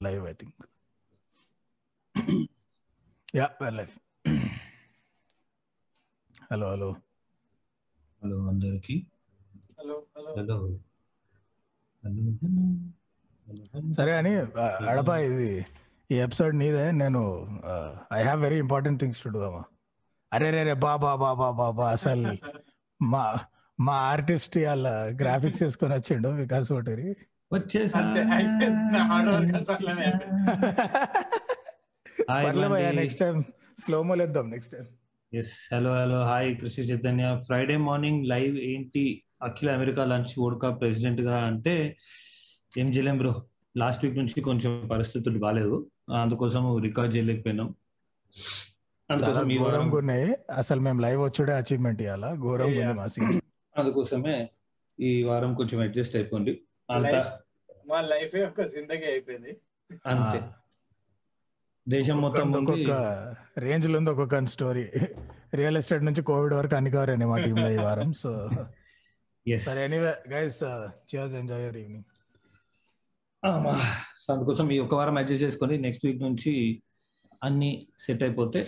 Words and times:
live, 0.00 0.24
I 0.24 0.32
think. 0.32 0.52
yeah, 3.34 3.48
we're 3.60 3.70
live. 3.72 3.94
hello, 6.50 6.68
hello. 6.74 6.90
Hello 8.22 8.36
అందరికి. 8.50 8.94
Hello 9.78 9.96
hello 10.16 10.30
hello 10.36 10.56
hello 12.04 12.22
hello 13.46 13.92
సరే 13.98 14.12
అని 14.20 14.32
అడప 14.92 15.10
ఇది 15.26 15.50
ఈ 16.10 16.16
ఎపిసోడ్ 16.26 16.54
నీదే. 16.62 16.84
నేను 17.02 17.20
I 18.16 18.20
have 18.22 18.40
very 18.46 18.58
important 18.64 18.98
things 19.02 19.20
to 19.24 19.30
do 19.34 19.40
అమ్మా. 19.48 19.62
అరే 20.32 20.48
రే 20.54 20.62
రే 20.68 20.74
బా 20.84 20.92
బా 21.04 21.12
బా 21.22 21.30
బా 21.40 21.48
బా 21.60 21.68
బా 21.78 21.86
అసలు 21.96 22.32
మా 23.00 23.24
మా 23.78 23.96
ఆర్టిస్ట్ 24.12 24.56
వాళ్ళ 24.66 24.86
గ్రాఫిక్స్ 25.22 25.62
వేసుకొని 25.64 25.94
వచ్చిండు 25.98 26.30
వికాస్ 26.42 26.70
ఓటరి 26.78 27.08
వచ్చేసా. 27.50 28.00
నెక్స్ట్ 32.98 33.20
టైం 33.22 33.36
స్లో 33.82 33.98
మోల్ 34.08 34.20
వేద్దాం 34.20 34.46
next 34.54 34.72
time 34.74 34.86
yes 35.32 35.52
hello 35.72 35.90
hello 35.98 36.18
hi 36.30 36.48
Krishi 36.60 36.82
Chaitanya 36.90 37.24
Friday 37.46 37.76
morning 37.86 38.22
live 38.32 38.56
ఏంటి? 38.70 39.04
అఖిల 39.46 39.68
అమెరికా 39.70 40.02
లంచ్ 40.04 40.32
ఓడకా 40.44 40.68
ప్రెసిడెంట్గా 40.80 41.36
అంటే 41.48 41.74
ఏం 42.76 42.88
చేయలేం 42.94 43.18
బ్రో 43.18 43.32
లాస్ట్ 43.74 44.02
వీక్ 44.04 44.16
నుంచి 44.18 44.38
కొంచెం 44.48 44.72
పరిస్థితులు 44.92 45.38
బాగాలేదు 45.38 45.76
అందుకోసం 46.22 46.62
రికార్డ్ 46.86 47.12
చేయలేకపోయినాం 47.16 47.68
అందుకోసం 49.10 49.50
ఈ 49.50 49.58
వారం 49.58 49.74
ఘోరంగా 49.74 49.98
ఉన్నాయి. 49.98 50.26
అసలు 50.60 50.80
మేము 50.86 50.98
లైవ్ 51.00 51.20
వచ్చుడే 51.26 51.52
అచీవ్మెంట్ 51.60 52.00
ఇవ్వాలా 52.02 52.30
ఘోరంగా 52.44 52.80
ఉంది 52.82 52.96
మా 53.00 53.06
అందుకోసమే 53.76 54.34
ఈ 54.98 55.10
వారం 55.22 55.50
కొంచెం 55.54 55.78
అడ్జస్ట్ 55.80 56.16
అయిపోండి. 56.16 56.52
మా 57.88 57.98
లైఫ్ 58.12 58.34
ఒక 58.46 58.62
జిందగీ 58.72 59.06
అయిపోయింది. 59.12 59.52
అంతే. 60.06 60.38
దేశం 61.86 62.16
మొత్తం 62.20 62.48
ఒక్కొక్క 62.56 62.92
రేంజ్లో 63.58 63.96
ఉంది 63.98 64.10
ఒక్కొక్క 64.10 64.38
స్టోరీ 64.54 64.82
రియల్ 65.54 65.76
ఎస్టేట్ 65.76 66.04
నుంచి 66.04 66.22
కోవిడ్ 66.22 66.54
వరకు 66.54 66.74
అన్ని 66.76 66.90
కవర్ 66.90 67.10
అయినాయి 67.10 67.30
మా 67.30 67.38
టీమ్లో 67.44 67.68
ఈ 67.70 67.80
వారం 67.86 68.10
సో. 68.22 68.30
Yes. 69.46 69.62
సరే 69.64 69.82
anyway 69.84 70.10
guys 70.32 70.58
cheers 71.10 71.34
enjoy 71.34 71.62
your 71.62 71.76
evening 71.76 72.08
Aama. 73.42 73.72
So 74.22 74.28
అందుకోసం 74.34 74.66
ఈ 74.72 74.78
ఒక 74.78 74.94
వారం 74.94 75.16
అడ్జస్ట్ 75.18 75.44
చేసుకొని 75.44 75.74
నెక్స్ట్ 75.78 76.04
వీక్ 76.06 76.22
నుంచి 76.22 76.52
అన్ని 77.42 77.70
సెట్ 78.00 78.22
అయిపోతే 78.22 78.60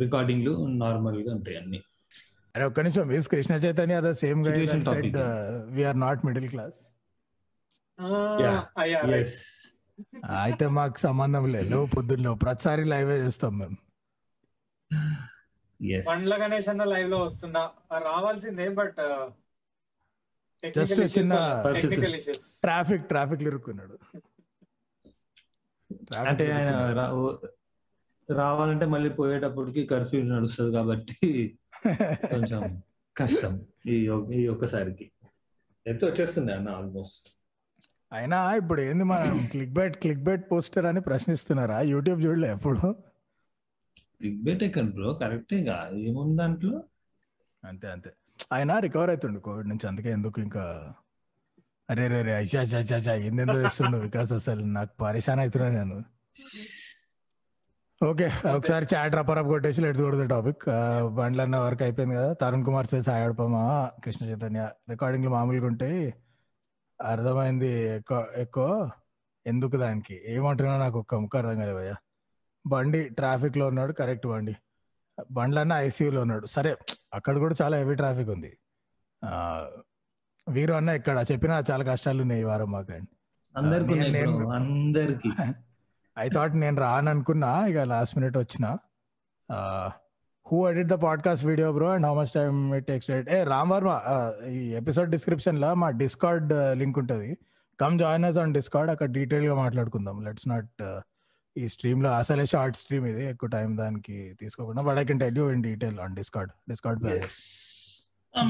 రికార్డింగ్లు 0.00 0.52
నార్మల్గా 0.82 1.30
ఉంటాయి 1.34 1.56
అన్ని. 1.56 1.80
అరే 2.54 2.64
ఒక్క 2.68 2.80
నిమిషం. 2.84 3.04
మీస్ 3.12 3.28
కృష్ణ 3.32 3.54
చైతన్య 3.64 3.96
అదే 4.02 4.12
same 4.22 4.40
guy. 4.46 4.54
Said 4.90 5.18
we're 5.76 5.98
not 6.06 6.20
middle 6.28 6.48
class 6.54 6.78
అయితే 10.40 10.66
మాకు 10.78 10.98
సంబంధం 11.06 11.44
లేదు. 11.56 11.78
పొద్దున్న 11.96 12.32
ప్రతిసారి 12.44 12.84
లైవ్ 12.92 13.10
చేస్తాం 13.24 13.52
మేము. 13.60 13.76
పండ్ల 16.08 16.34
గణేష్ 16.42 16.68
అన్న 16.72 16.84
లైవ్లో 16.94 17.18
వస్తున్నా. 17.26 17.62
రావాల్సిందే 18.08 18.68
బట్ 18.80 19.00
Just 20.76 21.00
చిన్న 21.16 21.34
టెక్నికల్ 21.64 22.14
ఇష్యూస్ 22.18 22.40
ట్రాఫిక్ 22.62 23.04
ట్రాఫిక్ 23.10 23.42
ఇరుక్కున్నాడు. 23.48 23.96
Traffic 26.08 26.28
అంటే 26.30 26.46
రావాలంటే 28.28 28.86
మళ్ళీ 28.94 29.10
పోయేటప్పటికి 29.18 29.82
కర్ఫ్యూ 29.92 30.20
నడుస్తుంది 30.32 30.72
కాబట్టి 30.78 31.18
కొంచెం 32.30 32.82
కష్టం 33.16 33.60
ఈ 33.86 34.10
ఈ 34.34 34.46
ఒక్కసారికి. 34.46 35.10
ఎంత 35.86 36.04
వచ్చేస్తుంది 36.04 36.52
అన్న 36.52 36.68
ఆల్మోస్ట్ 36.68 37.28
అయినా 38.12 38.54
ఇప్పుడు 38.54 38.80
ఏంది 38.80 39.04
మనం 39.04 39.46
click 39.46 39.72
bait 39.72 39.96
click 39.96 40.22
bait 40.22 40.50
poster 40.50 40.86
అని 40.86 41.00
ప్రశ్నిస్తున్నారా? 41.00 41.80
యూట్యూబ్ 41.80 42.24
చూడలే 42.24 42.48
ఎప్పుడు? 42.48 42.94
క్లిక్ 44.20 44.42
బెట్ 44.42 44.62
ఎక్కడ 44.62 44.82
బ్రో 44.82 45.14
కరెక్టే 45.14 45.56
ఏముంది 45.98 46.36
దాంట్లో? 46.36 46.82
అంతే 47.64 47.88
అంతే. 47.88 48.10
ఆయన 48.52 48.78
రికవర్ 48.78 49.10
అవుతుండు 49.10 49.40
కోవిడ్ 49.40 49.68
నుంచి 49.68 49.86
అందుకే 49.88 50.10
ఎందుకు 50.10 50.40
ఇంకా? 50.40 50.94
అరే 51.90 52.08
రే 52.08 52.22
రే 52.22 52.34
అచ్చా 52.34 53.14
ఏందేందో 53.14 53.62
చేస్తుండు? 53.62 53.98
వికాస్ 54.06 54.32
అసలు 54.32 54.64
నాకు 54.64 54.96
పరేషాన్ 55.00 55.40
అవుతున్నా 55.40 55.68
నేను. 55.68 56.04
ఓకే 58.00 58.26
ఒకసారి 58.56 58.86
చాట్ 58.94 59.14
రపరప్ 59.16 59.48
కొట్టేసి 59.48 59.80
లెట్స్ 59.82 60.02
కొడుతుంది 60.02 60.28
టాపిక్ 60.28 60.64
బండ్లన్న 61.16 61.56
వర్క్ 61.56 61.82
అయిపోయింది 61.82 62.14
కదా 62.14 62.32
తరుణ్ 62.32 62.64
కుమార్ 62.64 62.86
సేస్ 62.86 63.08
ఆడపమా 63.08 63.62
కృష్ణ 64.04 64.26
చైతన్య 64.26 64.62
రికార్డింగ్లు 64.90 65.30
మామూలుగా 65.30 65.66
ఉంటాయి. 65.66 66.02
అర్థమైంది 67.00 67.70
ఎక్కువ 67.96 68.20
ఎక్కువ? 68.36 68.66
ఎందుకు 69.46 69.76
దానికి? 69.76 70.16
ఏమంటున్నా 70.34 70.76
నాకు 70.78 70.98
ఒక్క 70.98 71.14
ముక్క 71.14 71.36
అర్థం 71.36 71.58
కాలేదు 71.58 71.76
భయ్యా. 71.78 71.96
బండి 72.64 73.08
ట్రాఫిక్లో 73.08 73.66
ఉన్నాడు 73.66 73.92
కరెక్ట్ 73.92 74.26
బండి. 74.26 74.54
బండ్లన్న 75.30 75.72
ఐసీయూలో 75.86 76.20
ఉన్నాడు. 76.20 76.46
సరే 76.46 76.72
అక్కడ 77.14 77.38
కూడా 77.38 77.54
చాలా 77.62 77.76
హెవీ 77.76 77.94
ట్రాఫిక్ 77.94 78.30
ఉంది. 78.30 78.50
వీరు 80.46 80.72
అన్న 80.72 80.90
ఇక్కడ 81.00 81.24
చెప్పినా 81.32 81.54
చాలా 81.70 81.84
కష్టాలు 81.84 82.22
ఉన్నాయి 82.22 82.42
ఈ 82.42 82.44
వారం 82.44 82.70
మాకు 82.72 82.92
అందరికి 83.54 83.94
అందరికి. 84.58 85.30
ఐ 86.18 86.28
థాట్ 86.28 86.54
నేను 86.56 86.76
రాను 86.80 87.10
అనుకున్నా 87.10 87.66
ఇక 87.66 87.78
లాస్ట్ 87.78 88.18
మినిట్ 88.18 88.36
వచ్చిన. 88.38 88.66
Who 90.46 90.68
edit 90.68 90.88
the 90.88 90.92
podcast 90.92 91.44
video 91.46 91.72
bro 91.72 91.88
and 91.90 92.06
how 92.06 92.14
much 92.20 92.30
time 92.30 92.74
it 92.74 92.86
takes 92.86 93.10
ఏ 93.10 93.42
రామ్ 93.44 93.70
వర్మ 93.70 93.92
ఈ 94.48 94.60
ఎపిసోడ్ 94.74 95.10
డిస్క్రిప్షన్లో 95.10 95.74
మా 95.74 95.90
డిస్కార్డ్ 95.90 96.52
లింక్ 96.78 96.98
ఉంటుంది. 96.98 97.30
Come 97.80 97.98
join 97.98 98.24
us 98.24 98.38
on 98.38 98.54
Discord 98.54 98.90
అక్కడ 98.90 99.10
డీటెయిల్గా 99.10 99.54
మాట్లాడుకుందాం. 99.54 100.24
లెట్స్ 100.24 100.48
నాట్ 100.48 100.82
ఈ 101.56 101.68
స్ట్రీమ్లో 101.68 102.10
అసలే 102.12 102.46
షార్ట్ 102.46 102.76
స్ట్రీమ్ 102.76 103.06
ఇది. 103.06 103.24
ఎక్కువ 103.26 103.48
టైం 103.48 103.76
దానికి 103.76 104.36
తీసుకోకుండా 104.40 104.82
but 104.82 104.98
I 104.98 105.04
can 105.04 105.20
tell 105.20 105.38
you 105.38 105.50
in 105.50 105.62
detail 105.62 106.00
on 106.00 106.14
Discord 106.14 106.52
Discord 106.68 107.00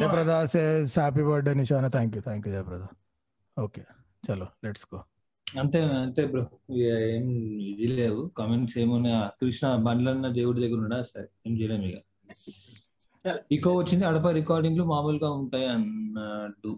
Jayaprada 0.00 0.44
says 0.44 0.98
happy 0.98 1.22
birthday 1.22 1.54
Nishana 1.54 1.88
thank 1.88 2.16
you 2.16 2.22
thank 2.22 2.48
you 2.48 2.54
Jayaprada 2.54 2.84
okay 3.56 3.82
చలో 4.26 4.46
లెట్స్ 4.64 4.86
గో 4.94 4.98
అంతే 5.48 5.78
అంతే 5.98 6.26
బ్రో 6.26 6.42
ఏం 6.76 7.24
ఇది 7.60 7.86
లేవు. 7.86 8.30
కామెంట్స్ 8.38 8.78
ఏమున్నా 8.78 9.30
కృష్ణ 9.40 9.74
బండ్లన్న 9.86 10.26
దేవుడి 10.28 10.60
దగ్గర 10.60 10.78
ఉన్నా 10.78 11.02
సరే 11.02 11.26
ఏం 11.46 11.52
చేయలేము 11.60 11.82
ఇక. 11.82 11.98
ఇకో 13.52 13.70
వచ్చింది. 13.76 14.04
అడప 14.04 14.28
రికార్డింగ్లు 14.28 14.84
మామూలుగా 14.84 15.30
ఉంటాయి 15.30 15.66
అన్నట్టు 15.66 16.72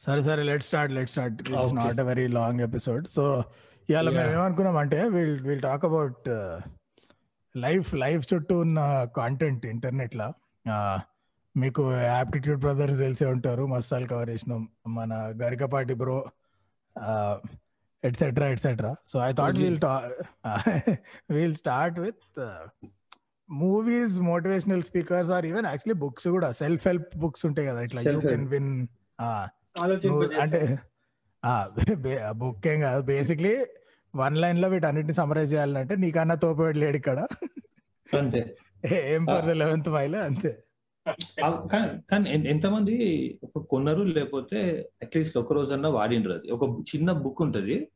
సరే 0.00 0.22
సరే 0.22 0.42
let 0.42 0.62
start 0.62 0.92
let 0.94 1.10
start 1.10 1.50
it's. 1.50 1.74
Not 1.74 2.00
a 2.00 2.02
very 2.02 2.26
long 2.26 2.60
episode 2.60 3.06
so 3.08 3.44
ఇవాళ 3.88 4.08
మేము. 4.10 4.30
ఏమనుకున్నాం 4.30 4.76
అంటే 4.76 5.08
will 5.08 5.40
will 5.40 5.62
talk 5.62 5.84
about 5.84 6.28
life 7.56 7.94
life 7.94 8.34
చుట్టూ 8.34 8.58
ఉన్న 8.58 8.80
కాంటెంట్ 9.16 9.66
ఇంటర్నెట్ 9.66 10.16
లా 10.16 10.28
మీకు 11.56 11.92
యాప్టిట్యూడ్ 11.92 12.60
బ్రదర్స్ 12.60 12.98
తెలిసే 12.98 13.26
ఉంటారు. 13.26 13.66
మస్తాలు 13.66 14.06
కవర్ 14.06 14.30
చేసినాం. 14.30 14.68
మన 14.88 15.12
Garikapati 15.42 15.94
bro 15.94 16.16
et cetera 18.02 18.46
et cetera 18.48 18.92
so 19.06 19.16
I 19.20 19.30
thought 19.32 19.56
Okay. 19.56 19.64
Will 19.64 19.78
will 21.36 21.56
start 21.56 21.98
with 22.00 22.22
movies 23.48 24.16
motivational 24.26 24.82
speakers 24.82 25.30
or 25.30 25.46
even 25.46 25.66
actually 25.66 25.98
books 26.00 26.28
కూడా 26.28 26.50
self 26.52 26.86
help 26.86 27.16
books 27.16 27.46
ఉంటాయి 27.46 27.66
కదా 27.68 27.82
ఇట్లా 27.82 28.00
యూ. 28.08 28.20
కెన్ 28.28 28.46
విన్ 28.48 28.70
అంటే 30.42 30.60
బుక్ 32.36 32.66
ఏం 32.66 32.80
కాదు. 32.80 33.02
బేసిక్లీ 33.06 33.52
వన్ 34.14 34.36
లైన్లో 34.36 34.68
వీటన్నిటిని 34.68 35.14
సమరైజ్ 35.14 35.52
చేయాలంటే 35.52 35.94
నీకన్నా 35.96 36.34
తోపేడు 36.34 36.78
లేడు 36.78 36.96
ఇక్కడ. 36.96 37.18
ఏ- 38.90 39.18
ద 39.42 39.54
లెవెన్త్ 39.60 39.90
మైల్ 39.90 40.16
అంతే. 40.22 40.52
కానీ- 42.10 42.46
ఎంతమంది 42.46 43.38
ఒక 43.44 43.62
కొనరు 43.62 44.02
లేకపోతే 44.02 44.88
అట్లీస్ట్ 45.02 45.38
ఒక 45.38 45.52
రోజన్నా 45.52 45.88
వాడిండ్రు 45.88 46.32
అది. 46.32 46.50
ఒక 46.50 46.84
చిన్న 46.96 47.12
బుక్ 47.12 47.42
ఉంటది. 47.42 47.88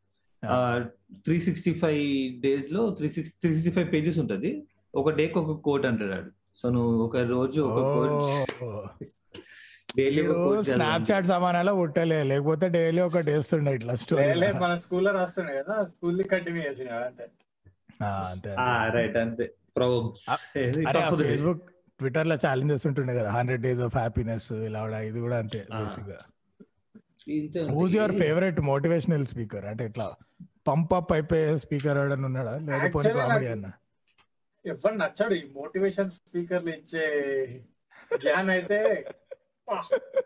త్రీ 1.15 1.41
సిక్స్టీ 1.41 1.75
ఫైవ్ 1.75 2.41
డేస్లో 2.41 2.91
three 2.91 3.11
six 3.11 3.33
three 3.33 3.55
sixty 3.55 3.71
five 3.71 3.93
pages 3.93 4.19
ఉంటది. 4.19 4.63
ఒక 4.95 5.11
డేకి 5.11 5.39
ఒక 5.39 5.61
కోట్ 5.61 5.87
అంటాడు 5.87 6.31
సో 6.57 6.69
నువ్వు 6.71 7.03
ఒక 7.05 7.17
రోజు 7.17 7.61
ఒక 7.61 7.79
కోట్ 7.81 9.07
డైలీ 9.97 10.23
స్నాప్ 10.65 11.13
చాట్ 11.13 11.27
సమానాలో 11.27 11.75
పుట్టలే. 11.75 12.23
లేకపోతే 12.23 12.69
డైలీ 12.69 13.01
ఒకటి 13.01 13.31
వేస్తుండే 13.31 13.75
ఇట్లా 13.75 13.95
స్టోరీ 13.95 14.35
లే, 14.35 14.53
మన 14.53 14.75
స్కూల్లో 14.75 15.13
రాస్తుండే 15.13 15.63
కదా. 15.63 15.85
స్కూల్ 15.85 16.25
కంటిన్యూ 16.25 16.63
చేసిన 16.63 16.89
అంతే 16.91 17.25
రైట్ 18.95 19.17
అంతే. 19.17 19.51
ఫేస్బుక్ 21.29 21.72
ట్విట్టర్లో 22.03 22.37
ఛాలెంజెస్ 22.45 22.85
ఉంటుండే 22.89 23.15
కదా 23.15 23.31
హండ్రెడ్ 23.31 23.63
డేస్ 23.63 23.81
ఆఫ్ 23.81 23.97
హ్యాపీనెస్ 23.97 24.49
ఇలా 24.67 24.81
ఇది 25.03 25.21
కూడా 25.21 25.37
అంతే. 25.39 25.61
బేసిక్గా 25.75 26.21
whose 27.71 27.95
your 27.97 28.15
favourite 28.19 28.61
motivational 28.69 29.27
speaker 29.27 29.67
అంటే 29.67 29.85
ఇట్లా 29.85 30.07
పంప్ 30.69 30.93
అప్ 30.95 31.13
అయిపోయే 31.13 31.47
స్పీకర్ 31.57 31.97
ఎవడన్నా 31.99 32.27
ఉన్నాడా? 32.29 32.55
లేకపోతే 32.69 33.11
కామెడీ 33.19 33.47
అన్న? 33.47 33.69
ఎవరు 34.65 34.95
నచ్చాడు 34.95 35.35
ఈ 35.35 35.45
మోటివేషన్ 35.55 36.11
స్పీకర్లు 36.19 36.71
ఇచ్చే 36.71 37.05
జ్ఞాన్ 38.19 38.51
అయితే 38.51 38.79
పా, 39.69 39.77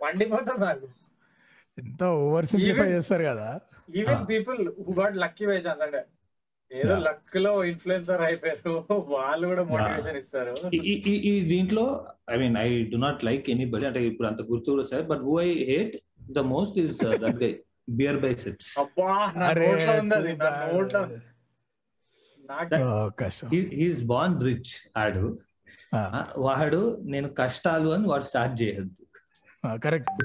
మండిపోతుంది 0.03 0.65
నాకు. 0.65 0.87
ఎంత 1.79 2.03
ఓవర్ 2.21 2.47
సింప్లిఫై 2.47 2.81
Even- 2.81 2.93
చేస్తారు 2.95 3.25
కదా. 3.25 3.49
Even. 3.95 4.23
People 4.29 4.61
who 4.81 4.93
got 5.01 5.17
lucky 5.17 5.47
chance 5.59 5.83
అంటే 5.87 6.01
ఏదో. 6.73 6.97
లక్లో 6.97 7.65
ఇన్ఫ్లుయెన్సర్ 7.65 8.21
అయిపోయారు. 8.21 8.71
వాళ్ళు 9.09 9.47
కూడా 9.47 9.63
మోటివేషన్ 9.65 10.17
ఇస్తారు. 10.17 10.55
ఈ- 10.75 11.45
దీంట్లో 11.49 12.07
I 12.31 12.37
mean 12.37 12.57
I 12.57 12.85
do 12.85 12.97
not 12.97 13.25
like 13.25 13.51
anybody 13.51 13.87
అంటే 13.87 14.07
ఇప్పుడు 14.07 14.29
అంత 14.29 14.41
గుర్తు 14.43 14.71
కూడా 14.71 14.87
sir 14.91 15.03
but 15.03 15.19
who 15.19 15.41
I 15.41 15.65
hate 15.65 15.97
the 16.33 16.39
most 16.39 16.79
is 16.79 16.99
that 17.05 17.43
guy 17.43 17.59
BeerBiceps 18.21 18.79
అబ్బా 18.79 19.33
నా 19.37 19.47
అరే 19.47 19.67
నోట్లో 19.73 19.93
ఉంది 19.95 20.15
అది 20.15 20.37
నా 20.37 20.71
నోట్లో 20.73 21.03
హీస్ 23.53 24.03
బాన్ 24.03 24.43
రిచ్ 24.43 24.75
ఆడు. 24.97 25.39
వాడు 26.39 26.99
నేను 27.05 27.29
కష్టాలు 27.29 27.89
అని 27.89 28.09
వాడు 28.09 28.23
స్టార్ట్ 28.23 28.63
చేయొద్దు. 28.63 29.03
కరెక్ట్ 29.79 30.25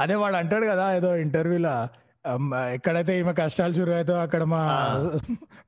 అదే 0.00 0.14
వాడు 0.14 0.36
అంటాడు 0.36 0.66
కదా 0.66 0.96
ఏదో 0.96 1.16
ఇంటర్వ్యూలో 1.16 1.74
ఎక్కడైతే 2.72 3.20
ఈమె 3.20 3.32
కష్టాలు 3.32 3.72
షురు 3.72 3.90
అవుతాయో 3.90 4.20
అక్కడ 4.20 4.44
మా. 4.44 4.60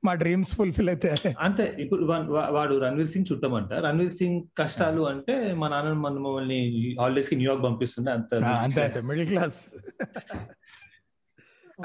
మా 0.05 0.13
డ్రీమ్స్ 0.13 0.55
ఫుల్ఫిల్ 0.55 0.89
అయితే. 0.89 1.15
అంటే 1.39 1.75
ఇప్పుడు 1.79 2.03
వాడు 2.51 2.79
రణ్వీర్ 2.79 3.09
సింగ్ 3.09 3.25
చుట్టమంట 3.31 3.73
రణ్వీర్ 3.73 4.11
సింగ్ 4.11 4.43
కష్టాలు 4.57 5.01
అంటే 5.01 5.53
మా 5.53 5.67
నాన్న 5.67 5.93
మన 5.93 6.11
మమ్మల్ని 6.11 6.59
హాలిడేస్కి 7.01 7.35
న్యూయార్క్ 7.35 7.63
పంపిస్తుండే 7.63 8.11
అంత 8.11 8.35
అంతే 8.35 8.83
అంతే 8.83 9.01
మిడిల్ 9.01 9.27
క్లాస్ 9.27 9.75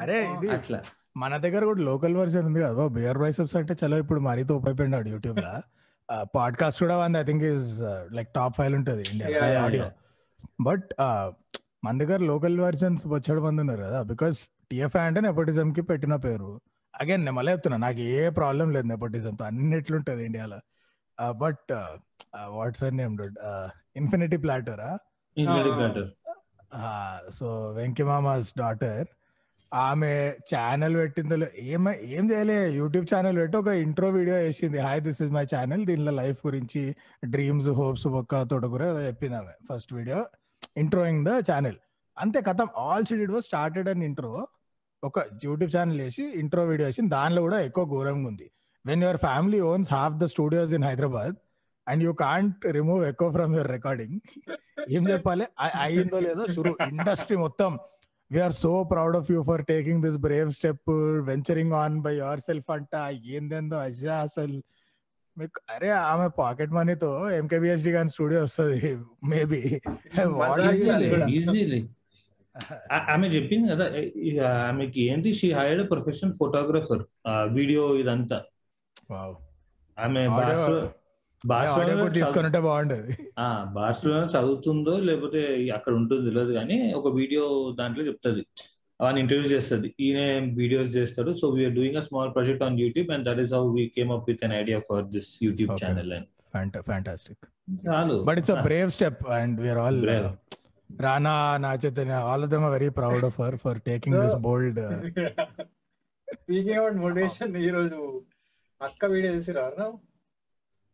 అరే 0.00 0.19
ఇది 0.32 0.49
అట్లా. 0.50 0.82
మన 1.17 1.37
దగ్గర 1.37 1.65
కూడా 1.65 1.81
లోకల్ 1.81 2.17
వర్షన్ 2.17 2.47
ఉంది 2.47 2.61
కదా 2.61 2.87
బియర్ 2.87 3.19
బైసెప్స్ 3.19 3.56
అంటే 3.56 3.75
చలో 3.75 3.99
ఇప్పుడు 3.99 4.20
మరీ 4.20 4.44
తోపైపోయినాడు 4.44 5.09
యూట్యూబ్లో. 5.09 5.53
పాడ్కాస్ట్ 6.35 6.81
కూడా 6.81 6.99
ఉంది 6.99 7.19
I 7.19 7.23
think 7.23 7.44
is 7.44 7.81
like 8.12 8.29
top 8.37 8.56
five 8.56 8.75
ఉంటుంది 8.75 9.05
ఇండియా 9.12 9.62
ఆడియో 9.62 9.87
బట్ 10.61 10.88
మన 11.85 11.99
దగ్గర 11.99 12.20
లోకల్ 12.20 12.61
వర్షన్స్ 12.61 13.03
వచ్చాడు 13.06 13.41
మంది 13.41 13.61
ఉన్నారు 13.61 13.81
కదా 13.81 14.03
బికాస్ 14.03 14.38
టిఎఫ్ఐ 14.70 15.00
అంటే 15.00 15.20
నెపోటిజం 15.20 15.73
కి 15.73 15.82
పెట్టిన 15.82 16.17
పేరు. 16.17 16.50
అగైన్ 16.94 17.20
నేను 17.20 17.32
మళ్ళీ 17.32 17.53
చెప్తున్నా 17.53 17.79
నాకు 17.79 18.00
ఏ 18.12 18.31
ప్రాబ్లం 18.31 18.70
లేదు 18.70 18.87
నెపోటిజం 18.87 19.35
తో 19.35 19.44
అన్నిట్లుంటది 19.44 20.25
ఇండియాలో. 20.25 20.59
But 21.32 21.70
what's 22.49 22.85
name 22.93 23.19
dude 23.19 23.38
infinity 23.97 24.37
ప్లాటరా 24.37 24.91
Ah. 26.79 27.31
So 27.31 27.47
Venky 27.70 28.03
మామాస్ 28.03 28.53
డాటర్ 28.59 29.06
ఆమె 29.73 30.11
ఛానల్ 30.50 30.97
పెట్టిందో 30.97 31.37
లే- 31.37 31.55
ఏం 32.11 32.31
చేయలే 32.31 32.70
యూట్యూబ్ 32.73 33.06
ఛానల్ 33.15 33.37
పెట్టి 33.37 33.56
ఒక 33.56 33.69
ఇంట్రో 33.79 34.09
వీడియో 34.09 34.37
వేసింది 34.37 34.79
hi 34.79 35.00
this 35.00 35.23
is 35.23 35.32
my 35.32 35.44
channel 35.55 35.87
దీనిలో 35.87 36.12
లైఫ్ 36.12 36.47
గురించి 36.47 36.82
డ్రీమ్స్ 37.26 37.69
హోప్స్ 37.70 38.06
ఒక్క 38.12 38.43
తోటకూర 38.43 38.82
ఏదో 38.85 39.00
చెప్పింది 39.00 39.37
ఆమె. 39.37 39.55
First 39.69 39.93
video 39.94 40.19
introducing 40.76 41.25
the 41.26 41.32
channel 41.50 41.79
అంతే 42.17 42.41
కథం. 42.41 42.69
All 42.79 43.06
she 43.06 43.17
did 43.17 43.32
was 43.32 43.44
started 43.44 43.88
and 43.88 44.05
intro 44.05 44.32
ఒక 45.03 45.19
యూట్యూబ్ 45.45 45.73
ఛానల్ 45.75 46.00
వేసి 46.00 46.25
ఇంట్రో 46.43 46.62
వీడియో 46.71 46.87
వేసి 46.89 47.03
దానిలో 47.17 47.41
కూడా 47.43 47.59
ఎక్కువ 47.67 47.85
ఘోరంగా 47.97 48.27
ఉంది. 48.29 48.47
When 48.85 49.03
your 49.05 49.21
family 49.27 49.61
owns 49.73 49.91
half 49.97 50.17
the 50.23 50.27
studios 50.35 50.73
in 50.79 50.87
Hyderabad 50.89 51.37
and 51.87 52.03
you 52.06 52.12
can't 52.23 52.65
remove 52.77 53.03
ఎక్కువ 53.11 53.29
ఫ్రమ్ 53.31 53.53
యువర్ 53.55 53.71
రికార్డింగ్ 53.77 54.17
ఏం 54.97 55.05
చెప్పాలి? 55.12 55.45
అయిందో 55.85 56.21
లేదో 56.27 56.47
షురు 56.55 56.73
ఇండస్ట్రీ 56.89 57.37
మొత్తం 57.37 57.71
we're 58.31 58.56
so 58.62 58.73
proud 58.85 59.17
of 59.17 59.31
you 59.31 59.43
for 59.43 59.62
taking 59.65 60.03
this 60.06 60.19
brave 60.27 60.50
step 60.50 60.91
venturing 61.31 61.77
on 61.83 61.97
by 62.06 62.15
yourself 62.49 62.71
అంట 62.77 62.94
ఏందేందో 63.37 63.77
అజ్జా 63.87 64.17
అసలు. 64.27 64.59
మీకు 65.37 65.59
అరే 65.75 65.91
ఆమె 66.12 66.29
పాకెట్ 66.39 66.73
మనీతో 66.77 67.11
ఎంకేబిహెచ్డి 67.31 67.91
గాని 67.91 68.11
స్టూడియో 68.11 68.41
వస్తుంది 68.43 68.91
మేబీ 69.25 69.61
ఆమె 73.14 73.26
చెప్పింది 73.34 73.66
కదా 73.72 73.87
ఇక 74.28 74.38
ఆమెకి 74.70 75.00
ఏంటి 75.10 75.31
she 75.40 75.49
hired 75.58 75.82
professional 75.93 76.34
photographer 76.40 77.02
video 77.58 77.82
ఇదంతా. 78.02 78.38
ఆమె 80.05 80.22
తీసుకుంటే 82.16 82.60
బాగుండేది. 82.66 83.12
ఆ 83.44 83.46
బార్సలోనా 83.76 84.26
చదువుతుందో 84.34 84.94
లేకపోతే 85.08 85.40
అక్కడ 85.76 85.93
ఉంటుందో 86.00 86.22
తెలియదు 86.28 86.52
కానీ 86.58 86.78
ఒక 87.00 87.12
వీడియో 87.20 87.44
దాంట్లో 87.81 88.05
చెప్తుంది. 88.08 88.43
ఆయన 89.00 89.19
ఇంటర్వ్యూస్ 89.22 89.52
చేస్తుంది. 89.56 89.88
ఈయన 90.05 90.20
వీడియోస్ 90.60 90.90
చేస్తాడు. 90.96 91.32
So 91.40 91.49
we are 91.56 91.75
doing 91.78 91.99
a 92.00 92.02
small 92.06 92.32
project 92.37 92.64
on 92.69 92.78
YouTube 92.84 93.10
and 93.16 93.25
that 93.28 93.40
is 93.44 93.52
how 93.58 93.62
we 93.76 93.84
came 93.99 94.10
up 94.16 94.26
with 94.31 94.43
an 94.49 94.55
idea 94.62 94.81
for 94.88 95.05
this 95.14 95.31
YouTube. 95.46 95.72
Channel 95.82 96.12
అని 96.19 96.28
ఫ్యాంటాస్టిక్ 96.90 97.44
చాలు. 97.88 98.16
But 98.31 98.40
it's 98.43 98.55
a 98.56 98.60
brave 98.69 98.90
step 98.99 99.22
and 99.38 99.56
we are 99.64 99.81
all 99.84 100.00
Rana 100.90 101.32
Naga 101.58 101.70
Chaitanya 101.75 102.19
all 102.29 102.44
of 102.44 102.50
them 102.52 102.64
are 102.64 102.73
very 102.73 102.88
proud 102.99 103.25
of 103.25 103.40
her 103.40 103.56
for 103.56 103.79
taking 103.88 104.17
this 104.23 104.37
bold 104.46 104.81
speaking 106.29 106.81
out 106.81 106.96
motivation 106.96 107.55
ఈ 107.56 107.70
రోజు. 107.70 108.00
అక్క 108.81 109.05
video 109.05 109.32
చేసిరా 109.35 109.64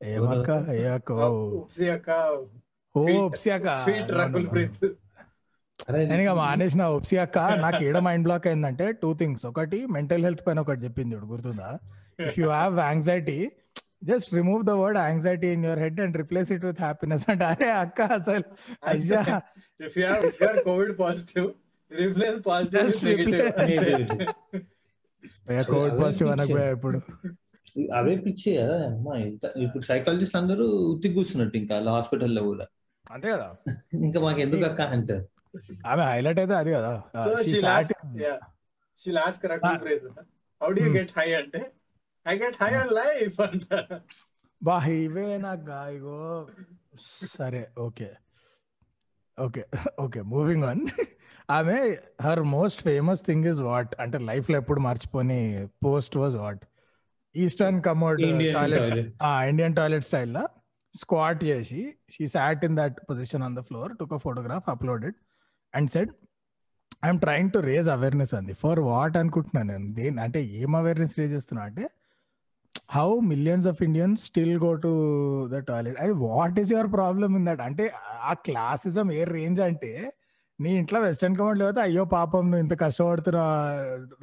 ఏమక్క 0.00 0.50
ఏ 0.74 0.84
అక్క? 0.96 1.12
ఉప్సి 1.58 1.86
అక్క? 1.88 2.10
ఓ. 2.94 3.02
ఉప్సి 3.26 3.50
అక్క. 3.50 3.68
Feet 3.86 4.12
Rakul. 4.20 4.46
Preet 4.48 4.84
నేను 6.08 6.22
ఇక 6.22 6.32
మానేసిన 6.38 6.82
ఉప్సి 6.96 7.16
అక్క. 7.18 7.38
నాకు 7.64 7.80
ఏడ 7.84 7.98
మైండ్ 7.98 8.24
బ్లాక్ 8.24 8.46
అయిందంటే 8.46 8.86
టూ 9.02 9.14
థింగ్స్ 9.14 9.44
ఒకటి 9.46 9.86
మెంటల్ 9.86 10.24
హెల్త్ 10.24 10.46
పైన 10.46 10.60
ఒకటి 10.60 10.80
చెప్పింది 10.84 11.14
చూడు 11.16 11.26
గుర్తుందా? 11.26 11.70
If 12.28 12.38
you 12.38 12.48
have 12.48 12.78
anxiety 12.80 13.38
just 14.02 14.30
remove 14.34 14.62
the 14.64 14.74
word 14.80 14.98
anxiety 15.00 15.48
in 15.54 15.64
your 15.64 15.80
head 15.80 16.00
and 16.00 16.16
replace 16.16 16.50
it 16.52 16.64
with 16.64 16.80
happiness 16.80 17.24
అంటే 17.32 17.44
అరే 17.46 17.68
అక్క 17.78 18.00
అసలు 18.16 18.44
అయ్యా. 18.88 19.22
If 19.80 19.96
you 19.98 20.08
if 20.28 20.38
you 20.42 20.48
are 20.48 20.60
covid 20.64 20.92
positive 20.98 21.46
replace 21.90 22.38
positive 22.46 22.82
Just 22.84 23.02
negative. 23.04 23.48
Covid 25.68 25.96
positive. 26.00 26.30
అనకపోయా 26.32 26.68
ఇప్పుడు? 26.70 26.98
అవే 27.94 28.14
పిచ్చే 28.24 28.52
కదా 28.58 28.74
అమ్మా 28.88 29.14
ఇంత 29.24 29.44
ఇప్పుడు 29.56 29.84
సైకాలజిస్ట్ 29.84 30.36
అందరూ 30.36 30.64
ఉత్తి 30.90 31.08
కూర్చున్నట్టు 31.14 31.56
ఇంకా 31.58 31.76
హాస్పిటల్లో 31.88 32.42
కూడా. 32.42 32.66
అంతే 33.06 33.28
కదా. 33.32 33.48
ఇంకా 34.00 34.18
మాకు 34.20 34.40
ఎందుకు 34.40 34.64
అక్క 34.64 34.80
అంటారు 34.94 35.24
ఆమె 35.86 36.02
హైలైట్ 36.02 36.40
అయితే 36.40 36.54
అది 36.54 36.70
కదా. 36.72 36.90
She 37.44 37.58
lost 37.66 37.92
in- 37.98 38.20
yeah 38.22 38.34
she 39.00 39.10
lost 39.12 39.44
Rakul 39.46 39.72
Ah. 39.72 39.80
Preet 39.82 40.06
how 40.60 40.70
do 40.72 40.82
you. 40.84 40.92
Get 40.96 41.12
high 41.18 41.28
అంటే 41.34 41.60
I 42.26 42.34
get 42.38 42.58
high 42.62 42.72
on 42.74 42.92
life 42.94 43.38
అంట. 43.40 43.66
బా 44.62 44.76
ఇగో 45.90 46.20
సరే 47.36 47.62
okay. 47.78 48.08
Okay 49.38 49.62
okay 49.98 50.20
moving 50.32 50.64
on 50.64 50.82
ఆమె 51.50 51.76
her 52.22 52.42
most 52.52 52.80
famous 52.82 53.22
thing 53.26 53.46
is 53.46 53.60
what 53.60 53.94
అంటే 54.00 54.18
లైఫ్లో 54.28 54.56
ఎప్పుడు 54.58 54.80
మర్చిపోని 54.80 55.38
post 55.86 56.16
was 56.16 56.36
what 56.36 56.62
eastern 57.34 57.80
commode 57.82 58.20
Indian 58.22 58.54
toilet 58.54 58.82
toilet. 58.84 59.08
Indian 59.48 59.74
toilet 59.76 60.04
స్టైల్లో 60.04 60.44
స్క్వాట్ 60.94 61.44
చేసి 61.44 61.80
she 62.10 62.24
sat 62.28 62.64
in 62.64 62.76
that 62.76 62.96
position 63.08 63.42
on 63.42 63.56
the 63.56 63.60
floor 63.60 63.92
took 64.00 64.14
a 64.14 64.20
photograph 64.26 64.68
uploaded 64.68 65.16
and 65.74 65.90
said 65.90 66.12
I'm 67.04 67.20
trying 67.20 67.50
to 67.52 67.58
raise 67.70 67.88
awareness 67.88 68.34
అంది 68.34 68.54
for 68.54 68.80
what 68.90 69.16
అనుకుంటున్నాను 69.16 69.68
నేను? 69.72 69.88
దేని 69.92 70.20
అంటే 70.20 70.40
ఏం 70.60 70.72
awareness 70.76 71.14
raise 71.18 71.32
చేస్తున్నా 71.32 71.62
అంటే 71.62 71.84
how 72.88 73.08
millions 73.30 73.66
of 73.68 73.80
Indians 73.82 74.22
still 74.26 74.56
go 74.62 74.70
to 74.82 74.90
the 75.50 75.58
toilet 75.68 75.96
I 76.00 76.08
what 76.24 76.58
is 76.62 76.70
your 76.72 76.90
problem 76.96 77.34
in 77.38 77.46
that 77.48 77.62
అంటే 77.66 77.84
ఆ 78.22 78.34
క్లాసిజం 78.46 79.08
ఏ 79.12 79.22
రేంజ్ 79.32 79.60
అంటే 79.66 79.92
నీ 80.58 80.70
ఇంట్లో 80.80 80.98
వెస్టర్న్ 81.04 81.36
కమాండ్ 81.38 81.60
లేకపోతే 81.60 81.82
అయ్యో 81.86 82.04
పాపం 82.12 82.44
నువ్వు 82.50 82.64
ఇంత 82.64 82.74
కష్టపడుతున్నా 82.82 83.44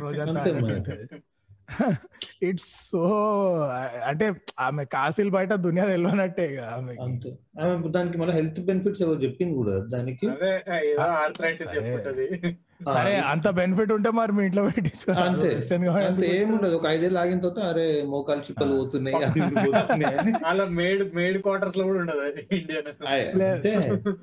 రోజంతా. 0.02 0.44
ఇట్స్ 2.48 2.70
సో 2.86 3.02
అంటే 4.10 4.26
ఆమె 4.66 4.84
కాశీలు 4.94 5.32
బయట 5.36 5.54
దునియా 5.66 5.86
తెలియనట్టే 5.92 6.46
ఆమె 6.70 6.94
దానికి 7.96 8.18
మళ్ళీ 8.22 8.34
హెల్త్ 8.38 8.60
బెనిఫిట్స్ 8.68 9.02
ఏవో 9.06 9.14
చెప్పింది 9.24 9.54
కూడా 9.60 9.76
దానికి? 9.94 10.26
సరే. 12.96 13.14
అంత 13.32 13.48
బెనిఫిట్ 13.60 13.92
ఉంటే 13.96 14.10
మరి 14.10 14.32
మీ 14.32 14.44
ఇంట్లో 14.48 14.64
పెట్టించుకో. 14.68 15.12
అంతే. 15.22 15.48
వెస్టర్న్ 15.56 15.86
అంతే 15.90 16.28
ఏముండదు. 16.38 16.76
ఒక 16.76 16.88
ఐదేళ్ళు 16.88 17.20
ఆగిన 17.20 17.40
తర్వాత 17.40 17.60
అరే 17.72 17.86
మోకాలు 18.14 18.44
చిప్పలు 18.48 18.76
పోతున్నాయి. 18.76 19.16
అలా 20.52 20.66
మేడ్ 20.80 21.04
మేడ్ 21.16 21.38
క్వార్టర్స్లో 21.42 21.84
కూడా 21.84 22.00
ఉండదు 22.00 22.24
ఇండియన్ 22.60 22.90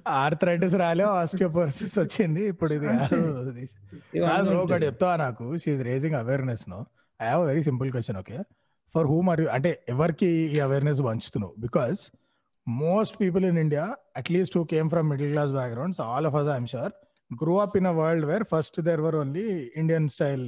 ఆర్థరైటిస్ 0.09 0.77
రాలే 0.85 1.05
ఆస్టియోపోరోసిస్ 1.05 1.97
వచ్చింది. 1.99 2.45
ఇప్పుడు 2.53 2.73
ఇది 2.79 2.87
ఒకటి 2.87 4.61
ఉంటాయి. 4.61 4.85
చెప్తా 4.87 5.11
నాకు? 5.17 5.47
She 5.65 5.83
raising 5.91 6.15
awareness 6.15 6.65
no 6.75 6.81
I 7.21 7.29
have 7.29 7.45
very 7.47 7.63
simple 7.63 7.91
question 7.93 8.19
okay 8.19 8.39
for 8.95 9.07
who 9.07 9.17
మరి 9.21 9.45
అంటే 9.57 9.71
ఎవరికి 9.89 10.29
ఈ 10.57 10.61
awareness 10.61 11.01
పంచుతున్నావు? 11.09 11.55
Because 11.59 12.01
most 12.67 13.17
people 13.21 13.45
in 13.45 13.59
India 13.59 13.85
at least 14.17 14.57
who 14.59 14.65
came 14.65 14.89
from 14.91 15.07
middle 15.11 15.31
class 15.33 15.53
backgrounds 15.53 16.01
all 16.01 16.27
of 16.27 16.35
us 16.35 16.49
I'm 16.55 16.67
sure 16.67 16.93
grow 17.31 17.55
up 17.65 17.77
in 17.77 17.87
a 17.87 17.95
world 18.01 18.27
where 18.27 18.45
first 18.53 18.79
there 18.89 19.01
were 19.01 19.17
only 19.17 19.47
Indian 19.77 20.09
style 20.09 20.47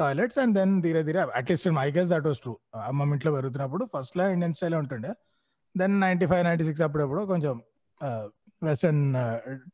toilets 0.00 0.38
and 0.38 0.54
then 0.54 0.72
ధీరే 0.82 1.02
ధీరే 1.02 1.20
at least 1.40 1.68
my 1.80 1.86
guess 1.98 2.10
that 2.10 2.26
was 2.26 2.40
true 2.40 2.54
అమ్మమ్మ 2.84 3.16
ఇంట్లో 3.16 3.32
పెరుగుతున్నప్పుడు 3.36 3.84
ఫస్ట్లో 3.94 4.24
Indian 4.30 4.54
style 4.54 4.74
ఉంటుండే. 4.74 5.12
Then 5.74 5.94
ninety 6.00 6.26
five 6.26 6.44
ninety 6.44 6.64
six 6.64 6.82
అప్పుడప్పుడు 6.82 7.22
కొంచెం 7.24 7.54
western 8.62 9.04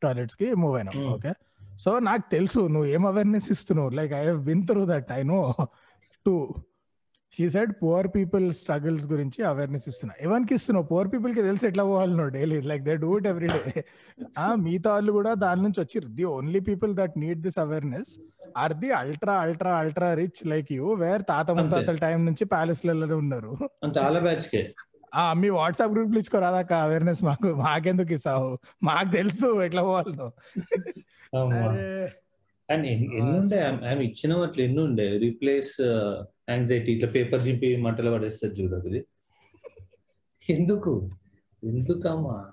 టాయిలెట్స్కి 0.03 0.47
move 0.61 0.75
అయినాం. 0.75 0.95
Okay 1.13 1.33
so 1.79 1.91
నాకు 1.99 2.23
తెలుసు 2.31 2.59
నువ్వు 2.73 2.85
ఏం 2.85 3.05
అవేర్నెస్ 3.05 3.51
ఇస్తున్నావు? 3.51 3.89
Like 3.89 4.13
I 4.13 4.23
have 4.25 4.41
been 4.49 4.63
through 4.67 4.81
that 4.85 5.11
I 5.11 5.21
know 5.23 5.39
to 6.25 6.33
she 7.33 7.49
side 7.49 7.71
poor 7.81 8.07
people 8.07 8.43
struggles 8.51 9.05
గురించి 9.07 9.43
అవేర్నెస్ 9.43 9.85
ఇస్తున్నా. 9.87 10.15
ఎవరికి 10.21 10.53
ఇస్తున్నావు? 10.53 10.85
పువర్ 10.85 11.07
పీపుల్కి 11.07 11.41
తెలిసి 11.41 11.67
ఎట్లా 11.67 11.83
పోవాలి 11.83 12.11
నువ్వు 12.11 12.29
daily 12.29 12.61
like 12.61 12.83
they 12.83 12.95
do 12.95 13.17
it 13.17 13.27
every 13.27 13.47
day 13.47 13.83
ఆ 14.37 14.55
మిగతా 14.55 14.89
వాళ్ళు 14.89 15.11
కూడా 15.11 15.33
దాని 15.33 15.61
నుంచి 15.61 15.79
వచ్చి 15.81 15.99
the 15.99 16.23
only 16.23 16.59
people 16.59 16.95
that 16.95 17.15
need 17.17 17.41
this 17.41 17.59
awareness 17.59 18.11
are 18.57 18.73
the 18.73 18.91
ultra 18.91 19.33
ultra 19.33 19.73
ultra 19.77 20.13
rich 20.13 20.41
like 20.47 20.71
you 20.71 20.93
were 20.93 21.21
తాత 21.21 21.51
ముత్తాతల 21.51 21.95
టైం 21.95 22.25
నుంచి 22.25 22.45
ఉన్నారు. 23.15 23.53
బ్యాచ్ 24.19 24.47
కే. 24.47 24.63
ఆ 25.13 25.23
మీ 25.33 25.49
వాట్సాప్ 25.49 25.91
గ్రూప్ 25.91 26.15
ఇచ్చుకోరాదాక 26.17 26.73
అవేర్నెస్ 26.73 27.23
మాకు 27.23 27.47
మాకెందుకు 27.55 28.13
ఇస్తావు? 28.13 28.47
మాకు 28.83 29.09
తెలుసు 29.11 29.63
ఎట్లా 29.63 29.81
పోవాలి 29.81 30.13
నువ్వు. 30.17 30.33
అరే. 31.63 31.89
కానీ 32.69 32.87
ఎన్ని 32.89 33.37
ఉండే 33.39 33.59
ఇచ్చిన 34.03 34.33
అట్లా 34.43 34.63
ఎన్ని 34.63 34.81
ఉండే? 34.81 35.07
రీప్లేస్ 35.17 35.73
యాంగ్జైటీ 36.49 36.91
ఇట్లా 36.91 37.09
పేపర్ 37.09 37.47
చింపి 37.47 37.75
మంటలు 37.75 38.11
పడేస్తారు 38.11 38.53
చూడు 38.53 38.75
అది. 38.75 39.05
ఎందుకు? 40.49 41.09
ఎందుకమ్మా? 41.63 42.51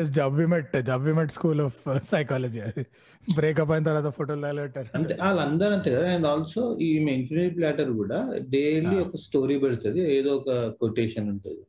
ఇస్ 0.00 0.10
జబ్బిమెట్ 0.10 0.82
జబ్బిమెట్ 0.82 1.32
స్కూల్ 1.32 1.60
ఆఫ్ 1.60 2.04
సైకాలజీ 2.04 2.60
బ్రేకప్ 3.34 3.70
అయిన 3.70 3.84
తర్వాత 3.84 4.12
ఫోటోలు 4.12 4.60
పెట్టారు. 4.60 4.88
అంటే 4.94 5.18
వాళ్ళందరూ 5.20 5.72
అంతే 5.72 5.90
కదా? 5.90 6.12
అండ్ 6.12 6.26
ఆల్సో 6.26 6.78
ఈ 6.80 6.96
ఇన్ఫినిటీ 6.96 7.54
ప్లాటర్ 7.54 7.90
కూడా 7.90 8.34
డైలీ. 8.38 8.98
ఒక 8.98 9.16
స్టోరీ 9.16 9.58
పెడుతుంది 9.58 10.14
ఏదో 10.16 10.30
ఒక 10.30 10.68
కొటేషన్ 10.68 11.28
ఉంటుంది. 11.28 11.62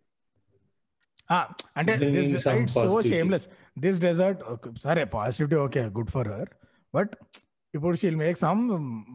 అంటే 1.78 2.68
సో. 2.68 3.02
షేమ్లెస్ 3.02 3.48
దిస్ 3.80 4.02
డెజర్ట్ 4.02 4.42
సరే 4.84 5.04
positivity 5.04 5.56
okay 5.56 5.86
good 5.86 6.10
for 6.10 6.28
her 6.28 6.50
but 6.96 7.10
ఇప్పుడు 7.74 7.96
she'll 7.96 8.16
make 8.16 8.38
some 8.38 8.62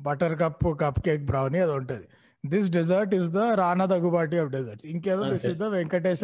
butter 0.02 0.38
cup 0.40 0.64
cup 0.80 1.00
cake 1.00 1.24
brownie 1.24 1.58
అది 1.58 1.72
ఉంటుంది 1.72 2.06
this 2.44 2.70
dessert 2.70 3.14
is 3.14 3.30
the 3.30 3.42
Rana 3.54 3.86
Daggubati 3.86 4.38
of 4.38 4.50
desserts 4.50 4.86
ఇంకేదో 4.86 5.22
దిస్. 5.24 5.46
ఇస్ 5.46 5.58
ద 5.58 5.68
వెంకటేష్ 5.74 6.22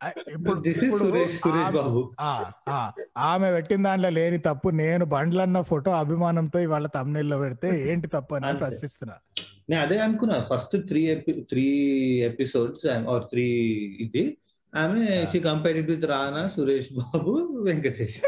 ఆ, 0.00 0.08
ఇప్పుడు 0.32 0.60
ఆమె- 3.24 3.52
పెట్టిన 3.52 3.82
దాంట్లో 3.82 4.10
లేని 4.10 4.38
తప్పు 4.38 4.68
నేను 4.76 5.04
బండ్లన్న 5.04 5.60
ఫోటో 5.62 5.90
అభిమానంతో 5.94 6.58
ఇవాళ 6.58 6.86
తమ్నేల్లో 6.94 7.38
పెడితే 7.38 7.90
ఏంటి 7.90 8.06
తప్పు 8.08 8.34
అని. 8.34 8.58
ప్రశ్నిస్తున్నా. 8.58 9.14
నేను 9.68 9.82
అదే 9.82 9.98
అనుకున్నా 9.98 10.46
first 10.50 10.88
three 10.88 11.02
three 11.48 11.66
episodes 12.22 12.86
or 13.08 13.24
three 13.24 13.46
ఇది 14.00 14.24
ఆమె 14.72 15.00
she 15.32 15.40
compared 15.40 15.90
with 15.90 16.04
Rana 16.04 16.48
Suresh 16.48 16.92
Babu 16.92 17.32
Venkatesh 17.64 18.18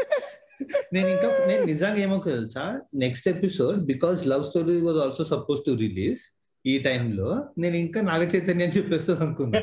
నేను 0.93 1.07
ఇంకా 1.07 1.27
నేను 1.47 1.63
నిజంగా 1.65 1.99
ఏమో 1.99 2.17
తెలుసా? 2.27 2.63
Next 2.95 3.27
episode 3.27 3.85
because 3.85 4.27
Love 4.27 4.43
Story 4.43 4.81
was 4.81 4.97
also 4.97 5.23
suppose 5.25 5.61
to 5.65 5.71
release 5.79 6.23
ఈ 6.65 6.77
టైంలో 6.79 7.27
నేను 7.57 7.75
ఇంకా 7.75 8.01
నాగ 8.01 8.21
చైతన్య 8.25 8.65
చెప్పేస్తాను 8.77 9.19
అనుకున్నా. 9.21 9.59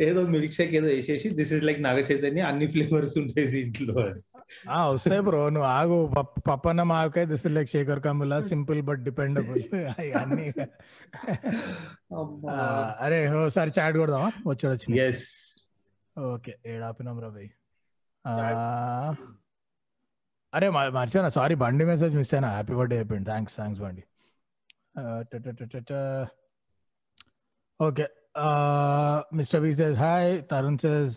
ఏదో 0.00 0.20
మిల్క్ 0.26 0.54
షేక్ 0.54 0.74
ఏదో 0.74 0.86
వేసేసి 0.86 1.28
this 1.30 1.52
is 1.52 1.64
like 1.64 1.82
Naga 1.82 1.98
Chaitanya 2.02 2.40
అన్ని 2.42 2.66
ఫ్లేవర్స్ 2.66 3.18
ఉంటాయి 3.18 3.46
దీంట్లో 3.46 3.96
వస్తాయి 4.86 5.20
బ్రో 5.20 5.48
నువ్వు 5.48 5.68
ఆగు 5.70 5.96
పప్- 6.16 6.40
పప్పన్న 6.48 6.82
మాకే 6.84 7.24
this 7.24 7.46
like 7.48 7.68
Shekhar 7.68 8.00
Kammula 8.00 8.40
simple 8.44 8.82
but 8.82 9.00
dependable 9.00 9.62
అన్ని. 10.16 10.46
అరే 13.00 13.18
ఓసారి 13.40 13.72
చాట్ 13.78 13.96
కొడదామా? 13.96 14.30
వచ్చాడు 14.46 14.72
వచ్చింది 14.74 15.00
ఎస్ 15.00 15.24
ఓకే 16.16 16.54
ఏడాపినాం 16.66 17.16
ఆ, 17.20 17.30
అరే 20.52 20.68
మ- 20.68 20.92
మర్చిపోయినా. 20.94 21.28
సారీ 21.28 21.54
బండి 21.54 21.84
మెసేజ్ 21.84 22.14
మిస్ 22.14 22.34
అయినా. 22.34 22.48
హ్యాపీ 22.50 22.74
బర్త్డే 22.74 22.96
అయిపోయింది 22.96 23.26
thanks 23.26 23.56
thanks 23.56 23.82
Bandi. 23.82 24.02
Okay 27.80 28.06
mister 29.32 29.62
V 29.62 29.74
says 29.74 29.98
hi 29.98 30.30
Tarun 30.50 30.78
says 30.78 31.16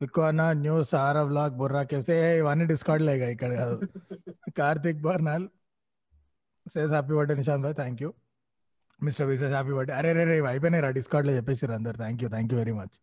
విక్వానా 0.00 0.52
new 0.54 0.82
సారా 0.84 1.22
వ్లాగ్ 1.22 1.54
బుర్రా 1.54 1.82
కేవ్స్ 1.82 2.10
ఏ 2.10 2.38
ఇవన్నీ 2.38 2.64
డిస్కార్డ్ 2.64 3.04
లేగా 3.04 3.28
ఇక్కడ 3.28 3.52
కాదు. 3.54 3.76
Karthik 4.58 5.00
బర్నాల్ 5.00 5.46
says 6.66 6.92
happy 6.92 7.14
birthday 7.14 7.34
Nishant 7.34 7.64
Bhai 7.64 7.74
thank 7.74 8.02
you 8.02 8.10
mister 9.00 9.28
V 9.28 9.36
says 9.36 9.52
happy 9.52 9.72
birthday 9.72 9.94
అరే 9.94 10.12
రే 10.12 10.24
రే 10.24 10.36
అయిపోయినాయి 10.46 10.82
రా 10.82 10.90
డిస్కార్డ్లో 10.90 11.32
చెప్పేసారు 11.32 11.72
అందరు. 11.72 11.96
Thank 11.96 12.22
you 12.22 12.28
thank 12.28 12.52
you 12.52 12.58
very 12.58 12.72
much 12.72 12.96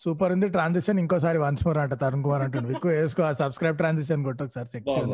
super 0.00 0.32
ఉంది. 0.32 0.46
ట్రాన్సిషన్ 0.48 0.98
ఇంకోసారి 1.00 1.38
వన్స్ 1.38 1.62
మోర్ 1.66 1.78
అంట. 1.78 1.94
తరుణ్ 1.94 2.24
కుమార్ 2.24 2.42
అంటుండు. 2.42 2.68
ఎక్కువ 2.76 2.90
వేసుకో 2.92 3.22
సబ్స్క్రైబ్ 3.42 3.76
ట్రాన్సిషన్ 3.76 4.24
కొట్టు 4.24 4.42
ఒకసారి 4.44 4.68
సెక్షన్ 4.68 5.12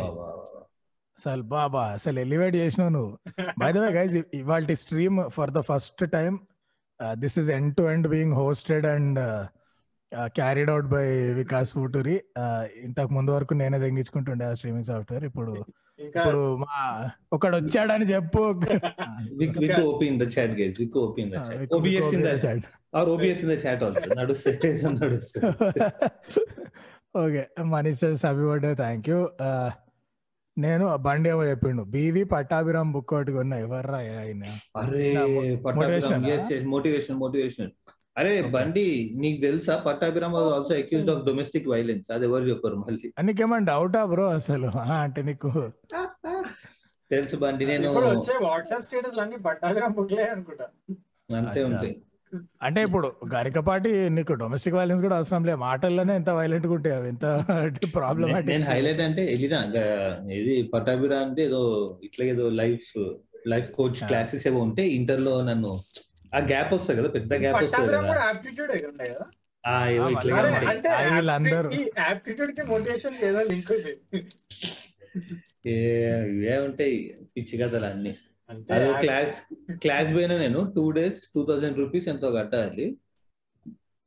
అసలు 1.18 1.42
బాబా 1.52 1.82
అసలు 1.96 2.18
ఎలివేట్ 2.20 2.56
చేసినావు 2.56 2.90
నువ్వు. 2.90 3.12
బై 3.60 3.68
ద 3.72 3.78
వే 3.78 3.90
గైజ్ 3.98 4.14
ఇవాళ 4.34 4.74
stream 4.82 5.18
for 5.28 5.50
the 5.50 5.60
first 5.60 6.02
time 6.12 6.32
this 7.16 7.36
is 7.38 7.50
end 7.50 7.72
to 7.76 7.82
end 7.82 8.08
being 8.08 8.34
hosted 8.34 8.86
and 8.86 9.20
carried 10.38 10.70
out 10.70 10.86
by 10.86 11.06
Vikas 11.32 11.70
Uturi 11.78 12.16
ఇంతకు 12.82 13.12
ముందు 13.14 13.30
వరకు 13.30 13.54
నేనే 13.54 13.78
తెంగించుకుంటుండే 13.78 14.44
ఆ 14.44 14.52
స్ట్రీమింగ్ 14.52 14.84
సాఫ్ట్వేర్ 14.84 15.24
ఇప్పుడు 15.24 15.54
ఇప్పుడు 15.98 16.56
మా 16.56 17.10
ఒకడు 17.32 17.56
వచ్చాడని 17.56 18.04
చెప్పు. 18.04 18.60
నడుస్తే 24.18 24.58
నడుస్తే. 24.98 25.40
Okay 27.16 27.64
Manish 27.64 28.04
happy 28.04 28.42
birthday 28.42 28.74
thank 28.74 29.08
you 29.08 29.28
నేను 30.56 30.96
బండి 30.96 31.28
ఏమో 31.28 31.44
చెప్పిండు. 31.44 31.84
బీవి 31.84 32.24
పట్టాభిరామ్ 32.24 32.92
బుక్ 32.92 33.14
ఒకటి 33.14 33.32
కొన్నా. 33.32 33.56
ఎవర్రా 33.56 33.96
ఆయన? 33.96 34.44
మోటివేషన్ 36.66 37.18
మోటివేషన్ 37.18 37.70
అరే 38.16 38.33
బండి 38.52 38.85
నీకు 39.16 39.38
తెలుసా? 39.42 39.75
Pattabhiram 39.87 40.35
also 40.40 40.73
accused 40.76 41.11
of 41.11 41.23
domestic 41.26 41.66
violence 41.68 42.09
అది 42.12 42.25
ఎవరు 42.28 42.44
చెప్పారు 42.50 42.76
మళ్ళీ? 42.83 43.09
నీకేమైనా 43.25 43.66
డౌటా 43.71 44.02
బ్రో 44.11 44.26
అసలు? 44.37 44.68
అంటే 44.99 45.23
నీకు 45.23 45.49
తెలుసు 47.11 47.37
బండి 47.42 47.64
నేను 47.71 47.88
వచ్చే 48.06 48.35
వాట్సాప్ 48.44 48.85
స్టేటస్ 48.87 49.18
అన్ని 49.18 49.38
పట్టాభిరామ్ 49.47 49.97
బుక్లే 49.97 50.26
అనుకుంటా. 50.30 50.66
అంతే. 51.38 51.62
ఉంటాయి. 51.68 51.94
అంటే 52.62 52.80
ఇప్పుడు 52.87 53.09
గరికపాటి 53.33 53.90
నీకు 54.14 54.33
డొమెస్టిక్ 54.40 54.76
వైలెన్స్ 54.76 55.02
కూడా 55.02 55.16
అవసరం 55.18 55.42
లేదు 55.44 55.59
మాటల్లోనే 55.61 56.14
ఎంత 56.16 56.30
వైలెంట్గా 56.38 56.73
ఉంటాయి 56.73 56.94
అవి? 56.97 57.09
ఎంత 57.09 57.26
ప్రాబ్లమ్ 57.94 58.33
నేను 58.49 58.64
హైలైట్ 58.71 59.02
అంటే 59.02 59.23
వెళ్ళిన 59.33 59.59
ఇది 60.38 60.54
పట్టాభిరా 60.73 61.18
అంటే 61.26 61.42
ఏదో 61.44 61.61
ఇట్లా 62.04 62.25
ఏదో 62.33 62.47
లైఫ్ 62.61 62.88
లైఫ్ 63.47 63.68
కోచ్. 63.73 64.00
క్లాసెస్ 64.09 64.47
ఏవో 64.47 64.61
ఉంటే 64.66 64.85
ఇంటర్లో 64.97 65.35
నన్ను 65.42 65.73
ఆ 66.34 66.40
గ్యాప్ 66.46 66.74
వస్తుంది 66.74 66.98
కదా 67.00 67.08
పెద్ద 67.08 67.32
గ్యాప్ 67.42 67.56
వస్తుంది 67.64 67.88
కదా. 67.90 68.14
ఉంటాయి 68.88 69.10
ఏదో 69.10 69.24
ఇవే 76.32 76.54
పిచ్చి 77.34 77.56
కథలు 77.58 77.86
అన్ని. 77.86 78.12
అదే 78.70 78.88
క్లాస్ 79.02 79.36
క్లాస్ 79.78 80.10
పోయినా 80.14 80.38
నేను 80.38 80.60
two 80.74 80.90
days 80.90 81.20
two 81.34 81.42
thousand 81.46 81.78
rupees 81.78 82.08
ఎంతో 82.08 82.30
కట్టాలి. 82.30 82.86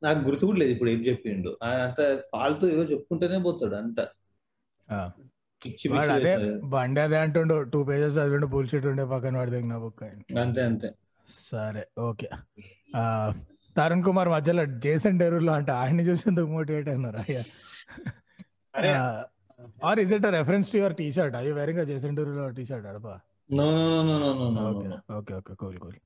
నాకు 0.02 0.20
గుర్తు 0.20 0.46
కూడా 0.46 0.58
లేదు 0.58 0.70
ఇప్పుడు 0.70 0.90
ఏం 0.90 1.00
చెప్పిండు. 1.06 1.50
అంత 1.64 2.00
ఫాల్తూ 2.32 2.68
ఏవో 2.70 2.84
చెప్పుకుంటూనే 2.84 3.38
పోతాడు 3.38 3.74
అంత. 3.74 4.00
అదే. 6.16 6.32
బండి 6.68 7.00
అదే 7.00 7.16
అంటుండు 7.16 7.62
టూ 7.72 7.84
పేజెస్ 7.84 8.16
చదివిండు 8.18 8.46
బుల్షిట్ 8.46 8.86
ఉండే 8.86 9.04
పక్కన 9.04 9.36
వాడి 9.36 9.50
దగ్గర 9.50 9.78
బుక్ 9.78 10.02
అంతే 10.38 10.62
అంతే. 10.62 10.88
సరే 11.28 11.82
ఓకే. 12.00 12.28
తరుణ్ 13.76 14.04
కుమార్ 14.04 14.28
మధ్యలో 14.28 14.62
జేసన్ 14.84 15.18
డెరూలో 15.18 15.52
అంటే 15.52 15.72
ఆయన్ని 15.72 16.04
చూసి 16.08 16.24
ఎందుకు 16.28 16.48
మోటివేట్ 16.48 16.88
అయినారు? 16.88 17.18
అయ్యా 18.74 19.02
or 19.82 19.98
is 20.00 20.12
it 20.12 20.26
reference 20.36 20.68
to 20.72 20.76
your 20.76 20.94
T 21.00 21.06
shirt 21.12 21.36
are you 21.36 21.52
wearing 21.54 21.80
Jason 21.86 22.16
Derulo 22.16 22.44
T 22.58 22.64
shirt 22.64 22.86
Adapa? 22.86 23.14
Okay 24.68 24.88
okay 25.18 25.34
okay 25.34 25.54
cool 25.54 25.78
cool 25.78 25.98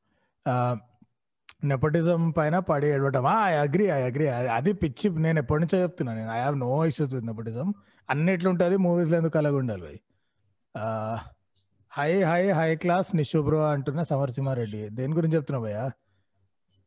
nepotism 1.64 2.22
పైన 2.32 2.56
పడి 2.68 2.86
ఏడవటం 2.86 3.26
ఐ 3.42 3.52
అగ్రి 3.56 3.84
ఐ 3.90 4.00
అగ్రి 4.02 4.26
అది 4.56 4.72
పిచ్చి 4.82 5.06
నేను 5.26 5.38
ఎప్పటి 5.38 5.60
నుంచో 5.62 5.78
చెప్తున్నా 5.82 6.12
నేను. 6.14 6.30
I 6.30 6.40
have 6.44 6.56
no 6.58 6.70
issues 6.84 7.12
with 7.14 7.26
nepotism 7.26 7.68
అన్నిట్లుంటది 8.08 8.76
మూవీస్లో 8.86 9.16
ఎందుకు 9.18 9.38
అలాగ 9.38 9.54
ఉండాలి 9.54 9.94
హై 11.92 12.22
హై 12.22 12.50
హై 12.50 12.76
క్లాస్ 12.76 13.16
నిశుభ్రో 13.16 13.70
అంటున్న 13.70 14.02
సమర్సింహారెడ్డి 14.02 14.88
దేని 14.88 15.14
గురించి 15.14 15.34
చెప్తున్నావు 15.34 15.64
భయ్యా? 15.64 15.90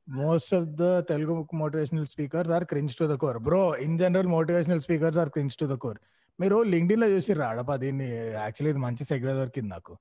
Most 0.10 0.54
of 0.54 0.66
the 0.66 1.00
Telugu 1.00 1.48
motivational 1.54 2.06
speakers 2.06 2.52
are 2.52 2.66
cringe 2.66 2.96
to 2.96 3.06
the 3.06 3.16
core 3.16 3.40
bro 3.40 3.76
in 3.76 4.00
general 4.00 4.28
motivational 4.28 4.82
speakers 4.82 5.18
are 5.18 5.30
cringe 5.30 5.58
to 5.58 5.66
the 5.66 5.74
core 5.74 6.00
మీరు 6.40 6.64
లింక్డ్ఇన్లో 6.64 7.08
చూసి 7.08 7.34
రాడపా 7.34 7.76
దీన్ని? 7.76 8.08
యాక్చువల్లీ 8.32 8.70
ఇది 8.70 8.80
మంచి 8.80 9.04
సెగ్వే 9.04 9.34
దొరికింది 9.34 9.70
నాకు. 9.70 9.98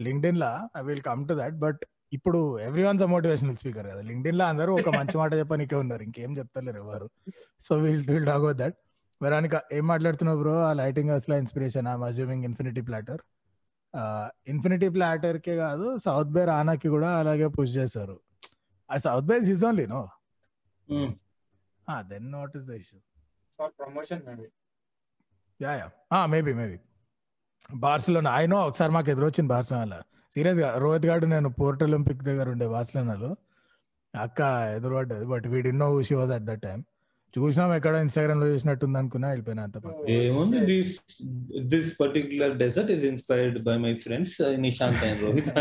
LinkedIn 0.00 0.38
law 0.38 0.68
I 0.76 0.82
will 0.82 1.00
come 1.00 1.28
to 1.28 1.34
that 1.34 1.54
but 1.54 1.82
ఇప్పుడు 2.12 2.58
ఎవ్రీ 2.60 2.84
వన్స్ 2.84 3.06
మోటివేషనల్ 3.06 3.56
స్పీకర్ 3.56 3.86
కదా. 3.86 4.00
లింక్డ్ఇన్లో 4.00 4.44
అందరూ 4.44 4.74
ఒక 4.74 4.88
మంచి 4.88 5.18
మాట 5.18 5.34
చెప్పనికే 5.34 5.76
ఉన్నారు. 5.76 6.02
ఇంకేం 6.02 6.38
చెప్తలేరు 6.38 6.76
ఎవరు. 6.76 7.10
So 7.60 7.74
will 7.76 8.04
will 8.10 8.26
talk 8.26 8.36
about 8.36 8.56
that 8.56 8.76
వెరానిక 9.22 9.62
ఏం 9.72 9.86
మాట్లాడుతున్నావు 9.86 10.38
బ్రో 10.38 10.62
ఆ 10.62 10.72
లైటింగ్ 10.72 11.10
అసలు 11.10 11.34
inspiration 11.34 11.88
I'm 11.88 12.02
assuming 12.02 12.44
Infinity 12.44 12.80
Platter 12.80 13.18
Infinity 14.46 14.88
Platter 14.88 15.38
కే 15.40 15.54
కాదు 15.56 15.86
సౌత్ 15.98 16.30
బే 16.30 16.42
రానాకి 16.44 16.88
కూడా 16.88 17.10
అలాగే 17.18 17.48
పుష్ 17.56 17.74
చేశారు. 17.78 18.16
ఆ 18.90 18.96
South 19.04 19.26
Bay 19.26 19.36
is 19.54 19.64
only 19.64 19.86
no 19.86 20.02
then 22.04 22.26
not 22.30 22.54
is 22.56 22.66
the 22.66 22.74
issue 22.82 22.98
for 23.58 23.72
promotion 23.78 24.22
maybe 24.28 24.46
yeah 25.60 25.72
yeah 25.80 26.20
maybe 26.26 26.54
maybe 26.54 26.78
Barcelona 27.82 28.30
I 28.40 28.44
know 28.46 28.58
ఒకసారి 28.68 28.92
మాకు 28.92 29.10
ఎదురొచ్చింది 29.10 29.50
బార్సిలోనాలో 29.52 30.00
సీరియస్గా 30.32 30.68
రోహిత్ 30.78 31.06
గారు 31.06 31.26
నేను 31.26 31.48
పోర్ట్ 31.58 31.82
ఒలింపిక్ 31.82 32.22
దగ్గర 32.22 32.46
ఉండే 32.48 32.66
బార్సిలోనాలో 32.68 33.30
అక్క 34.14 34.40
ఎదురుపడ్డది 34.76 35.24
బట్ 35.24 35.46
వీడి 35.46 35.70
no 35.74 35.88
she 36.08 36.14
was 36.14 36.32
at 36.32 36.46
that 36.50 36.62
time 36.62 36.80
చూసినాం 37.38 37.74
ఎక్కడ 37.74 37.94
ఇన్స్టాగ్రామ్లో 37.94 38.46
చూసినట్టుంది 38.46 38.98
అనుకున్నా 38.98 39.28
వెళ్ళిపోయినా 39.28 39.62
అంత 39.62 39.78
పక్క. 39.78 40.10
ఏముంది 40.10 40.60
this 40.60 40.98
this 41.64 41.92
particular 42.00 42.56
dessert 42.56 42.90
is 42.90 43.04
inspired 43.04 43.64
by 43.64 43.76
my 43.76 43.94
friends 43.94 44.36
Nishant 44.56 45.04
and 45.04 45.22
Rohit 45.22 45.58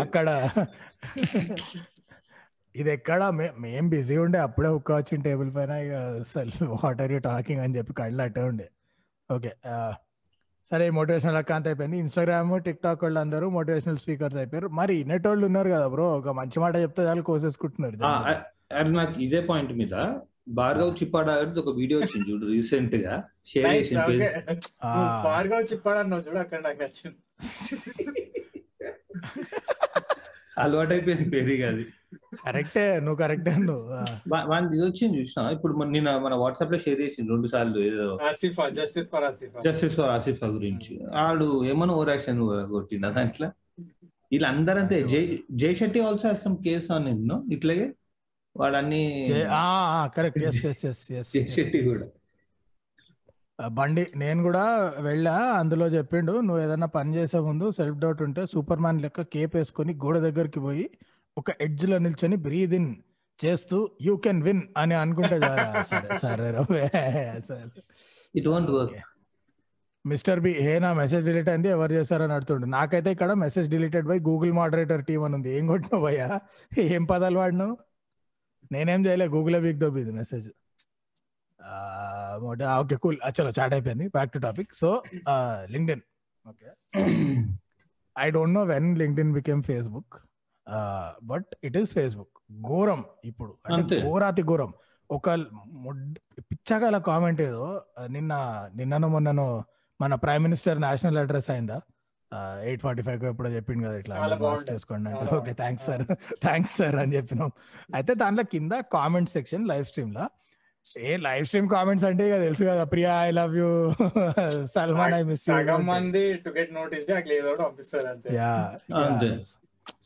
అక్కడ. 0.00 0.50
ఇది 2.76 2.92
ఎక్కడ? 2.92 3.28
మే- 3.58 3.88
బిజీ 3.88 4.16
ఉండే 4.16 4.38
అప్పుడే 4.38 4.68
ఒక్క 4.68 4.92
వచ్చిన 4.92 5.22
టేబుల్ 5.22 5.54
పైన 5.54 5.70
ఇక 5.70 5.92
అసలు 5.92 6.64
వాట్ 6.84 7.02
ఆర్ 7.02 7.12
యూ 7.12 7.18
టాకింగ్ 7.18 7.60
అని 7.60 7.76
చెప్పి 7.76 7.92
కళ్ళు 7.92 8.22
అట్టే 8.22 8.42
ఉండే. 8.42 8.68
ఓకే 9.34 9.52
సరే 10.70 10.90
మోటివేషనల్ 10.90 11.36
అకౌంట్ 11.36 11.68
అయిపోయింది 11.68 11.98
ఇన్స్టాగ్రామ్ 11.98 12.62
టిక్ 12.62 12.80
టాక్ 12.80 13.04
వాళ్ళు 13.04 13.20
అందరూ 13.20 13.48
మోటివేషనల్ 13.50 13.96
స్పీకర్స్ 13.96 14.36
అయిపోయారు. 14.36 14.68
మరి 14.68 14.96
ఇన్నటోళ్ళు 14.96 15.46
ఉన్నారు 15.46 15.68
కదా 15.68 15.86
బ్రో 15.88 16.18
ఒక 16.18 16.28
మంచి 16.28 16.60
మాట 16.60 16.76
చెప్తే 16.76 17.02
చాలు 17.02 17.22
కోసేసుకుంటున్నారు. 17.22 17.96
అది 18.70 18.90
నాకు 18.92 19.20
ఇదే 19.20 19.40
పాయింట్ 19.40 19.72
మీద 19.72 19.94
భార్గవ్ 20.48 20.92
చిప్పాడ 20.92 21.30
గారిది 21.30 21.60
ఒక 21.60 21.76
వీడియో 21.76 22.00
వచ్చింది 22.00 22.30
చూడు 22.30 22.46
రీసెంట్గా 22.46 23.14
షేర్ 23.46 23.66
ఆ. 24.84 24.92
భార్గవ్ 25.24 25.72
చిప్పాడన్నావు 25.72 26.22
చూడు 26.22 26.38
అక్కడ 26.38 26.60
నాకు 26.60 26.82
నచ్చింది. 26.82 27.18
అలవాటు 30.58 30.92
అయిపోయింది 30.92 31.30
పేరు 31.30 31.66
అది. 31.66 31.84
కరెక్టే 32.44 33.00
నువ్వు 33.00 33.16
కరెక్టే 33.16 33.52
నువ్వు 33.60 33.84
ఇది 34.68 34.84
వచ్చింది 34.84 35.18
చూసిన 35.18 35.42
ఇప్పుడు 35.52 35.72
మన- 35.74 35.90
నిన్న 35.90 36.18
మన 36.18 36.34
వాట్సాప్లో 36.34 36.78
షేర్ 36.78 37.00
చేసింది 37.00 37.30
రెండు 37.30 37.48
సార్లు 37.48 37.78
ఏదో. 37.80 38.06
Asifa 38.28 38.68
justice 38.70 39.08
for 39.10 39.24
Asifa 39.24 39.60
justice 39.60 39.96
for 39.96 40.10
Asifa 40.10 40.46
గురించి. 40.46 40.92
ఆడు 41.16 41.64
ఏమన్నా 41.64 41.94
ఓవర్ 41.94 42.08
యాక్షన్ 42.08 42.40
కొట్టిండ 42.70 43.06
దాంట్లో? 43.10 43.48
వీళ్ళందరంతే 44.32 45.02
Jay 45.08 45.22
Jay 45.52 45.74
Shetty 45.74 46.00
also 46.00 46.28
has 46.28 46.42
some 46.42 46.56
case 46.64 46.90
on 46.90 47.08
him 47.08 47.28
no 47.28 47.42
ఇట్లాగే? 47.52 47.86
వాడన్ని 48.56 49.24
జే- 49.28 49.48
ఆ, 49.48 49.62
ఆ, 50.02 50.06
correct 50.06 50.38
yes 50.38 50.66
yes 50.66 50.86
yes 50.86 51.12
yes 51.12 51.32
Jay 51.32 51.44
Shetty 51.44 51.82
కూడా. 51.88 52.06
ఆ 53.60 53.68
బండి 53.68 54.06
నేను 54.16 54.42
కూడా 54.42 54.92
వెళ్ళా 55.00 55.36
అందులో 55.36 55.86
చెప్పిండు 55.86 56.40
నువ్వు 56.40 56.64
ఏదైనా 56.64 56.86
పని 56.86 57.14
చేసే 57.14 57.38
ముందు 57.38 57.70
సెల్ఫ్ 57.70 57.98
డౌట్ 57.98 58.22
ఉంటే 58.22 58.46
సూపర్ 58.46 58.80
మ్యాన్ 58.80 59.02
లెక్క 59.02 59.22
కేప్ 59.22 59.56
వేసుకొని 59.56 59.94
గోడ 59.94 60.18
దగ్గరికి 60.18 60.60
పోయి 60.60 60.90
ఒక 61.38 61.44
ఎడ్జ్లో 61.60 61.98
నిల్చొని 61.98 62.36
బ్రీద్ 62.36 62.74
ఇన్ 62.74 62.96
చేస్తూ 63.44 63.90
యూ 64.02 64.16
కెన్ 64.16 64.42
విన్ 64.42 64.62
అని 64.76 64.94
అనుకుంటే. 64.94 65.40
సరే 65.82 66.18
సరే 66.18 66.50
రవ్వే. 66.50 66.82
అసలు. 67.28 67.80
It 68.36 68.48
won't 68.48 68.70
work 68.70 68.94
mister 70.06 70.40
B 70.40 70.50
hey 70.52 70.78
నా 70.78 70.92
మెసేజ్ 70.92 71.26
డిలీట్ 71.26 71.48
అయింది 71.48 71.68
ఎవరు 71.68 71.92
చేశారని 71.92 72.32
అడుగుతుండు. 72.32 72.66
నాకైతే 72.66 73.12
ఇక్కడ 73.12 73.32
message 73.32 73.70
deleted 73.70 74.06
by 74.06 74.18
Google 74.18 74.52
moderator 74.52 75.04
team 75.04 75.22
అని 75.22 75.34
ఉంది. 75.34 75.58
ఏం 75.58 75.66
కొట్టినావు 75.66 76.04
భయ్యా? 76.04 76.38
ఏం 76.78 77.04
పదాలు 77.04 77.38
వాడినావు? 77.38 77.76
నేనేం 78.72 79.06
చేయలే 79.06 79.28
గూగుల్ 79.28 79.56
వీక్ 79.56 79.78
దొబ్బింది 79.78 80.12
మెసేజ్. 80.12 80.48
Okay 82.80 82.96
cool. 82.96 83.18
చలో 83.40 83.50
చాట్ 83.60 83.72
అయిపోయింది. 83.72 84.08
Back 84.08 84.32
to 84.32 84.38
topic 84.38 84.74
so 84.74 85.02
LinkedIn 85.64 86.00
okay. 86.48 86.68
I 88.18 88.30
don't 88.30 88.54
know 88.54 88.62
when 88.62 88.98
LinkedIn 88.98 89.32
became 89.32 89.62
Facebook 89.62 90.14
but 91.22 91.46
it 91.64 91.76
is 91.76 91.94
Facebook 91.94 92.62
ఘోరం 92.68 93.04
ఇప్పుడు. 93.24 93.58
అంటే. 93.66 94.02
ఘోరాతి 94.02 94.42
ఘోరం. 94.42 94.72
ఒక 95.10 95.30
పిచ్చగల 96.38 96.98
కామెంట్ 96.98 97.40
ఏదో 97.40 97.84
నిన్న 98.06 98.34
నిన్నను 98.74 99.08
మొన్నను 99.08 99.64
మన 100.00 100.14
ప్రైమ్ 100.14 100.42
మినిస్టర్ 100.42 100.80
నేషనల్ 100.80 101.18
అడ్రస్ 101.18 101.50
అయిందా? 101.50 101.80
ఎయిట్ 102.64 102.82
ఫార్టీ 102.84 103.02
ఫైవ్ 103.06 103.24
ఎప్పుడో 103.30 103.48
చెప్పిండు 103.54 103.82
కదా 103.86 103.96
ఇట్లా 104.02 104.16
బాగుండే. 104.42 104.66
చేసుకోండి 104.70 105.08
అంటే 105.12 105.34
okay 105.38 105.52
thanks 105.60 105.86
sir 105.88 106.04
thanks 106.44 106.74
sir 106.80 106.96
అని 107.02 107.12
చెప్పినాం. 107.16 107.50
అయితే 107.96 108.12
దాంట్లో 108.22 108.44
కింద 108.54 108.74
కామెంట్ 108.94 109.30
సెక్షన్ 109.36 109.64
లైవ్ 109.70 109.86
స్ట్రీమ్ 109.90 110.12
లా 110.18 110.26
ఏ 111.02 111.10
లైవ్ 111.24 111.44
స్ట్రీమ్ 111.48 111.66
కామెంట్స్ 111.72 112.04
అంటే 112.08 112.22
ఇక 112.28 112.36
తెలుసు 112.44 112.62
కదా 112.68 112.84
Priya 112.92 113.14
I 113.24 113.32
love 113.38 113.54
you 113.58 113.70
Salman 114.74 115.14
I 115.16 115.22
miss 115.30 115.42
మంది 115.90 116.22
టు 116.44 116.50
గెట్ 116.56 116.72
నోటీస్ 116.78 117.04
అట్లా 117.18 117.34
ఏదో 117.40 117.50
ఒకటి 117.52 117.62
పంపిస్తారు 117.64 118.08
అంతే. 118.12 118.30
యా. 118.38 118.52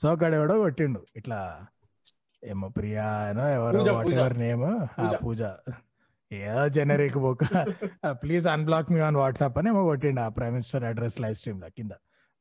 సో 0.00 0.06
అక్కడ 0.14 0.30
ఎవడో 0.40 0.56
కొట్టిండు 0.62 1.00
ఇట్లా 1.20 1.40
ఏమో 2.44 2.66
ప్రియా 2.76 3.04
అనో 3.28 3.44
ఎవరో 3.56 3.76
Pooja, 3.76 3.90
what 3.96 4.06
Pooja. 4.08 4.16
Ever 4.18 4.36
name? 4.42 4.64
ఆ 4.64 5.04
పూజ. 5.04 5.14
పూజ. 5.22 5.42
ఏదో 6.30 6.64
generic 6.76 7.18
book 7.24 7.44
please 8.22 8.46
unblock 8.52 8.90
me 8.94 9.00
on 9.08 9.18
WhatsApp 9.20 9.58
అని 9.60 9.70
ఏమో 9.72 9.82
కొట్టిండు 9.88 10.22
ఆ 10.22 10.30
ప్రైమ్ 10.36 10.54
మినిస్టర్ 10.56 10.86
అడ్రస్ 10.90 11.18
లైవ్ 11.24 11.36
స్ట్రీమ్లో 11.40 11.70
కింద. 11.78 11.92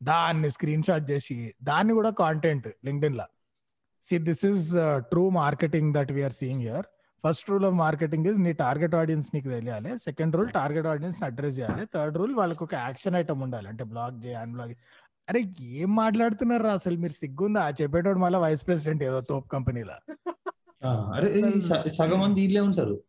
దాన్ని 0.04 0.52
స్క్రీన్ 0.52 0.84
షాట్ 0.84 1.12
చేసి 1.12 1.54
దాన్ని 1.64 1.94
కూడా 1.94 2.10
content 2.10 2.68
LinkedIn 2.86 3.16
law. 3.16 3.28
See 4.04 4.18
this 4.18 4.46
is 4.46 4.72
true 4.98 5.30
marketing 5.30 5.94
that 5.94 6.12
we are 6.12 6.34
seeing 6.34 6.62
here 6.62 6.86
first 7.26 7.50
rule 7.50 7.66
of 7.66 7.76
marketing 7.76 8.26
is 8.26 8.40
నీ 8.40 8.54
టార్గెట్ 8.54 8.96
ఆడియన్స్ 8.96 9.30
నీకు 9.34 9.50
తెలియాలి. 9.50 10.00
Second 10.00 10.36
rule 10.36 10.50
target 10.52 10.88
audience 10.88 11.24
address 11.24 11.60
చేయాలి. 11.60 11.86
థర్డ్ 11.96 12.18
రూల్ 12.18 12.36
వాళ్ళకి 12.36 12.64
ఒక 12.64 12.76
యాక్షన్ 12.76 13.16
ఐటమ్ 13.16 13.42
ఉండాలి. 13.42 13.68
అంటే 13.68 13.84
బ్లాగ్ 13.84 14.26
చేయ 14.26 14.34
అన్బ్లాగ్ 14.34 14.74
అరే 15.30 15.44
ఏం 15.62 15.96
మాట్లాడుతున్నారు 15.96 16.64
అసలు? 16.64 16.98
మీరు 16.98 17.12
సిగ్గుందా? 17.12 17.70
చెప్పేటోడు 17.82 18.20
మళ్ళీ 18.20 18.40
వైస్ 18.40 18.68
ప్రెసిడెంట్ 18.68 19.04
ఏదో 19.04 19.22
తోప్ 19.30 19.52
కంపెనీలో 19.52 19.94
అరే 20.88 21.42
సగం 21.90 22.20
మంది 22.20 22.40
వీళ్ళే 22.42 22.60
ఉంటారు. 22.60 23.02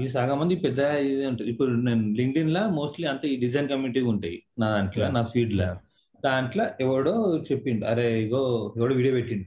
ఈ 0.00 0.08
సగం 0.08 0.38
మంది 0.40 0.56
పెద్ద 0.56 0.78
ఇదే 0.78 1.26
ఉంటారు. 1.26 1.48
ఇప్పుడు 1.48 1.70
నేను 1.70 2.02
లింక్డ్ఇన్ 2.12 2.50
లా 2.50 2.66
మోస్ట్లీ 2.68 3.06
అంటే 3.06 3.28
ఈ 3.28 3.36
డిజైన్ 3.36 3.68
కమ్యూనిటీ 3.68 4.00
ఉంటాయి 4.00 4.42
నా 4.58 4.70
దాంట్లో. 4.70 5.10
నా 5.10 5.22
ఫీడ్ 5.24 5.54
లా. 5.54 5.78
దాంట్లో 6.26 6.64
ఎవడో 6.84 7.14
చెప్పిండు. 7.48 7.84
అరే 7.92 8.06
ఇగో 8.24 8.42
ఎవడో 8.78 8.92
వీడియో 9.00 9.14
పెట్టిండు. 9.18 9.46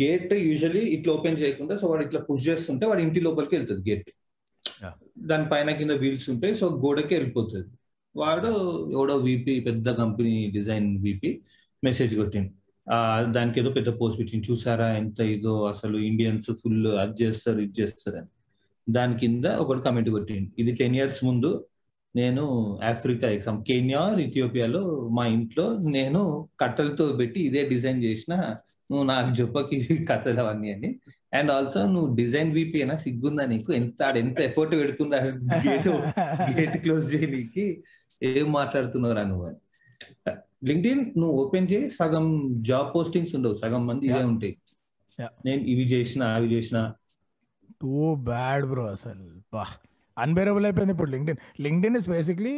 గేట్ 0.00 0.32
యూజువలీ 0.48 0.82
ఇట్లా 0.96 1.10
ఓపెన్ 1.16 1.38
చేయకుండా 1.42 1.74
సో 1.80 1.86
వాడు 1.90 2.02
ఇట్లా 2.08 2.20
పుష్ 2.28 2.44
చేస్తుంటే 2.48 2.84
వాడు 2.90 3.02
ఇంటి 3.06 3.20
లోపలికి 3.26 3.54
వెళ్తుంది 3.56 3.82
గేట్. 3.90 4.10
దాని 5.30 5.46
పైన 5.52 5.70
కింద 5.80 5.94
వీల్స్ 6.02 6.26
ఉంటాయి 6.34 6.54
సో 6.60 6.66
గోడకి 6.84 7.12
వెళ్ళిపోతుంది. 7.16 7.70
వాడు 8.14 8.50
ఎవడో 8.96 9.14
విపి 9.28 9.54
పెద్ద 9.68 9.88
కంపెనీ 10.02 10.34
డిజైన్ 10.56 10.88
విపి 11.06 11.30
మెసేజ్ 11.82 12.14
కొట్టిండు. 12.20 12.52
ఆ 12.86 12.98
దానికి 13.36 13.56
ఏదో 13.60 13.70
పెద్ద 13.78 13.90
పోస్ట్ 14.00 14.18
పెట్టింది 14.20 14.46
చూసారా 14.48 14.86
ఎంత 15.02 15.20
ఇదో 15.36 15.54
అసలు 15.72 15.96
ఇండియన్స్ 16.10 16.48
ఫుల్ 16.60 16.86
అది 17.02 17.14
చేస్తారు 17.22 17.58
ఇది 17.66 17.74
చేస్తారు 17.80 18.16
అని. 18.20 18.30
దాని 18.86 19.14
కింద 19.22 19.46
ఒకటి 19.62 19.80
కమెంట్ 19.86 20.10
కొట్టింది 20.16 20.48
ఇది 20.62 20.72
టెన్ 20.80 20.96
ఇయర్స్ 20.98 21.20
ముందు 21.28 21.50
నేను 22.16 22.44
ఆఫ్రికా 22.84 23.30
ఎగ్జామ్ 23.30 23.64
కెన్యా 23.64 24.16
ఇథియోపియాలో 24.20 25.08
మా 25.12 25.26
ఇంట్లో 25.26 25.78
నేను 25.88 26.48
కట్టెలతో 26.60 27.12
పెట్టి 27.12 27.40
ఇదే 27.40 27.68
డిజైన్ 27.68 28.04
చేసిన 28.04 28.34
నువ్వు 28.90 29.04
నాకు 29.04 29.40
చెప్పకి 29.40 30.04
కథలు 30.04 30.40
అవన్నీ 30.40 30.72
అని. 30.72 30.90
అండ్ 31.34 31.50
ఆల్సో 31.50 31.86
నువ్వు 31.86 32.14
డిజైన్ 32.14 32.52
వీపీ 32.52 32.78
అయినా 32.78 32.96
సిగ్గుందా 32.96 33.46
నీకు? 33.46 33.72
ఎంత 33.72 34.02
ఎంత 34.16 34.40
ఎఫర్ట్ 34.40 34.74
పెడుతున్నా 34.74 35.18
గేట్ 35.66 35.88
గేట్ 36.50 36.76
క్లోజ్ 36.82 37.14
చేయడానికి 37.14 37.84
ఏం 38.22 38.52
మాట్లాడుతున్నారా 38.52 39.22
నువ్వు 39.22 39.46
అని. 39.46 39.58
లింక్డ్ఇన్ 40.64 41.00
నువ్వు 41.18 41.32
ఓపెన్ 41.36 41.68
చేయి 41.72 41.88
సగం 41.90 42.26
జాబ్ 42.62 42.94
పోస్టింగ్స్ 42.94 43.34
ఉండవు 43.34 43.54
సగం 43.54 43.86
మంది 43.86 44.06
ఇవే. 44.06 44.22
ఉంటాయి. 44.22 44.54
నేను 45.46 45.62
ఇవి 45.62 45.84
చేసిన 45.84 46.22
అవి 46.22 46.48
చేసిన. 46.48 46.92
టూ 47.82 48.14
బ్యాడ్ 48.14 48.66
బ్రో 48.66 48.84
అసలు. 48.86 49.26
అన్బేరబుల్ 50.16 50.64
అయిపోయింది 50.64 50.92
ఇప్పుడు 50.92 51.10
లింక్డ్ఇన్ 51.10 51.40
లింక్డ్ఇన్ 51.60 51.96
ఇస్ 51.96 52.08
బేసిక్లీ 52.08 52.54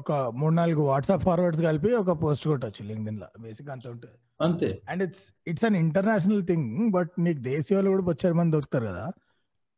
ఒక 0.00 0.12
మూడు 0.34 0.54
నాలుగు 0.54 0.82
వాట్సాప్ 0.82 1.22
ఫార్వర్డ్స్ 1.22 1.62
కలిపి 1.62 1.94
ఒక 1.94 2.22
పోస్ట్ 2.22 2.48
కొట్టచ్చు 2.48 2.86
లింక్డ్ఇన్లో. 2.86 3.28
బేసిక్ 3.40 3.70
అంత 3.70 3.88
ఉంటుంది 3.88 4.16
అంతే. 4.40 4.68
And 4.88 5.02
it's 5.02 5.24
it's 5.46 5.64
an 5.64 5.76
international 5.76 6.46
thing 6.46 6.90
but 6.90 7.10
నీకు 7.18 7.40
దేశీయ 7.42 7.76
వాళ్ళు 7.76 7.90
కూడా 7.90 8.02
వచ్చే 8.08 8.32
మంది 8.32 8.52
దొరుకుతారు 8.52 8.86
కదా. 8.86 9.06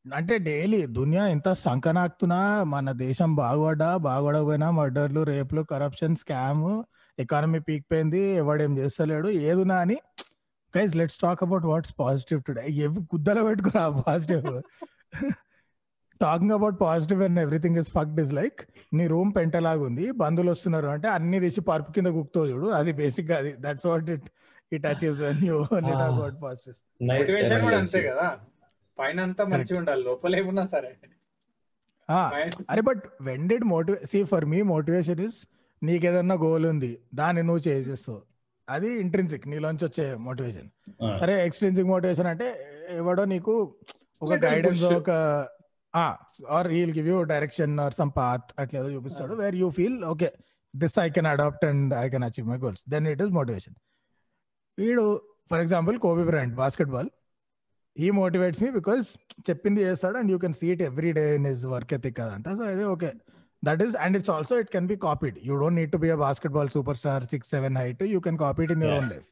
అంటే 0.04 0.38
డైలీ 0.38 0.86
దునియా 0.86 1.26
ఎంత 1.26 1.52
సంకనాక్తున్నా 1.52 2.38
మన 2.64 2.92
దేశం 2.92 3.34
బాగుపడ్డా 3.34 3.96
బాగుపడకపోయినా 3.96 4.70
మర్డర్లు 4.70 5.22
రేపులు 5.22 5.62
కరప్షన్ 5.62 6.16
స్కామ్ 6.16 6.64
ఎకానమీ 7.18 7.58
పీక్ 7.58 7.86
పోయింది 7.92 8.22
ఎవడేం 8.36 8.78
చేస్తలేడు 8.78 9.28
ఏదునా 9.28 9.78
అని. 9.80 9.96
Guys 10.74 10.96
let's 10.96 11.18
talk 11.18 11.42
about 11.42 11.64
what's 11.64 11.94
positive 11.98 12.42
today 12.42 12.64
ఎవి 12.84 13.00
గుద్దలో 13.12 13.44
పెట్టుకురా 13.44 13.88
positive 14.06 14.46
talking 16.24 16.54
about 16.56 16.76
positive 16.86 17.20
and 17.26 17.40
everything 17.44 17.78
is 17.82 17.90
fucked 17.96 18.20
is 18.24 18.32
like 18.40 18.60
నీ 18.98 19.04
రూమ్ 19.14 19.30
పెంటలాగా 19.38 19.82
ఉంది 19.88 20.06
బంధువులు 20.22 20.50
వస్తున్నారు 20.54 20.88
అంటే 20.94 21.08
అన్ని 21.16 21.40
తీసి 21.44 21.62
పరుపు 21.70 21.92
కింద 21.96 22.08
కుక్తో 22.18 22.42
చూడు. 22.50 22.68
అది 22.80 22.92
బేసిక్గా 23.00 23.36
అది. 23.42 23.52
That's 23.66 23.86
what 23.90 24.10
it 24.16 24.26
it 24.76 24.86
achieves 24.92 25.22
when 25.28 25.42
you 25.50 25.56
about 26.08 26.36
positive 26.44 26.76
motivation 27.12 27.62
కూడా 27.66 27.78
అంతే 27.84 28.02
కదా. 28.08 28.26
పైన 28.98 29.20
అంతా 29.26 29.42
మంచిగా 29.52 29.78
ఉండాలి 29.82 30.02
లోపల 30.08 30.36
ఏమున్నా 30.42 30.64
సరే. 30.74 30.90
అరే 32.72 32.82
but 32.88 33.02
when 33.28 33.44
did 33.50 33.64
motive 33.72 33.98
see 34.10 34.18
for 34.30 34.44
me 34.52 34.58
motivation 34.74 35.20
is 35.26 35.38
నీకు 35.82 36.04
ఏదన్నా 36.10 36.34
గోల్ 36.42 36.64
ఉంది 36.72 36.90
దాన్ని 37.20 37.42
నువ్వు 37.48 37.62
చేసేస్తావు. 37.68 38.20
అది 38.68 38.88
ఇంట్రెన్సిక్ 39.04 39.44
నీలోంచి 39.52 39.84
వచ్చే 39.88 40.04
మోటివేషన్ 40.26 40.68
సరే 41.20 41.34
ఎక్స్ట్రెన్సిక్ 41.46 41.88
మోటివేషన్ 41.92 42.28
అంటే 42.32 42.46
ఎవడో 43.00 43.24
నీకు 43.32 43.54
ఒక 44.22 44.34
గైడెన్స్. 44.44 44.84
ఒక 45.00 45.10
or 46.50 46.68
he'll 46.74 46.92
give 46.96 47.08
you 47.12 47.18
direction 47.32 47.74
or 47.80 47.94
some 47.94 48.12
path 48.18 48.46
అట్లా 48.60 48.76
ఏదో 48.80 48.90
చూపిస్తాడు 48.94 49.34
where 49.42 49.56
you 49.62 49.68
feel 49.78 49.98
okay 50.12 50.28
this 50.74 50.96
I 50.98 51.08
can 51.16 51.28
adapt 51.32 51.64
and 51.70 51.92
I 51.94 52.06
can 52.08 52.24
achieve 52.28 52.46
my 52.52 52.58
goals 52.58 52.84
then 52.94 53.08
it 53.12 53.22
is 53.26 53.32
motivation 53.38 53.76
వీడు 54.78 55.04
for 55.50 55.60
example 55.60 55.98
Kobe 56.04 56.24
Bryant 56.30 56.54
basketball 56.94 57.10
he 57.96 58.08
motivates 58.18 58.60
me 58.64 58.70
because 58.76 59.06
చెప్పింది 59.48 59.80
చేస్తాడు 59.86 60.16
and 60.20 60.30
you 60.32 60.38
can 60.44 60.56
see 60.60 60.66
it 60.74 60.82
every 60.86 61.10
day 61.18 61.24
in 61.38 61.46
his 61.50 61.64
work 61.72 61.92
ethic 61.96 62.20
అదంతా. 62.24 62.50
So 62.58 62.62
అదే 62.72 62.84
okay 62.94 63.10
that 63.62 63.82
is 63.86 63.96
and 64.04 64.16
it's 64.18 64.32
also 64.36 64.54
it 64.62 64.70
can 64.74 64.88
be 64.92 64.96
copied 65.04 65.36
you 65.48 65.56
don't 65.60 65.78
need 65.80 65.92
to 65.94 66.00
be 66.04 66.10
a 66.10 66.18
basketball 66.56 66.70
superstar 67.00 67.24
six 67.32 67.50
seven 67.50 67.76
height 67.80 68.02
you 68.14 68.20
can 68.26 68.38
copy 68.38 68.62
it 68.66 68.72
in 68.76 68.84
your 68.86 68.96
own 69.00 69.10
life 69.12 69.28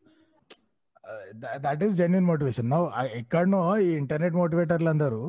that 1.64 1.82
is 1.86 1.94
genuine 1.96 2.26
motivation 2.26 2.68
no 2.70 2.80
ఎక్కడనో 3.20 3.60
ఈ 3.84 3.90
internet 4.02 4.36
మోటివేటర్లు 4.42 4.90
అందరూ 4.94 5.22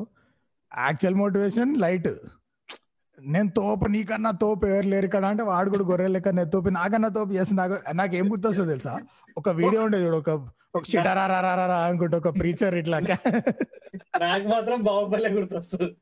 actual 0.72 1.16
motivation 1.16 1.72
light 1.80 2.10
నేను 3.18 3.50
తోపు 3.56 3.86
నీకన్నా 3.88 4.30
తోపు 4.40 4.64
ఎవరు 4.66 4.88
లేరు 4.88 5.06
ఇక్కడ 5.06 5.24
అంటే 5.24 5.42
వాడు 5.42 5.68
కూడా 5.70 5.84
గొర్రెల 5.90 6.12
లెక్క 6.12 6.30
నేను 6.38 6.50
తోపు 6.50 6.70
నాకన్నా 6.76 7.08
తోపు 7.08 7.32
చేసి 7.32 7.52
నాకు 7.54 7.76
నాకేం 7.94 8.26
గుర్తొస్తుంది 8.32 8.72
తెలుసా? 8.72 8.94
ఒక 9.36 9.48
వీడియో 9.58 9.80
ఉండేది 9.84 10.04
చూడు 10.06 10.18
ఒక 10.22 10.30
ఒక 10.74 10.84
షిటారా 10.90 11.24
అనుకుంటే 11.86 12.16
ఒక 12.16 12.30
ప్రీచర్ 12.38 12.74
ఇట్లా 12.80 12.98
నాకు 14.24 14.46
మాత్రం 14.48 14.78
బాహుబలి 14.82 15.30
గుర్తొస్తుంది 15.36 15.92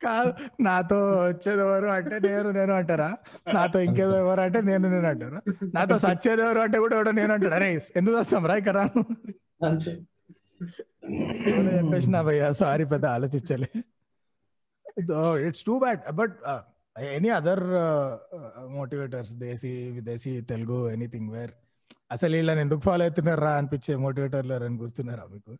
కాదు 0.00 0.30
నాతో 0.60 0.96
వచ్చేది 1.22 1.60
ఎవరు 1.62 1.88
అంటే 1.90 2.16
నేను 2.24 2.48
నేను 2.50 2.72
అంటారా? 2.78 3.10
నాతో 3.54 3.78
ఇంకేదో 3.80 4.16
ఎవరు 4.18 4.40
అంటే 4.40 4.60
నేను 4.62 4.86
నేను 4.88 5.08
అంటారా? 5.12 5.40
నాతో 5.76 5.96
సచ్చేది 6.04 6.42
ఎవరు 6.42 6.60
అంటే 6.60 6.78
కూడా 6.82 6.94
ఎవడో 6.98 7.12
నేను 7.20 7.32
అంటాడు. 7.36 7.54
అరే 7.54 7.68
ఎందుకు 7.96 8.16
వస్తాం 8.18 8.46
రా 8.46 8.56
ఇక్కడ? 8.62 8.78
చెప్పేసిన 11.74 12.20
భయ్యా 12.22 12.48
సారీ 12.52 12.84
పెద్ద 12.84 13.04
ఆలోచించాలి. 13.14 13.68
It's 15.46 15.64
too 15.66 15.74
bad 15.78 16.02
but 16.14 16.34
any 17.12 17.30
other 17.38 17.64
motivators 18.70 19.32
దేశీ 19.38 19.72
విదేశీ 19.90 20.32
తెలుగు 20.50 20.78
ఎనీథింగ్ 20.90 21.30
వేర్ 21.32 21.52
అసలు 22.10 22.34
వీళ్ళని 22.36 22.60
ఎందుకు 22.60 22.80
ఫాలో 22.80 23.04
అవుతున్నారా 23.04 23.50
అనిపించే 23.56 23.94
మోటివేటర్లు 24.04 24.54
అని 24.58 24.78
గుర్తున్నారా 24.78 25.24
మీకు? 25.26 25.52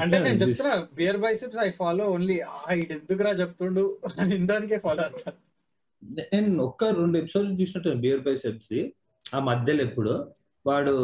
అంటే 0.00 0.16
నేను 0.18 0.38
చెప్తున్నా 0.42 0.72
Beer 0.94 1.18
Biceps 1.18 1.60
I 1.60 1.70
follow 1.72 2.04
only 2.06 2.36
ఇది 2.74 2.92
ఎందుకురా 2.94 3.32
చెప్తుండు? 3.32 3.84
అని 4.18 4.34
ఇందానికే 4.36 4.78
ఫాలో 4.78 5.02
అవుతా 5.02 5.30
నేను 6.30 6.62
ఒక్క 6.64 6.84
రెండు 6.98 7.18
ఎపిసోడ్స్ 7.18 7.60
చూసినట్టు 7.60 7.90
బియర్ 8.04 8.20
బై 8.20 8.34
సెప్స్ 8.36 8.72
ఆ 9.24 9.40
మధ్యలో 9.40 9.82
ఎప్పుడు? 9.84 10.12
వాడు 10.66 10.94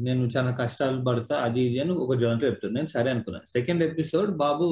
నేను 0.00 0.22
చాలా 0.34 0.50
కష్టాలు 0.58 1.00
పడతా 1.06 1.34
అది 1.46 1.60
ఇది 1.64 1.78
అని 1.80 1.94
ఒక 2.02 2.14
జోన్లో 2.20 2.44
చెప్తాను 2.44 2.74
నేను 2.74 2.90
సరే 2.92 3.08
అనుకున్నాను 3.10 3.48
సెకండ్ 3.52 3.82
ఎపిసోడ్ 3.88 4.30
బాబు 4.38 4.68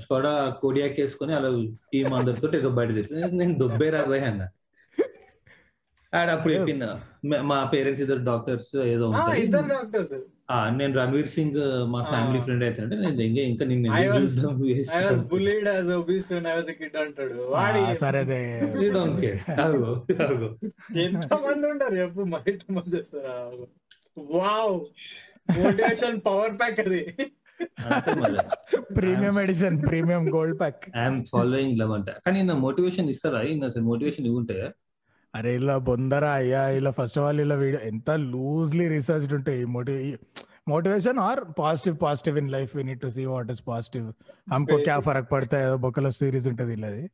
స్కోడా 0.00 0.32
కోడియాక్ 0.60 0.96
వేసుకొని 1.00 1.32
అలా 1.34 1.50
టీం 1.92 2.08
అందరితో 2.14 2.48
ఏదో 2.58 2.70
బయట 2.78 2.90
తిరుగుతుంది 2.96 3.38
నేను 3.40 3.54
దొబ్బే 3.60 3.88
రాబోయే 3.94 4.24
అన్న. 4.30 4.42
ఆడ 6.12 6.28
అప్పుడు 6.34 6.52
చెప్పింది 6.54 6.86
"మా- 7.46 7.64
పేరెంట్స్ 7.72 8.02
ఇద్దరు 8.04 8.22
డాక్టర్స్ 8.28 8.74
ఏదో 8.86 9.06
ఆ, 9.14 9.24
నేను 10.52 10.94
రణవీర్ 10.94 11.28
సింగ్ 11.28 11.84
మా 11.84 12.04
ఫ్యామిలీ. 12.04 12.42
ఫ్రెండ్ 12.42 12.64
అయితే 12.64 12.82
అంటే 12.82 12.96
నేను 12.96 13.20
ఇంకా 13.20 13.42
ఇంకా 13.42 13.64
నిన్ను 13.64 13.90
was- 13.90 14.24
చూద్దాం 14.24 14.66
I 14.68 15.04
was 15.04 15.28
bullied 15.28 15.68
as 15.68 15.86
obese 15.86 16.32
I 16.32 16.36
was 16.36 16.66
kid 16.66 16.96
అంటాడు. 16.96 17.34
వాడి 17.34 17.98
సరే 17.98 18.18
అదే. 18.18 18.60
You 18.74 18.90
don't 18.92 19.16
care. 19.16 19.60
అగో, 19.60 20.02
అగో. 20.26 20.56
ఎంత 21.00 21.34
మంది 21.34 21.70
ఉంటారు 21.70 22.20
మరి 22.20 22.58
మంది 22.70 22.96
చేస్తారా? 22.96 23.50
వావ్. 24.18 24.80
మోటివేషన్ 25.58 26.20
పవర్ 26.26 26.60
ప్యాక్ 26.60 26.80
అది. 26.80 27.14
Premium 28.96 29.40
edition 29.40 29.88
premium 29.88 30.34
gold 30.34 30.60
pack 30.60 30.82
I'm 30.96 31.24
following 31.24 31.78
love 31.78 31.92
అంట. 31.92 32.10
కానీ 32.10 32.42
నా 32.42 32.54
మోటివేషన్ 32.54 33.08
ఇస్తారా? 33.08 33.42
మోటివేషన్ 33.80 34.26
ఇవ్వుంటాయా 34.26 34.70
అరే 35.34 35.50
ఇలా 35.58 35.74
బొందరా 35.86 36.30
అయ్యా 36.38 36.62
ఇలా 36.76 36.90
ఫస్ట్ 36.96 37.18
ఆఫ్ 37.18 37.26
ఆల్ 37.26 37.40
ఇలా 37.42 37.56
వీడియో 37.60 37.80
ఎంత 37.88 38.10
లూజ్లీ 38.28 38.86
రీసెర్చ్డ్ 38.92 39.34
ఉంటాయి 39.38 39.62
motive 39.74 39.98
motivation 40.68 41.18
are 41.26 41.40
positive 41.58 41.96
positive 42.00 42.36
in 42.38 42.50
life 42.54 42.72
we 42.76 42.82
need 42.88 43.02
to 43.02 43.10
see 43.14 43.24
what 43.30 43.50
is 43.50 43.62
positive 43.68 44.06
హమ్కో 44.52 44.76
క్యా. 44.80 44.96
ఫరక్ 45.06 45.28
పడతా 45.32 45.58
ఏదో 45.66 45.76
బొక్కల 45.84 46.08
సిరీస్ 46.18 46.48
ఉంటది 46.50 46.72
ఇలాది 46.78 47.04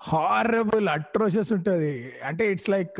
హారబుల్ 0.00 0.88
అట్రోషియస్ 0.94 1.50
ఉంటది 1.56 1.92
అంటే 2.24 2.44
ఇట్స్ 2.52 2.70
లైక్ 2.70 2.98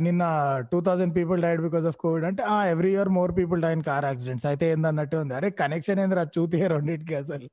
నిన్న 0.00 0.24
two 0.72 0.78
thousand 0.86 1.12
people 1.16 1.38
died 1.42 1.60
because 1.62 1.86
of 1.86 1.96
Covid 2.02 2.24
అంటే 2.28 2.42
every 2.70 2.90
year 2.92 3.10
more 3.16 3.32
people 3.38 3.60
die 3.62 3.72
in 3.72 3.84
car 3.88 4.04
accidents 4.04 4.46
అయితే 4.50 4.66
ఏందన్నట్టు 4.72 5.16
ఉంది 5.22 5.34
అరే 5.34 5.48
కనెక్షన్ 5.60 6.00
ఏందిరా 6.02 6.24
చూతి 6.36 6.60
రెండింటికి 6.72 7.16
అసలు 7.20 7.48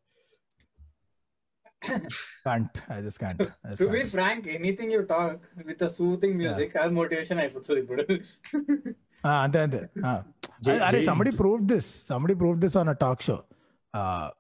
can't 2.46 2.78
I 2.92 3.02
just 3.02 3.22
can't 3.22 3.44
to 3.80 3.86
be 3.86 4.04
frank 4.04 4.48
anything 4.48 4.92
you 4.92 5.02
talk 5.02 5.42
with 5.68 5.90
soothing 5.90 6.36
music 6.36 6.78
అది 6.78 6.94
మోటివేషన్ 6.94 7.40
అయిపోతుంది 7.40 7.82
ఇప్పుడు. 7.82 8.04
అంతే 9.28 9.60
అంతే 9.60 9.82
ఆ. 10.06 10.24
Jay- 10.66 10.82
అరే 10.82 10.98
Jay- 10.98 11.08
somebody 11.08 11.32
prove 11.32 11.62
this 11.62 12.08
somebody 12.08 12.36
prove 12.36 12.60
this 12.60 12.78
on 12.78 12.90
a 12.90 12.92
talk 12.92 13.22
show 13.22 13.44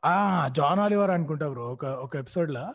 ఆ 0.05 0.47
జాన్ 0.57 0.79
ఆలివర్ 0.79 1.11
అనుకుంటా 1.11 1.49
బ్రో 1.49 1.63
ఒక 1.63 1.85
ఒక 1.85 2.15
ఎపిసోడ్లో. 2.15 2.73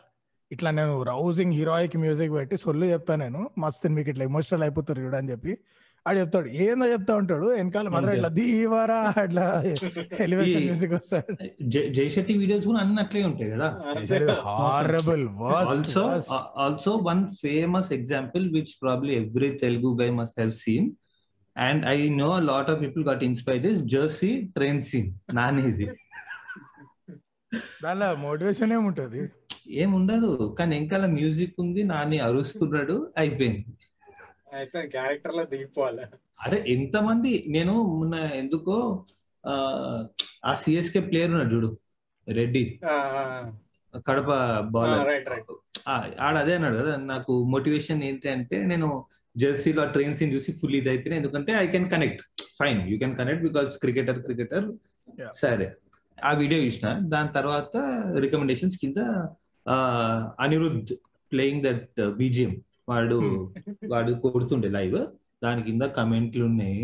ఇట్లా 0.53 0.71
నేను 0.71 1.03
రౌజింగ్ 1.03 1.53
హీరోయిక్ 1.53 1.97
మ్యూజిక్ 1.97 2.33
పెట్టి 2.33 2.59
సొల్లు 2.59 2.87
చెప్తా 2.87 3.17
నేను. 3.17 3.51
మస్తు 3.59 3.89
మీకు 3.89 4.11
ఇట్లా 4.11 4.25
ఎమోషనల్ 4.25 4.63
అయిపోతారు 4.63 5.01
చూడ 5.01 5.15
అని 5.17 5.31
చెప్పి. 5.31 5.59
ఆడు 6.07 6.19
చెప్తాడు 6.21 6.49
ఏందో 6.63 6.87
చెప్తా 6.93 7.13
ఉంటాడు 7.21 7.47
వెనకాల 7.53 7.87
మాత్రం 7.95 8.13
ఇట్లా 8.17 8.31
దీవారా 8.37 8.99
అట్లా 9.23 9.45
ఎలివేషన్ 10.25 10.65
మ్యూజిక్ 10.65 10.95
వస్తాడు. 10.95 11.33
జై- 11.69 11.89
జైశెట్టి 11.97 12.35
వీడియోస్ 12.41 12.67
కూడా 12.67 12.81
అన్ని 12.85 13.01
అట్లే 13.03 13.23
ఉంటాయి 13.29 13.51
కదా? 13.51 13.69
Horrible 14.49 15.25
also 15.63 16.05
also 16.63 16.93
one 17.09 17.23
famous 17.41 17.91
example 17.93 18.47
which 18.53 18.75
probably 18.83 19.15
every 19.21 19.51
Telugu 19.59 19.91
guy 20.01 20.11
must 20.19 20.39
have 20.41 20.55
seen 20.61 20.89
and 21.57 21.85
I 21.89 21.99
know 22.17 22.31
lot 22.49 22.71
of 22.71 22.81
people 22.83 23.05
got 23.05 23.25
inspired 23.25 23.67
is 23.67 23.83
Jersey 23.95 24.33
train 24.57 24.83
scene 24.83 25.11
నానేది. 25.35 25.89
దానిలో 27.83 28.09
మోటివేషన్ 28.23 28.73
ఏముంటది? 28.73 29.21
ఏముండదు 29.79 30.31
కానీ 30.59 30.73
వెనకాల 30.77 31.07
మ్యూజిక్ 31.13 31.57
ఉంది 31.59 31.83
నాని 31.87 32.19
అరుస్తున్నాడు 32.21 32.97
అయిపోయింది. 33.17 33.65
అయితే 34.53 34.79
క్యారెక్టర్లో 34.89 35.45
దిగిపోవాలి. 35.45 36.05
అరే 36.41 36.59
ఎంతమంది 36.69 37.33
నేను 37.49 37.75
మొన్న 37.93 38.15
ఎందుకో 38.41 38.77
ఆ, 39.45 39.53
ఆ 40.45 40.53
సిఎస్కే 40.55 41.01
ప్లేయర్ 41.01 41.31
ఉన్నాడు 41.31 41.53
చూడు 41.55 41.69
Reddy 42.27 42.63
Kadapa 44.07 44.31
bowler 44.75 45.07
right 45.09 45.29
right 45.29 45.53
ఆడ 46.21 46.35
అదే 46.41 46.55
అన్నాడు 46.57 46.77
కదా 46.77 46.93
నాకు 47.07 47.33
మోటివేషన్ 47.53 48.01
ఏంటి 48.05 48.29
అంటే 48.29 48.57
నేను 48.65 48.89
జెర్సీలో 49.37 49.83
ట్రైన్ 49.87 50.17
సీన్ 50.17 50.33
చూసి 50.35 50.51
ఫుల్ 50.61 50.77
ఇది 50.77 50.89
అయిపోయినా. 50.91 51.17
ఎందుకంటే 51.17 51.53
I 51.57 51.67
can 51.67 51.89
connect 51.91 52.23
fine 52.59 52.81
you 52.91 52.97
can 52.99 53.15
connect 53.17 53.43
because 53.45 53.71
cricketer 53.83 54.19
cricketer. 54.23 54.67
సరే. 55.41 55.67
ఆ 56.19 56.33
వీడియో 56.35 56.61
చూసిన. 56.65 56.87
దాని 57.09 57.31
తర్వాత 57.33 57.75
రికమెండేషన్స్ 58.25 58.79
కింద 58.79 58.99
ఆ, 59.67 59.77
అనిరుద్ 60.41 60.93
ప్లేయింగ్ 61.33 61.65
దట్ 61.65 61.89
బీజిఎం 62.17 62.53
వాడు 62.89 63.19
వాడు 63.93 64.13
కొడుతుండే 64.25 64.69
లైవ్. 64.79 65.01
దాని 65.45 65.61
కింద 65.69 65.85
కమెంట్లు 65.99 66.45
ఉన్నాయి. 66.51 66.81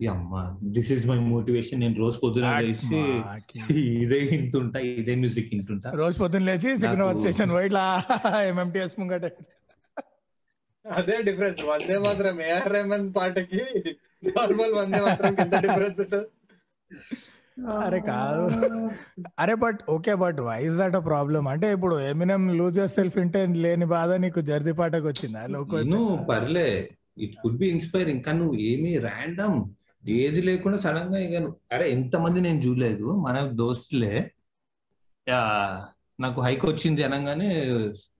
అమ్మ 0.00 0.40
దిస్ 0.76 0.90
ఇస్ 0.94 1.04
మై 1.10 1.16
మోటివేషన్ 1.34 1.80
నేను 1.82 1.96
రోజు 2.02 2.16
పొద్దున 2.22 2.46
లేచి 2.64 2.98
ఇదే 4.04 4.18
వింటుంటా 4.30 4.78
ఇదే 5.02 5.14
మ్యూజిక్ 5.22 5.48
వింటుంటా. 5.52 5.90
రోజు 6.02 6.16
పొద్దున్న 6.22 6.46
లేచి 6.50 6.70
సికింద్రాబాద్ 6.82 7.20
స్టేషన్ 7.22 7.54
పోయిట్లా 7.56 7.84
ఎంఎంటీఎస్ 8.50 8.96
ముంగట. 9.00 9.26
అదే 10.84 11.14
డిఫరెన్స్ 11.28 11.60
వందే 11.70 11.96
మాత్రం 12.06 12.34
ఏఆర్ 12.48 12.68
రెహమాన్ 12.74 13.06
పాటకి 13.16 13.62
నార్మల్ 14.34 14.74
వందే 14.80 15.00
మాత్రం 15.06 15.32
ఎంత 15.44 15.54
డిఫరెన్స్ 15.64 15.98
ఉంటుంది 16.04 16.28
అరే 17.56 18.00
కాదు. 18.00 18.42
అరే 19.38 19.54
but 19.54 19.78
okay 19.88 20.14
but 20.14 20.40
why 20.40 20.66
is 20.66 20.76
that 20.76 20.96
a 20.96 20.98
problem 20.98 21.48
అంటే 21.48 21.72
ఇప్పుడు 21.72 22.00
ఎమినం 22.00 22.58
లూజ్ 22.58 22.86
సెల్ఫ్ 22.86 23.18
ఇంటే 23.18 23.46
లేని 23.46 23.84
బాధ 23.86 24.10
నీకు 24.16 24.40
జర్ది 24.40 24.72
పాటకు 24.72 25.06
వచ్చిందా? 25.06 25.46
లోకో 25.46 25.80
నువ్వు 25.84 26.24
పర్లే. 26.24 26.68
ఇట్ 27.18 27.34
కుడ్ 27.42 27.56
బి 27.56 27.66
ఇన్స్పైరింగ్ 27.68 28.22
కానీ 28.22 28.38
నువ్వు 28.38 28.54
ఏమి 28.62 28.98
ర్యాండమ్ 28.98 29.58
ఏది 30.08 30.42
లేకుండా 30.42 30.78
సడన్గా 30.78 31.18
ఇక 31.18 31.36
నువ్వు- 31.36 31.58
అరే 31.72 31.90
ఎంత 31.90 32.16
మంది 32.16 32.40
నేను 32.40 32.58
చూడలేదు 32.58 33.16
మన 33.20 33.40
దోస్తులే. 33.52 34.12
నాకు 36.20 36.40
హైక్ 36.40 36.66
వచ్చింది 36.66 37.02
అనగానే 37.02 37.48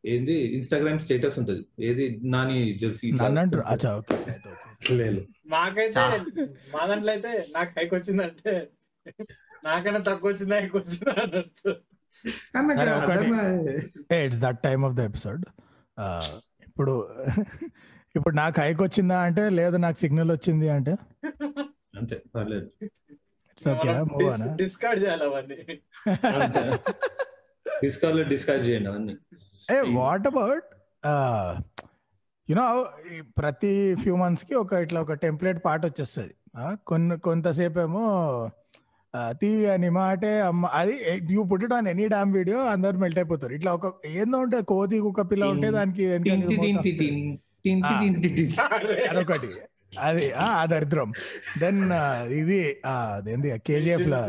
ఏంది 0.06 0.32
ఇన్స్టాగ్రామ్ 0.32 0.98
స్టేటస్ 0.98 1.38
ఉంటది. 1.38 1.66
ఏది 1.80 2.20
నాని 2.24 2.74
జెర్సీ 2.78 3.12
చా- 5.92 6.08
మా 6.74 6.86
దాంట్లో 6.86 7.12
అయితే 7.12 7.46
నాకు 7.54 7.70
హైక్ 7.78 7.94
వచ్చిందంటే 7.94 8.52
నాకన్నా 9.64 10.00
తక్కువ 10.08 10.30
వచ్చిందా 10.32 10.56
హైక్ 10.60 10.76
వచ్చిందా 10.76 11.14
అన్నట్టు. 11.24 11.72
It's 14.26 14.42
that 14.44 14.60
time 14.66 14.84
of 14.88 14.94
the 14.98 15.00
episode 15.10 15.42
ఇప్పుడు 16.68 16.94
ఇప్పుడు 18.16 18.34
నాకు 18.34 18.56
హైక్ 18.60 18.82
వచ్చిందా 18.82 19.16
అంటే 19.20 19.42
లేదు 19.58 19.76
నాకు 19.76 19.98
సిగ్నల్ 20.02 20.30
వచ్చింది 20.30 20.68
అంటే? 20.76 20.92
అంతే 21.98 22.16
పర్లేదు. 22.34 22.68
It's 23.48 23.68
okay 23.68 23.92
move 24.12 24.28
on 24.34 24.46
discard 24.54 25.00
చేయాలి 25.02 25.24
అవన్నీ. 25.24 25.58
అంతే. 26.40 26.62
డిస్కార్డ్లో 27.84 28.24
డిస్కార్డ్ 28.32 28.64
చేయండి 28.66 28.88
అవన్నీ. 28.88 29.14
ఏ 29.68 29.76
వాట్ 29.98 30.26
అబౌట్ 30.26 30.66
యునో 32.48 32.64
ప్రతి 33.38 33.72
ఫ్యూ 33.94 34.14
మంత్స్కి 34.16 34.54
ఒక 34.54 34.72
ఇట్లా 34.84 34.98
ఒక 35.00 35.14
టెంప్లెట్ 35.24 35.60
పాట 35.64 35.80
వచ్చేస్తుంది. 35.86 36.34
కొన్ని 36.88 37.14
కొంతసేపు 37.18 37.78
ఏమో 37.80 38.04
తీయని 39.30 39.90
మాటే 39.90 40.40
అమ్మ. 40.40 40.66
అది 40.72 40.94
you 41.30 41.42
put 41.42 41.64
it 41.64 41.72
on 41.72 41.88
any 41.88 42.08
damn 42.08 42.32
video 42.32 42.66
అందరు 42.66 42.96
మెల్ట్ 42.96 43.18
అయిపోతారు. 43.18 43.52
ఇట్లా 43.52 43.74
ఒక 43.74 43.92
ఏందో 44.06 44.38
ఉంటే 44.38 44.60
కోతి 44.62 44.98
కుక్క 44.98 45.20
పిల్ల 45.20 45.44
ఉంటే 45.44 45.70
దానికి. 45.70 46.04
అదొకటి. 49.10 49.48
అది 49.98 50.32
ఆ, 50.32 50.66
దరిద్రం. 50.66 51.12
దెన్ 51.58 51.92
ఇది 52.32 52.76
అదేంది 52.86 53.58
కేజీఎఫ్ 53.58 54.08
లా 54.08 54.20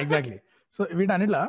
ఎగ్జాక్ట్లీ 0.00 0.38
సో 0.72 0.86
వీటన్నిట్లా 0.94 1.48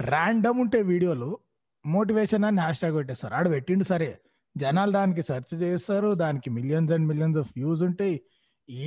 ర్యాండమ్ 0.00 0.60
ఉంటే 0.60 0.82
వీడియోలు 0.82 1.38
మోటివేషన్ 1.86 2.44
అని 2.44 2.60
హ్యాష్ 2.60 2.78
ట్యాగ్ 2.78 2.96
పెట్టేస్తారు. 2.96 3.34
ఆడ 3.34 3.50
పెట్టిండు 3.50 3.84
సరే. 3.84 4.18
జనాలు 4.56 4.92
దానికి 4.92 5.22
సెర్చ్ 5.22 5.54
చేస్తారు 5.62 6.08
దానికి 6.22 6.48
millions 6.50 6.92
and 6.92 7.06
millions 7.08 7.38
of 7.38 7.50
views 7.56 7.82
ఉంటాయి. 7.88 8.16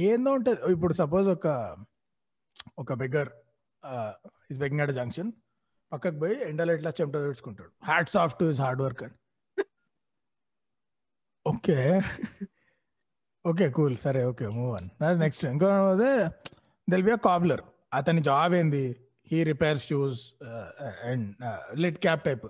ఏందో 0.03 0.31
ఉంటుంది. 0.37 0.59
ఇప్పుడు 0.75 0.93
సపోజ్ 0.93 1.27
ఒక 1.35 1.47
ఒక 2.77 2.93
beggar 2.93 3.29
is 4.51 4.59
begging 4.59 4.83
at 4.85 4.93
junction 4.99 5.29
పక్కకు 5.91 6.17
పోయి 6.19 6.35
ఎండలో 6.49 6.73
ఇట్లా 6.73 6.91
చెమట 6.97 7.15
తెచ్చుకుంటాడు 7.25 7.71
hats 7.85 8.17
off 8.23 8.35
to 8.39 8.45
is 8.53 8.61
hard 8.65 8.81
work 8.85 9.01
and 9.05 9.15
okay. 11.45 11.77
Okay 13.45 13.67
cool 13.77 13.95
సరే 13.97 14.21
ఓకే 14.31 14.47
మూవ్ 14.57 14.73
అన్ 14.79 14.89
నెక్స్ట్ 15.23 15.43
ఇంకో 15.45 15.69
అదే 15.93 16.11
దెల్ 16.87 17.05
బి 17.07 17.11
అ 17.11 17.19
కాబ్లర్ 17.29 17.63
అతని 17.93 18.21
జాబ్ 18.29 18.53
ఏంది? 18.55 18.83
He 19.31 19.39
repairs 19.49 19.83
shoes 19.89 20.21
and 21.09 21.25
lit 21.83 21.99
cap 22.05 22.23
type 22.27 22.45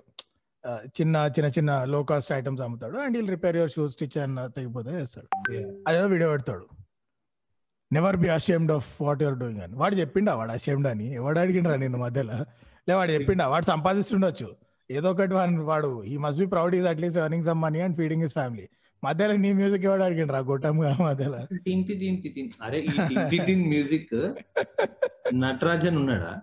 చిన్న 0.66 1.16
చిన్న 1.16 1.46
చిన్న 1.46 1.84
లో 1.84 2.02
కాస్ట్ 2.02 2.32
ఐటమ్స్ 2.32 2.62
అమ్ముతాడు. 2.62 2.98
అండ్ 2.98 3.16
వీళ్ళు 3.16 3.30
రిపేర్ 3.30 3.56
యువర్ 3.56 3.70
షూస్ 3.70 3.92
స్టిచ్ 3.92 4.18
అని 4.18 4.36
తెగిపోతే 4.36 4.90
చేస్తాడు 4.90 5.52
అదేదో 5.88 6.06
వీడియో 6.06 6.30
పెడతాడు. 6.30 6.66
Never 7.92 8.16
be 8.16 8.28
ashamed 8.28 8.72
of 8.72 9.02
what 9.02 9.22
your 9.22 9.38
doing 9.38 9.60
అని. 9.60 9.74
వాడు 9.74 9.94
చెప్పిండా 9.94 10.34
వాడు 10.34 10.50
అషేమ్డ్ 10.50 10.88
అని. 10.88 11.18
వాడు 11.18 11.38
అడిగిండ్రా 11.38 11.76
నేను 11.76 11.98
మధ్యలో? 11.98 12.32
లే 12.88 12.94
వాడు 12.94 13.10
చెప్పిండా 13.10 13.48
వాడు 13.48 13.64
సంపాదిస్తుండొచ్చు. 13.64 14.56
ఏదో 14.90 15.10
ఒకటి 15.10 15.34
వాడు- 15.34 15.60
వాడు 15.60 16.04
he 16.04 16.16
must 16.16 16.40
be 16.40 16.46
proud 16.46 16.74
is 16.74 16.86
at least 16.86 17.18
earning 17.18 17.44
some 17.44 17.60
money 17.60 17.80
and 17.80 17.96
feeding 17.96 18.22
his 18.22 18.32
family 18.32 18.68
మధ్యలో 19.04 19.36
నీ 19.36 19.52
మ్యూజిక్ 19.52 19.84
ఎవడు 19.84 20.02
అడిగిండ్రా? 20.02 20.38
గొట్టంగా 20.38 20.96
మధ్యలో. 21.00 21.38
అరే 22.62 22.86
మ్యూజిక్ 23.68 24.32
నటరాజన్ 25.34 25.96
ఉన్నాడా? 25.96 26.40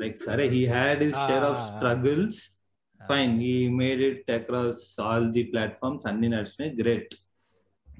లైక్ 0.00 0.18
సరే 0.26 0.48
he 0.48 0.66
had 0.66 1.02
his 1.02 1.14
share 1.14 1.44
of. 1.44 1.60
Struggles 1.60 2.61
fine 3.08 3.42
he 3.42 3.68
made 3.68 4.00
it 4.00 4.30
across 4.30 5.00
all 5.00 5.32
the 5.32 5.42
platforms 5.42 6.08
అన్ని 6.08 6.28
నడిచినాయి. 6.28 6.76
Great 6.76 7.14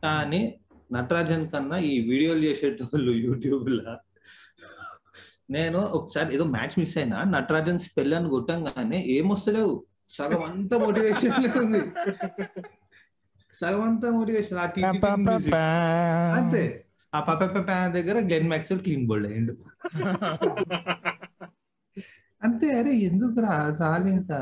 కానీ 0.03 0.55
నటరాజన్ 0.93 1.51
కన్నా 1.51 1.79
ఈ 1.79 2.01
వీడియోలు 2.01 2.41
చేసేటోళ్ళు 2.45 3.13
యూట్యూబ్ 3.13 3.71
లా 3.71 4.01
నేను 5.51 5.79
ఒకసారి 5.79 6.35
ఏదో 6.35 6.45
మ్యాచ్ 6.45 6.79
మిస్ 6.79 6.99
అయినా 6.99 7.25
నటరాజన్ 7.25 7.79
స్పెల్ 7.79 8.15
అని 8.15 8.29
కొట్టంగానే 8.29 9.05
ఏమొస్తలేవు? 9.07 9.87
సగం 10.11 10.43
అంతా 10.43 10.79
మోటివేషన్ 10.79 11.59
ఉంది. 11.59 11.81
సగం 13.61 13.83
అంతా 13.83 14.11
మోటివేషన్. 14.11 14.59
అంతే. 16.33 16.87
ఆ 17.15 17.21
పాప 17.21 17.45
దగ్గర 17.89 18.19
గ్లెన్ 18.21 18.49
మ్యాక్స్వెల్ 18.49 18.81
క్లీన్ 18.81 19.07
బోల్డ్ 19.07 19.27
అయ్యిండు. 19.27 19.55
అంతే. 22.43 22.79
అరే 22.79 22.91
ఎందుకు 22.91 23.41
రా 23.41 23.77
చాలు 23.83 24.07
ఇంకా. 24.07 24.39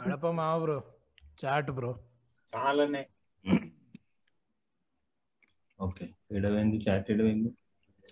అడప 0.00 0.26
మా 0.26 0.58
బ్రో 0.58 0.84
చాట్ 1.44 1.70
బ్రో. 1.70 1.98
చాలానే. 2.56 3.06
ఓకే 5.80 6.14
ఎడవైంది 6.32 6.76
చాట్ 6.76 7.10
ఎడవైంది 7.10 7.50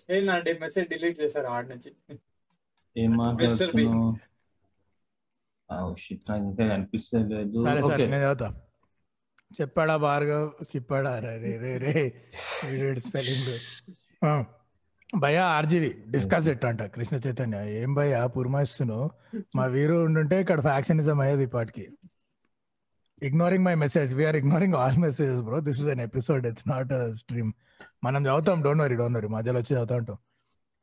ఏంటంటే 0.09 0.57
మెసేజ్ 0.61 0.89
డిలీట్ 0.89 1.19
చేశారు 1.19 1.47
ఆడ 1.47 1.67
నుంచి. 1.67 2.19
ఏం. 2.97 3.11
మాట్లాడుతున్నావు? 3.17 4.29
ఆ, 5.71 5.93
shit, 5.93 6.19
నాకు 6.29 6.43
ఇంకా 6.43 6.67
కనిపిస్తలేదు. 6.67 7.63
సరే 7.63 7.81
సరే 7.81 7.93
ఓకే. 7.93 8.07
నేను 8.07 8.23
చదువుతా. 8.23 8.61
చెప్పాడా 9.61 9.97
భార్గవ్? 9.97 10.75
చెప్పాడా 10.75 11.19
రే 11.19 11.57
రే 11.57 11.77
రే. 11.77 12.29
స్పెల్లింగ్ 12.99 14.45
భయ్యా 15.09 15.43
ఆర్జీవి 15.57 15.89
డిస్కస్ 16.13 16.47
ఇట్ 16.51 16.65
అంట 16.69 16.81
కృష్ణ 16.95 17.15
చైతన్య 17.25 17.59
ఏం 17.81 17.91
భయ్యా 17.97 18.19
పురమాయిస్తున్నావు? 18.35 19.05
మా 19.57 19.63
వీరు 19.75 19.95
ఉండుంటే 20.07 20.35
ఇక్కడ 20.43 20.59
ఫ్యాక్షనిజం 20.67 21.19
అయ్యేది 21.23 21.43
ఇప్పటికి 21.47 21.85
ignoring 23.21 23.65
my 23.67 23.73
message 23.83 24.11
we're 24.19 24.37
ignoring 24.41 24.75
all 24.81 24.99
messages 25.05 25.41
bro 25.47 25.57
this 25.67 25.79
is 25.83 25.89
an 25.93 26.03
episode 26.07 26.45
it's 26.49 26.67
not 26.73 26.93
stream 27.21 27.49
మనం 28.03 28.21
చదువుతాం 28.27 28.61
డోంట్ 28.65 28.83
వరీ 28.85 28.97
డోంట్ 29.01 29.17
వరీ 29.19 29.29
మధ్యలో 29.37 29.57
వచ్చి 29.61 29.71
చదువుతా 29.75 29.95
ఉంటాం. 30.01 30.19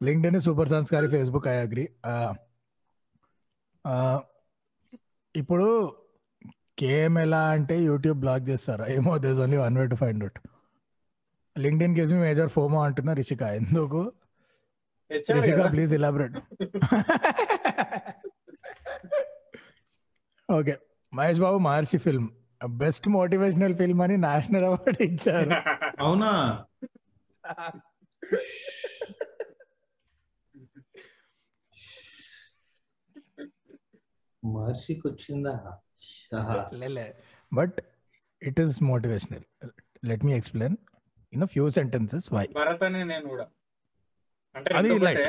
లింక్డ్ 0.00 0.26
ఇన్ 0.30 0.40
సూపర్ 0.48 0.70
సంస్కారి 0.74 1.08
ఫేస్బుక్ 1.14 1.48
ఐ 1.54 1.56
అగ్రి 1.66 1.86
ఇప్పుడు 5.34 5.68
కేఎం 6.80 7.14
ఎలా 7.24 7.42
అంటే 7.56 7.76
యూట్యూబ్ 7.90 8.18
బ్లాక్ 8.24 8.44
చేస్తారా? 8.50 8.86
ఏమో 8.96 9.12
does 9.26 9.40
only 9.44 9.58
one 9.64 9.76
way 9.80 9.86
to 9.92 9.98
find 10.02 10.22
out 10.24 10.38
LinkedIn 11.86 11.94
gives 11.98 12.12
me 12.12 12.18
major 12.18 12.48
FOMO 12.48 12.78
అంటున్నా 12.82 13.12
రిషిక. 13.12 13.42
ఎందుకు? 13.60 14.00
HR 15.10 15.38
Rishika 15.38 15.72
please 15.72 15.92
elaborate 15.94 16.36
okay. 20.48 20.74
Mahesh 21.12 21.40
Babu 21.40 21.58
Maharshi 21.58 21.98
film 21.98 22.28
best 22.82 23.06
motivational 23.08 23.74
film 23.74 24.02
అని 24.02 24.16
national 24.16 24.64
award 24.64 25.02
ఇచ్చారు. 25.02 25.50
అవునా? 26.00 26.32
మహర్షికి 34.42 35.04
వచ్చిందా. 35.08 35.54
But 37.52 37.78
it 38.42 38.60
is 38.60 38.76
motivational 38.82 39.46
let 40.04 40.24
me 40.24 40.34
explain 40.34 40.76
in 41.36 41.46
few 41.54 41.66
sentences 41.78 42.28
why 42.36 42.44
Bharat 42.58 42.84
అనే 42.88 43.02
నేను 43.12 43.26
కూడా. 43.34 43.46
అంటే 44.54 44.70
అది. 44.80 44.90
ఒకటే. 44.96 45.28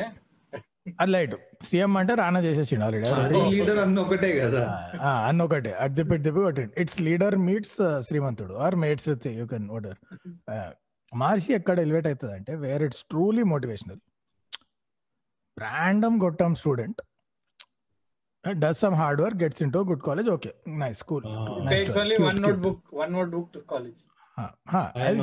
అది 1.01 1.11
లైట్. 1.13 1.33
సీఎం 1.69 1.93
అంటే 2.01 2.13
రానా 2.19 2.39
చేసేసిండు 2.45 2.83
ఆల్రెడీ 2.85 3.07
లీడర్ 3.53 3.79
అన్న 3.85 3.97
ఒకటే 4.05 4.29
కదా. 4.41 4.61
అన్న 5.29 5.39
ఒకటే. 5.47 5.71
అట్ 5.83 5.95
దిప్పి 5.97 6.17
దిప్పి 6.27 6.41
ఒకటి 6.49 6.63
it's 6.83 6.99
leader 7.07 7.35
meets 7.47 7.77
Srimanthudu 8.09 8.53
or 8.65 8.77
meets 8.83 9.07
with 9.11 9.27
you 9.39 9.45
can 9.53 9.67
voter 9.77 9.97
Maharshi 11.11 11.51
ఎక్కడ 11.59 11.77
ఎలివేట్ 11.85 12.07
అవుతుంది 12.11 12.33
అంటే 12.37 12.53
where 12.63 12.83
it's 12.87 13.03
truly 13.11 13.43
motivational 13.53 13.99
random 15.57 16.17
గొట్టం 16.23 16.51
student 16.61 16.99
does 18.63 18.79
some 18.85 18.95
hard 19.01 19.21
work 19.25 19.39
gets 19.43 19.61
in 19.65 19.71
to 19.75 19.79
good 19.91 20.03
college 20.09 20.29
okay 20.37 20.51
nice 20.83 20.99
school. 21.03 21.23
Takes 21.71 21.97
only 22.03 22.17
one 22.29 22.39
notebook, 22.45 22.79
one 23.03 23.11
notebook 23.17 23.47
to 23.55 23.61
college. 23.73 24.01
I 24.01 24.11
know, 24.11 24.16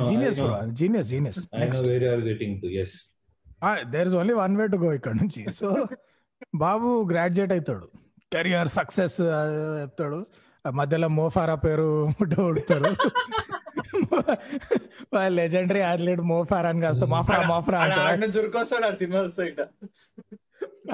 genius 0.08 0.40
bro. 0.40 0.56
Genius 0.80 1.08
genius 1.08 1.40
there 3.90 4.08
is 4.08 4.14
only 4.14 4.34
one 4.34 4.56
way 4.56 4.66
to 4.66 4.76
go 4.76 4.92
ఇక్కడ 4.92 5.12
నుంచి. 5.12 5.42
So 5.52 5.68
బాబు 6.54 7.08
graduate 7.10 7.52
అవుతాడు 7.52 7.86
career 8.32 8.68
success 8.68 9.20
చెప్తాడు. 9.80 10.18
మధ్యలో 10.70 11.08
మోఫారా 11.08 11.54
పేరు 11.54 11.88
ఉడతారు 12.42 12.92
legendary 15.28 15.80
athlete 15.80 16.20
మోఫారా 16.20 16.68
అని 16.68 16.80
కాస్త 16.80 17.04
మాఫ్రా 17.04 17.38
మాఫ్రా 17.48 17.78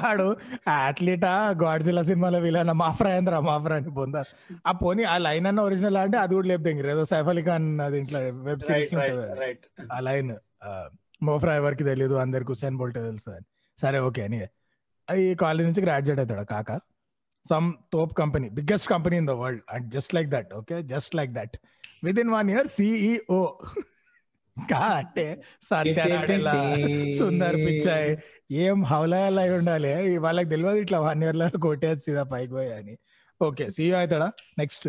ఆడు 0.09 0.37
అథ్లీటా 0.69 1.51
Godzilla 1.63 2.03
సినిమాలో 2.03 2.39
వీళ్ళన్న 2.39 2.73
మాఫ్రా 2.73 3.17
ఏంద్రా 3.17 3.41
మాఫ్రా 3.41 3.77
అని 3.77 3.91
పొందా 3.91 4.23
ఆ 4.67 4.73
పోనీ 4.73 5.03
ఆ 5.03 5.19
లైన్ 5.19 5.47
అన్న 5.47 5.61
ఒరిజినల్ 5.61 5.97
అంటే 5.97 6.19
అది 6.19 6.35
కూడా 6.35 6.49
లేపు 6.49 6.69
ఏదో 6.69 7.05
సైఫ్ 7.05 7.29
అలీ 7.29 7.43
ఖాన్ 7.43 7.93
దీంట్లో 7.93 8.21
వెబ్ 8.21 8.61
సిరీస్ 8.61 8.95
ఆ 9.93 10.01
లైన్ 10.01 10.37
మోఫ్రా 11.23 11.55
ఎవరికి 11.55 11.85
తెలియదు 11.85 12.15
అందరికి 12.15 12.53
హుసేన్ 12.53 12.77
బోల్ట్ 12.77 12.99
తెలుసు 12.99 13.31
అని. 13.31 13.47
సరే 13.79 13.99
ఓకే 13.99 14.23
అని 14.23 14.39
ఈ 15.09 15.35
కాలేజ్ 15.35 15.67
నుంచి 15.67 15.83
గ్రాడ్యుయేట్ 15.83 16.21
అవుతాడు 16.21 16.45
కాక. 16.45 16.81
Some 17.49 17.75
తోప్ 17.93 18.15
company 18.15 18.49
biggest 18.49 18.89
company 18.89 19.17
in 19.17 19.27
the 19.27 19.31
world. 19.31 19.63
And 19.71 19.91
just 19.91 20.15
like 20.15 20.29
that 20.31 20.55
okay 20.55 20.83
just 20.83 21.17
like 21.17 21.33
that. 21.33 21.57
With 22.05 22.21
in 22.21 22.31
one 22.31 22.51
year 22.51 22.69
CEO 22.69 23.41
కా 24.71 24.83
అంటే 25.01 25.25
సత్యనాడెలా 25.69 26.55
సుందర్ 27.19 27.57
పిచ్చాయ్ 27.67 28.11
ఏం 28.65 28.79
హౌలయాలు 28.93 29.41
అయి 29.43 29.53
ఉండాలి 29.59 29.93
వాళ్ళకి 30.27 30.49
తెలియదు 30.53 30.81
ఇట్లా 30.85 30.99
వన్ 31.07 31.23
ఇయర్లో 31.27 31.47
కొట్టేది 31.67 32.03
సీదా 32.07 32.25
పైకి 32.33 32.53
పోయి 32.57 32.71
అని. 32.79 32.95
ఓకే 33.41 33.65
సీఈఓ 33.77 33.97
అవుతాడా 34.01 34.29
నెక్స్ట్. 34.61 34.89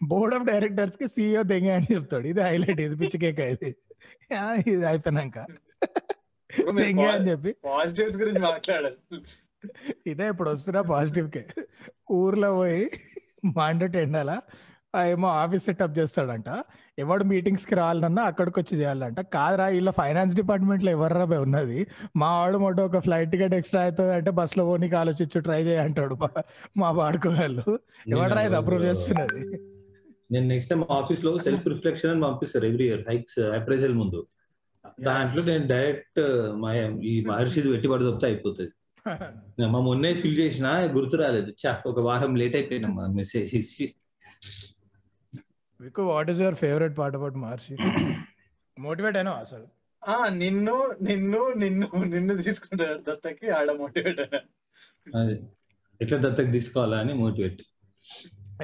బోర్డ్ 0.00 0.34
ఆఫ్ 0.36 0.44
డైరెక్టర్స్కి 0.50 1.06
సీఈఓ 1.14 1.42
దెంగ 1.52 1.68
అని 1.78 1.88
చెప్తాడు. 1.94 2.26
ఇది 2.32 2.42
హైలైట్ 2.48 2.80
ఇది 2.86 2.96
పిచ్చికేక 3.02 3.40
ఇది. 3.54 3.70
ఇది 4.72 4.84
అయిపోయినాక. 4.90 5.38
దెంగ 6.80 7.04
అని 7.16 7.26
చెప్పి. 7.30 7.52
పాజిటివ్స్ 7.70 8.18
గురించి 8.22 8.42
మాట్లాడాలి. 8.48 8.92
ఇదే 10.12 10.26
ఇప్పుడు 10.32 10.50
వస్తున్నా 10.54 10.80
పాజిటివ్ 10.94 11.28
కే 11.36 11.42
ఊర్లో 12.20 12.50
పోయి 12.60 12.82
మాండేట్ 13.58 13.96
ఎండాలా? 14.04 14.36
ఆ 14.36 14.65
ఏమో 15.04 15.28
ఆఫీస్ 15.28 15.64
సెటప్ 15.64 15.98
చేస్తాడంట. 15.98 16.44
ఎవడు 16.98 17.24
మీటింగ్స్కి 17.24 17.74
రావాలన్నా 17.74 18.22
అక్కడికి 18.22 18.60
వచ్చి 18.60 18.78
చేయాలంట. 18.78 19.20
కాదురా 19.20 19.68
ఇలా 19.68 19.90
ఫైనాన్స్ 19.90 20.36
డిపార్ట్మెంట్లో 20.36 20.90
ఎవర్రా 20.90 21.24
ఉన్నది? 21.24 21.86
మా 22.16 22.40
వాడు 22.40 22.58
మొట్ట 22.58 22.80
ఒక 22.80 22.98
ఫ్లైట్ 22.98 23.30
టికెట్ 23.30 23.54
ఎక్స్ట్రా 23.54 23.82
అవుతుంది 23.82 24.14
అంటే 24.14 24.30
బస్లో 24.30 24.64
పోనీకి 24.64 24.96
ఆలోచించు 24.96 25.40
ట్రై 25.40 25.62
చేయ 25.62 25.78
అంటాడు 25.78 26.14
మా- 26.76 26.94
వాడుకోవాళ్ళు 26.94 27.78
ఎవడరా 28.08 28.42
ఇది 28.42 28.56
అప్రూవ్ 28.56 28.84
చేస్తున్నది? 28.84 29.60
నేను 30.32 30.46
నెక్స్ట్ 30.46 30.70
టైం 30.70 30.84
ఆఫీస్లో 30.90 31.38
సెల్ఫ్ 31.38 31.68
రిఫ్లెక్షన్ 31.68 32.10
అని 32.10 32.20
పంపిస్తారు 32.20 32.66
ఎవ్రీ 32.66 32.84
ఇయర్ 32.84 33.04
హైక్స్ 33.08 33.38
అప్రైజల్ 33.38 33.94
ముందు. 33.94 34.26
దాంట్లో 35.00 35.44
నేను 35.44 35.68
డైరెక్ట్ 35.68 36.20
మా 36.56 36.74
ఈ 37.02 37.24
మహర్షిది 37.24 37.68
పెట్టి 37.68 37.88
పడి 37.88 38.04
తప్పితే 38.04 38.26
అయిపోతుంది. 38.26 38.70
మా 39.66 39.80
మొన్నే 39.80 40.14
ఫిల్ 40.14 40.38
చేసిన 40.38 40.66
గుర్తు 40.68 41.16
రాలేదు. 41.16 41.52
చా 41.66 41.78
ఒక 41.86 42.00
వారం 42.00 42.34
లేట్ 42.34 42.56
అయిపోయినా 42.56 42.88
message 43.06 43.88
వికు 45.86 46.02
what 46.04 46.30
is 46.30 46.40
your 46.40 46.58
favourite 46.62 46.94
part 46.98 47.16
about 47.16 47.36
Maharshi 47.36 47.74
motivate 48.76 49.16
అయినా 49.16 49.32
అసలు? 49.38 49.66
ఆ 50.02 50.16
నిన్ను 50.36 50.74
నిన్ను 51.02 51.40
నిన్ను 51.56 51.86
నిన్ను 52.06 52.34
తీసుకుంటాడు 52.42 52.98
దత్తకి 53.08 53.46
ఆడ 53.50 53.70
మోటివేట్ 53.78 54.20
అది. 55.14 55.36
ఎట్లా 56.00 56.18
దత్తకు 56.18 56.50
తీసుకోవాలా 56.50 56.96
అని 56.98 57.14
మోటివేట్ 57.14 57.60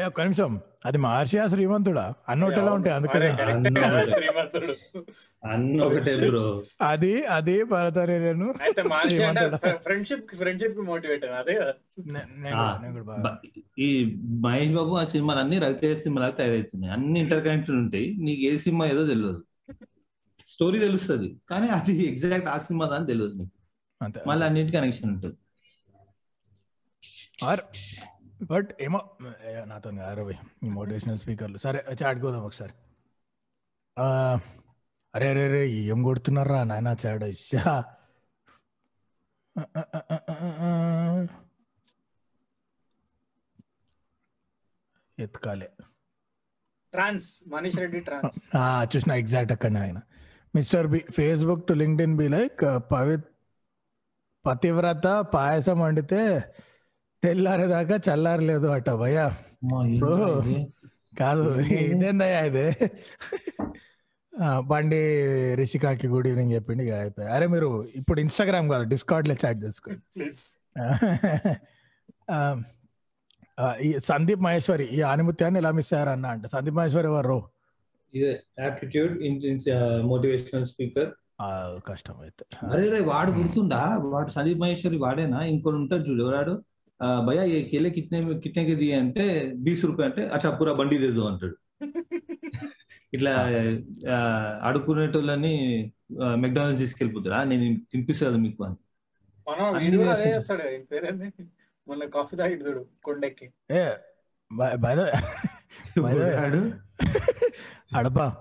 ఒక్క 0.00 0.20
నిమిషం. 0.20 0.52
అది 0.86 0.98
మహర్షి 0.98 1.38
ఆ 1.38 1.46
శ్రీమంతుడా? 1.46 2.04
అన్నోటలా 2.28 2.72
ఉంటాయి 2.72 2.94
అందుకనే. 2.96 3.28
శ్రీమంతుడు? 4.10 4.74
అన్న 5.46 5.82
ఒకటే 5.82 6.12
బ్రో 6.28 6.62
అది 6.82 7.12
అది. 7.26 7.56
ఫ్రెండ్షిప్ 9.84 10.34
ఫ్రెండ్షిప్కి 10.34 10.80
మోటివేట్ 10.80 11.24
అదే 11.24 11.56
ఈ 13.78 13.88
మహేష్ 14.44 14.72
బాబు 14.72 14.94
ఆ 14.94 15.04
సినిమాలు 15.04 15.40
అన్ని 15.40 15.58
రవితేజ 15.58 15.98
సినిమాలు 15.98 16.32
తయారవుతున్నాయి. 16.32 16.92
అన్ని 16.92 17.20
ఇంటర్ 17.20 17.44
కనెక్టెడ్ 17.44 17.76
ఉంటాయి. 17.76 18.08
నీకు 18.18 18.42
ఏ 18.42 18.56
సినిమా 18.58 18.86
ఏదో 18.86 19.06
తెలియదు 19.06 19.44
స్టోరీ 20.48 20.78
తెలుస్తుంది. 20.78 21.36
కానీ 21.50 21.68
అది 21.68 21.92
ఎగ్జాక్ట్ 22.08 22.48
ఆ 22.48 22.58
సినిమా 22.58 22.86
అని 22.86 23.06
తెలియదు 23.06 23.34
నీకు. 23.34 23.56
అంతే 24.02 24.20
మళ్ళీ 24.26 24.46
అన్నింటి 24.46 24.72
కనెక్షన్ 24.72 25.10
ఉంటుంది. 25.10 25.36
ఆర్ 27.44 27.60
బట్ 28.50 28.70
ఏమో 28.80 29.00
నాతో 29.64 29.90
అరవై 29.90 30.34
ఈ 30.64 30.68
మోటివేషనల్ 30.68 31.18
స్పీకర్లు. 31.18 31.58
సరే 31.58 31.84
చాటుకోదాం 32.02 32.44
ఒకసారి. 32.44 32.74
అరే 35.14 35.28
అరే 35.30 35.44
అరే 35.48 35.62
ఏం 35.70 36.02
కొడుతున్నారా 36.02 36.64
నాయన 36.64 36.96
చాడ? 37.06 37.22
ఇచ్చా 37.22 37.84
ఎత్తుకాలే. 45.18 45.68
Trans 46.92 47.28
Manish 47.48 47.78
Reddy 47.78 48.00
trans. 48.00 48.38
చూసిన 48.96 49.12
ఎగ్జాక్ట్ 49.12 49.52
అక్కడ 49.52 49.76
ఆయన. 49.76 50.00
Mister 50.54 50.86
B 50.86 50.98
Facebook 50.98 51.66
to 51.66 51.72
linked 51.72 52.16
B 52.16 52.28
like 52.28 52.62
Pavi 52.92 53.18
పతివ్రత 54.46 55.06
పాయసం 55.34 55.80
వండితే 55.80 56.22
తెల్లారేదాకా 57.24 57.96
చల్లారలేదు 58.08 58.66
అట 58.66 58.90
భయ్యా. 58.90 59.26
Bro. 60.00 60.16
కాదు 61.18 61.60
ఇదేందయ్యా 61.60 62.40
ఇది? 62.50 62.66
బండి 64.70 65.00
రిషికాకి 65.54 66.06
గుడ్ 66.08 66.28
ఈవినింగ్ 66.28 66.52
చెప్పిండి 66.52 66.84
అయిపోయి. 66.90 67.28
అరే 67.28 67.46
మీరు 67.46 67.68
ఇప్పుడు 68.00 68.20
ఇన్స్టాగ్రామ్ 68.20 68.68
కాదు 68.70 68.84
డిస్కార్డ్లో 68.92 69.34
చాట్ 69.44 69.60
చేసుకోండి. 69.64 70.00
సందీప్ 74.00 74.40
మహేశ్వరి 74.40 74.84
ఈ 74.84 75.00
ఆనిముత్యాన్ని 75.12 75.58
ఎలా 75.60 75.70
మిస్ 75.78 75.92
అయ్యారన్న 75.94 76.26
అంట. 76.26 76.46
సందీప్ 76.46 76.76
మహేశ్వరి 76.76 77.06
ఎవరు? 77.06 77.38
ఇదే 78.14 78.32
యాప్టిట్యూడ్ 78.60 79.12
మోటివేషనల్ 80.06 80.66
స్పీకర్. 80.66 81.10
కష్టం 81.88 82.16
అయితే 82.20 82.44
అరే 82.72 82.84
రే 82.90 83.00
వాడు 83.12 83.30
గుర్తుందా? 83.30 83.82
వాడు 84.14 84.30
సందీప్ 84.30 84.60
మహేశ్వరి 84.60 84.98
వాడేనా? 85.04 85.40
ఇంకోటి 85.52 85.76
ఉంటాడు 85.76 86.02
చూడు 86.02 86.22
ఎవరాడు? 86.22 86.54
భయ్యా 87.26 87.44
ఏ 87.54 87.62
కేలే 87.70 87.90
కిట్నే 87.96 88.18
కిట్నే 88.44 88.62
కి 88.64 88.74
దియే 88.80 88.96
అంటే 89.04 89.24
బీస్ 89.64 89.84
రూపాయ 89.84 90.06
అంటే 90.10 90.22
అచ్చా 90.34 90.50
పూరా 90.58 90.72
బండి 90.80 90.98
దేదు 91.04 91.22
అంటాడు. 91.30 91.56
ఇట్లా 93.14 93.32
అడుక్కునేటోళ్ళని 94.66 95.54
మెక్డానల్డ్స్ 96.42 96.80
తీసుకెళ్ళిపోతారా 96.82 97.44
నేను 97.44 97.64
తినిపిస్తా 97.92 98.28
కదా 98.28 98.36
మీకు 98.44 98.64
అని. 98.64 98.76
మొన్న 101.86 102.04
కాఫీ 102.16 102.36
తాగిడు 102.36 102.68
చూడు 102.68 102.86
కొండెక్కి. 103.02 103.46
Adapa. 107.98 108.36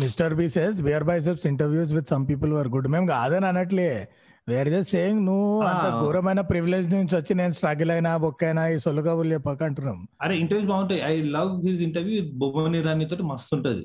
Mister 0.00 0.34
B 0.34 0.48
says 0.48 0.82
Beer 0.82 1.04
Biceps 1.04 1.46
interviews 1.46 1.92
with 1.96 2.08
some 2.08 2.30
people 2.30 2.52
were 2.52 2.68
good 2.68 2.88
మేము 2.94 3.08
కాదని 3.08 3.46
అనట్లే. 3.46 4.08
వేర్ 4.48 4.68
జస్ట్ 4.72 4.90
సేయింగ్ 4.94 5.20
నువ్వు 5.26 5.50
అంత. 5.68 5.84
ఘోరమైన 6.00 6.40
ప్రివిలేజ్ 6.48 6.88
నుంచి 6.94 7.14
వచ్చి 7.18 7.32
నేను 7.40 7.52
స్ట్రగుల్ 7.58 7.92
అయినా 7.94 8.10
బొక్కైనా 8.24 8.62
ఈ 8.74 8.76
సొల్లు 8.84 9.02
కబుర్లు 9.02 9.34
చెప్పక 9.36 9.62
అంటున్నాం. 9.68 9.98
అరే 10.22 10.34
ఇంటర్వ్యూస్ 10.42 10.70
బాగుంటాయి. 10.72 11.00
ఐ 11.12 11.14
లవ్ 11.36 11.52
హిస్ 11.66 11.82
ఇంటర్వ్యూ 11.88 12.18
బొమ్మని 12.42 12.80
రాణి 12.86 13.08
తోటి 13.12 13.26
మస్తు 13.30 13.54
ఉంటది. 13.56 13.84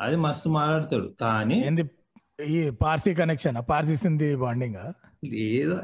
అది 0.00 0.16
మస్తు 0.26 0.48
మాట్లాడతాడు. 0.58 1.08
కానీ 1.20 1.58
ఏంది? 1.68 1.84
ఈ 2.56 2.60
పార్సీ 2.82 3.10
కనెక్షన్ 3.14 3.56
పార్సీ 3.70 3.96
సింది 3.96 4.28
బాండింగ్ 4.36 4.78
లేదు. 5.32 5.74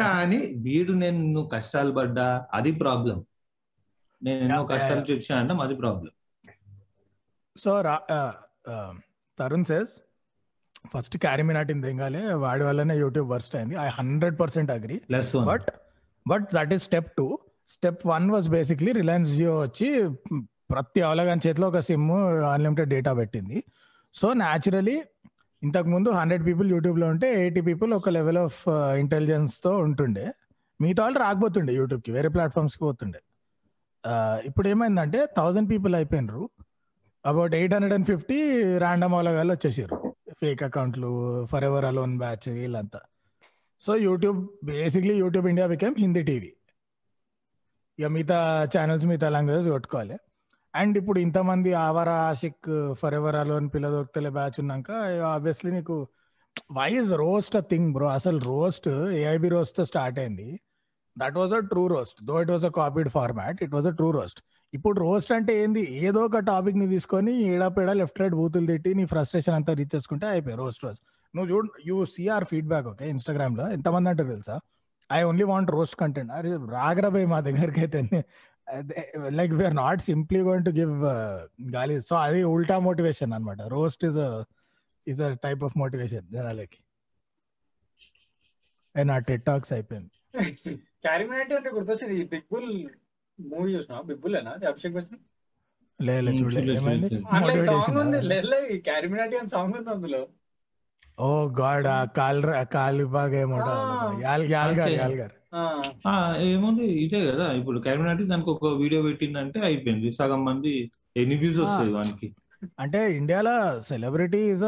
కానీ 0.00 0.38
వీడు 0.64 0.92
నేను 1.02 1.20
నువ్వు 1.34 1.48
కష్టాలు 1.48 1.92
పడ్డా 1.98 2.26
అది 2.54 2.70
ప్రాబ్లం 2.82 3.18
నేను 4.22 4.40
ఎన్నో 4.44 4.64
కష్టాల 4.72 5.00
వచ్చా 5.12 5.34
అంటే 5.40 5.54
అది 5.66 5.74
problem 5.74 6.12
so 7.56 7.70
Tarun 9.38 9.66
says 9.70 9.94
first 10.92 11.16
క్యారిమినాటిన్ 11.18 11.82
దిగాలి 11.82 12.20
వాడి 12.44 12.64
వల్లనే 12.64 12.94
యూట్యూబ్ 12.98 13.28
వర్స్ట్ 13.30 13.56
అయింది. 13.56 13.74
I 13.74 13.88
hundred 13.88 14.40
percent 14.40 14.70
agree. 14.70 14.96
But 15.50 15.68
but 16.26 16.46
that 16.54 16.72
is 16.74 16.82
step 16.82 17.10
two. 17.18 17.38
Step 17.68 18.06
one 18.06 18.30
was 18.30 18.48
basically 18.50 18.92
Reliance 18.92 19.30
Jio 19.30 19.60
వచ్చి 19.60 20.08
ప్రతి 20.70 21.00
అవలగాని 21.00 21.40
చేతిలో 21.48 21.68
ఒక 21.68 21.78
సిమ్ 21.78 22.10
అన్లిమిటెడ్ 22.54 22.90
డేటా 22.90 23.12
పెట్టింది. 23.12 23.64
సో 24.14 24.32
న్యాచురలీ 24.32 25.02
ఇంతకు 25.62 25.88
ముందు 25.88 26.08
హండ్రెడ్ 26.10 26.46
పీపుల్ 26.46 26.70
యూట్యూబ్లో 26.70 27.06
ఉంటే 27.06 27.28
ఎయిటీ 27.42 27.60
పీపుల్ 27.60 27.92
ఒక 27.94 28.08
లెవెల్ 28.08 28.38
ఆఫ్ 28.38 28.68
ఇంటెలిజెన్స్తో 29.02 29.78
ఉంటుండే. 29.78 30.26
మిగతా 30.80 31.02
వాళ్ళు 31.02 31.18
రాకపోతుండే 31.18 31.72
యూట్యూబ్కి 31.74 32.10
వేరే 32.12 32.28
ప్లాట్ఫామ్స్కి 32.28 32.84
పోతుండే. 32.84 33.20
ఇప్పుడు 34.44 34.68
ఏమైందంటే 34.68 35.26
thousand 35.36 35.70
people 35.70 35.94
అయిపోయినరు. 35.94 36.42
About 37.26 37.54
eight 37.54 37.74
hundred 37.74 37.94
and 37.94 38.06
fifty 38.06 38.38
random 38.78 39.14
అవలగాళ్ళు 39.14 39.52
వచ్చేసారు 39.52 40.15
ఫేక్ 40.40 40.62
అకౌంట్లు 40.62 41.44
ఫర్ 41.44 41.64
ఎవర్ 41.64 41.84
అలోన్ 41.84 42.18
బ్యాచ్ 42.18 42.48
వీళ్ళంతా 42.48 43.00
so 43.80 43.96
YouTube 43.96 44.48
basically 44.64 45.14
YouTube 45.18 45.46
India 45.46 45.66
became 45.66 45.94
Hindi 45.98 46.22
TV 46.22 46.52
ఇక 47.98 48.06
మిగతా 48.06 48.68
ఛానల్స్ 48.76 49.06
మిగతా 49.06 49.28
లాంగ్వేజ్ 49.28 49.68
కొట్టుకోవాలి. 49.68 50.16
అండ్ 50.74 50.98
ఇప్పుడు 50.98 51.18
ఇంతమంది 51.18 51.72
ఆవర 51.72 52.08
ఆషిక్ 52.08 52.92
ఫర్ 52.92 53.14
ఎవర్ 53.14 53.36
అలోన్ 53.36 53.70
పిల్ల 53.74 53.90
దొరికితే 53.90 54.30
బ్యాచ్ 54.30 54.60
ఉన్నాక 54.60 54.90
ఆబ్వియస్లీ 55.24 55.70
నీకు 55.70 56.08
why's 56.72 57.12
roast 57.12 57.56
a 57.56 57.60
thing 57.60 57.92
bro 57.92 58.06
అసలు 58.06 58.38
రోస్ట్ 58.38 58.88
ఏఐబి 58.88 59.48
రోస్ట్ 59.48 59.84
స్టార్ట్ 59.84 60.18
అయింది. 60.18 60.60
That 61.16 61.36
was 61.40 61.52
a 61.54 61.60
true 61.72 61.82
roast 61.94 62.18
though 62.28 62.34
it 62.42 62.52
was 62.54 62.66
a 62.66 62.72
copied 62.78 63.10
format 63.16 63.58
it 63.66 63.74
was 63.76 63.86
a 63.86 63.94
true 64.00 64.08
roast 64.18 64.40
ఇప్పుడు 64.72 64.96
రోస్ట్ 65.00 65.30
అంటే 65.36 65.52
ఏంది? 65.62 65.82
ఏదో 66.06 66.20
ఒక 66.28 66.38
టాపిక్ని 66.48 66.86
తీసుకొని 66.94 67.32
ఏడాపేడా 67.50 67.92
లెఫ్ట్ 68.00 68.18
రైట్ 68.22 68.36
బూతులు 68.40 68.66
తిట్టి 68.72 68.90
నీ 68.98 69.04
ఫ్రస్ట్రేషన్ 69.12 69.54
అంతా 69.58 69.72
రీచ్ 69.80 69.92
చేసుకుంటే 69.94 70.26
అయిపోయి 70.32 70.56
రోస్ట్ 70.62 70.82
రోస్ట్ 70.86 71.02
నువ్వు 71.34 71.48
చూడు 71.52 71.68
యూ 71.88 71.96
సిఆర్ 72.14 72.46
ఫీడ్బ్యాక్ 72.50 72.88
ఓకే 72.92 73.06
ఇన్స్టాగ్రామ్లో 73.14 73.64
ఎంతమంది 73.76 74.08
అంటారు 74.12 74.30
తెలుసా? 74.34 74.56
I 75.10 75.20
only 75.30 75.44
want 75.50 75.70
roast 75.76 75.96
content 76.02 76.32
అరే 76.38 76.50
రాగరాబాయ్ 76.76 77.26
మా 77.34 77.38
దగ్గరికి 77.48 77.80
అయితే 77.84 78.00
like 79.38 79.52
we're 79.58 79.76
not 79.82 80.00
simply 80.08 80.40
going 80.48 80.66
to 80.68 80.72
give 80.80 80.94
గాలి. 81.76 81.96
సో 82.08 82.14
అది 82.26 82.40
ఉల్టా 82.54 82.76
మోటివేషన్ 82.88 83.32
అనమాట 83.36 83.60
roast 83.76 84.04
is 84.10 84.18
is 85.06 85.20
a 85.22 85.30
type 85.46 85.62
of 85.68 85.76
motivation 85.82 86.26
జనాలకి. 86.36 86.80
ఏ 88.94 89.04
నా 89.10 89.18
టెట్ 89.28 89.46
టాక్స్ 89.50 89.72
అయిపోయింది. 89.76 90.12
క్యారిమినాటి 91.04 91.54
అంటే 91.54 91.70
గుర్తొచ్చింది 91.70 92.14
ఈ 92.16 92.24
బిగ్ 92.24 92.48
బుల్ 92.52 92.70
మూవీ 93.38 93.70
చూసినా 93.76 94.00
బిగ్ 94.02 94.20
బుల్ 94.20 94.36
అది 94.48 94.66
అభిషేక్ 94.66 94.94
బచ్చన్? 94.94 95.20
లే 96.00 96.14
లే 96.20 96.30
ఉమ్, 96.30 96.38
చూడలే. 96.40 96.62
చూడలేదు, 96.62 96.80
సాంగ్ 97.66 97.98
ఉంది? 98.00 98.18
లేదు 98.32 98.50
క్యారిమినాటి 98.84 99.36
అని 99.36 99.48
సాంగ్ 99.48 99.76
ఉంది 99.76 99.90
అందులో? 99.90 100.22
ఓ 101.18 101.28
గాడ్ 101.58 101.86
ఆ 101.88 102.04
కాల్ 102.16 102.40
కాలు 102.72 103.04
బాగా 103.08 103.36
ఏమంటా 103.38 103.74
ఆ. 103.82 104.08
యాల్ 104.20 104.44
యాల్ 104.50 104.74
గారు 104.74 104.88
అంతే. 104.88 104.98
యాల్ 104.98 105.14
గారు. 105.14 105.34
ఆ, 105.54 105.60
ఆ, 106.06 106.14
ఏముంది? 106.44 106.86
ఇదే 107.04 107.20
కదా. 107.26 107.52
ఇప్పుడు 107.52 107.78
కరీంనాటి 107.80 108.24
దానికి 108.24 108.50
ఒక 108.50 108.72
వీడియో 108.74 109.02
పెట్టిందంటే 109.02 109.60
అయిపోయింది. 109.60 110.12
సగం 110.12 110.44
మంది 110.44 110.72
ఎన్ని 111.16 111.34
వ్యూస్ 111.34 111.58
వస్తాయి 111.58 111.92
వానికి? 111.92 112.28
అంటే 112.78 113.00
ఇండియాలో 113.16 113.54
సెలబ్రిటీ 113.82 114.42
ఇస్ 114.48 114.66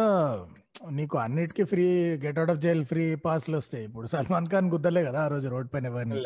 నీకు 0.99 1.17
అన్నిటికీ 1.23 1.63
free 1.71 1.85
get 2.25 2.39
out 2.41 2.51
of 2.53 2.61
jail 2.65 2.83
free 2.91 3.05
పాస్లు 3.25 3.57
వస్తాయి. 3.61 3.85
ఇప్పుడు 3.89 4.07
సల్మాన్ 4.13 4.47
ఖాన్ 4.53 4.67
గుద్దలే 4.75 5.03
కదా 5.09 5.19
ఆ 5.25 5.29
రోజు 5.33 5.47
రోడ్ 5.55 5.69
పైన 5.73 5.87
ఎవరిని. 5.91 6.17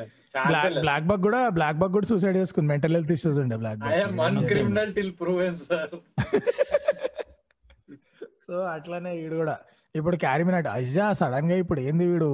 బ్లాక్ 0.87 1.07
బగ్ 1.11 1.23
కూడా 1.27 1.41
బ్లాక్ 1.59 1.79
బగ్ 1.83 1.93
కూడా 1.97 2.07
సూసైడ్ 2.11 2.37
చేసుకుంది. 2.41 2.69
మెంటల్ 2.73 2.95
హెల్త్ 2.97 3.13
ఇష్యూస్ 3.17 3.39
ఉండే 3.45 3.57
black 3.63 3.81
I 3.93 4.01
am 4.07 4.17
one 4.27 4.37
buck 4.39 4.49
criminal 4.53 4.89
till 4.99 5.11
proven, 5.21 5.55
sir. 5.65 5.85
So 8.47 8.57
అట్లానే 8.77 9.13
వీడు 9.21 9.37
కూడా. 9.43 9.57
ఇప్పుడు 9.99 10.17
క్యారిమినాటి 10.25 10.69
అయ్యా 10.77 11.07
సడన్గా 11.21 11.57
ఇప్పుడు 11.63 11.81
ఏంది 11.89 12.05
వీడు? 12.13 12.31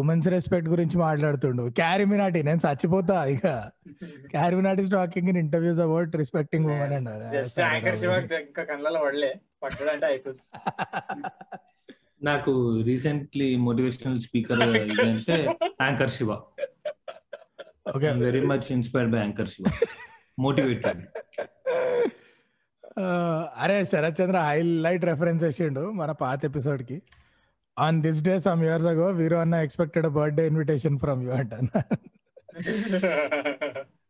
ఉమెన్స్ 0.00 0.28
రెస్పెక్ట్ 0.34 0.68
గురించి 0.72 0.96
మాట్లాడుతుండు. 0.98 1.64
క్యారిమినాటి 1.80 2.42
నేను 2.48 2.60
చచ్చిపోతా 2.66 3.16
ఇక. 3.34 3.46
CarryMinati 4.34 4.82
talking 4.94 5.28
in 5.32 5.40
interviews 5.44 5.80
about 5.86 6.16
respecting 6.20 6.66
women 6.74 6.94
and 6.98 7.10
పట్టడంటే 9.62 10.06
అయిపోతుంది 10.06 10.42
నాకు 12.22 12.52
రీసెంట్లీ 12.88 13.46
మోటివేషనల్ 13.66 14.18
స్పీకర్ 14.24 14.60
అంటే 14.64 15.36
anchor 15.80 16.12
Shiva. 16.16 16.30
Okay. 17.94 18.08
Very 18.24 18.42
much 18.50 18.68
inspired 18.76 19.10
by 19.14 19.20
anchor 19.24 19.50
Shiva. 19.54 19.64
Motivated 20.38 21.00
అరే 23.62 23.76
శరత్ 23.90 24.18
చంద్ర 24.20 24.38
హైలైట్ 24.48 25.04
రెఫరెన్స్ 25.10 25.42
వేసిండు 25.44 25.82
మన 26.00 26.10
పాత 26.22 26.40
ఎపిసోడ్కి. 26.50 26.96
On 27.76 27.98
this 28.06 28.20
day 28.28 28.34
some 28.46 28.62
years 28.66 28.88
ago 28.92 29.06
Veeru 29.20 29.36
అన్న 29.42 29.54
expected 29.66 30.08
birthday 30.18 30.44
invitation 30.50 30.98
from 31.04 31.22
you 31.26 31.32
అంట. 31.40 31.52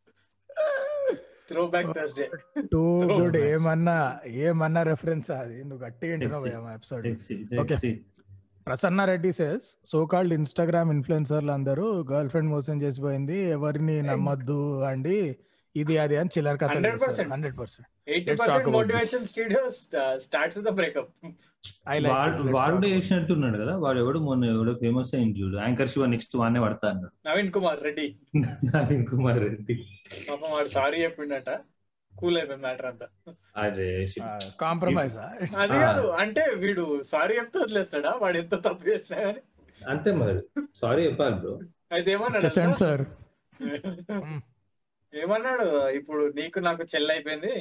throw 1.53 1.65
back 1.67 1.91
Thursday 1.99 2.27
too 2.73 2.83
good. 3.13 3.37
ఏమన్నా 3.51 3.97
ఏమన్నా 4.45 4.83
reference 4.83 5.31
అది? 5.39 5.59
నువ్వు 5.65 5.83
గట్టిగా 5.87 6.13
వింటున్నావు 6.13 6.49
episode 6.79 7.07
Okay. 7.63 7.93
Prasanna 8.67 9.05
Reddy 9.05 9.33
says 9.33 9.69
so 9.85 10.07
called 10.07 10.33
Instagram 10.35 10.91
ఇన్ఫ్లుయెన్సర్లు 10.93 11.53
అందరూ 11.53 11.87
గర్ల్ 12.11 12.29
ఫ్రెండ్ 12.29 12.51
మోసం 12.51 12.77
చేసిపోయింది 12.83 13.39
ఎవరిని 13.51 13.97
నమ్మద్దు 14.03 14.59
అండి. 14.83 15.17
ఇది 15.75 15.95
అది 15.99 16.17
అని 16.17 16.31
చిల్లర 16.37 16.57
కథ 16.57 16.71
100%. 16.77 17.33
Hundred 17.33 17.57
percent 17.59 17.89
eighty 18.07 18.33
percent 18.41 18.69
motivation 18.77 19.27
studio 19.33 19.61
starts 20.25 20.57
with 20.59 20.71
breakup 20.79 21.11
I 21.95 21.97
వాడు 22.07 22.79
లైక్ 22.85 22.95
చేసినట్టున్నాడు 22.95 23.59
కదా 23.63 23.75
వాడు 23.85 23.99
ఎవడు 24.05 24.21
మొన్న 24.29 24.49
ఎవడో 24.55 24.73
ఫేమస్ 24.83 25.13
అయింది 25.19 25.37
చూడు. 25.41 25.57
యాంకర్ 25.65 25.91
శివ 25.93 26.07
నెక్స్ట్ 26.15 26.35
వానే 26.41 26.61
పడతా 26.65 26.87
అన్నాడు. 26.93 27.13
నవీన్ 27.29 27.53
కుమార్ 27.57 27.81
రెడ్డి. 27.87 28.07
నవీన్ 28.71 29.07
కుమార్ 29.13 29.41
రెడ్డి. 29.47 29.77
పాపం 30.31 30.51
వాడు 30.57 30.73
సారీ 30.79 30.99
చెప్పిండట. 31.05 31.51
కూల్ 32.13 32.37
అయిపోయింది 32.39 32.65
మ్యాటర్ 32.67 32.89
అంతా. 32.91 33.07
అరే 33.63 33.89
కాంప్రమైజ్ 34.65 35.17
అది 35.63 35.77
కాదు 35.85 36.05
అంటే 36.23 36.43
వీడు 36.65 36.85
సారీ 37.13 37.35
చెప్తే 37.41 37.59
వదిలేస్తాడా? 37.65 38.13
వాడు 38.23 38.37
ఎంత 38.43 38.55
తప్పు 38.67 38.85
చేసినా 38.91 39.19
కానీ 39.27 39.43
అంతే 39.79 40.11
మరి. 40.23 40.41
సారీ 40.81 41.01
చెప్పాలి 41.09 41.37
బ్రో 41.45 41.55
అయితే 41.97 42.11
ఏమన్నాడు 42.17 42.51
సార్ 42.83 43.05
ఏమన్నాడు? 45.13 45.69
ఇప్పుడు 46.01 46.25
నీకు 46.41 46.59
నాకు 46.69 46.83
చెల్లి 46.95 47.55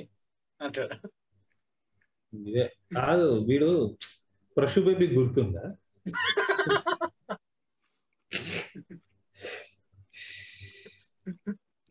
ఇదే. 2.33 2.65
కాదు 2.95 3.27
వీడు 3.47 3.69
ప్రశు 4.57 4.79
బేబీ 4.79 5.07
గుర్తుందా? 5.15 5.63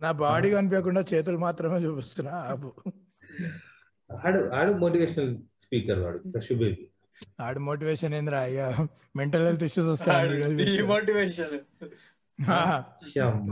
నా 0.00 0.10
బాడీ 0.20 0.48
కనిపించకుండా 0.50 1.02
చేతులు 1.10 1.38
మాత్రమే 1.38 1.78
చూపిస్తున్నా 1.84 2.34
ఆపు. 2.50 2.70
ఆడు 4.10 4.38
ఆడు 4.52 4.70
మోటివేషనల్ 4.82 5.32
స్పీకర్ 5.64 6.00
వాడు 6.04 6.18
ప్రశు 6.32 6.54
బేబీ 6.54 6.84
ఆడి 7.46 7.60
మోటివేషన్ 7.60 8.14
ఏందిరా? 8.14 8.40
అయ్యా 8.48 8.66
మెంటల్ 9.16 9.44
హెల్త్ 9.46 9.64
ఇష్యూస్ 9.68 9.90
వస్తాయి 9.92 10.84
మోటివేషన్ 10.92 11.54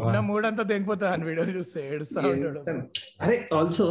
ఉన్న 0.03 0.19
మూడంతా 0.29 0.63
తెగిపోతా 0.71 1.07
అని 1.15 1.25
వీడియోలు 1.25 1.53
చూస్తే 1.57 1.81
ఏడుస్తా 1.89 2.21
ఉంటాడు. 2.29 2.61
అరే 3.21 3.37
also 3.59 3.87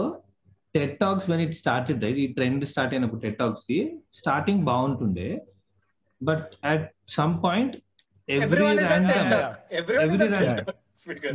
TED 0.77 0.99
talks 0.99 1.29
when 1.29 1.41
it 1.41 1.55
started 1.55 2.03
right 2.03 2.17
ఈ 2.17 2.27
ట్రెండ్ 2.27 2.65
స్టార్ట్ 2.65 2.93
అయినప్పుడు 2.93 3.21
టెట్ 3.21 3.39
టాక్స్కి 3.39 3.99
స్టార్టింగ్ 4.13 4.63
బాగుంటుండే. 4.63 5.29
But 6.23 6.47
at 6.63 6.91
some 7.07 7.43
point 7.43 7.75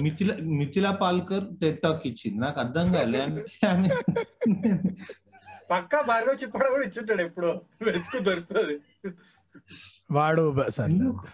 Mithila 0.01 0.34
Mithila 0.59 0.90
Palkar 0.90 1.45
TED 1.61 1.82
talk 1.82 2.07
ఇచ్చింది. 2.07 2.38
నాకు 2.38 2.61
అర్థం 2.61 2.93
కాలే. 2.93 3.20
అంటే 3.26 3.66
ఆమె 3.66 3.88
పక్కా 5.70 6.01
భార్గవ్ 6.01 6.43
చిప్పడ 6.43 6.61
కూడా 6.61 6.82
ఇచ్చుంటాడు 6.82 7.22
ఎప్పుడు. 7.22 7.61
వెతుకు 7.82 8.18
దొరుకుతుంది. 8.22 8.74
వాడు 10.11 10.55
ఎందుకు? 10.80 11.26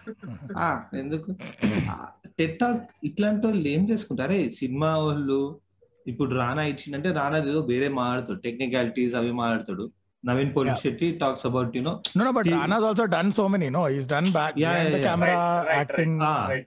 ఆ, 0.57 0.83
ఎందుకు? 0.93 1.35
టెట్ 2.39 2.59
టాక్ 2.59 2.89
ఇట్లాంటి 3.03 3.47
వాళ్ళు 3.47 3.67
ఏం 3.67 3.89
చేసుకుంటారు? 3.89 4.49
సినిమా 4.49 4.97
వాళ్ళు 4.97 5.59
ఇప్పుడు 6.09 6.29
రానా 6.35 6.63
ఇచ్చిందంటే 6.71 7.09
రానా 7.17 7.37
ఏదో 7.45 7.61
వేరే 7.69 7.87
మాట్లాడతాడు 7.97 8.39
టెక్నికాలిటీస్ 8.45 9.15
అవి 9.19 9.31
మాట్లాడతాడు 9.39 9.85
Naveen 10.23 10.51
Poli 10.55 10.69
Yeah. 10.69 10.79
Shetty 10.81 11.07
talks 11.21 11.45
about 11.45 11.75
you know 11.77 11.91
No, 12.17 12.21
no, 12.21 12.31
but 12.31 12.43
Steve- 12.43 12.57
Rana's 12.57 12.85
also 12.87 13.05
done 13.09 13.29
so 13.31 13.45
many. 13.49 13.67
No, 13.69 13.83
he's 13.87 14.07
done 14.07 14.27
back 14.31 14.53
Yeah, 14.55 14.63
behind 14.65 14.83
yeah, 14.83 14.95
the 14.95 14.99
yeah. 14.99 15.07
camera 15.07 15.33
Right, 15.33 15.67
right, 15.67 15.79
acting. 15.83 16.13
right. 16.27 16.65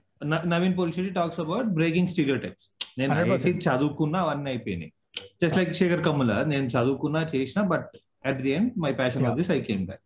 Naveen 0.51 0.75
Polishetty 0.97 1.11
talks 1.15 1.39
about 1.39 1.67
breaking 1.77 2.09
stereo 2.11 2.37
types 2.43 2.65
నేను 2.99 3.09
100%. 3.11 3.47
IIT 3.47 3.63
చదువుకున్నా 3.67 4.19
అవన్నీ 4.25 4.49
అయిపోయినాయి 4.51 4.91
just 5.41 5.57
like 5.59 5.73
Shekhar 5.79 6.03
Kammula 6.07 6.33
నేను 6.51 6.67
చదువుకున్నా 6.75 7.21
చేసిన 7.33 7.61
but 7.73 7.89
at 8.25 8.41
the 8.41 8.53
end 8.57 8.71
my 8.85 8.91
passion 8.99 9.23
Yeah. 9.23 9.35
This 9.39 9.51
I 9.51 9.61
came 9.69 9.83
back. 9.89 10.03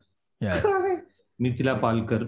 Mithila 1.40 1.76
Palkar 1.84 2.26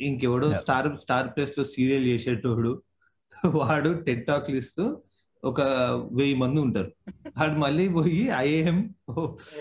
ఇంకెవడో 0.00 0.48
Yeah. 0.48 0.60
Star 0.62 0.88
star 1.04 1.28
ప్లస్లో 1.34 1.64
serial 1.74 2.06
చేసేటోడు 2.10 2.72
వాడు 3.58 3.90
TET 4.06 4.24
టాక్లు 4.26 4.56
ఇస్తూ 4.56 4.84
ఒక 5.42 5.60
వెయ్యి 6.12 6.34
మంది 6.34 6.60
ఉంటారు. 6.60 6.90
వాడు 7.38 7.56
మళ్ళీ 7.58 7.88
పోయి 7.88 8.28
ఐఏఎం 8.38 8.78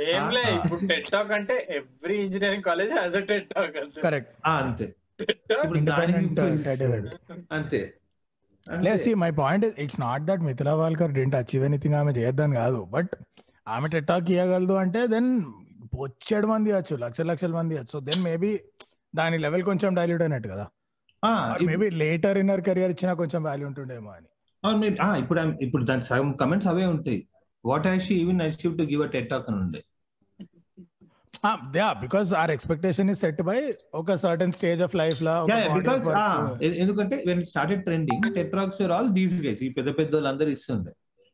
ఏం 0.08 0.26
లే. 0.30 0.44
ఇప్పుడు 0.58 0.88
టెట్ 0.88 1.08
టాక్ 1.12 1.32
అంటే 1.32 1.68
every 1.70 2.18
engineering 2.26 2.64
college 2.64 2.94
TED 3.28 3.50
talk 3.50 3.78
Correct. 4.02 4.28
అంతే. 4.56 4.88
అంతే. 7.52 7.82
Let's 8.68 9.04
see, 9.04 9.14
my 9.16 9.32
point 9.32 9.64
is, 9.64 9.74
it's 9.78 9.98
not 10.00 10.26
that 10.26 10.40
Mithila 10.40 10.74
Valkar 10.82 11.08
didn't 11.14 11.36
achieve 11.36 11.64
anything 11.64 11.94
ఆమె 11.96 12.12
చేయొద్దని 12.12 12.56
కాదు 12.56 12.86
బట్ 12.90 13.14
ఆమె 13.68 13.88
టెట్టాక్ 13.88 14.30
ఇవ్వగలదు 14.32 14.74
అంటే 14.74 15.08
దెన్ 15.08 15.30
వచ్చేడు 15.96 16.48
మంది 16.48 16.70
ఇవ్వచ్చు 16.70 16.96
లక్షల 16.98 17.26
లక్షల 17.32 17.52
మంది 17.52 17.76
ఇవ్వచ్చు 17.76 17.92
సో 17.92 18.00
దెన్ 18.00 18.22
మేబీ 18.24 18.52
దాని 19.16 19.38
లెవెల్ 19.38 19.64
కొంచెం 19.64 19.96
డైల్యూట్ 19.96 20.22
అయినట్టు 20.22 20.50
కదా. 20.50 20.66
ఆ, 21.24 21.32
మేబీ 21.62 21.90
లేటర్ 22.02 22.38
ఇన్నర్ 22.38 22.62
కెరియర్ 22.62 22.92
ఇచ్చినా 22.92 23.14
కొంచెం 23.14 23.44
వాల్యూ 23.44 23.68
ఉంటుండేమో 23.68 24.12
అని. 24.12 24.30
అవును, 24.64 24.78
maybe- 24.82 25.02
ఆ, 25.02 25.10
ఇప్పుడు 25.22 25.40
ఇప్పుడు 25.66 25.84
దాని 25.86 26.04
సగం 26.08 26.30
కమెంట్స్ 26.42 26.70
అవే 26.72 26.86
ఉంటాయి. 26.92 27.20
What 27.64 27.88
has 27.88 28.06
she 28.08 28.16
even 28.22 28.42
achieve 28.46 28.74
to 28.78 28.86
give 28.92 29.02
a 29.04 29.12
TED 29.14 29.30
talk 29.32 29.48
అని 29.50 29.60
ఉండే 29.64 29.82
yeah 31.76 31.88
because 32.02 32.30
our 32.40 32.52
expectation 32.54 33.10
is 33.12 33.22
set 33.24 33.40
by 33.44 33.58
ఒక 33.96 34.16
సర్టన్ 34.24 34.54
స్టేజ్ 34.58 34.82
ఆఫ్ 34.82 34.96
లైఫ్ 34.96 35.20
లా 35.28 35.36
బికాస్ 35.78 36.08
ఎందుకంటే 36.82 37.16
when 37.28 37.42
started 37.52 37.82
trending 37.88 38.26
TED 38.36 38.52
talks 38.54 38.82
or 38.82 38.94
all 38.98 39.10
these 39.16 39.38
guys 39.46 39.62
ఈ 39.64 39.72
పెద్ద 39.78 39.90
పెద్ద 40.00 40.14
వాళ్ళందరూ 40.18 40.52
ఇస్తుండే. 40.52 40.92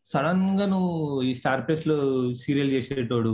సడన్గా 0.10 0.66
నువ్వు 0.68 0.92
ఈ 1.24 1.34
స్టార్ 1.36 1.64
ప్లస్లో 1.66 1.98
సీరియల్ 2.44 2.72
చేసేటోడు 2.72 3.34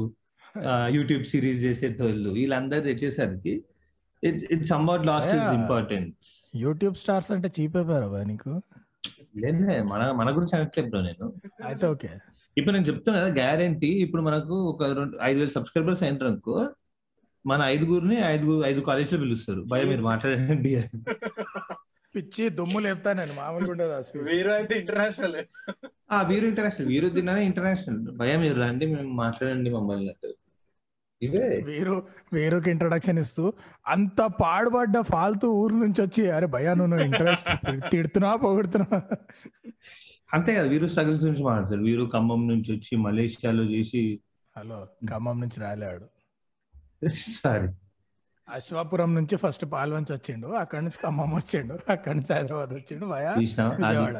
యూట్యూబ్ 0.95 1.23
సిరీస్ 1.29 1.61
చేసేటోళ్ళు 1.63 2.29
వీళ్ళందరూ 2.31 2.81
తెచ్చేసరికి 2.83 3.53
it 4.23 4.65
somewhat 4.67 5.05
lost 5.07 5.33
is. 5.37 5.47
Important 5.59 6.11
YouTube 6.57 6.95
stars 6.97 7.29
అంటే 7.31 7.49
చీప్ 7.55 7.75
అయిపోయారా 7.77 8.23
నీకు? 8.25 8.51
మన 9.91 10.11
మన 10.11 10.35
గురించి 10.35 10.55
అనట్లేదు 10.57 10.89
బ్రో 10.89 11.01
నేను. 11.01 11.27
అయితే 11.65 11.87
ఓకే. 11.87 12.09
ఇప్పుడు 12.57 12.73
నేను 12.75 12.85
చెప్తాను 12.85 13.17
కదా 13.17 13.29
గ్యారంటీ 13.33 13.87
ఇప్పుడు 13.87 14.21
మనకు 14.21 14.55
ఒక 14.55 14.83
రెండు 14.83 15.17
ఐదు 15.21 15.39
వేల 15.39 15.49
సబ్స్క్రైబర్స్ 15.49 16.03
అయినారు 16.03 16.27
అనుకో 16.27 16.69
మన 17.45 17.61
ఐదుగురిని 17.61 18.17
ఐదుగురు 18.23 18.65
ఐదు 18.65 18.81
కాలేజ్లో 18.81 19.19
పిలుస్తారు. 19.19 19.61
భయ 19.61 19.83
మీరు 19.83 20.01
మాట్లాడండి. 20.01 20.73
పిచ్చి 22.15 22.49
దుమ్ము 22.49 22.79
లేపుతా 22.79 23.13
నేను 23.13 23.33
మామూలుగా 23.33 23.71
ఉండదు. 23.71 24.19
వీరు 24.23 24.49
అయితే 24.49 24.79
ఇంటర్నేషనల్ 24.79 25.35
ఆ 26.11 26.21
వీరు 26.21 26.45
ఇంటర్నేషనల్ 26.45 26.87
వీరు 26.87 27.09
తిన్నానే 27.09 27.45
ఇంటర్నేషనల్ 27.45 27.99
భయ 28.17 28.37
మీరు 28.37 28.61
రండి 28.61 28.85
మేము 28.85 29.13
మాట్లాడండి 29.13 29.69
మమ్మల్ని 29.69 30.13
వీరు 31.67 31.95
వీరుకి 32.33 32.69
ఇంట్రొడక్షన్ 32.69 33.19
ఇస్తూ 33.19 33.43
అంత 33.87 34.21
పాడుపడ్డ 34.41 34.97
ఫాల్తూ 35.11 35.47
ఊరు 35.53 35.75
నుంచి 35.75 36.01
వచ్చి 36.01 36.31
అరే 36.31 36.47
భయ్యా 36.47 36.73
నువ్వు 36.73 37.03
ఇంట్రెస్ట్ 37.03 37.49
తిడుతున్నా 37.93 38.35
పొగుడుతున్నా. 38.35 38.97
అంతే 40.29 40.51
కదా 40.55 40.67
వీరు 40.67 40.87
స్ట్రగుల్స్ 40.87 41.23
గురించి 41.23 41.43
మాట్లాడతారు. 41.43 41.81
వీరు 41.81 42.03
ఖమ్మం 42.13 42.47
నుంచి 42.47 42.69
వచ్చి 42.75 42.93
మలేషియాలో 43.03 43.63
చేసి 43.65 44.01
హలో 44.55 44.79
ఖమ్మం 45.09 45.39
నుంచి 45.39 45.59
రాలేడు 45.59 46.07
సారీ 47.35 47.69
అశ్వాపురం 48.47 49.15
నుంచి 49.15 49.35
ఫస్ట్ 49.35 49.65
పాల్వంచి 49.71 50.13
వచ్చిండు 50.13 50.47
అక్కడ 50.47 50.79
నుంచి 50.79 50.97
ఖమ్మం 51.03 51.35
వచ్చిండు 51.35 51.75
అక్కడ 51.89 52.11
నుంచి 52.11 52.33
హైదరాబాద్ 52.33 52.73
వచ్చిండు 52.73 53.05
చూసినా 53.41 53.65
అది 53.69 53.81
విజయవాడ. 53.83 54.17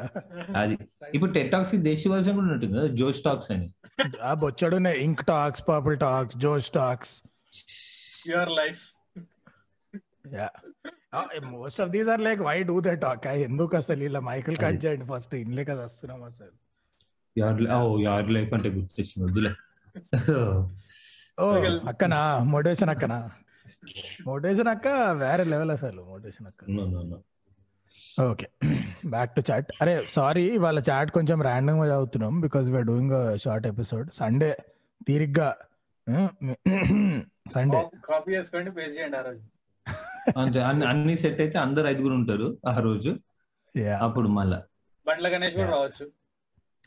అది 0.56 0.78
ఇప్పుడు 1.14 1.32
టెట్ 1.32 1.52
టాక్స్ 1.52 1.74
దేశీ 1.74 2.08
వర్షన్ 2.08 2.34
కూడా 2.34 2.52
ఉంటుంది? 2.52 2.78
కదా 2.78 2.86
జోష్ 2.86 3.20
టాక్స్ 3.20 3.50
అని. 3.50 3.74
ఆ 4.22 4.34
బొచ్చడు 4.34 4.88
ink 4.88 5.24
talks 5.24 5.62
purple 5.68 5.98
talks 5.98 6.36
Josh 6.36 6.70
talks 6.70 7.22
your 8.28 8.50
life 8.50 8.82
most 11.44 11.80
of 11.80 11.90
these 11.90 12.08
are 12.08 12.20
like 12.20 12.40
why 12.40 12.62
do 12.62 12.80
they 12.80 12.94
talk 12.94 13.26
ఎందుకు 13.26 13.76
అసలు 13.76 14.02
ఇలా 14.04 14.20
మైకిల్ 14.20 14.56
కట్ 14.56 14.84
చేయండి 14.84 15.06
ఫస్ట్ 15.14 15.34
ఇన్లే 15.34 15.64
కదా 15.64 15.84
వస్తున్నాం 15.84 16.22
అసలు. 16.22 16.54
యార్ 17.38 18.30
లైఫ్ 18.30 18.52
అంటే 18.54 18.68
గుర్తొచ్చింది 18.68 19.24
వద్దులే. 19.24 19.52
ఓ 21.40 21.46
అక్కనా? 21.88 22.38
మోటివేషన్ 22.38 22.90
అక్కనా? 22.90 23.30
మోటివేషన్ 24.26 24.68
అక్క 24.68 24.88
వేరే 25.22 25.44
లెవెల్ 25.44 25.70
అసలు 25.70 26.02
మోటివేషన్ 26.02 26.46
అక్క. 26.46 26.64
ఓకే 28.24 28.46
బ్యాక్ 29.06 29.32
టు 29.36 29.42
చాట్ 29.50 29.70
అరే 29.82 29.94
సారీ 30.08 30.44
వాళ్ళ 30.58 30.78
చాట్ 30.90 31.10
కొంచెం 31.10 31.38
ర్యాండమ్గా 31.42 31.86
చదువుతున్నాం 31.86 32.34
because 32.40 32.66
we are 32.70 32.86
doing 32.86 33.14
short 33.44 33.66
episode 33.66 34.08
Sunday 34.12 34.50
తీరిగ్గా 35.08 35.48
సండే 37.54 37.80
కాపీ 38.08 38.30
చేసుకోండి 38.34 38.70
పేజ్ 38.70 38.92
చేయండి 38.98 39.16
ఆ 39.16 39.22
రోజు. 39.22 39.42
అంతే 40.38 40.60
అన్ని 40.62 40.84
అన్ని 40.86 41.14
సెట్ 41.16 41.40
అయితే 41.40 41.58
అందరు 41.58 41.86
ఐదుగురు 41.86 42.14
ఉంటారు 42.14 42.46
ఆ 42.66 42.74
రోజు. 42.78 43.10
యా 43.74 43.96
అప్పుడు 43.98 44.28
మళ్ళా. 44.28 44.58
బండ్ల 45.06 45.28
గణేష్ 45.28 45.56
కూడా 45.56 45.70
రావచ్చు. 45.70 46.04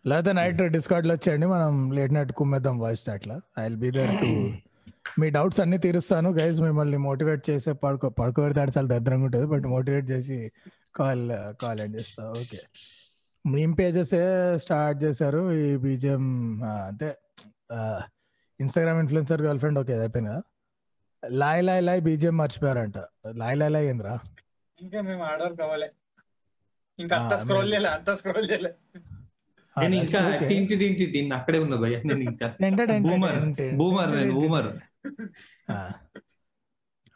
లేకపోతే 0.05 0.31
నైట్ 0.33 0.61
డిస్కార్డ్లో 0.77 1.13
వచ్చేయండి 1.13 1.47
మనం 1.47 1.73
లేట్ 1.91 2.13
నైట్ 2.13 2.31
కుమ్మేద్దాం 2.31 2.75
వాయిస్ 2.79 3.03
అట్లా 3.09 3.35
I 3.59 3.63
will 3.63 3.79
be 3.85 3.91
there 3.91 4.13
to 4.21 4.29
me 5.19 5.29
doubts 5.29 5.59
అన్ని 5.59 5.77
తీరుస్తాను 5.77 6.29
గైజ్ 6.29 6.61
మిమ్మల్ని 6.61 6.97
మోటివేట్ 6.97 7.49
చేసే 7.49 7.71
పడుకో 7.83 8.09
పడుకోబెడితే 8.09 8.59
చాలా 8.77 8.87
దరిద్రంగా 8.87 9.25
ఉంటుంది 9.25 9.45
బట్ 9.45 9.65
మోటివేట్ 9.67 10.11
చేసి 10.11 10.37
కాల్ 10.95 11.23
కాల్ 11.61 11.79
ఎండ్ 11.79 11.95
చేస్తా. 11.95 12.23
ఓకే. 12.41 12.59
మీమ్ 13.45 13.73
పేజెస్ 13.79 14.13
స్టార్ట్ 14.55 15.03
చేశారు? 15.03 15.51
ఈ 15.59 15.75
బీజిఎం 15.77 16.23
అంటే 16.87 17.09
Instagram 18.59 18.99
influencer 18.99 19.41
girl 19.41 19.59
friend 19.59 19.79
okay 19.79 19.93
అయిపోయింది 19.99 20.29
కదా? 20.29 20.41
లాయ్ 21.23 21.63
లాయ్ 21.63 21.83
లాయ్ 21.83 22.01
బీజిఎం 22.01 22.37
మర్చిపోయారంట. 22.37 22.97
లాయ్ 23.37 23.57
లాయ్ 23.57 23.71
లాయ్ 23.71 23.87
ఏంద్రా? 23.87 24.15
ఇంకా 24.79 25.01
మేము 25.01 25.23
ఆర్డర్ 25.23 25.53
కావాలి. 25.57 25.87
ఇంకా 26.99 27.15
అంత 27.17 27.33
స్క్రోల్ 27.33 27.69
చేయలే 27.73 27.89
అంత 27.89 28.09
స్క్రోల్ 28.11 28.51
చేయలే. 28.51 28.71
నేను 29.75 29.95
ఇంకా. 29.95 30.19
టింటి 30.49 30.75
టింటి 30.75 31.05
టిన్ 31.05 31.31
అక్కడే 31.33 31.59
ఉన్నా 31.59 31.77
భయ్య? 31.77 31.97
నేను 32.03 32.23
ఇంకా 32.23 32.47
బూమర్. 33.07 33.37
బూమర్ 33.77 34.11
నేను 34.15 34.33
బూమర్. 34.33 34.69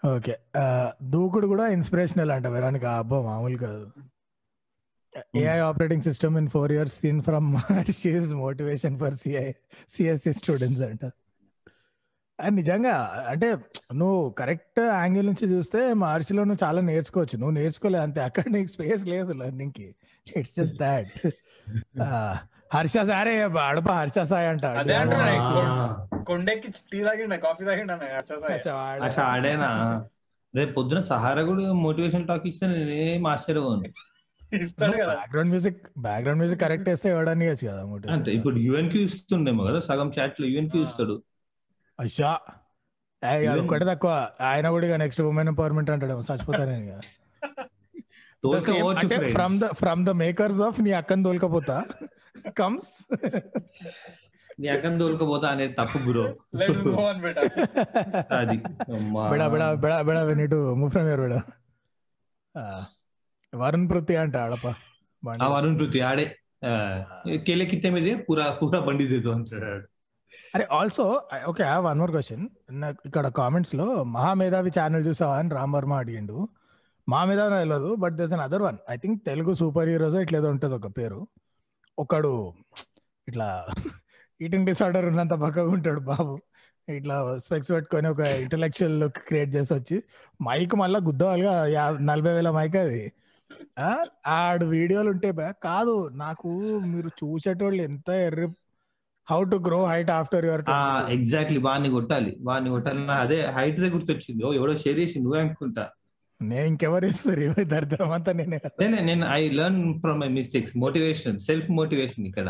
ఓకే. 0.04 0.36
దూకుడు 1.04 1.48
కూడా 1.48 1.68
ఇన్స్పిరేషనల్ 1.68 2.32
అంట 2.32 2.48
వెరానికి. 2.48 2.86
అబ్బా 2.86 3.22
మామూలు 3.22 3.58
కాదు 3.58 3.86
AI 5.36 5.58
operating 5.60 6.02
system 6.02 6.38
in 6.38 6.48
four 6.48 6.72
years 6.72 6.96
scene 7.00 7.22
from 7.22 7.48
she's 7.92 8.32
motivation 8.34 9.00
for 9.00 9.16
CI 9.16 9.52
CSC 9.90 10.34
students 10.34 10.82
అంట. 10.82 11.04
అది 12.40 12.56
నిజంగా 12.56 12.94
అంటే 13.30 13.58
నువ్వు 13.94 14.30
కరెక్ట్ 14.30 14.80
యాంగిల్ 14.80 15.28
నుంచి 15.28 15.46
చూస్తే 15.52 15.94
మహర్షిలో 15.94 16.44
నువ్వు 16.44 16.68
చాలా 16.68 16.82
నేర్చుకోవచ్చు. 16.82 17.38
నువ్వు 17.38 17.56
నేర్చుకోలే 17.56 18.00
అంతే. 18.00 18.22
అక్కడ 18.22 18.44
నీకు 18.48 18.68
స్పేస్ 18.68 19.08
లేదు 19.08 19.32
లెర్నింగ్కి. 19.32 19.96
ఇట్స్ 20.38 20.56
జస్ట్ 20.56 20.78
దాట్ 20.78 21.12
హర్ష 22.72 23.08
సారే 23.08 23.42
అడప 23.62 23.92
హర్ష 23.92 24.30
సాయ్ 24.30 24.48
అంట. 24.48 24.66
అదే 24.82 24.94
కొండెక్కి 26.26 26.74
టీ 26.92 27.04
తాగిండ 27.04 27.38
కాఫీ 27.38 27.66
తాగిండ 27.66 27.92
అచ్చా, 28.18 28.96
అచ్చా 29.06 29.26
ఆడేనా? 29.26 30.02
రేపు 30.54 30.74
పొద్దున 30.74 31.02
సహారా 31.02 31.44
కూడా 31.44 31.82
మోటివేషన్ 31.82 32.28
టాక్ 32.28 32.48
ఇస్తే 32.48 32.68
నేనేం 32.68 33.28
ఆశ్చర్యపోను 33.28 33.84
ఇస్తాడు 34.62 34.94
కదా. 34.94 35.14
Background 35.14 35.50
music 35.50 36.00
background 36.00 36.38
music 36.38 36.62
correct 36.62 36.90
వేస్తే 36.90 37.10
ఇవ్వడానికి 37.10 37.52
వచ్చు 37.52 37.68
కదా 37.68 37.82
అంతే 37.82 37.92
motivation. 37.92 38.38
ఇప్పుడు 38.38 38.60
యుఎన్కి 38.60 39.02
ఇస్తుండేమో 39.02 39.64
కదా 39.64 39.80
సగం 39.80 40.12
చాట్లో 40.18 40.48
యుఎన్కి 40.48 40.80
ఇస్తాడు. 40.80 41.24
Even- 43.24 43.64
ఒక్కటే 43.64 43.86
తక్కువ. 43.86 44.30
ఆయన 44.42 44.70
కూడా 44.70 44.98
నెక్స్ట్ 44.98 45.22
ఉమెన్ 45.22 45.48
ఎంపవర్మెంట్ 45.48 45.90
అంటాడు 45.90 46.14
friends. 46.14 46.42
From 49.34 49.60
the 49.60 49.74
from 49.74 50.06
the 50.06 50.22
makers 50.22 50.62
of 50.62 50.82
నీ 50.82 50.92
అక్కని 50.92 51.24
తోలుకపోతా. 51.24 51.86
కమ్స్ 52.60 52.92
నీ 54.60 54.68
అక్కని 54.76 54.98
తోలుకపోతా 55.02 55.48
అనేది 55.54 55.74
తప్పు 55.80 55.98
బ్రో. 56.06 56.24
లెట్స్ 56.60 56.82
మూవ్ 56.86 57.06
ఆన్ 57.12 57.22
బెటా 57.26 57.42
అది. 58.40 58.58
బెడా 59.32 59.46
బెడా 59.54 59.68
బెడా 59.84 59.98
బెడా 60.08 60.22
మూవ్ 60.80 60.92
ఫ్రమ్ 60.96 61.08
బెడా 61.24 61.40
వరుణ్ 63.54 63.88
పృథ్వీ 63.92 64.16
అంట 64.24 64.36
ఆడప 64.46 64.68
ఆ 65.44 65.48
వరుణ్ 65.56 65.78
పృథ్వీ 65.80 66.02
ఆడే. 66.10 66.26
కేలే 67.48 67.66
మీదే 67.96 68.14
పూరా 68.28 68.46
పూరా 68.60 68.80
బండి 68.88 69.06
దేదో 69.12 69.32
అంటాడు. 69.38 69.72
అరే 70.56 70.66
also 70.78 71.06
okay 71.52 71.64
one 71.86 72.00
more 72.02 72.12
question 72.16 72.44
ఇక్కడ 73.08 73.26
కామెంట్స్లో 73.40 73.88
మహామేధావి 74.16 74.72
ఛానల్ 74.78 75.04
చూసావా 75.08 75.36
అని 75.40 75.50
రామ్ 75.58 75.74
వర్మ 75.78 75.94
అడిగిండు. 76.04 76.38
మహామేధావి 77.08 77.56
తెలియదు 77.62 77.90
but 78.04 78.16
this 78.20 78.34
another 78.48 78.64
one 78.68 78.78
I 78.94 78.96
think 79.04 79.20
Telugu 79.30 79.54
super 79.62 79.90
heroes 79.94 80.18
ఇట్లా 80.26 80.40
ఏదో 80.42 80.50
ఉంటుంది 80.56 80.76
ఒక 80.80 80.90
పేరు. 81.00 81.20
ఒకడు 81.98 82.54
ఇట్లా 83.28 83.48
ఈటింగ్ 84.42 84.66
డిసార్డర్ 84.66 85.06
ఉన్నంత 85.06 85.34
పక్కగా 85.34 85.70
ఉంటాడు 85.70 86.00
బాబు. 86.00 86.40
ఇట్లా 86.88 87.38
స్పెక్స్ 87.38 87.72
పెట్టుకొని 87.72 88.08
ఒక 88.08 88.20
ఇంటలెక్చువల్ 88.44 89.00
లుక్ 89.00 89.20
క్రియేట్ 89.28 89.56
చేసి 89.56 89.74
వచ్చి 89.74 89.98
మైక్ 90.42 90.76
మళ్ళా 90.76 91.00
గుద్దవాలుగా 91.00 91.54
నలభై 92.10 92.34
వేల 92.34 92.50
మైక్ 92.50 92.76
అది. 92.76 93.04
ఆడు 94.28 94.66
వీడియోలు 94.66 95.10
ఉంటే 95.10 95.32
బా 95.32 95.52
కాదు 95.64 95.96
నాకు 96.24 96.50
మీరు 96.94 97.08
చూసేటోళ్ళు 97.08 97.82
ఎంత 97.84 98.10
ఎర్రి 98.28 98.48
how 99.28 99.44
to 99.44 99.58
grow 99.68 99.80
height 99.86 100.12
after 100.20 100.46
your 100.46 100.64
exactly 101.18 101.60
వాడిని 101.68 101.90
కొట్టాలి. 101.90 102.32
వాడిని 102.42 102.70
కొట్టాలి 102.70 103.00
అదే 103.24 103.40
హైట్ 103.58 103.80
దే 103.80 103.90
గుర్తొచ్చింది. 103.90 104.44
ఓ 104.44 104.54
ఎవడో 104.54 104.76
షేర్ 104.84 105.00
చేసి 105.00 105.20
నువ్వే 105.26 105.42
అనుకుంటా. 105.46 105.86
నేను 106.42 106.66
ఇంకెవరు 106.66 107.06
ఇస్తారు 107.06 107.48
దరిద్రం 107.64 108.12
అంతా 108.12 108.32
నేనే. 108.32 108.58
నేనే 108.82 109.26
I 109.30 109.50
learn 109.50 110.00
from 110.00 110.20
my 110.20 110.28
mistakes 110.28 110.78
motivation 110.78 111.40
self 111.40 111.72
motivation 111.72 112.26
ఇక్కడ. 112.28 112.48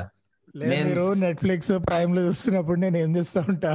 మీరు 0.56 1.14
నెట్ఫ్లిక్స్ 1.14 1.72
ప్రైమ్లో 1.88 2.22
చూస్తున్నప్పుడు 2.22 2.80
నేను 2.80 2.98
ఏం 2.98 3.16
చేస్తా 3.18 3.46
ఉంటా? 3.50 3.72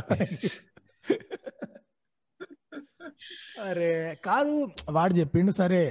అరే 3.69 4.17
కాదు 4.25 4.55
వాడు 4.91 5.15
చెప్పిండు 5.15 5.51
సరే 5.51 5.83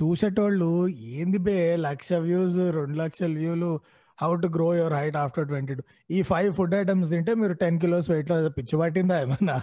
చూసేటోళ్ళు 0.00 0.88
ఏంది 0.88 1.38
బే 1.38 1.76
లక్ష 1.76 2.12
వ్యూస్ 2.12 2.56
రెండు 2.56 2.98
లక్షల 2.98 3.32
వ్యూలు 3.32 3.80
how 4.22 4.34
to 4.34 4.46
grow 4.46 4.74
your 4.74 4.92
height 4.92 5.16
after 5.16 5.48
twenty 5.48 5.74
two 5.74 5.82
ఈ 6.10 6.22
ఫైవ్ 6.22 6.52
ఫుడ్ 6.52 6.74
ఐటమ్స్ 6.74 7.10
తింటే 7.10 7.34
మీరు 7.34 7.52
టెన్ 7.52 7.80
కిలోస్ 7.80 8.10
వెయిట్లో 8.10 8.48
పిచ్చి 8.48 8.78
పట్టిందా 8.78 9.20
ఏమన్నా? 9.20 9.56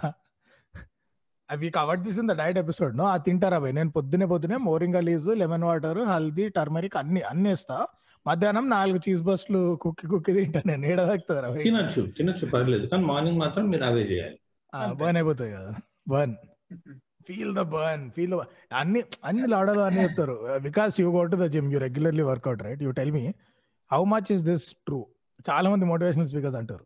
అవి 1.50 1.68
కవర్ 1.76 2.00
తీసింది 2.06 2.34
డైట్ 2.40 2.58
ఎపిసోడ్ 2.58 2.92
నో 2.98 3.04
అది 3.12 3.24
తింటారా 3.28 3.58
భయ్ 3.62 3.74
నేను 3.78 3.90
పొద్దునే 3.96 4.26
పొద్దునే 4.32 4.56
moringa 4.66 5.00
leaves 5.08 5.28
lemon 5.40 5.64
water 5.68 6.00
haldi 6.10 6.44
turmeric 6.48 6.96
అన్ని 7.00 7.22
అన్ని 7.30 7.48
వేస్తా. 7.48 7.76
మధ్యాహ్నం 8.26 8.66
నాలుగు 8.70 8.98
చీజ్ 9.06 9.22
బస్ట్లు 9.28 9.60
కుక్కి 9.82 10.06
కుక్కి 10.12 10.32
తింటా 10.36 10.60
నేను. 10.66 10.84
ఏడ 10.86 11.00
తగ్గుతుందిరా 11.10 11.48
భయ్ 11.52 11.62
తినొచ్చు 11.62 12.02
తినొచ్చు 12.18 12.46
పర్లేదు. 12.54 12.86
కానీ 12.86 13.04
మార్నింగ్ 13.10 13.38
మాత్రం 13.38 13.64
మీరు 13.72 13.84
అవే 13.90 14.02
చేయాలి. 14.02 14.36
బర్న్ 15.00 15.18
అయిపోతుంది 15.20 15.52
కదా. 15.52 15.72
Burn 16.08 16.34
feel 17.28 17.52
the 17.56 17.62
burn 17.74 18.04
feel 18.16 18.34
the 18.34 18.44
అన్ని 18.82 19.00
అన్ని 19.24 19.46
లాడలు 19.54 19.82
అన్ని 19.88 20.00
చెప్తారు. 20.02 20.36
Because 20.68 21.00
you 21.00 21.08
go 21.16 21.24
to 21.32 21.38
the 21.44 21.48
gym 21.56 21.72
you 21.72 21.80
regularly 21.86 22.26
workout 22.30 22.62
right 22.68 22.82
you 22.82 22.92
tell 23.00 23.12
me 23.18 23.24
how 23.90 24.02
much 24.14 24.30
is 24.36 24.44
this 24.50 24.68
true 24.86 25.00
చాలా 25.50 25.66
మంది 25.70 25.84
మోటివేషనల్ 25.92 26.28
స్పీకర్స్ 26.32 26.58
అంటారు. 26.62 26.84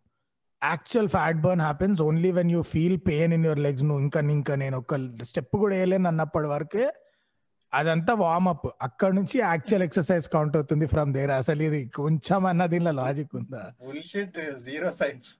Actual 0.64 1.08
fat 1.12 1.40
burn 1.44 1.62
happens 1.62 2.00
only 2.04 2.30
when 2.36 2.50
you 2.54 2.60
feel 2.70 2.98
pain 3.06 3.32
in 3.36 3.46
your 3.46 3.62
legs 3.64 3.84
నువ్వు 3.86 4.02
ఇంకా 4.04 4.20
ఇంకా 4.34 4.54
నేను 4.62 4.76
ఒక 4.78 4.96
step 5.28 5.54
కూడా 5.62 5.72
వేయలేను 5.74 6.08
అన్నప్పటి 6.10 6.48
వరకే 6.52 6.84
అదంతా 7.72 8.12
వార్మప్ 8.20 8.66
అక్కడ 8.86 9.10
నుంచి 9.16 9.36
యాక్చువల్ 9.44 9.84
ఎక్సర్సైజ్ 9.86 10.26
కౌంట్ 10.34 10.56
అవుతుంది 10.58 10.86
ఫ్రమ్ 10.92 11.12
దేర్ 11.16 11.32
అసలు 11.38 11.62
ఇది 11.68 11.80
కొంచెం 11.96 12.42
అన్న 12.50 12.66
దీనిలో 12.72 12.92
లాజిక్ 12.98 13.32
ఉందా? 13.38 13.62
Zero 14.66 14.90
science 14.98 15.30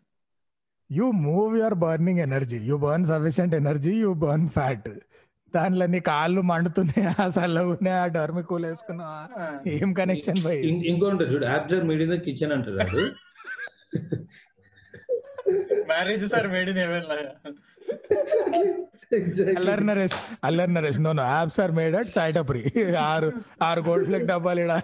you 0.91 1.07
move 1.23 1.53
your 1.59 1.77
burning 1.85 2.23
energy 2.25 2.59
you 2.69 2.77
burn 2.83 3.07
sufficient 3.11 3.55
energy 3.61 3.93
you 4.01 4.11
burn 4.25 4.49
fat 4.57 4.89
దాంట్లో 5.55 5.87
నీ 5.93 6.01
కాళ్ళు 6.09 6.43
మండుతున్నాయి 6.49 7.07
అసలు 7.27 7.63
ఉన్నాయి 7.71 7.97
ఆ 7.99 8.07
డర్మి 8.17 8.43
కూల్ 8.49 8.67
వేసుకున్నా 8.69 9.09
ఏం 9.75 9.91
కనెక్షన్ 10.01 10.41
పోయి 10.47 10.61
ఇంకోటి 10.91 11.27
చూడు 11.33 11.47
అబ్జర్వ్ 11.55 11.87
మీడియం 11.91 12.11
ద 12.13 12.19
కిచెన్ 12.27 12.55
అంటారు 12.57 12.81
అది. 12.87 13.05
Marriage 15.91 16.25
sir 16.33 16.47
made 16.53 16.69
in 16.73 16.81
heaven 16.85 17.07
లాగా 17.11 17.31
Allari 19.59 19.83
Naresh 19.89 20.19
Allari 20.49 20.73
Naresh 20.77 21.01
no 21.07 21.13
no 21.19 21.25
abs 21.33 21.61
are 21.65 21.75
made 21.79 21.97
at 22.01 22.13
చాయటప్రి 22.19 22.63
ఆరు 23.05 23.29
ఆరు 23.69 23.83
గోల్డ్ 23.89 24.07
ఫ్లెక్ 24.09 24.29
డబ్బాలు 24.33 24.63
ఈడ 24.65 24.75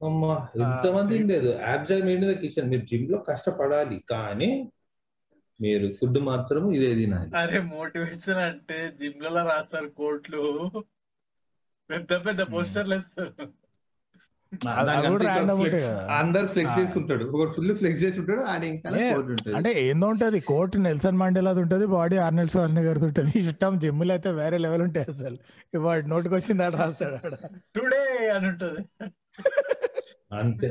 అమ్మా 0.00 0.34
ఎంతమంది 0.64 1.14
లేదు 1.30 1.52
abs 1.68 1.92
are 1.94 2.04
made 2.08 2.24
the 2.24 2.34
kitchen 2.42 2.68
మీరు 2.72 2.84
జిమ్లో 2.90 3.18
కష్టపడాలి 3.30 3.96
కానీ 4.12 4.50
మీరు 5.60 5.86
ఫుడ్ 5.96 6.18
మాత్రం 6.28 6.62
ఇదే 6.76 6.90
తినాలి. 6.98 7.30
అరే 7.40 7.60
మోటివేషన్ 7.70 8.40
అంటే 8.44 8.76
జిమ్లలో 8.98 9.42
రాస్తారు 9.48 9.88
కోట్లు. 10.00 10.42
పెద్ద 11.90 12.10
పెద్ద 12.26 12.40
పోస్టర్లు 12.52 12.94
వేస్తారు 12.96 13.32
అది 13.32 13.46
కూడా 13.46 13.56
random 13.58 13.66
ఉంటాయి 14.14 14.28
కదా. 14.28 14.37
అందరు 16.18 16.46
ఫ్లెక్స్ 16.46 16.72
ఆ. 16.72 16.78
చేస్తుంటాడు 16.78 17.24
ఒకటి 17.34 17.50
ఫుల్ 17.56 17.72
ఫ్లెక్స్ 17.76 18.02
ఆడ 18.46 18.62
ఇంకా 18.66 18.88
అంటే 19.56 19.70
ఏందో 19.82 20.06
ఉంటది 20.08 20.40
కోర్ట్ 20.46 20.76
నెల్సన్ 20.84 21.18
మండేలాది 21.18 21.60
ఉంటది 21.60 21.86
బాడీ 21.92 22.16
ఆర్నెల్ 22.18 22.50
స్వార్నగర్ 22.54 23.00
ఉంటది. 23.08 23.32
ఇష్టం 23.42 23.74
జిమ్లు 23.78 24.12
అయితే 24.12 24.30
వేరే 24.32 24.58
లెవెల్ 24.58 24.82
ఉంటాయి 24.82 25.06
అసలు. 25.10 25.38
వాడు 25.82 26.06
నోటికి 26.08 26.34
వచ్చింది 26.34 26.64
ఆడ 26.64 26.74
రాస్తాడు 26.76 27.18
ఆడ. 27.22 27.34
టుడే 27.74 28.02
అని 28.28 28.48
ఉంటది. 28.48 28.82
అంతే. 30.34 30.70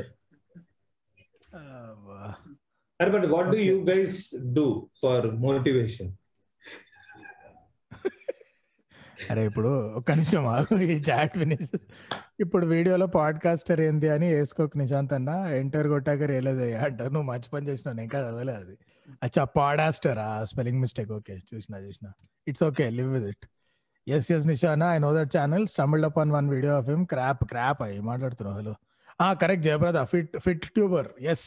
But 3.00 3.26
what 3.32 3.50
do. 3.50 3.58
You 3.64 3.76
guys 3.86 4.20
do 4.54 4.66
for 5.02 5.26
motivation 5.40 6.10
అరే 9.18 9.42
ఇప్పుడు 9.46 9.70
ఒక్క 9.96 10.10
నిమిషం 10.12 10.44
ఈ 10.86 10.96
చాట్ 11.08 11.34
ఫినిష్ 11.38 11.70
ఇప్పుడు 12.40 12.64
వీడియోలో 12.66 13.06
పాడ్కాస్టర్ 13.16 13.80
ఏంది 13.80 14.08
అని 14.08 14.26
వేసుకోక 14.34 14.78
నిశాంత్ 14.78 15.12
అన్న 15.12 15.30
ఎంటర్ 15.56 15.88
కొట్టాక 15.88 16.22
రియలైజ్ 16.30 16.60
అయ్యా 16.60 16.80
అంటారు 16.86 17.10
నువ్వు 17.10 17.28
మంచి 17.30 17.48
పని 17.50 17.68
చేసినావు 17.68 17.96
నేను 17.96 18.06
ఇంకా 18.06 18.18
చదవలే 18.20 18.54
అది. 18.54 18.74
అచ్చా 19.22 19.44
పాడాస్టర్ 19.56 20.18
ఆ 20.24 20.32
స్పెల్లింగ్ 20.44 20.80
మిస్టేక్ 20.80 21.12
ఓకే 21.12 21.36
చూసిన 21.50 21.74
చూసిన. 21.86 22.06
It's 22.46 22.64
okay 22.64 22.86
live 22.90 23.10
with 23.14 23.28
it 23.28 23.46
yes 24.06 24.28
yes 24.32 24.46
నిషానా 24.46 24.88
I 24.94 24.98
know 24.98 25.10
that 25.14 25.32
channel 25.36 25.64
stumbled 25.68 26.06
up 26.06 26.18
on 26.18 26.32
one 26.32 26.48
video 26.50 26.74
of 26.76 26.88
him 26.88 27.04
crop 27.06 27.42
crop 27.44 27.82
అయ్యి 27.82 28.00
మాట్లాడుతున్నావు 28.02 28.56
హలో? 28.58 28.74
ఆ 29.20 29.28
correct 29.34 29.64
Jayaprada. 29.64 29.98
Fit 30.04 30.36
fit 30.38 30.66
tuber 30.74 31.08
yes 31.26 31.46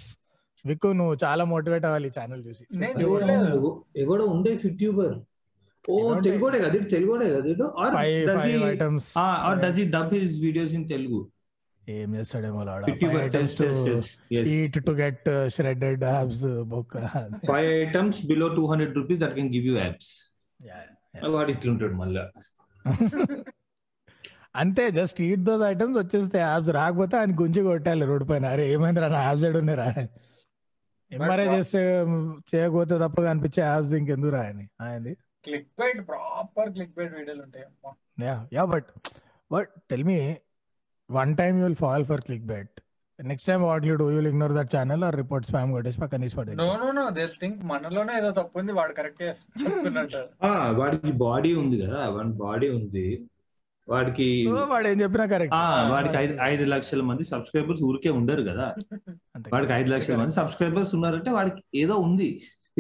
విక్కు 0.65 0.89
నువ్వు 0.93 1.13
చాలా 1.24 1.43
motivate 1.45 1.86
అవ్వాలి 1.86 2.07
ఈ 2.07 2.15
channel 2.19 2.41
చూసి. 2.47 2.63
ఎవడో 3.97 4.26
ఉండే 4.28 4.51
ఫిట్ 4.57 4.78
ట్యూబర్ 4.78 5.15
ఓ? 5.86 5.93
తెలుగుడే 6.23 6.57
కదా 6.59 6.73
ఇది 6.73 6.88
తెలుగుడే 6.91 7.27
కదా 7.36 7.67
or 7.84 7.95
items 8.65 9.07
or 9.45 9.59
does 9.63 9.79
he 9.79 9.88
dub 9.95 10.11
his 10.17 10.36
videos 10.43 10.73
in 10.79 10.86
Telugu 10.91 11.19
ఏం 11.84 12.09
చేస్తాడేమో 12.15 12.59
items 13.21 13.55
to 14.79 14.91
get 14.95 15.21
uh, 15.27 15.45
shredded 15.49 16.03
abs 16.11 16.41
uh, 16.45 16.57
book. 16.65 16.91
Five 17.47 17.69
items 17.79 18.19
below 18.29 18.49
two 18.57 18.65
hundred 18.71 18.93
rupees 18.99 19.21
that 19.23 19.34
can 19.39 19.49
give 19.55 19.65
you 19.69 19.75
abs 19.77 20.11
yeah. 20.59 20.84
వాడు 21.34 21.49
ఇట్లుంటాడు 21.55 21.97
మళ్ళా. 22.01 22.25
అంతే 24.61 24.84
జస్ట్ 24.95 25.19
ఈట్ 25.25 25.43
దోస్ 25.43 25.61
ఐటమ్స్ 25.67 25.97
వచ్చేస్తే 25.99 26.38
abs 26.41 26.71
రాకపోతే 26.77 27.15
ఆయన 27.19 27.34
గుంజి 27.41 27.61
కొట్టాలి 27.67 28.05
రోడ్డు 28.05 28.25
పైన. 28.32 28.45
అరే 28.53 28.63
ఏమైంది 28.73 29.01
రా 29.05 29.21
యాబ్స్ 29.21 29.45
ఉన్నారా 29.59 29.86
ఎంఆర్ఐ 31.11 31.45
చేస్తే 31.53 31.82
చేయకపోతే 32.51 32.95
తప్ప 33.03 33.17
కనిపించే 33.27 33.61
యాబ్స్ 33.63 33.93
ఇంకెందుకు 33.99 34.34
రా 34.36 34.41
అని 34.51 34.65
ఆయనది? 34.86 35.13
Click 35.44 35.70
bait 35.78 36.02
proper 36.08 36.70
click 36.76 36.94
bait 36.98 37.14
వీడియోలు 37.18 37.42
ఉంటాయి 37.46 37.66
అమ్మా. 37.68 37.92
Yeah 38.24 38.36
yeah 38.56 38.64
but 38.72 38.89
but 39.52 39.72
tell 39.89 40.06
me 40.10 40.20
one 41.10 41.32
time 41.39 41.56
you 41.60 41.66
will 41.66 41.82
fall 41.82 42.06
for 42.10 42.22
click 42.28 42.48
bait 42.50 42.74
next 43.20 43.48
time 43.50 43.62
what 43.66 43.84
you 43.88 43.96
do 43.98 44.08
you'll 44.14 44.30
ignore 44.30 44.54
that 44.56 44.70
channel 44.74 45.04
or 45.08 45.16
report 45.20 45.46
spam 45.48 45.72
కొట్టేసి 45.74 46.00
పక్కన 46.02 46.22
తీసి 46.26 46.38
పడేది 46.38 46.58
no 46.62 46.70
no 46.82 46.88
no 46.96 47.04
they 47.18 47.26
think 47.36 47.60
మనలోనే 47.72 48.14
ఏదో 48.20 48.30
తప్పు 48.39 48.58
ఉంది 48.62 48.74
వాడు 48.78 48.94
correct 49.00 49.22
చెప్పుకున్నట్టు 49.62 50.22
ఆ, 50.48 50.52
వాడికి 50.80 51.12
బాడీ 51.24 51.52
ఉంది 51.62 51.78
కదా 51.84 52.00
వాడి 52.16 52.34
బాడీ 52.42 52.70
ఉంది. 52.78 53.06
వాడికి 53.88 54.26
సో 54.48 54.58
వాడు 54.72 54.88
ఏం 54.89 54.98
చెప్పినా 55.02 55.24
కరెక్ట్ 55.32 55.54
ఆ 55.56 55.62
వాడికి 55.92 56.16
ఐదు 56.20 56.34
ఐదు 56.48 56.66
లక్షల 56.74 57.02
మంది 57.08 57.24
సబ్స్క్రైబర్స్ 57.32 57.82
ఊరికే 57.88 58.12
ఉండరు 58.18 58.44
కదా. 58.50 58.68
వాడికి 59.54 59.74
ఐదు 59.78 59.89
లక్షల 59.94 60.16
మంది 60.20 60.34
సబ్స్క్రైబర్స్ 60.38 60.94
ఉన్నారంటే 60.98 61.32
వాడికి 61.38 61.62
ఏదో 61.82 61.96
ఉంది 62.06 62.30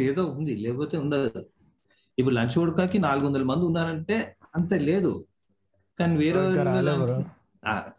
ఏదో 0.01 0.23
ఉంది 0.33 0.53
లేకపోతే 0.63 0.95
ఉండదు. 1.03 1.41
ఇప్పుడు 2.17 2.35
లంచ్ 2.35 2.55
ఉడకాకి 2.61 2.97
నాలుగు 3.05 3.25
వందల 3.27 3.43
మంది 3.49 3.63
ఉన్నారంటే 3.65 4.15
అంత 4.55 4.73
లేదు. 4.87 5.11
కానీ 5.97 6.15
వేరే 6.21 6.41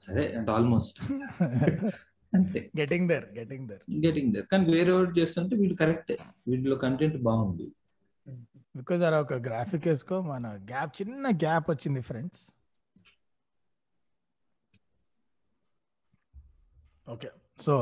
సరే 0.05 0.25
అంటే 0.39 0.51
ఆల్మోస్ట్ 0.53 0.99
అంతే. 2.33 2.61
Getting 2.79 3.07
there 3.11 3.25
getting 3.39 3.67
there 3.71 3.83
getting 4.05 4.31
there 4.35 4.47
కానీ 4.53 4.65
వేరే 4.73 4.93
వాడు 4.93 5.13
చేస్తుంటే 5.19 5.55
వీళ్ళు 5.57 5.77
కరెక్టే. 5.83 6.17
వీటిలో 6.49 6.77
కంటెంట్ 6.85 7.19
బాగుంది. 7.27 7.67
బికాజ్ 8.77 9.03
అలా 9.03 9.19
ఒక 9.21 9.37
గ్రాఫిక్ 9.47 9.87
వేసుకో 9.89 10.19
మన 10.29 10.47
గ్యాప్ 10.71 10.93
చిన్న 11.01 11.27
గ్యాప్ 11.43 11.67
వచ్చింది 11.73 12.03
ఫ్రెండ్స్ 12.03 12.43
ఓకే 17.09 17.29
సో 17.59 17.75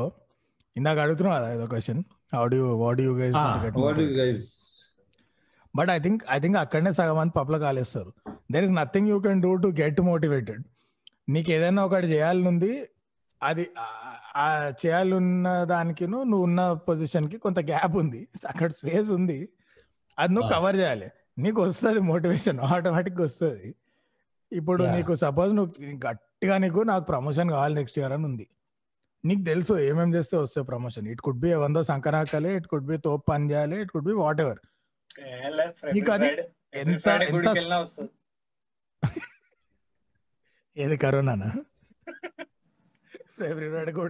ఇందాక 0.75 0.97
అడుగుతున్నావు 0.99 1.37
కదా 1.39 1.49
ఏదో 1.55 1.65
question 1.73 2.01
how 2.33 2.43
do 2.47 2.59
what 2.81 3.01
you 3.01 3.11
guys 3.15 3.37
but 5.75 5.89
I 5.89 5.99
think 5.99 6.23
I 6.31 6.39
think 6.39 6.57
అక్కడనే 6.57 6.91
సగం 6.91 7.17
మంది 7.17 7.33
పప్పుల 7.39 7.57
కాలేస్తారు. 7.57 8.13
There 8.51 8.63
is 8.63 8.73
nothing 8.73 9.07
you 9.07 9.19
can 9.19 9.41
do 9.41 9.55
to 9.55 9.67
get 9.67 10.01
motivated 10.01 10.63
నీకు 11.29 11.51
ఏదైనా 11.51 11.85
ఒకటి 11.85 12.07
చేయాలనుంది 12.07 12.89
అది 13.43 13.69
చేయాలన్న 14.85 15.63
దానికి 15.63 16.07
నువ్వు 16.07 16.37
ఉన్న 16.37 16.73
పొజిషన్కి 16.73 17.37
కొంత 17.37 17.59
గ్యాప్ 17.59 17.95
ఉంది. 17.97 18.27
అక్కడ 18.47 18.71
స్పేస్ 18.71 19.11
ఉంది. 19.11 19.49
అది 20.19 20.33
నువ్వు 20.33 20.49
Ah. 20.49 20.55
కవర్ 20.57 20.75
చేయాలి. 20.75 21.09
నీకు 21.37 21.61
వస్తుంది 21.61 21.99
మోటివేషన్ 21.99 22.59
ఆటోమేటిక్ 22.59 23.21
వస్తుంది. 23.21 23.75
ఇప్పుడు. 24.51 24.83
నీకు 24.83 25.15
సపోజ్ 25.15 25.53
నువ్వు 25.53 25.97
గట్టిగా 26.07 26.57
నీకు 26.57 26.79
నాకు 26.79 27.05
ప్రమోషన్ 27.05 27.49
కావాలి 27.49 27.75
నెక్స్ట్ 27.75 27.99
ఇయర్ 27.99 28.11
అని 28.11 28.25
ఉంది. 28.25 28.47
నీకు 29.25 29.43
తెలుసు 29.43 29.73
ఏమేం 29.79 30.13
చేస్తే 30.13 30.37
వస్తే 30.37 30.61
ప్రమోషన్ 30.61 31.07
ఇట్ 31.07 31.21
కుడ్ 31.21 31.39
బి 31.39 31.53
వందో 31.53 31.83
సంకరాకాలి 31.83 32.55
ఇట్ 32.55 32.67
కుడ్ 32.67 32.85
బి 32.85 32.97
తోపు 32.97 33.23
పని 33.29 33.51
చేయాలి 33.51 33.81
it 33.81 33.91
could 33.91 34.05
be 34.05 34.13
what 34.13 34.41
ever 34.41 34.59
నీకు 35.93 36.11
అది 36.11 36.29
ఎంత 36.73 36.97
ఫ్రైడే 36.99 37.25
గుడికి 37.31 37.63
ఏది 40.75 40.97
కరోనానా? 40.97 41.49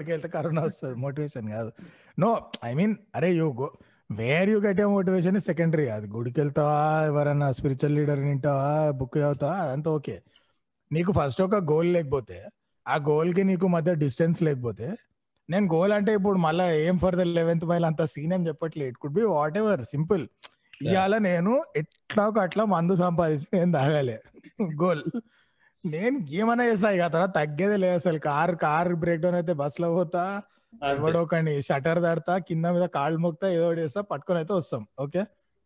వెళ్తే 0.07 0.27
కరోనా 0.29 0.61
వస్తుంది 0.61 0.95
మోటివేషన్ 0.95 1.47
కాదు. 1.51 1.71
నో 2.17 2.29
ఐ 2.65 2.71
మీన్ 2.73 2.93
అరే 3.15 3.29
you 3.33 3.47
go 3.53 3.67
where 4.09 4.49
you 4.49 4.59
get 4.59 4.81
a 4.81 4.87
motivation 4.93 5.39
secondary 5.39 5.87
అది 5.87 6.07
గుడికి 6.07 6.39
వెళ్తావా 6.39 6.79
ఎవరైనా 7.05 7.51
స్పిరిచువల్ 7.51 7.95
లీడర్ 7.95 8.19
వింటావా 8.19 8.67
బుక్ 8.91 9.17
చదువుతావా 9.17 9.57
అదంతా 9.63 9.89
ఓకే 9.89 10.15
నీకు 10.91 11.11
ఫస్ట్ 11.11 11.41
ఒక 11.41 11.55
గోల్ 11.71 11.93
లేకపోతే 11.93 12.37
ఆ 12.85 12.97
గోల్కి 13.09 13.43
నీకు 13.43 13.67
మధ్య 13.67 13.93
డిస్టెన్స్ 13.95 14.43
లేకపోతే 14.43 14.87
నేను 15.49 15.65
గోల్ 15.67 15.93
అంటే 15.93 16.13
ఇప్పుడు 16.13 16.37
మళ్ళీ 16.37 16.65
ఏం 16.85 16.99
ఫర్ 16.99 17.15
ద 17.15 17.23
లెవెన్త్ 17.37 17.65
మైల్ 17.65 17.85
అంత 17.85 18.03
సీన్ 18.05 18.33
అని 18.33 18.47
చెప్పట్లేదు. 18.47 18.89
It 18.89 18.97
could 18.97 19.13
be 19.13 19.23
whatever 19.57 19.81
simple 19.85 20.23
ఇవాళ 20.85 21.15
నేను 21.27 21.51
ఎట్లా 21.79 22.23
ఒక 22.29 22.39
అట్లా 22.45 22.63
మందు 22.73 22.93
సంపాదించి 23.03 23.47
నేను 23.55 23.71
తాగాలి. 23.77 24.15
గోల్. 24.81 25.03
నేను 25.83 26.17
ఏమైనా 26.39 26.63
చేస్తా 26.69 26.89
ఇక 26.95 27.03
ఆ 27.05 27.11
తర్వాత 27.15 27.31
తగ్గేదే 27.39 27.77
లేదు 27.83 27.95
అసలు. 27.99 28.19
కార్ 28.27 28.53
కార్ 28.65 28.89
బ్రేక్ 29.03 29.21
డౌన్ 29.23 29.37
అయితే 29.39 29.53
బస్లో 29.61 29.87
పోతా 29.95 30.23
ఎవడో 30.91 31.19
ఒకని 31.25 31.53
షటర్ 31.69 31.99
దాడతా 32.05 32.33
కింద 32.49 32.65
మీద 32.75 32.85
కాళ్ళు 32.97 33.19
మొక్తా 33.25 33.47
ఏదో 33.55 33.69
చేస్తా 33.79 34.01
పట్టుకొని 34.11 34.39
అయితే 34.41 34.53
వస్తాం. 34.59 34.83
ఓకే? 35.05 35.21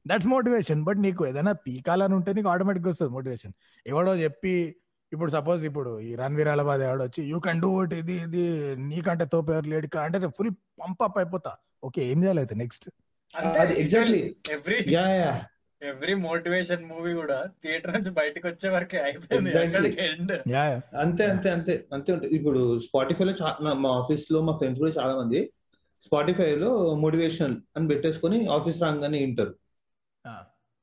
దట్స్ 0.06 0.30
మోటివేషన్ 0.34 0.82
బట్ 0.88 1.00
నీకు 1.06 1.22
ఏదైనా 1.30 1.54
పీకాలని 1.66 2.16
ఉంటే 2.18 2.32
నీకు 2.38 2.50
ఆటోమేటిక్ 2.54 2.88
వస్తుంది 2.92 3.12
మోటివేషన్ 3.18 3.54
ఎవడో 3.86 4.12
చెప్పి 4.24 4.54
ఇప్పుడు 5.12 5.32
సపోజ్ 5.36 5.62
ఇప్పుడు 5.70 5.92
ఈ 6.08 6.12
రణ్వీర్ 6.22 6.50
అలబాద్ 6.54 6.82
ఎవడో 6.88 7.04
వచ్చి 7.08 7.22
యూ 7.32 7.38
కెన్ 7.46 7.60
డూ 7.64 7.70
ఇట్ 7.84 7.94
ఇది 8.02 8.16
ఇది 8.26 8.44
నీకంటే 8.90 9.26
తోపు 9.34 9.52
ఎవరు 9.56 9.70
లేడు 9.74 9.88
అంటే 10.06 10.30
ఫుల్ 10.38 10.52
పంప్ 10.82 11.02
అప్ 11.08 11.18
అయిపోతా. 11.22 11.52
ఓకే 11.88 12.02
ఏం 12.12 12.18
చేయాలి 12.24 12.42
అయితే 12.44 12.56
next 12.64 12.86
exactly 13.82 14.22
every 14.56 14.80
yeah 14.96 15.06
yeah 15.20 15.34
every 15.82 16.14
motivation 16.28 16.84
movie 16.92 17.12
కూడా 17.20 17.38
థియేటర్ 17.64 17.94
నుంచి 17.96 18.12
బయటకు 18.20 18.46
వచ్చే 18.52 18.68
వరకే 18.76 18.98
అయిపోయింది. 19.08 19.50
Exactly. 19.52 19.92
ఎండ్ 20.08 20.34
యా 20.54 20.64
అంతే 21.04 21.24
అంతే 21.34 21.50
అంతే 21.56 21.74
అంతే 21.96 22.10
ఉంటుంది. 22.14 22.34
ఇప్పుడు 22.38 22.62
స్పాటిఫైలో 22.86 23.34
మా 23.84 23.92
ఆఫీస్లో 24.02 24.42
మా 24.48 24.54
ఫ్రెండ్స్ 24.60 24.82
కూడా 24.84 24.94
చాలా 25.00 25.14
మంది 25.22 25.42
స్పాటిఫైలో 26.06 26.72
మోటివేషనల్ 27.04 27.56
అని 27.78 27.90
పెట్టేసుకొని 27.92 28.38
ఆఫీస్ 28.58 28.82
రాగానే 28.86 29.20
వింటారు. 29.26 29.54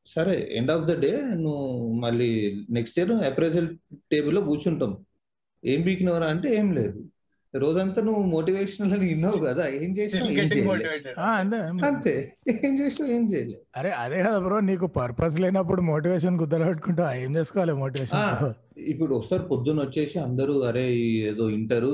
సరే 0.06 0.34
ఎండ్ 0.58 0.72
ఆఫ్ 0.74 0.86
ద 0.90 0.94
డే 1.04 1.10
నువ్వు 1.42 1.66
మళ్ళీ 2.04 2.30
నెక్స్ట్ 2.76 2.96
ఇయర్ 2.98 3.12
అప్రైజల్ 3.30 3.68
టేబుల్లో 4.12 4.40
కూర్చుంటాం. 4.50 4.92
ఏం 5.72 5.80
పీకినవరా 5.88 6.28
అంటే 6.34 6.48
ఏం 6.60 6.68
లేదు. 6.78 7.00
రోజంతా 7.54 8.00
నువ్వు 8.04 8.22
మోటివేషనల్ 8.30 8.92
అని 8.94 9.06
విన్నావు 9.08 9.38
కదా 9.44 9.64
ఏం. 9.76 9.90
మోటివేటెడ్ 10.68 11.18
అంతే. 11.88 12.14
ఏం 12.58 12.72
చేసినావు 12.78 13.10
ఏం 13.12 13.24
చేయలేదు 13.30 13.60
అరే 13.78 13.90
అదే 14.02 14.18
కదా 14.22 14.38
బ్రో 14.44 14.58
నీకు 14.68 14.86
పర్పస్ 14.94 15.36
లేనప్పుడు 15.42 15.82
మోటివేషన్ 15.88 16.38
గుద్దలు 16.42 16.66
పెట్టుకుంటా 16.68 17.06
ఏం 17.18 17.30
చేసుకోవాలి 17.38 17.74
మోటివేషన్? 17.80 18.22
ఇప్పుడు 18.86 19.12
వస్తారు 19.18 19.44
పొద్దున్న 19.50 19.80
వచ్చేసి 19.84 20.16
అందరూ 20.24 20.54
అరే 20.68 20.84
ఈ 21.00 21.08
ఏదో 21.26 21.46
వింటారు 21.50 21.90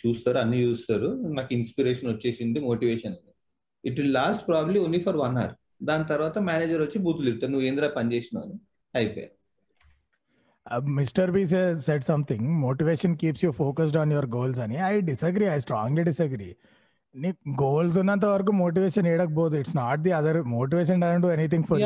చూస్తారు 0.00 0.38
అన్ని 0.38 0.60
చూస్తారు 0.64 1.08
నాకు 1.32 1.52
ఇన్స్పిరేషన్ 1.54 2.10
వచ్చేసింది 2.12 2.60
motivation 2.66 3.16
it 3.84 3.98
will 4.00 4.14
last 4.14 4.44
probably 4.48 4.78
only 4.80 5.00
for 5.04 5.18
one 5.20 5.38
hour 5.38 5.54
దాని 5.84 6.04
తర్వాత 6.10 6.38
మేనేజర్ 6.46 6.82
వచ్చి 6.82 6.98
బూతులు 7.04 7.30
ఇస్తారు 7.30 7.52
నువ్వు 7.52 7.66
ఏంద్రా 7.68 7.88
పని 7.96 8.10
చేసినావు? 8.14 8.46
అని. 8.48 8.58
Mister 10.98 11.30
B 11.36 11.42
said 11.86 12.04
something 12.10 12.46
motivation 12.64 13.14
keeps 13.20 13.42
you 13.44 13.50
focused 13.60 13.98
on 14.02 14.12
your 14.14 14.28
goals 14.36 14.60
అని. 14.64 14.76
I 14.88 14.92
disagree 15.10 15.46
I 15.54 15.56
strongly 15.64 16.02
disagree 16.10 16.50
నీకు 17.14 17.38
గోల్స్ 17.62 17.96
ఉన్నంత 18.02 18.26
వరకు 18.34 18.52
motivation 18.60 19.06
ఏడకపోదు. 19.12 19.54
It's 19.62 19.76
not 19.82 20.02
the 20.04 20.12
other 20.18 20.38
motivation 20.56 21.02
do 21.24 21.30
anything 21.36 21.66
for. 21.70 21.80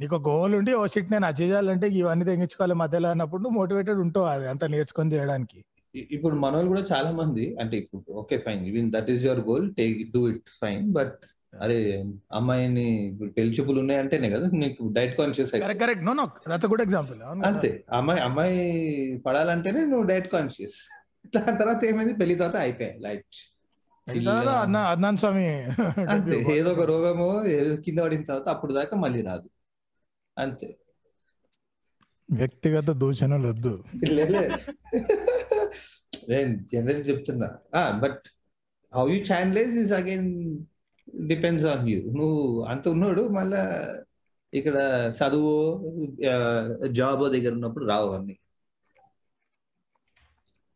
నీకు 0.00 0.16
గోల్ 0.28 0.52
ఉండి 0.56 0.72
ఓ 0.78 0.82
షిట్ 0.92 1.10
నేను 1.12 1.26
అచీవ్ 1.28 1.50
చేయాలంటే 1.50 1.86
ఇవన్నీ 2.00 2.24
తెగించుకోవాలి 2.30 2.74
మధ్యలో 2.80 3.08
అన్నప్పుడు 3.14 3.40
నువ్వు 3.44 3.56
మోటివేటెడ్ 3.60 4.00
ఉంటావు 4.04 4.26
అది 4.32 4.46
అంతా 4.52 4.66
నేర్చుకొని 4.74 5.12
చేయడానికి. 5.14 5.58
ఇప్పుడు 6.14 6.34
మన 6.42 6.60
కూడా 6.70 6.82
చాలా 6.90 7.10
మంది 7.20 7.44
అంటే 7.62 7.74
ఇప్పుడు 7.82 8.02
okay 8.22 8.36
fine 8.46 8.62
even 8.70 8.88
that 8.96 9.08
is 9.14 9.24
your 9.28 9.40
goal 9.48 9.66
take 9.78 9.96
do 10.14 10.22
it 10.32 10.50
fine 10.62 10.82
but 10.98 11.14
అరే 11.60 12.04
అమ్మాయిని 12.32 12.86
పెళ్ళి 13.36 13.54
చూపులు 13.54 13.78
ఉన్నాయంటేనే 13.80 14.30
కదా 14.30 14.46
నీకు 14.54 14.92
diet 14.92 15.18
conscious 15.18 15.50
correct 15.50 16.04
no 16.04 16.12
no 16.12 16.28
that's 16.48 16.66
good 16.66 16.82
example 16.82 17.22
అంతే. 17.22 17.84
అమ్మాయి 17.92 18.20
అమ్మాయి 18.20 19.22
పడాలంటేనే 19.26 19.80
నువ్వు 19.84 20.02
డైట్ 20.02 20.32
కాన్షియస్. 20.32 20.78
దాని 21.36 21.58
తర్వాత 21.58 21.84
ఏమైంది? 21.84 22.14
పెళ్ళి 22.14 22.34
తర్వాత 22.34 22.56
అయిపోయాయి. 22.56 22.98
లైట్. 22.98 23.24
అద్నాన్ 24.76 25.16
స్వామి 25.16 25.46
అంతే. 26.10 26.56
ఏదో 26.56 26.72
ఒక 26.72 26.80
రోగమో 26.80 27.44
ఏదో 27.46 27.76
కింద 27.76 27.98
పడిన 27.98 28.22
తర్వాత 28.22 28.48
అప్పుడు 28.48 28.72
దాకా 28.72 28.96
మళ్ళీ 28.96 29.22
రాదు. 29.22 29.48
అంతే. 30.38 30.76
వ్యక్తిగత 32.32 32.84
దూషణలు 32.84 33.48
వద్దు. 33.48 33.84
నేను 36.28 36.58
జనరల్ 36.72 37.08
చెప్తున్నా. 37.08 37.50
But 37.90 38.22
how 38.94 39.08
you 39.08 39.16
channelize 39.16 39.78
is 39.78 39.92
again 39.92 40.58
depends 41.28 41.66
on 41.72 41.86
you 41.90 42.00
నువ్వు 42.12 42.40
అంత 42.66 42.84
ఉన్నాడు 42.94 43.22
మళ్ళా 43.36 43.62
ఇక్కడ 44.52 44.76
చదువు 45.16 45.52
జాబ్ 46.98 47.22
దగ్గర 47.34 47.52
ఉన్నప్పుడు 47.52 47.86
రావు 47.90 48.10
అన్ని. 48.16 48.34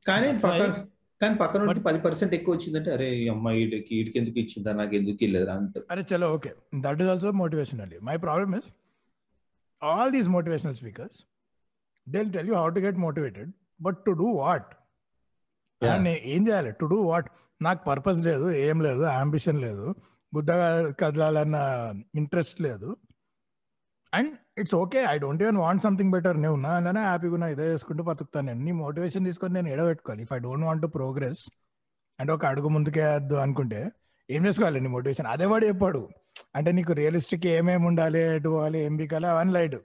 కానీ 0.07 0.29
కానీ 1.21 1.35
పక్కన 1.41 1.63
పది 1.87 1.99
పర్సెంట్ 2.05 2.35
ఎక్కువ 2.37 2.53
వచ్చిందంటే 2.55 2.91
అరే 2.95 3.07
అమ్మాయి 3.33 3.57
వీడికి 3.63 3.93
వీడికి 3.97 4.17
ఎందుకు 4.21 4.39
ఇచ్చిందా? 4.43 4.71
నాకు 4.79 4.95
ఎందుకు 4.97 5.21
ఇల్లేదా 5.27 5.55
అంటారు 5.59 5.85
అరే 5.93 6.03
చలో 6.11 6.29
okay. 6.37 6.51
That 6.85 7.01
is 7.03 7.11
also 7.13 7.31
motivational 7.41 7.95
my 8.09 8.17
problem 8.25 8.55
is 8.59 8.69
all 9.83 10.13
these 10.17 10.29
motivational 10.37 10.77
speakers 10.81 11.19
they 12.07 12.23
tell 12.35 12.49
you 12.51 12.57
how 12.57 12.69
to 12.71 12.83
get 12.87 12.99
motivated 13.05 13.51
but 13.81 13.99
to 14.07 14.15
do 14.21 14.31
what 14.43 14.69
Yeah. 15.83 16.01
ఏం 16.31 16.41
చేయాలి? 16.47 16.71
టు 16.81 16.87
డూ 16.89 16.97
వాట్ 17.05 17.29
నాకు 17.61 17.81
పర్పస్ 17.87 18.19
లేదు 18.25 18.47
ఏం 18.65 18.79
లేదు 18.87 19.05
అంబిషన్ 19.13 19.61
లేదు. 19.63 19.87
గుద్దగా 20.33 20.67
కదలాలన్న 21.01 21.57
ఇంట్రెస్ట్ 22.21 22.59
లేదు. 22.67 22.89
And 24.13 24.33
it's 24.61 24.75
okay 24.83 25.01
I 25.13 25.17
don't 25.25 25.43
even 25.45 25.59
want 25.65 25.83
something 25.87 26.13
better 26.15 26.37
నేను 26.43 26.55
ఉన్నా 26.59 26.71
అలానే 26.81 27.03
హ్యాపీగా 27.09 27.35
ఉన్నా 27.39 27.49
ఇదే 27.55 27.67
చేసుకుంటూ 27.73 28.03
బతుకుతాను. 28.11 28.47
నేను 28.51 28.63
నీ 28.69 28.73
మోటివేషన్ 28.85 29.27
తీసుకొని 29.29 29.55
నేను 29.59 29.69
ఎడబెట్టుకోవాలి 29.75 30.23
if 30.27 30.33
I 30.37 30.39
don't 30.47 30.67
want 30.69 30.83
to 30.87 30.91
progress 30.99 31.45
అంటే 32.19 32.31
ఒక 32.37 32.45
అడుగు 32.53 32.69
ముందుకేయద్దు 32.77 33.37
అనుకుంటే 33.45 33.81
ఏం 34.29 34.43
చేసుకోవాలి? 34.47 34.81
నీ 34.85 34.89
మోటివేషన్ 34.97 35.29
అదే 35.35 35.47
వాడు 35.51 35.65
చెప్పాడు. 35.71 36.03
అంటే 36.57 36.71
నీకు 36.79 36.93
రియలిస్టిక్ 37.01 37.47
ఏమేమి 37.55 37.87
ఉండాలి 37.91 38.21
ఎటు 38.35 38.49
పోవాలి 38.55 38.79
ఏం 38.87 38.95
బీకాలి 39.01 39.27
అవన్నీ 39.33 39.53
లైట్. 39.59 39.79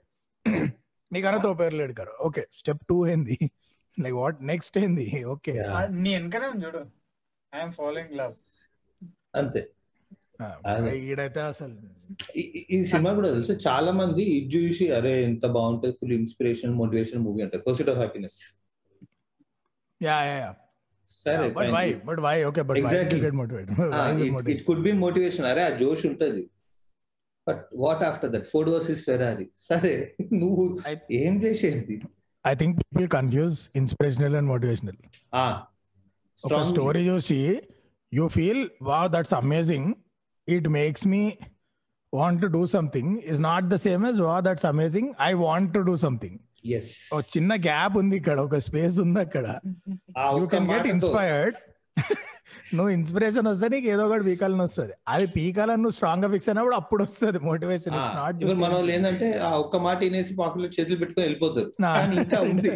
నీకన్నా 1.10 1.38
తో 1.46 1.50
పేర్లు 1.60 1.80
ఎడకారు 1.86 2.12
ఓకే 2.26 2.42
స్టెప్ 2.58 2.82
టూ 2.90 2.96
ఏంది? 3.12 3.36
లైక్ 3.98 4.16
వాట్ 4.22 4.38
నెక్స్ట్ 4.50 4.76
ఏంది? 4.84 5.06
ఓకే 5.34 5.52
నీ 6.04 6.10
వెనకనే 6.16 6.48
చూడు. 6.64 6.82
ఐఎమ్ 7.52 7.72
ఫాలోయింగ్ 7.78 8.14
లవ్ 8.20 8.36
అంతే. 9.40 9.62
ఈ- 12.70 12.84
సినిమా 12.84 13.12
కూడా 13.12 13.28
తెలుసు. 13.28 13.52
చాలా 13.66 13.92
మంది 13.92 14.22
ఇది 14.30 14.56
చూసి 14.56 14.90
అరే 14.90 15.24
ఎంత 15.24 15.46
బాగుంటుంది 15.48 15.94
ఫుల్ 15.94 16.12
ఇన్స్పిరేషన్ 16.12 16.74
మోటివేషన్ 16.74 17.20
మూవీ 17.20 17.42
అంటారు. 17.42 17.62
Pursuit 17.62 17.88
of 17.88 17.98
happiness 17.98 18.38
yeah 20.00 20.18
yeah 20.24 20.36
yeah. 20.38 20.50
సరే 21.26 21.50
but 21.50 21.70
why 21.72 21.86
but 22.04 22.20
why 22.20 22.44
okay 22.44 22.62
but 22.62 22.78
Exactly. 22.78 23.20
Get 23.22 23.34
motivate 23.34 23.70
it 24.48 24.66
could 24.66 24.82
be 24.82 24.92
motivation 24.98 25.46
అరే 25.46 25.62
ఆ 25.62 25.70
జోష్ 25.76 26.06
ఉంటది. 26.06 26.42
But 27.46 27.62
what 27.74 28.02
after 28.02 28.30
that 28.30 28.46
Ford 28.48 28.70
versus 28.70 29.04
Ferrari 29.04 29.46
సరే 29.60 29.94
నువ్వు 30.32 30.62
ఏం 31.16 31.44
చేసేది? 31.44 31.96
I 32.44 32.54
think 32.54 32.80
people 32.80 33.08
confuse 33.08 33.56
inspirational 33.76 34.36
and 34.36 34.48
motivational 34.48 34.98
ఒక 36.40 36.62
స్టోరీ 36.64 37.08
చూసి 37.08 37.38
you 38.12 38.28
feel 38.28 38.62
wow 38.82 39.06
that's 39.06 39.34
amazing 39.34 39.88
it 40.48 40.68
makes 40.68 41.06
me 41.06 41.22
want 42.12 42.42
to 42.42 42.46
do 42.46 42.66
something 42.66 43.18
is 43.18 43.40
not 43.40 43.68
the 43.68 43.78
same 43.86 44.04
yes 44.06 44.20
wow 44.20 44.40
that's 44.40 44.66
amazing 44.66 45.10
I 45.20 45.32
want 45.46 45.74
to 45.74 45.78
do 45.78 45.96
something 45.96 46.38
yes. 46.64 46.86
ఒక 47.12 47.24
చిన్న 47.36 47.52
gap 47.56 47.96
ఉంది 47.98 48.16
ఇక్కడ 48.16 48.40
ఒక 48.40 48.58
space 48.58 48.96
ఉంది 49.00 49.20
అక్కడ. 49.20 49.46
You 50.40 50.46
can 50.46 50.68
get 50.70 50.86
inspired 50.86 51.56
నువ్వు 52.74 52.90
inspiration 52.90 53.46
వస్తే 53.48 53.66
నీకు 53.68 53.86
ఏదో 53.86 54.02
ఒకటి 54.06 54.24
పీకాలని 54.24 54.62
వస్తుంది. 54.62 54.92
అది 55.08 55.26
పీకాలని 55.26 55.82
నువ్వు 55.82 55.96
స్ట్రాంగ్గా 55.96 56.28
ఫిక్స్ 56.32 56.48
అయినప్పుడు 56.48 56.74
అప్పుడు 56.74 57.02
వస్తుంది 57.02 57.38
మోటివేషన్ 57.38 57.94
మన 58.62 58.72
వాళ్ళు 58.74 58.92
ఏంటంటే 58.92 59.28
ఆ 59.38 59.50
ఒక్క 59.56 59.76
మాట 59.76 59.98
వినేసి 59.98 60.34
పాకులో 60.34 60.68
చేతులు 60.68 60.98
పెట్టుకొని 60.98 61.24
వెళ్ళిపోతారు. 61.26 61.70
కానీ 61.82 62.16
ఇంకా 62.16 62.40
ఉంది. 62.40 62.72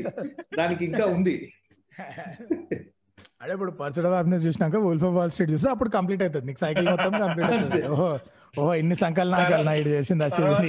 దానికి 0.59 0.85
ఇంకా 0.85 1.07
ఉంది. 1.17 1.37
అదే 3.41 3.53
ఇప్పుడు 3.53 3.73
పర్సుడ్ 3.79 4.07
ఆఫ్ 4.07 4.15
హ్యాపీనెస్ 4.15 4.45
చూసినాక 4.47 4.77
వుల్ఫ్ 4.87 5.05
ఆఫ్ 5.05 5.15
వాల్ 5.15 5.31
స్ట్రీట్ 5.31 5.51
చూస్తే 5.51 5.69
అప్పుడు 5.71 5.91
కంప్లీట్ 5.91 6.23
అవుతుంది. 6.23 6.47
నీకు 6.47 6.59
సైకిల్ 6.59 6.87
మొత్తం 6.91 7.13
కంప్లీట్ 7.23 7.51
అవుతుంది. 7.51 7.81
ఓహో 7.89 8.09
ఓహో 8.59 8.73
ఇన్ని 8.75 8.97
సంకల్ 8.97 9.31
నాకల్ 9.31 9.65
నైట్ 9.67 9.89
చేసింది 9.89 10.25
అచ్చింది 10.25 10.69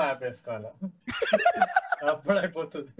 యాప్ 0.00 0.22
వేసుకోవాలి 0.22 0.70
అప్పుడు 2.12 2.38
అయిపోతుంది 2.38 2.92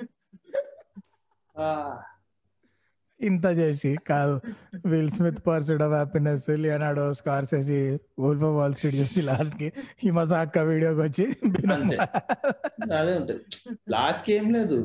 ఇంత 3.26 3.46
చేసి 3.58 3.96
కాదు. 4.08 4.34
Will 4.86 5.10
Smith 5.10 5.46
pursuit 5.46 5.82
of 5.82 5.92
happiness 5.92 6.50
Leonardo 6.58 7.14
Scorsese 7.14 7.78
wolf 8.18 8.44
of 8.44 8.56
Wall 8.56 8.74
Street 8.74 8.94
చూసి 8.94 9.22
లాస్ట్కి 9.22 9.68
ఈ 10.04 10.10
మసాక్క 10.10 10.58
వీడియోకి 10.68 11.00
వచ్చి. 11.00 11.26
అదే 12.98 13.14
ఉంటది. 13.14 13.40
లాస్ట్కి 13.90 14.32
ఏం 14.32 14.52
లేదు. 14.52 14.78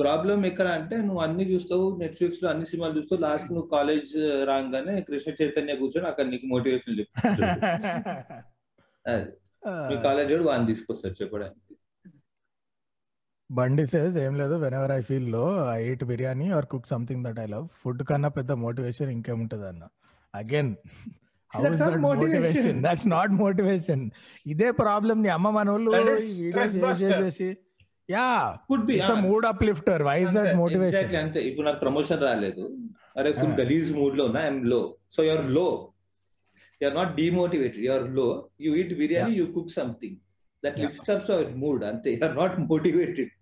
ప్రాబ్లం 0.00 0.46
ఎక్కడ 0.46 0.68
అంటే 0.78 0.96
నువ్వు 0.98 1.20
అన్ని 1.20 1.52
చూస్తావు 1.52 1.98
నెట్ఫ్లిక్స్లో 1.98 2.50
అన్ని 2.50 2.66
సినిమాలు 2.66 2.96
చూస్తావు 2.98 3.20
లాస్ట్ 3.20 3.52
నువ్వు 3.52 3.68
కాలేజ్ 3.68 4.12
రాగానే 4.44 5.00
కృష్ణ 5.00 5.32
చైతన్య 5.42 5.74
కూర్చొని 5.74 6.06
అక్కడ 6.06 6.26
నీకు 6.26 6.46
మోటివేషన్ 6.46 6.92
అది. 9.06 9.30
మీ 9.88 9.96
కాలేజ్ 10.02 10.32
వాడు 10.32 10.44
వాడిని 10.44 10.66
తీసుకొస్తారు 10.66 11.14
చెప్పడానికి. 11.22 11.60
బండి 13.50 13.84
సేస్ 13.86 14.14
ఏం 14.18 14.34
లేదు 14.40 14.54
when 14.62 14.76
ever 14.78 14.92
I 14.92 15.00
feel low 15.08 15.42
I 15.70 15.80
eat 15.90 16.04
biryani 16.10 16.46
or 16.56 16.66
cook 16.72 16.88
something 16.92 17.22
that 17.26 17.40
I 17.40 17.48
love 17.48 17.66
food 17.82 18.02
కన్నా 18.08 18.30
పెద్ద 18.38 18.52
మోటివేషన్ 18.62 19.10
ఇంకేముంటది 19.14 19.66
అన్న. 19.70 19.84
Again. 20.34 20.72
Motivation 22.06 22.78
that's 22.84 23.06
not 23.08 23.32
motivation 23.42 24.02
ఇదే 24.46 24.70
ప్రాబ్లం 24.80 25.16
నీ 25.24 25.30
అమ్మ 25.36 25.50
మన 25.50 25.68
వాళ్ళు 25.74 25.90
That 25.96 26.08
is 26.14 26.24
stress 26.38 26.72
buster. 26.84 27.10
చేసేసి 27.12 27.48
yeah 28.08 28.24
could 28.70 28.84
be 28.88 28.94
it's 28.96 29.12
mood 29.26 29.44
uplifter 29.50 30.02
why 30.08 30.16
is 30.24 30.32
that 30.38 30.50
motivation 30.62 30.90
exactly 30.94 31.18
అంతే. 31.22 31.40
ఇప్పుడు 31.48 31.66
నాకు 31.68 31.80
ప్రమోషన్ 31.84 32.20
రాలేదు. 32.22 32.64
అరే 33.18 33.30
ఫుల్ 33.38 33.52
Ah. 33.52 33.58
గలీజ్ 33.60 33.90
మూడ్లో 33.98 34.24
ఉన్నా 34.28 34.40
I'm low 34.44 34.80
so 35.14 35.22
you're low 35.28 35.66
you're 36.80 36.96
not 36.96 37.12
demotivated 37.20 37.84
you're low 37.88 38.26
you 38.60 38.72
eat 38.80 38.92
biryani 39.00 39.34
you 39.40 39.46
cook 39.56 39.72
something 39.78 40.18
that 40.62 40.76
Yeah. 40.76 40.84
Lift 40.86 41.10
ups 41.14 41.30
our 41.34 41.50
mood 41.62 41.82
అంతే. 41.90 42.10
You're 42.16 42.36
not 42.42 42.56
motivated 42.68 43.32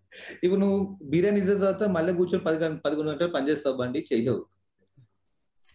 ఇప్పుడు 0.43 0.61
నువ్వు 0.63 0.79
బిర్యానీ 1.11 1.39
ఇచ్చిన 1.41 1.59
తర్వాత 1.61 1.85
మళ్ళీ 1.95 2.13
కూర్చొని 2.19 2.45
పది 2.47 2.57
పదకొండు 2.85 3.09
గంటలు 3.11 3.33
పనిచేస్తావు 3.37 3.77
బండి 3.79 4.01
చెయ్యవు 4.11 4.43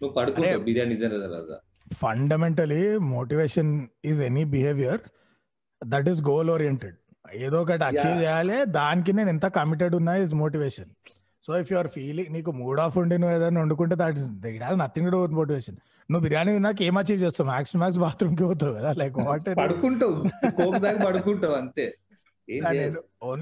నువ్వు 0.02 0.14
అరే. 0.22 0.50
బిర్యానీ 0.66 0.94
ఇచ్చిన 0.96 1.20
తర్వాత 1.26 1.54
fundamentally 2.00 2.82
motivation 3.12 3.72
is 4.06 4.22
any 4.24 4.44
behaviour 4.52 5.02
that 5.82 6.10
is 6.12 6.22
goal 6.28 6.50
oriented 6.56 6.98
ఏదో 7.40 7.58
ఒకటి 7.64 7.84
అచీవ్. 7.88 8.18
చేయాలి 8.20 8.58
దానికి 8.76 9.12
నేను 9.18 9.30
ఎంత 9.34 9.46
కమిటెడ్ 9.56 9.96
ఉన్నా 9.98 10.14
is 10.22 10.34
motivation 10.42 10.92
so 11.46 11.58
if 11.60 11.70
your 11.74 11.90
feeling 11.94 12.32
నీకు 12.36 12.52
మూడ్ 12.60 12.80
ఆఫ్ 12.84 12.96
ఉండి 13.02 13.16
నువ్వు 13.22 13.36
ఏదైనా 13.38 13.60
వండుకుంటే 13.64 13.96
that 14.02 14.18
is 14.20 14.30
it 14.50 14.64
has 14.64 14.78
nothing 14.82 15.10
to 15.14 15.20
with 15.24 15.36
motivation 15.40 15.78
నువ్వు 16.10 16.24
బిర్యానీ 16.26 16.52
తిన్నాక 16.54 16.82
ఏం 16.84 16.98
అచీవ్ 17.02 17.20
చేస్తావు 17.24 17.48
మ్యాక్స్ 17.50 17.74
మ్యాక్స్ 17.78 18.00
బాత్రూమ్కి 18.04 18.44
పోతావు 18.46 18.74
కదా 18.78 18.92
లైక్ 19.00 19.16
వాట్ 19.24 19.48
పడుకుంటావు 19.62 20.16
పడుకుంటావు 21.08 21.56
అంతే. 21.62 21.86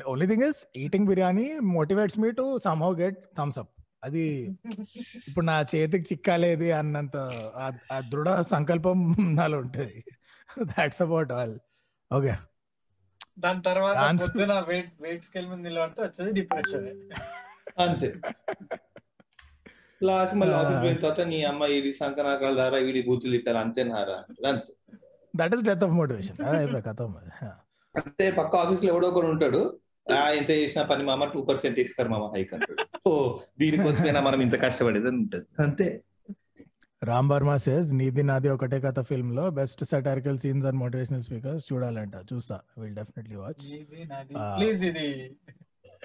Only 0.08 0.26
thing 0.28 0.44
is 0.44 0.60
eating 0.76 1.08
biryani 1.08 1.46
motivates 1.74 2.20
me 2.20 2.32
to 2.32 2.46
somehow 2.84 2.92
get 2.96 3.20
thumbs 3.38 3.60
up 3.60 3.72
అది 4.04 4.24
ఇప్పుడు 5.28 5.46
నా 5.46 5.56
చేతికి 5.72 6.06
చిక్కాలేది 6.06 6.68
అన్నంత 6.72 7.16
ఆ- 7.92 8.02
దృఢ 8.12 8.30
సంకల్పం 8.48 8.98
నాలో 9.32 9.58
ఉంటది. 9.58 9.96
దాట్స్ 10.70 11.02
అబౌట్ 11.02 11.32
ఆల్ 11.32 11.56
ఓకే 12.12 12.34
దాని 13.38 13.62
తర్వాత 13.62 13.96
పొద్దున 14.22 14.54
వెయిట్ 14.68 14.92
వెయిట్ 15.02 15.24
స్కేల్ 15.24 15.48
మీద 15.48 15.60
నిలబడితే 15.60 16.02
వచ్చేది 16.04 16.32
డిప్రెషన్ 16.34 16.86
అంతే. 17.80 18.10
లాస్ట్ 20.02 20.36
మళ్ళీ. 20.36 20.56
ఆఫీస్ 20.56 20.80
పోయిన 20.84 20.98
తర్వాత 20.98 21.22
నీ 21.32 21.40
అమ్మ 21.44 21.64
ఇది 21.76 21.92
సంకనాకాలు 21.94 22.58
రారా 22.62 22.80
వీడి 22.88 23.02
బూతులు 23.02 23.36
ఇట్టారు 23.36 23.58
అంతేనారా 23.58 24.18
అంతే. 24.50 24.72
That 25.34 25.56
is 25.56 25.64
death 25.64 25.84
of 25.84 25.94
motivation 25.94 26.40
అదే 26.50 26.82
కథం. 26.82 27.12
అంతే 27.98 28.32
పక్క 28.32 28.56
ఆఫీస్లో 28.56 28.94
ఎవడో 28.94 29.08
ఒకడు 29.08 29.28
ఉంటాడు. 29.28 29.80
ఆ 30.14 30.30
ఎంత 30.30 30.50
చేసిన 30.50 30.82
పని 30.82 31.04
మామ 31.04 31.26
టూ 31.26 31.42
పర్సెంట్ 31.42 31.80
ఇస్తారు 31.80 32.10
మామ 32.10 32.32
హైక్ 32.36 32.54
అంటాడు. 32.54 33.10
ఓ 33.10 33.38
దీనికోసమైనా 33.60 34.22
మనం 34.22 34.42
ఇంత 34.42 34.62
కష్టపడేది 34.62 35.08
అని 35.08 35.18
ఉంటది. 35.18 35.62
అంతే. 35.62 36.02
రామ్ 37.04 37.30
వర్మ 37.30 37.56
సేస్ 37.56 37.94
నీది 37.94 38.24
నాది 38.24 38.50
ఒకటే 38.50 38.80
కథ 38.80 39.00
ఫిల్మ్లో 39.00 39.50
best 39.50 39.86
satirical 39.86 40.40
scenes 40.40 40.68
and 40.68 40.80
motivational 40.80 41.24
speakers 41.24 41.74
చూడాలంట 41.74 42.14
చూస్తా. 42.34 42.60
Will 42.78 42.96
definitely 42.96 43.36
watch. 43.36 43.66
ప్లీజ్ 44.60 44.84
ఇది. 44.84 45.36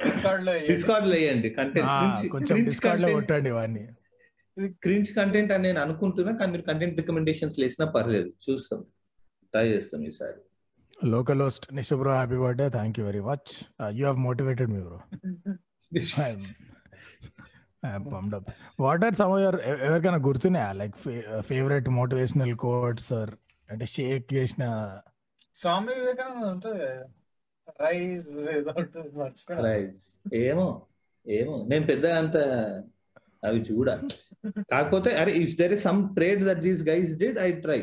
డిస్కార్డ్లో 0.04 0.52
డిస్కార్డ్లో 0.52 1.16
వేయండి 1.16 1.50
కంటెంట్ 1.50 2.28
కొంచెం 2.28 2.64
డిస్కార్డ్లో 2.64 3.12
కొట్టండి 3.12 3.50
ఇవన్నీ. 3.50 3.88
క్రింజ్ 4.66 5.12
కంటెంట్ 5.12 5.52
అని 5.52 5.62
నేను 5.62 5.80
అనుకుంటున్నా 5.80 6.36
కానీ 6.36 6.52
మీరు 6.52 6.62
కంటెంట్ 6.62 6.96
రికమెండేషన్స్ 6.96 7.60
వేసినా 7.60 7.86
పర్లేదు. 7.90 8.30
చూస్తాం. 8.50 8.80
ట్రై 9.52 9.68
చేస్తాం 9.68 10.02
ఈసారి. 10.02 10.40
Local 11.00 11.42
host 11.42 11.74
Nishu 11.74 11.94
bro 11.94 12.10
happy 12.12 12.36
birthday 12.36 12.68
thank 12.68 12.98
you 12.98 13.04
very 13.06 13.20
much 13.20 13.52
you 13.94 14.06
have 14.06 14.18
motivated 14.18 14.70
me 14.70 14.80
bro 14.80 14.98
pumped 18.12 18.34
up 18.34 18.48
what 18.80 19.04
are 19.04 19.14
some 19.14 19.32
your 19.40 19.58
ఎవరికైనా 19.86 20.16
గుర్తున్నాయా 20.18 20.72
like 20.72 20.96
favourite 21.40 21.88
motivational 21.88 22.54
quotes 22.56 23.12
or 23.12 23.32
అంటే 23.68 23.86
షేక్ 23.86 24.34
చేసిన 24.34 24.64
స్వామి 25.54 25.94
వివేకానంద 25.94 26.44
ఉంటుంది 26.44 26.88
రైజ్ 27.80 28.28
ఏదో 28.56 28.72
ఉంటుంది 28.76 29.18
మర్చిపోయినా. 29.18 29.62
రైస్ 29.68 30.00
ఏమో 30.34 30.66
ఏమో. 31.26 31.66
నేను 31.68 31.86
పెద్ద 31.86 32.06
అంత 32.06 32.36
అవి 33.44 33.60
చూడ. 33.60 33.88
కాకపోతే 34.70 35.10
అరే 35.16 35.32
if 35.32 35.56
there 35.56 35.72
is 35.72 35.82
some 35.82 36.14
trade 36.14 36.44
that 36.44 36.60
these 36.60 36.82
guys 36.82 37.16
did 37.16 37.38
I 37.38 37.50
try 37.52 37.80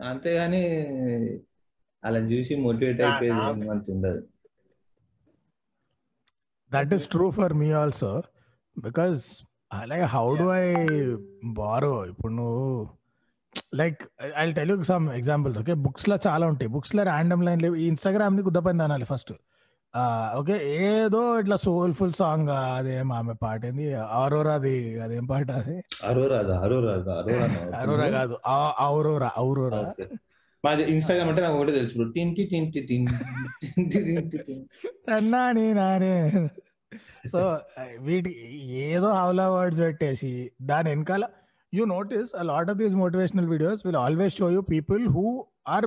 అంతేగాని 0.00 0.62
అలా 2.02 2.18
చూసి 2.30 2.54
మోటివేట్ 2.56 3.00
అయిపోయేది 3.02 3.40
అంత 3.70 3.86
ఉండదు. 3.90 4.20
That 6.70 6.94
is 6.94 7.06
true 7.08 7.26
for 7.30 7.54
me 7.54 7.68
also 7.74 8.10
because 8.76 9.20
like 9.84 10.04
how 10.12 10.26
do 10.36 10.46
I 10.54 10.64
borrow 11.58 12.06
ఇప్పుడు 12.06 12.32
నువ్వు 12.32 12.64
like 13.74 14.00
I 14.36 14.44
tell 14.52 14.70
you 14.70 14.76
some 14.84 15.06
examples 15.12 15.58
okay 15.58 15.74
బుక్స్లో 15.84 16.18
చాలా 16.26 16.44
ఉంటాయి. 16.46 16.68
బుక్స్లో 16.68 17.02
ర్యాండమ్ 17.02 17.44
లైన్ 17.44 17.62
లేవు. 17.62 17.76
ఈ 17.76 17.86
ఇన్స్టాగ్రామ్ని 17.86 18.42
గుద్దపని 18.42 18.82
అనాలి 18.82 19.04
ఫస్ట్ 19.04 19.32
ఓకే 20.34 20.56
ఏదో 20.82 21.20
ఇట్లా 21.38 21.56
సోల్ఫుల్ 21.58 22.12
సాంగ్ 22.12 22.50
అదేం 22.70 23.08
ఆమె 23.12 23.34
పాట 23.42 23.60
ఏంది? 23.64 23.86
ఆరోరాది 24.18 24.74
అదేం 25.00 25.24
పాట 25.26 25.48
అది? 25.60 25.76
అరోరా 26.04 26.36
అది 26.38 26.52
అరోరా 26.58 26.92
అది 26.94 27.10
అరోరా 27.12 27.46
అరోరా 27.80 28.06
కాదు. 28.10 28.34
ఆ- 28.48 28.74
ఔరోరా 28.88 29.30
మాది 30.64 30.82
ఇన్స్టాగ్రామ్ 30.82 31.28
అంటే 31.30 31.42
నాకు 31.42 31.54
ఒకటే 31.54 31.72
తెలుసు 31.72 32.12
టింటి 32.14 32.44
టింటి 32.44 32.80
టింటి 32.80 33.12
నాని 35.20 35.74
నానే. 35.74 36.48
సో 37.32 37.58
వీటి 38.00 38.30
ఏదో 38.64 39.12
హౌలా 39.12 39.48
వర్డ్స్ 39.48 39.80
పెట్టేసి 39.80 40.50
దాని 40.62 40.90
వెనకాల 40.90 41.24
you 41.74 41.84
notice 41.84 42.44
lot 42.44 42.70
of 42.70 42.78
these 42.78 42.94
motivational 42.94 43.46
videos 43.46 43.86
will 43.86 43.96
always 43.96 44.36
show 44.36 44.50
you 44.50 44.60
people 44.60 45.08
who 45.08 45.46
are 45.68 45.86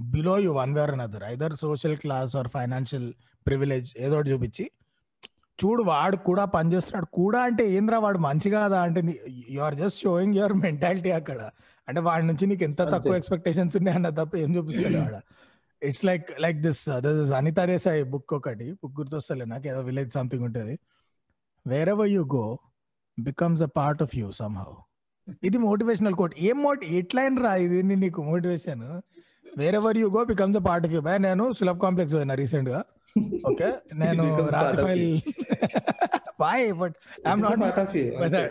below 0.00 0.38
you 0.38 0.52
one 0.52 0.74
way 0.74 0.80
another 0.80 1.24
either 1.24 1.52
social 1.52 1.96
class 1.96 2.36
or 2.36 2.48
financial 2.48 3.12
privilege 3.46 3.94
ఏదో 3.98 4.16
ఒకటి 4.16 4.30
చూపించి 4.30 4.70
చూడు 5.62 5.82
వాడు 5.82 6.16
కూడా 6.16 6.44
పనిచేస్తున్నాడు 6.44 7.06
కూడా 7.06 7.40
అంటే 7.40 7.70
ఏంద్రా 7.70 7.98
వాడు? 7.98 8.18
మంచి 8.18 8.50
కాదా? 8.50 8.82
అంటే 8.82 9.18
you 9.50 9.60
are 9.60 9.74
just 9.74 10.00
showing 10.00 10.34
your 10.34 10.52
mentality 10.52 11.10
అక్కడ. 11.10 11.50
అంటే 11.90 12.00
వాడి 12.08 12.24
నుంచి 12.30 12.44
నీకు 12.50 12.64
ఎంత. 12.68 12.80
తక్కువ 12.94 13.14
ఎక్స్పెక్టేషన్స్ 13.20 13.76
ఉన్నాయి 13.78 13.96
అన్న 13.98 14.10
తప్ప 14.18 14.32
ఏం 14.44 14.50
చూపిస్తాడు 14.56 14.98
వాడ. 15.02 15.16
It's 15.82 16.04
like 16.08 16.26
like 16.44 16.58
this 16.66 16.82
Anita 17.38 17.64
Desai 17.70 18.02
book 18.14 18.34
ఒకటి. 18.38 18.68
బుక్ 18.80 18.94
గుర్తొస్తలే 18.98 19.46
నాకు 19.52 19.66
ఏదో 19.72 19.82
విలేజ్ 19.88 20.12
సంథింగ్ 20.18 20.44
ఉంటుంది. 20.48 20.74
Where 21.66 21.90
ever 21.94 22.10
you 22.16 22.22
go 22.36 22.44
becomes 23.18 23.62
a 23.62 23.70
part 23.78 24.02
of 24.04 24.14
you 24.20 24.28
somehow 24.60 24.70
ఇది 25.48 25.58
మోటివేషనల్ 25.64 26.16
కోట్ 26.20 26.34
ఏం 26.46 26.56
మోటి 26.64 26.86
ఎట్లయిన 26.98 27.42
రా 27.44 27.52
ఇది 27.64 27.80
నీకు 28.02 28.20
motivation 28.28 28.84
where 29.60 29.76
ever 29.80 29.98
you 30.02 30.08
go 30.16 30.22
becomes 30.30 30.58
a 30.60 30.64
part 30.68 30.86
of 30.86 30.94
you 30.96 31.00
by 31.08 31.14
నేను 31.26 31.44
సులభ్ 31.58 31.80
కాంప్లెక్స్ 31.84 32.14
పోయినా 32.16 32.36
రీసెంట్గా 32.42 32.80
ఓకే 33.50 33.68
నేను 34.00 34.24
becomes 34.24 34.52
part 34.54 34.56
రాత్రి 34.56 34.82
of 34.82 34.88
file 34.88 35.06
boy 36.42 36.66
but 36.82 36.96
I'm 37.26 37.42
not. 37.44 37.62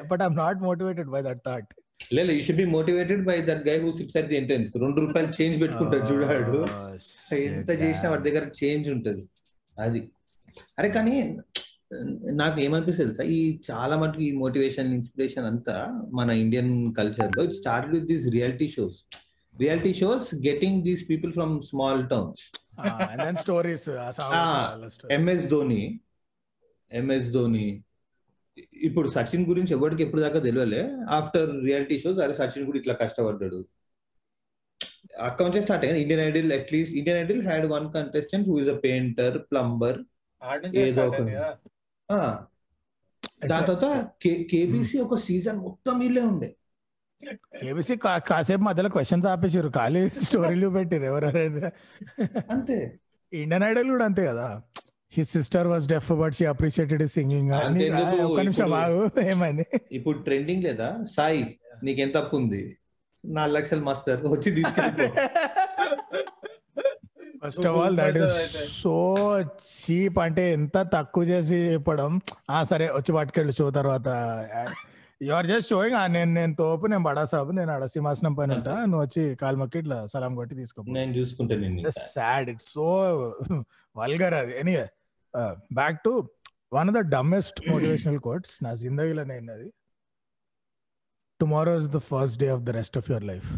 But 0.09 0.21
I'm 0.23 0.37
not 0.41 0.59
motivated 0.67 1.09
by 1.13 1.21
that 1.27 1.41
thought 1.45 1.69
లేదు 2.17 2.31
you 2.35 2.41
should 2.47 2.61
be 2.63 2.67
motivated 2.75 3.23
by 3.29 3.37
that 3.49 3.63
guy 3.69 3.77
who 3.85 3.89
sits 3.97 4.17
at 4.21 4.29
the 4.31 4.37
entrance 4.39 4.71
రెండు 4.83 4.99
రూపాయలు 5.05 5.31
change 5.39 5.55
పెట్టుకుంటాడు 5.63 6.05
చూడాడు. 6.11 6.59
ఎంత 7.49 7.71
చేసినా 7.83 8.09
వాడి 8.13 8.25
దగ్గర 8.29 8.45
చేంజ్ 8.61 8.87
ఉంటది. 8.95 9.23
అది. 9.85 10.01
అరే 10.79 10.89
కానీ 10.97 11.15
నాకు 12.41 12.57
ఏమనిపిస్తుంది 12.63 13.09
తెలుసా? 13.09 13.23
ఈ 13.35 13.39
చాలా 13.69 13.95
మటుకు 13.95 14.21
ఈ 14.21 14.31
మోటివేషన్ 14.41 14.89
ఇన్స్పిరేషన్ 14.97 15.45
అంతా 15.45 15.75
మన 16.19 16.29
ఇండియన్ 16.43 16.73
కల్చర్లో 16.99 17.43
it 17.43 17.55
start 17.61 17.87
with 17.93 18.05
these 18.11 18.25
reality 18.35 18.67
shows 18.75 18.97
reality 19.55 19.93
shows 19.93 20.27
getting 20.47 20.79
these 20.83 21.03
people 21.09 21.31
from 21.33 21.53
small 21.61 22.01
towns 22.07 22.43
and 23.09 23.21
then 23.23 23.39
stories 23.45 23.87
M S 25.17 25.47
Dhoni 25.47 25.81
M S 26.91 27.31
Dhoni 27.31 27.65
ఇప్పుడు 28.73 29.09
సచిన్ 29.09 29.45
గురించి 29.45 29.73
ఎవరికి 29.73 30.03
ఎప్పుడు 30.03 30.21
దాకా 30.21 30.39
తెలియలే 30.39 30.97
ఆఫ్టర్ 31.09 31.63
రియాలిటీ 31.63 31.99
షోస్ 31.99 32.19
అరే 32.19 32.33
సచిన్ 32.33 32.65
కూడా 32.65 32.77
ఇట్లా 32.77 32.93
కష్టపడ్డాడు. 32.93 33.65
అక్కడ 35.21 35.45
నుంచే 35.45 35.61
స్టార్ట్ 35.61 35.85
అయ్యింది 35.85 36.01
Indian 36.01 36.27
Idol 36.27 36.53
at least 36.53 36.95
Indian 36.95 37.19
Idol 37.19 37.47
had 37.47 37.65
one 37.65 37.93
contestant 37.93 38.49
who 38.49 38.59
is 38.59 38.69
a 38.69 38.73
painter 38.73 39.41
plumber 39.41 39.97
ఏదో 40.75 41.07
ఒక- 41.07 41.15
అయింది 41.15 41.35
దాని 43.47 43.65
తర్వాత 43.65 44.09
కేబీసీ 44.51 44.97
ఒక 44.99 45.17
సీజన్ 45.17 45.57
మొత్తం 45.57 45.99
వీళ్ళే 45.99 46.21
ఉండే. 46.21 46.55
కేబీసీ 47.37 47.95
కాసేపు 47.97 48.61
మధ్యలో 48.61 48.89
క్వశ్చన్స్ 48.89 49.27
ఆపేసారు 49.27 49.69
ఖాళీ 49.69 50.09
స్టోరీలు 50.09 50.69
పెట్టారు 50.69 51.03
ఎవరెవరైతే. 51.03 51.71
అంతే. 52.51 52.99
ఇండియన్ 53.33 53.63
ఐడల్ 53.63 53.89
కూడా 53.89 54.05
అంతే 54.05 54.25
కదా. 54.25 54.61
His 55.17 55.31
sister 55.37 55.67
was 55.73 55.85
deaf 55.93 56.09
but 56.21 56.35
she 56.39 56.45
appreciated 56.53 57.05
singing 57.15 57.51
ఒక్క 58.27 58.41
నిమిషం 58.47 58.69
బాగు 58.77 58.99
ఏమైంది? 59.31 59.65
ఇప్పుడు 59.91 60.17
ట్రెండింగ్ 60.27 60.63
లేదా? 60.67 60.89
సాయి 61.15 61.41
నీకెంత 61.87 62.17
అప్పు 62.23 62.35
ఉంది? 62.41 62.61
నాలుగు 63.23 63.55
లక్షలు 63.57 63.83
మాస్టర్ 63.87 64.21
వచ్చి 64.33 64.49
తీసుకెళ్ళిపో. 64.57 65.07
First 67.41 67.65
of 67.69 67.77
all 67.81 67.97
that 67.97 68.17
is. 68.21 68.37
So 68.81 68.93
cheap 69.79 70.19
అంటే 70.25 70.43
ఎంత 70.57 70.77
తక్కువ 70.93 71.23
చేసి 71.31 71.57
చెప్పడం? 71.73 72.11
ఆ 72.49 72.59
సరే 72.71 72.87
వచ్చి 72.97 73.11
పట్టుకెళ్ళి 73.17 73.53
షో 73.59 73.67
తర్వాత. 73.79 74.07
యు 75.27 75.31
ఆర్ 75.37 75.47
జస్ట్ 75.51 75.69
షోయింగ్ 75.73 75.97
నేను 76.15 76.31
నేను 76.39 76.53
తోపు 76.59 76.85
నేను 76.91 77.03
బడా 77.07 77.23
సాబు 77.31 77.51
నేను 77.59 77.71
ఆడ 77.71 77.85
సింహాసనం 77.95 78.33
పైన 78.35 78.51
ఉంటా 78.59 78.75
నువ్వు 78.89 79.01
వచ్చి 79.05 79.23
కాలు 79.41 79.57
మొక్కి 79.61 79.79
ఇట్లా 79.83 79.97
సలాం 80.13 80.33
కొట్టి 80.39 80.55
తీసుకో 80.61 80.85
నేను 80.99 81.11
చూసుకుంటాను. 81.17 81.91
సాడ్ 82.15 82.49
ఇట్స్ 82.53 82.71
సో 82.77 82.87
వల్గర్ 83.95 84.37
అది. 84.41 84.53
Anyway 84.63 84.87
back 85.73 85.99
to 86.03 86.13
one 86.71 86.89
of 86.89 86.97
the 86.97 87.03
dumbest 87.13 87.59
motivational 87.69 88.19
quotes 88.27 88.53
నా 88.63 88.71
జిందగీలో 88.81 89.23
నేను 89.25 89.51
అది 89.53 89.69
tomorrow 91.39 91.73
is 91.77 91.89
the 91.91 92.01
first 92.09 92.39
day 92.41 92.49
of 92.49 92.63
the 92.63 92.75
rest 92.77 92.97
of 92.97 93.09
your 93.11 93.27
life 93.29 93.49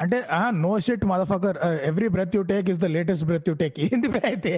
అంటే 0.00 0.18
no 0.60 0.72
shit 0.80 1.04
motherfucker 1.30 1.56
every 1.88 2.08
breath 2.16 2.34
you 2.36 2.42
take 2.50 2.66
is 2.72 2.80
the 2.80 2.88
latest 2.96 3.24
breath 3.24 3.48
you 3.50 3.54
take 3.62 3.78
ఏంది 3.86 4.08
అయితే? 4.24 4.52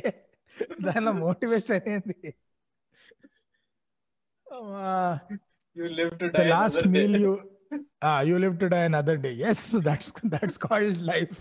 దానిలో 0.85 1.13
motivation 1.21 1.87
ఏంది? 1.93 2.17
Last 6.51 6.87
meal 6.95 7.17
you 7.23 7.33
you 8.25 8.37
live 8.39 8.55
to 8.61 8.69
die 8.73 8.81
another 8.89 9.21
day 9.25 9.31
yes 9.51 9.65
that's 9.87 10.13
that's 10.35 10.59
called 10.67 11.01
life 11.11 11.39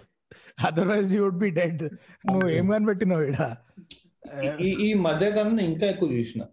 otherwise 0.68 1.12
you 1.16 1.22
would 1.26 1.42
be 1.44 1.50
dead 1.60 1.84
నువ్వు 2.26 2.48
ఏం 2.58 2.66
కనిపెట్టినావు 2.74 3.26
ఇడ 3.30 3.40
ఈ 4.62 4.68
ఈ 4.68 4.94
మధ్య 4.94 5.32
కాలంలో 5.32 5.64
ఇంకా 5.64 5.88
ఎక్కువ 5.88 6.12
చూసిన. 6.12 6.46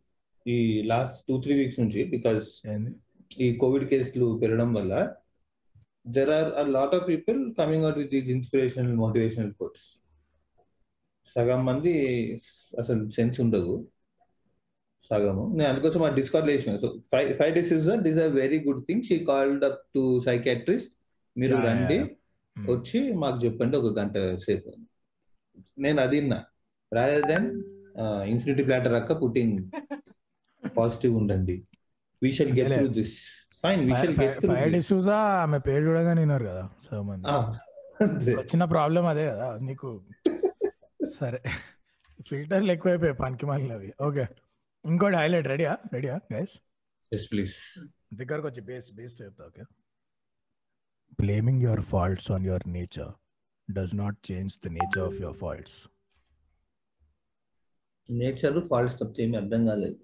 ఈ 0.47 0.83
లాస్ట్ 0.83 1.27
టూ 1.29 1.41
త్రీ 1.41 1.55
వీక్స్ 1.55 1.81
నుంచి 1.81 2.05
బికాస్ 2.05 2.69
ఈ 3.41 3.55
కోవిడ్ 3.55 3.85
కేసులు 3.85 4.39
పెరగడం 4.43 4.75
వల్ల 4.75 5.15
there 6.07 6.31
are 6.31 6.55
a 6.55 6.63
lot 6.63 6.95
of 6.95 7.09
people 7.09 7.55
coming 7.55 7.85
out 7.85 7.99
with 7.99 8.11
these 8.11 8.29
inspirational 8.29 8.97
motivational 8.97 9.53
quotes 9.53 10.01
సగం 11.37 11.65
మంది 11.65 11.93
అసలు 12.81 13.11
సెన్స్ 13.11 13.41
ఉండదు. 13.41 13.89
సగము. 15.11 15.57
నేను 15.57 15.71
అందుకోసం 15.71 16.03
ఆ 16.03 16.09
డిస్కౌంట్ 16.09 16.49
వేసిన. 16.49 16.77
So 16.77 17.03
five 17.13 17.39
five 17.39 17.55
days 17.55 17.73
is 17.73 17.87
this 18.01 18.19
are 18.19 18.33
very 18.33 18.61
good 18.61 18.87
thing 18.87 19.03
she 19.03 19.19
called 19.19 19.65
up 19.65 19.81
to 19.95 20.21
psychiatrist 20.21 20.93
మీరు 21.37 21.57
రండి. 21.57 21.99
Hmm. 21.99 22.71
వచ్చి 22.71 23.13
మాకు 23.13 23.45
చెప్పండి 23.45 23.77
ఒక 23.77 23.99
గంట 23.99 24.37
సేపు. 24.37 24.73
నేను 25.79 26.01
అది 26.01 26.21
రాదర్ 26.93 27.25
దెన్ 27.29 27.47
ఇన్ఫినిటీ 28.33 28.63
ప్లాటర్ 28.69 28.95
అక్క 28.95 29.13
పుట్టింగ్ 29.23 29.57
పాజిటివ్ 30.63 31.13
ఉండండి. 31.21 31.57
We 32.23 32.31
shall 32.37 32.53
get 32.59 32.73
through 32.75 32.89
this 32.99 33.17
fine 33.65 33.81
we 33.87 33.93
shall 34.01 34.17
get 34.21 34.37
through 34.41 34.51
Faye 34.53 34.73
D'Souza 34.77 35.17
ఆమె 35.43 35.59
పేరు 35.67 35.83
చూడగా 35.87 36.13
విన్నారు 36.17 36.47
కదా 36.51 36.65
సో 36.87 37.03
మంది 37.03 37.27
వచ్చిన 38.35 38.65
ప్రాబ్లం 38.75 39.05
అదే 39.13 39.25
కదా 39.31 39.49
నీకు. 39.69 39.91
సరే. 41.19 41.41
ఫిల్టర్లు 42.29 42.71
ఎక్కువైపోయాయి 42.75 43.17
పనికి 43.21 43.47
మళ్ళీ 43.47 43.91
ఓకే 44.07 44.25
ఇంకోటి 44.85 45.17
హైలైట్ 45.17 45.49
రెడీయా 45.53 45.73
రెడీయా 45.95 46.17
గైస్ 46.33 46.55
ఎస్ 47.13 47.27
ప్లీజ్ 47.31 47.55
దగ్గరకు 48.21 48.47
వచ్చి 48.49 48.63
బేస్ 48.69 48.89
బేస్ 48.99 49.15
చెప్తా 49.21 49.45
okay 49.47 49.65
blaming 51.19 51.63
your 51.67 51.85
faults 51.93 52.29
on 52.35 52.47
your 52.49 52.67
nature 52.77 53.13
does 53.69 53.95
not 54.03 54.19
change 54.31 54.55
the 54.65 54.73
nature 54.79 55.05
of 55.07 55.19
your 55.23 55.39
faults 55.43 55.77
nature 58.09 58.59
faults 58.69 58.99
తప్పితే 59.01 59.23
ఏమి 59.23 59.37
అర్థం 59.37 59.63
కాలేదు 59.67 59.99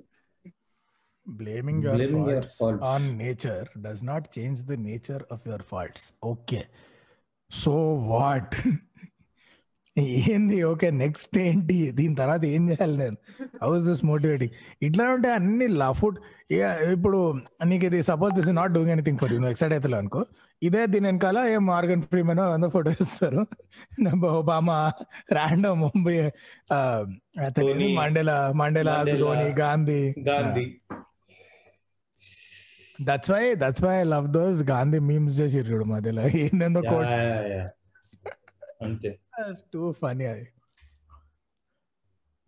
blaming 1.26 1.82
your 1.84 1.98
Blaming 1.98 2.22
your 2.24 2.30
faults 2.30 2.54
faults. 2.58 2.82
On 2.84 3.04
nature 3.18 3.66
does 3.78 4.02
not 4.04 4.26
change 4.38 4.62
the 4.64 4.76
nature 4.86 5.24
of 5.32 5.44
your 5.48 5.64
faults 5.64 6.06
okay 6.24 6.60
so 7.50 7.74
what 8.08 8.54
ఏంది? 9.96 10.58
Okay 10.64 10.88
next 11.00 11.36
ఏంటి? 11.38 11.78
దీని 11.98 12.14
తర్వాత 12.20 12.42
ఏం 12.56 12.62
చేయాలి 12.70 12.96
నేను? 13.00 13.16
హౌస్ 13.62 13.82
దిస్ 13.88 14.02
మోటివేటింగ్ 14.10 14.54
ఇట్లా 14.86 15.04
ఉంటే 15.14 15.28
అన్ని 15.38 15.66
లఫుడ్ 15.82 16.18
ఇప్పుడు 16.94 17.18
నీకు 17.70 17.84
ఇది 17.88 17.98
suppose 18.10 18.32
this 18.38 18.48
not 18.60 18.72
doing 18.76 18.92
anything 18.94 19.18
for 19.22 19.32
you 19.32 19.38
నువ్వు 19.38 19.52
ఎక్సైట్ 19.54 19.74
అవుతావు 19.76 19.98
అనుకో. 20.02 20.22
ఇదే 20.62 20.82
దీని 20.92 21.06
వెనకాల 21.08 21.38
ఏ 21.54 21.56
మార్గన్ 21.70 22.02
ఫ్రీమెన్ 22.10 22.40
అందరూ 22.54 22.70
ఫోటో 22.76 22.90
ఇస్తారు 23.04 23.42
Obama 24.40 24.78
random 25.38 25.80
Mumbai 25.84 26.16
Dhoni, 27.58 27.88
Mandela 28.00 28.36
Mandela 28.62 28.94
Dhoni 29.22 29.48
Gandhi. 29.62 30.02
Gandhi. 30.28 30.64
That's 33.08 33.32
why 33.34 33.44
that's 33.62 33.84
why 33.84 33.94
I 34.00 34.04
love 34.14 34.28
those 34.38 34.62
Gandhi 34.72 35.00
memes 35.10 35.40
చూడు 35.56 35.86
మధ్యలో. 35.94 36.24
ఏందేందో 36.44 36.82
కోట్ 36.92 37.12
యా. 37.54 37.66
అంతే. 38.86 39.12
టూ 39.74 39.84
ఫనీ 40.00 40.26
అది 40.34 40.46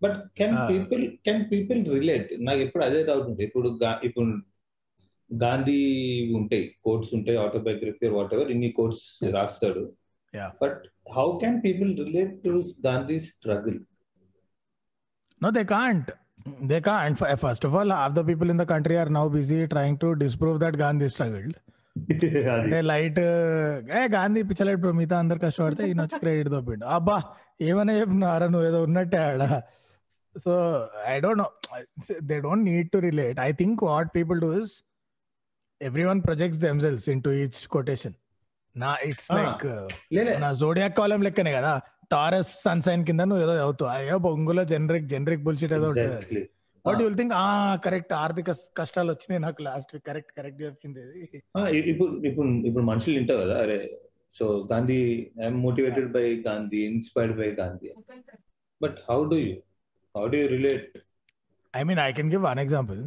but 0.02 0.16
can 0.38 0.56
Ah. 0.56 0.66
People 0.70 1.04
can 1.26 1.44
people 1.52 1.80
relate 1.98 2.30
నాకు 2.46 2.60
ఎప్పుడు 2.66 2.84
అదే 2.84 3.00
డౌట్ 3.04 3.26
ఉంటుంది 3.28 3.44
ఇప్పుడు 3.48 3.68
ఇప్పుడు 4.08 4.26
గాంధీ 5.30 5.78
ఉంటాయి 6.38 6.64
కోట్స్ 6.86 7.10
ఉంటాయి 7.18 7.36
ఆటోబయోగ్రఫీ 7.44 8.08
వాట్ 8.16 8.34
ఎవర్ 8.38 8.50
ఇన్ని 8.56 8.70
కోట్స్ 8.80 9.04
రాస్తాడు 9.38 9.84
Yeah. 10.34 10.50
But 10.62 10.80
how 11.16 11.26
can 11.42 11.58
people 11.64 11.90
relate 12.06 12.36
to 12.46 12.52
Gandhi 12.88 13.18
struggle 13.30 13.80
No, 15.40 15.50
they 15.50 15.64
can't. 15.66 16.06
They 16.70 16.80
can't. 16.80 17.16
First 17.38 17.64
of 17.66 17.74
all, 17.74 17.90
half 17.90 18.14
the 18.14 18.24
people 18.24 18.48
in 18.50 18.56
the 18.56 18.66
country 18.66 18.96
are 18.96 19.10
now 19.16 19.24
busy 19.28 19.58
trying 19.66 19.96
to 19.98 20.08
disprove 20.14 20.56
that 20.60 20.74
Gandhi 20.78 21.08
struggled. 21.08 21.54
అంటే 21.96 22.78
light 22.90 23.20
ఏ 23.98 24.00
గాంధీ 24.14 24.42
పిచ్చలైట్ 24.42 24.80
bro 24.82 24.92
మిగతా 24.98 25.18
అందరు 25.18 25.38
కష్టపడితే 25.38 25.82
ఈయన 25.90 26.02
వచ్చి 26.06 26.18
credit 26.22 26.50
దొప్పిండు 26.54 26.86
అబ్బా 26.96 27.16
ఏమైనా 27.68 27.92
చెప్పినారా? 28.00 28.46
నువ్వు 28.52 28.66
ఏదో 28.68 28.78
ఉన్నట్టే 28.86 29.18
ఆడ. 29.28 29.42
So 30.36 30.52
I 31.06 31.14
don't 31.24 31.40
know 31.42 31.48
they 32.30 32.36
don't 32.46 32.64
need 32.70 32.88
to 32.94 32.98
relate 33.08 33.38
I 33.40 33.50
think 33.52 33.82
what 33.90 34.10
people 34.16 34.38
do 34.44 34.50
is 34.60 34.74
everyone 36.10 36.20
projects 36.28 36.60
themselves 36.66 37.06
into 37.26 37.30
each 37.42 37.60
quotation 37.76 38.16
నా 38.76 38.92
ఇట్స్. 39.08 39.30
లైక్ 39.38 39.64
నా 40.44 40.50
జోడియాక్ 40.62 40.96
కాలం 41.00 41.22
లెక్కనే 41.26 41.52
కదా. 41.58 41.74
టారస్ 42.12 42.52
సన్సైన్ 42.62 43.02
కింద 43.08 43.22
నువ్వు 43.30 43.44
ఏదో 43.44 43.54
చదువుతావు. 43.60 43.90
అయ్యో 43.96 44.16
బొంగులో 44.26 44.62
జనరిక్ 44.72 45.06
జనరిక్ 45.12 45.42
బుల్షిట్ 45.46 45.74
ఏదో 45.78 45.88
ఉంటుంది. 45.92 46.42
Ah. 46.84 47.02
You'll 47.02 47.16
think? 47.16 47.32
ఆ 47.34 47.46
కరెక్ట్. 47.84 48.12
ఆర్థిక 48.12 48.50
కష్టాలు 48.78 49.10
వచ్చినాయి 49.12 49.40
నాకు 49.40 49.62
లాస్ట్ 49.62 49.90
వీక్. 49.94 50.06
కరెక్ట్ 50.06 50.32
కరెక్ట్ 50.38 50.62
చెప్పింది. 50.62 51.02
Ah, 51.58 51.68
ఇప్పుడు 51.90 52.12
ఇప్పుడు 52.28 52.48
ఇప్పుడు 52.68 52.84
మనుషులు 52.84 53.14
వింటావు 53.18 53.40
కదా. 53.40 53.56
అరే 53.62 53.78
so 54.38 54.68
Gandhi 54.72 54.98
I'm 55.42 55.58
motivated 55.60 56.08
by 56.12 56.24
Gandhi 56.48 56.80
inspired 56.86 57.36
by 57.38 57.48
Gandhi. 57.60 57.90
But 58.80 58.96
how 59.10 59.18
do 59.24 59.34
you 59.34 59.54
how 60.14 60.24
do 60.26 60.36
you 60.36 60.46
relate 60.48 60.98
I 61.74 61.82
mean 61.82 62.00
I 62.00 62.12
can 62.12 62.30
give 62.30 62.42
one 62.44 62.58
example 62.58 63.00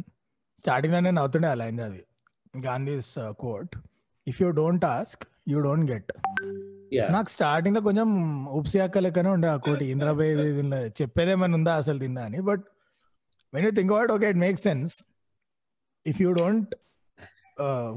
స్టార్టింగ్లో 0.58 1.00
నేను 1.00 1.20
అవుతుండే 1.20 1.48
అలా 1.48 1.64
అయింది 1.64 1.82
అది. 1.82 2.02
Gandhi's 2.64 3.12
quote 3.38 3.74
if 4.26 4.42
you 4.42 4.48
don't 4.50 4.84
ask 4.84 5.24
you 5.48 5.60
don't 5.60 5.90
get 5.90 6.12
నాకు 7.10 7.30
స్టార్టింగ్లో 7.30 7.80
కొంచెం 7.80 8.08
ఉపసియాక 8.50 8.98
లెక్కనే 8.98 9.28
ఉండే 9.28 9.48
ఆ 9.48 9.56
కోటి 9.56 9.84
ఇంద్రాబాయ్ 9.84 10.32
చెప్పేదేమైనా 11.02 11.54
ఉందా 11.54 11.74
అసలు 11.74 11.98
తిన్నా 11.98 12.22
అని. 12.22 12.40
But 12.40 12.64
when 13.52 13.64
you 13.66 13.72
think 13.72 13.92
out 13.94 14.12
okay 14.14 14.28
it 14.30 14.40
make 14.42 14.60
sense 14.64 14.94
if 16.06 16.20
you 16.20 16.30
don't 16.38 16.72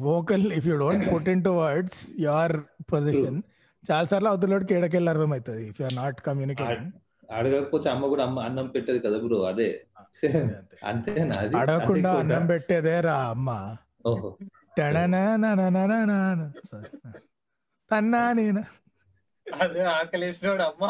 vocal 0.05 0.45
if 0.53 0.67
you 0.69 0.75
don't 0.79 1.05
put 1.13 1.29
into 1.43 1.53
words 1.59 1.99
your 2.21 2.55
position 2.91 3.37
చాలా 3.83 4.05
సార్లు 4.09 4.29
అవతలకి 4.31 4.67
కేడకెళ్ళి 4.71 5.09
అర్థమవుతుంది 5.13 5.63
ఇఫ్ 5.69 5.79
యూఆర్ 5.81 5.95
నాట్ 5.97 6.19
కమ్యూనికేటింగ్ 6.25 6.91
అడగకపోతే 7.29 7.87
అమ్మ 7.91 8.05
కూడా 8.07 8.23
అమ్మ 8.27 8.39
అన్నం 8.47 8.67
పెట్టదు 8.73 8.99
కదా 9.03 9.17
బ్రో 9.23 9.37
అదే. 9.49 9.67
అంతేనా 10.85 11.35
అడగకుండా 11.59 12.09
అన్నం 12.21 12.43
పెట్టేదే 12.49 12.95
రా 13.05 13.15
అమ్మ. 13.29 13.49
తన్నా 17.91 18.21
నేను. 18.33 18.61
అదే 19.47 19.81
ఆకలేసినోడు 19.93 20.63
అమ్మ 20.63 20.83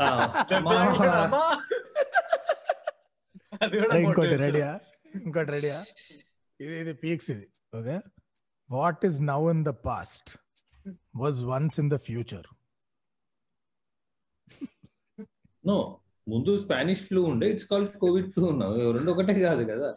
ఆ, 0.00 0.08
దెబ్బ 0.50 0.66
తాకినోడు 0.70 1.12
అమ్మ. 1.18 1.36
అది 3.60 3.74
కూడా 3.76 3.92
అరే, 3.92 4.02
ఇంకోటి. 4.04 4.36
రెడీయా 4.42 4.70
ఇంకోటి 5.20 5.50
రెడీయా 5.54 5.78
ఇది 6.60 6.74
ఇది 6.82 6.94
పీక్స్ 7.02 7.30
ఇది 7.34 7.46
okay 7.78 7.96
what 8.70 9.02
is 9.08 9.18
now 9.30 9.40
in 9.50 9.64
the 9.64 9.74
past 9.86 10.30
was 11.22 11.40
once 11.50 11.78
in 11.82 11.90
the 11.90 11.98
future 12.06 12.48
no 15.64 15.76
ముందు 16.26 16.50
స్పానిష్ 16.62 17.02
ఫ్లూ 17.06 17.20
ఉండే 17.30 17.46
ఇట్స్ 17.52 17.68
కాల్డ్ 17.70 17.92
కోవిడ్ 18.02 18.28
ఫ్లూ 18.34 18.44
ఉన్నావు. 18.52 18.74
రెండు 18.96 19.10
ఒకటే 19.12 19.34
కాదు 19.40 19.62
కదా? 19.70 19.88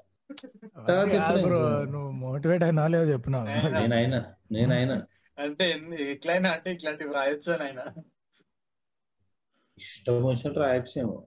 నువ్వు 1.93 2.09
మోటివేట్ 2.21 2.63
అయినా 2.67 2.83
లేదో 2.93 3.05
చెప్పినావు 3.11 3.45
నేనైనా 3.75 4.19
నేనైనా. 4.55 4.95
అంటే 5.37 5.65
ఎట్లయినా 6.13 6.49
అంటే 6.55 6.69
ఇట్లాంటివి 6.75 7.13
రాయొచ్చు 7.17 7.49
అని 7.55 7.63
ఆయన 7.67 7.81
ఇష్టం 9.77 10.17
వచ్చినట్టు 10.25 10.59
రాయొచ్చేమో. 10.63 11.17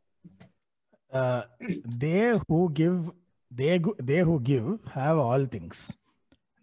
They 1.98 2.16
who 2.42 2.58
give 2.80 2.98
they 3.50 3.70
they 4.04 4.18
who 4.22 4.36
give 4.48 4.66
have 4.94 5.18
all 5.20 5.46
things 5.48 5.82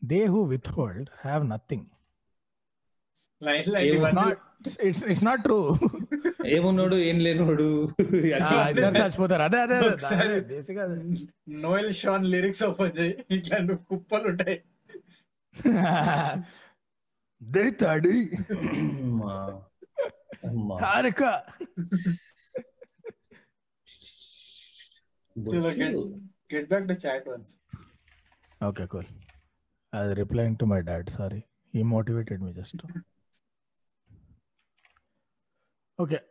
they 0.01 0.19
who 0.27 0.41
withhold 0.69 1.09
ఇవన్నీ 3.89 4.11
not 4.19 4.41
it's 4.83 5.03
it's 5.05 5.23
not 5.25 5.41
true 5.43 5.57
ఏమున్నాడు? 6.49 6.95
ఏం 7.07 7.17
లేనోడు 7.19 7.65
ఇద్దరు 8.69 8.93
చచ్చిపోతారు. 8.99 9.43
అదే 9.43 9.59
అదే 9.65 9.77
నోయల్ 11.61 11.91
షాన్ 11.93 12.25
లిరిక్స్ 12.33 12.63
ఓపెన్ 12.63 12.93
చేయి. 12.97 13.13
ఇట్లాంటి 13.31 13.73
కుప్పలు 13.89 14.27
ఉంటాయి 14.31 14.57
దే 17.41 17.63
తడి 17.79 18.17
to 25.38 27.07
chat 27.07 27.29
once 27.29 27.61
okay 28.63 28.86
cool 28.86 29.05
అది 29.93 30.13
replying 30.13 30.57
to 30.57 30.65
my 30.65 30.81
dad 30.81 31.09
sorry 31.09 31.43
ఈ 31.75 31.83
మోటివేటెడ్ 31.83 32.41
మీ 32.41 32.53
జస్ట్ 32.53 32.86
ఓకే 35.99 36.21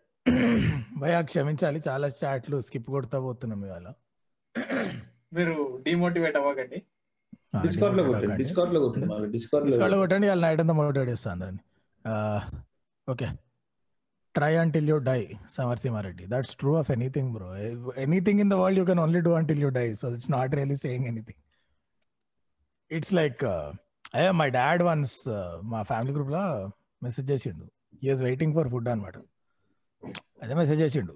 భయ 0.98 1.22
క్షమించాలి. 1.22 1.82
చాలా 1.88 2.10
చాట్లు 2.24 2.60
స్కిప్ 2.60 2.86
కొడతా 2.86 3.20
పోతున్నాం 3.20 3.64
ఇవాళ. 3.64 3.92
మీరు 5.32 5.80
డిమోటివేట్ 5.82 6.36
అవ్వకండి. 6.36 6.82
డిస్కౌంట్లో 7.62 8.04
కొట్టండి. 8.04 8.36
డిస్కౌంట్లో 8.36 8.80
కొట్టండి. 8.80 9.30
డిస్కౌంట్లో 9.30 9.96
కొట్టండి. 9.96 10.26
ఇవాళ 10.26 10.40
నైట్ 10.40 10.60
అంతా 10.60 10.72
మోటివేట్ 10.72 11.10
చేస్తాను 11.10 11.44
అందరిని. 11.44 11.58
Okay. 13.10 13.26
Try 14.38 14.52
until 14.62 14.88
you 14.92 14.96
die 15.08 15.20
Samarasimha Reddy 15.56 16.24
that's 16.32 16.54
true 16.60 16.72
of 16.80 16.90
anything 16.96 17.30
bro 17.36 17.48
anything 18.06 18.40
in 18.44 18.50
the 18.52 18.58
world 18.62 18.80
you 18.80 18.84
can 18.90 19.00
only 19.04 19.20
do 19.28 19.32
until 19.40 19.60
you 19.64 19.70
die 19.78 19.86
so 20.00 20.08
it's 20.16 20.32
not 20.36 20.54
really 20.60 20.78
saying 20.84 21.06
anything 21.12 21.40
it's 22.90 23.14
like 23.20 23.44
అయ్యా 24.16 24.32
my 24.40 24.48
dad 24.58 24.82
once 24.88 25.16
మా 25.72 25.82
family 25.90 26.12
గ్రూప్లో 26.16 26.42
message 27.06 27.28
చేసిండు. 27.32 27.64
Is 28.10 28.22
waiting 28.28 28.54
for 28.56 28.68
food 28.74 28.88
అనమాట 28.92 29.16
అదే 30.42 30.54
message 30.62 30.80
చేసిండు. 30.84 31.14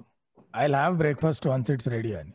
I 0.63 0.65
have 0.73 0.95
breakfast 1.03 1.47
once 1.53 1.71
it's 1.75 1.89
ready 1.97 2.13
అని. 2.21 2.33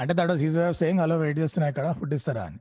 అంటే 0.00 0.12
that 0.18 0.30
was 0.32 0.42
his 0.48 0.56
way 0.58 0.64
of 0.72 0.78
saying 0.82 1.00
hello 1.04 1.16
wait 1.24 1.38
చేస్తున్నా 1.42 1.66
ఇక్కడ 1.72 1.86
ఫుడ్ 2.00 2.14
ఇస్తారా 2.18 2.44
అని. 2.50 2.60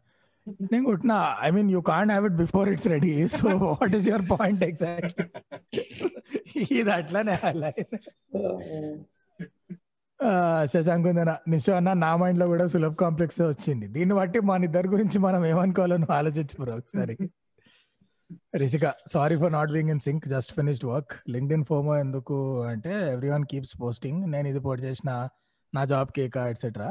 నేను 0.72 0.86
కొట్టినా. 0.90 1.18
I 1.48 1.50
mean 1.56 1.70
you 1.74 1.80
can't 1.90 2.12
have 2.14 2.26
it 2.30 2.38
before 2.44 2.68
it's 2.72 2.88
ready 2.94 3.12
so 3.38 3.50
what 3.66 3.94
is 3.98 4.08
your 4.12 4.26
point 4.34 4.64
exact 4.70 5.22
ఇది 6.80 6.92
అట్లానే 6.98 7.36
శశాంక్ 10.74 11.06
ఉందన 11.12 11.32
అన్న. 11.78 11.94
నా 12.06 12.12
మైండ్లో 12.22 12.46
కూడా 12.52 12.66
సులభ 12.74 12.94
కాంప్లెక్స్ 13.04 13.40
వచ్చింది. 13.54 13.86
దీన్ని 13.96 14.16
బట్టి 14.20 14.40
మన 14.50 14.68
ఇద్దరి 14.70 14.90
గురించి 14.96 15.18
మనం 15.28 15.42
ఏమనుకోవాలో 15.52 15.96
నువ్వు 16.04 16.16
ఆలోచించు 16.20 16.56
ఒకసారి. 16.78 17.16
Rishika 18.62 18.86
sorry 19.14 19.36
for 19.42 19.52
not 19.56 19.72
being 19.74 19.92
in 19.94 20.02
sync 20.06 20.26
just 20.34 20.52
finished 20.58 20.86
work 20.92 21.14
LinkedIn 21.58 21.66
FOMO 21.72 21.94
ఎందుకు 22.04 22.36
అంటే 22.72 22.94
ఎవ్రీ 23.14 23.30
వన్ 23.34 23.46
కీప్స్ 23.52 23.74
పోస్టింగ్ 23.82 24.22
నేను 24.34 24.48
ఇది 24.52 24.62
పోస్ట్ 24.68 24.84
చేసిన 24.90 25.12
నా 25.74 25.82
జాబ్ 25.92 26.12
కేక 26.18 26.38
etcetera 26.54 26.90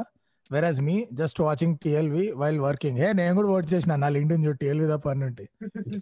Veeraj 0.51 0.79
me 0.81 0.95
just 1.13 1.39
watching 1.41 1.75
TLV 1.83 2.25
while 2.35 2.59
working 2.59 2.97
hey 2.97 3.09
నేను 3.13 3.33
కూడా 3.35 3.47
పోస్ట్ 3.47 3.73
చేసిన 3.73 3.95
నా 3.95 4.09
లింక్డ్ 4.09 4.33
ఇన్ 4.33 4.45
టిఎల్వి 4.53 4.87
తప్ప 4.87 5.09
అని 5.09 5.23
ఉంటే. 5.25 5.45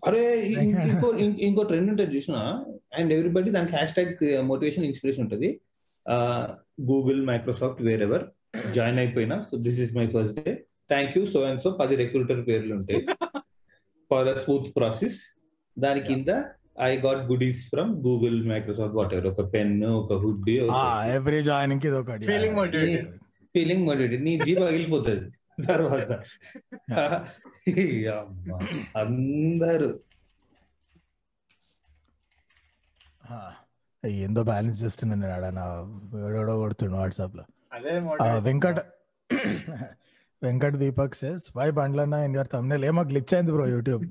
అరే 0.08 0.24
ఇంకో 0.92 1.10
ఇంకో 1.48 1.64
ట్రెండ్ 1.64 1.89
ఉంటుంది 1.92 2.12
చూసిన? 2.18 2.38
అండ్ 3.00 3.14
ఎవ్రీబడి 3.14 3.52
దానికి 3.52 3.76
హ్యాష్ 3.76 3.94
ట్యాగ్ 3.94 4.16
మోటివేషన్ 4.44 4.86
ఇన్స్పిరేషన్ 4.86 5.24
ఉంటుంది. 5.24 5.50
Google 6.92 7.22
Microsoft 7.26 7.82
wear 7.82 8.02
ever 8.02 8.26
join 8.74 9.00
అయిపోయినా. 9.00 9.38
So 9.52 9.58
this 9.58 9.80
is 9.80 9.94
my 9.98 10.08
first 10.08 10.39
day 10.39 10.54
thank 10.89 11.14
you 11.18 11.24
so 11.26 11.42
and 11.42 11.62
so 11.62 11.72
పది 11.82 11.96
రిక్రూటర్ 11.96 12.42
పేర్లు 12.48 12.74
ఉంటాయి 12.76 13.02
ఫర్ 14.12 14.28
అ 14.28 14.36
స్మూత్ 14.36 14.70
ప్రాసెస్ 14.78 15.20
దాని 15.78 16.02
కింద 16.02 16.32
I 16.84 16.92
got 16.98 17.22
goodies 17.32 17.62
from 17.70 17.92
Google 18.08 18.38
Microsoft 18.48 18.96
whatever 19.14 19.28
ఒక 19.28 19.46
pen 19.54 19.74
ఒక 19.94 20.14
hoodie 20.24 20.56
every 21.16 21.42
joining 21.44 21.86
ఇది 21.86 21.98
ఒకటి. 22.02 22.26
Feeling 22.26 22.56
motivated. 22.56 23.06
ఫీలింగ్ 23.56 23.88
మోటివేటెడ్ 23.88 24.24
నీ 24.24 24.39
జీవ 24.41 24.66
పగిలిపోతుంది 24.66 25.30
తర్వాత. 25.66 26.12
అందరూ. 29.02 29.89
ఏందో 34.04 34.41
బ్యాలెన్స్ 34.47 34.84
చేస్తున్నాను 34.84 35.22
నేను 35.22 35.34
ఆడ 35.36 35.45
నా 35.56 35.64
ఎవడో 36.30 36.62
కొడుతుండు 36.62 36.95
వాట్సాప్లో 36.97 37.43
అదే 37.72 37.91
ఆ, 37.91 37.99
motivate. 38.06 38.43
Venkat 38.47 38.80
Venkat 40.41 40.78
Deepak 40.78 41.16
says 41.16 41.43
why 41.56 41.70
బండ్లన్నా 41.78 42.18
in 42.26 42.34
your 42.36 42.47
thumbnail 42.54 42.86
ఏమో 42.86 43.02
గ్లిచ్ 43.10 43.34
అయింది 43.36 43.52
బ్రో 43.56 43.66
యూట్యూబ్ 43.74 44.04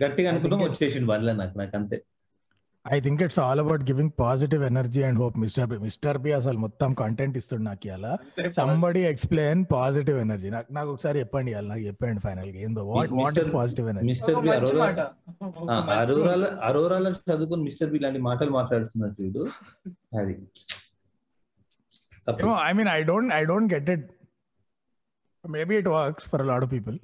గట్టిగా 0.00 0.28
అనుకున్నాం 0.30 0.60
వచ్చేసింది 0.64 1.06
బండ్ల 1.10 1.32
నాకు 1.40 1.58
నాకు 1.58 1.76
అంతే 1.76 1.96
I 2.84 2.96
think 3.00 3.20
it's 3.24 3.38
all 3.42 3.60
about 3.62 3.82
giving 3.88 4.12
positive 4.18 4.62
energy 4.68 5.02
and 5.06 5.18
hope 5.20 5.36
mister 5.42 5.68
B 5.70 5.76
mister 5.84 6.18
B 6.24 6.30
అసలు 6.38 6.58
మొత్తం 6.64 6.90
కంటెంట్ 6.98 7.36
ఇస్తుండు 7.40 7.64
నాకు 7.68 7.86
ఇలా 7.88 8.10
అంతే 8.16 8.44
సంబడి 8.56 9.02
ఎక్స్ప్లెయిన్ 9.10 9.62
పాజిటివ్ 9.70 10.18
ఎనర్జీ 10.24 10.48
నాకు 10.54 10.68
నాకు 10.72 10.90
ఒకసారి 10.94 11.16
చెప్పండి 11.22 11.50
ఇవాళ 11.52 11.66
నాకు 11.72 11.84
చెప్పండి 11.86 12.22
ఫైనల్గా 12.26 12.58
ఏందో 12.66 12.82
what 12.90 13.12
what 13.20 13.38
is 13.38 13.48
Mr. 13.48 13.54
Positive 13.56 13.88
energy 13.92 14.08
mister 14.10 14.36
B 14.42 14.50
అరోరాల. 14.56 16.44
అరోరాల 16.68 17.06
చదువుకుని 17.24 17.62
మిస్టర్ 17.62 17.90
బి 17.94 18.00
లాంటి 18.04 18.22
మాటలు 18.28 18.52
మాట్లాడుతున్నారు 18.58 19.14
చూడు. 19.20 19.44
అది. 20.20 20.36
తప్పు. 22.28 22.52
I 22.66 22.72
mean 22.74 22.90
I 22.90 23.00
don't 23.08 23.32
I 23.34 23.42
don't 23.46 23.70
get 23.74 23.90
it 23.94 24.06
maybe 25.44 25.74
it 25.80 25.90
works 25.96 26.28
for 26.30 26.46
lot 26.46 26.64
of 26.64 26.72
people 26.72 26.96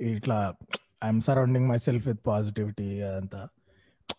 ఇట్లా 0.00 0.36
I'm 1.04 1.22
surrounding 1.22 1.68
myself 1.86 2.06
with 2.08 2.22
positivity 2.26 2.88
అదంతా 3.08 3.40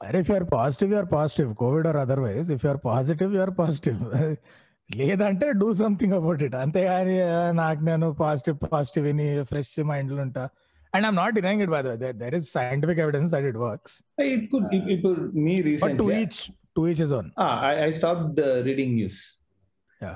అరే 0.03 0.19
if 0.19 0.29
you're 0.31 0.47
positive 0.53 0.91
you're 0.93 1.09
positive 1.13 1.49
covid 1.61 1.87
or 1.87 1.99
otherwise 2.03 2.49
if 2.55 2.63
you're 2.65 2.81
positive 2.85 3.31
you're 3.37 3.53
positive 3.59 3.99
లేదంటే 4.89 5.45
do 5.61 5.67
something 5.75 6.15
about 6.17 6.41
it 6.47 6.55
అంతేగాని 6.55 7.15
నాకు 7.55 7.81
నేను 7.83 8.07
positive 8.21 8.57
positive 8.73 9.05
విని 9.07 9.27
fresh 9.43 9.71
మైండ్లో 9.91 10.21
ఉంటా. 10.21 10.43
And 10.93 11.05
I'm 11.07 11.15
not 11.15 11.33
denying 11.35 11.61
it 11.65 11.71
by 11.71 11.81
there 12.21 12.35
is 12.35 12.47
scientific 12.53 12.99
evidence 12.99 13.31
that 13.31 13.47
it 13.51 13.59
works 13.63 13.95
it 14.27 14.45
could 14.51 14.67
ఇప్పుడు 14.95 15.13
మీ 15.45 15.55
but 15.55 15.97
to 15.97 16.07
recent 16.09 16.11
each 16.19 16.41
to 16.75 16.83
each 16.89 17.01
is 17.01 17.13
own 17.13 17.29
I 17.85 17.89
stop 17.93 18.21
reading 18.69 18.95
news 18.95 19.21
Yeah. 20.01 20.15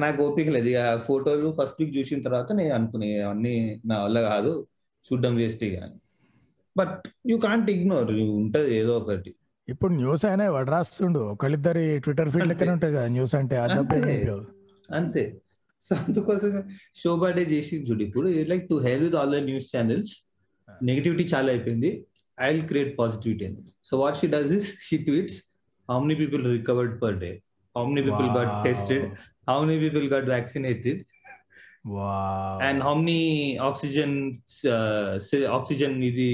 నాకు 0.00 0.18
ఓపిక 0.24 0.48
లేదు. 0.48 0.68
ఇక 0.68 0.80
ఫోటోలు 1.06 1.46
first 1.58 1.78
week 1.80 1.92
చూసిన 1.96 2.18
తర్వాత 2.22 2.48
నేను 2.52 2.72
అనుకునే 2.74 3.08
అన్ని 3.30 3.54
నా 3.84 3.96
వల్ల 4.02 4.18
కాదు. 4.28 4.52
చూడడం 5.04 5.34
వేస్ట్ 5.36 5.64
కానీ. 5.72 5.96
బట్ 6.76 7.08
యూ 7.30 7.36
కాంట్ 7.38 7.70
ఇగ్నోర్ 7.70 8.10
ఉంటది 8.40 8.70
ఏదో 8.76 8.92
ఒకటి. 8.98 9.32
ఇప్పుడు 9.68 9.92
న్యూస్ 9.92 10.24
అయినా 10.24 10.44
ఎవడు 10.44 10.70
రాస్తుండు. 10.70 11.20
ఒకళ్ళిద్దరి 11.34 11.98
ట్విట్టర్ 11.98 12.30
ఫీల్డ్ 12.30 12.48
లెక్కనే 12.48 12.70
అంతే. 12.70 12.86
ఉంటుంది 12.86 12.96
కదా 12.96 13.08
న్యూస్ 13.16 13.34
అంటే 13.34 13.56
అంతే. 15.00 15.24
సో 15.82 15.94
అందుకోసం 15.96 16.52
షో 16.94 17.16
బర్త్డే 17.16 17.44
చేసి 17.44 17.76
చూడు 17.86 18.02
ఇప్పుడు. 18.02 18.28
Like 18.52 18.68
to 18.68 18.76
hell 18.86 19.02
with 19.04 19.16
all 19.20 19.32
the 19.32 19.40
news 19.44 19.68
channels 19.76 20.12
negativity 20.82 21.24
చాలా 21.34 21.48
అయిపోయింది. 21.52 21.90
ఐ 22.38 22.46
విల్ 22.52 22.66
క్రియేట్ 22.68 22.92
పాజిటివిటీ 22.98 23.44
అని 23.46 23.56
so 23.84 23.98
what 23.98 24.16
she 24.16 24.26
does 24.26 24.52
is 24.52 24.70
she 24.88 24.96
tweets 24.98 25.38
how 25.90 25.98
many 26.00 26.14
people 26.14 26.44
recovered 26.52 27.02
per 27.02 27.18
day 27.18 27.30
how 27.76 27.84
many 27.86 28.02
people 28.02 28.28
got. 28.36 28.52
Tested 28.64 29.04
how 29.50 29.58
many 29.64 29.78
people 29.80 30.06
got 30.08 30.24
vaccinated 30.24 31.00
Wow. 31.84 32.52
And 32.66 32.80
how 32.86 32.92
many 32.98 33.16
oxygen 33.66 34.14
oxygen 35.56 35.96
ఇది 36.08 36.28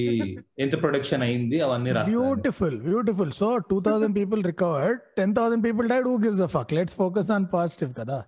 ఎంత 0.65 0.75
production 0.83 1.23
అయింది? 1.27 1.57
అవన్నీ 1.67 1.91
రాస్తారు 1.97 2.19
beautiful 2.19 2.77
beautiful. 2.89 3.33
So 3.41 3.49
two 3.71 3.79
thousand 3.87 4.15
people 4.21 4.43
recovered 4.51 5.01
ten 5.19 5.33
thousand 5.39 5.65
people 5.67 5.89
died 5.93 6.07
who 6.11 6.15
gives 6.27 6.43
a 6.47 6.51
fuck 6.55 6.75
let's 6.79 6.97
focus 7.01 7.31
on 7.37 7.47
positive 7.57 7.93
కదా. 8.01 8.19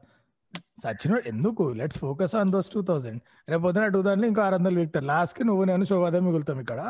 సచిన 0.84 1.20
ఎందుకు? 1.32 1.64
Let's 1.80 2.00
focus 2.04 2.34
on 2.40 2.52
those 2.56 2.70
two 2.74 2.82
thousand 2.90 3.20
రేపు 3.50 3.62
పొద్దున 3.66 3.86
two 3.96 4.02
thousand 4.06 4.26
ఇంకా 4.30 4.42
ఆరు 4.46 4.56
వందలు 4.58 4.80
వీక్తారు 4.82 5.06
లాస్ట్కి 5.12 5.44
నువ్వు 5.50 5.64
నేను 5.72 5.84
శోభాదే 5.92 6.20
మిగులుతాం 6.28 6.60
ఇక్కడ. 6.64 6.80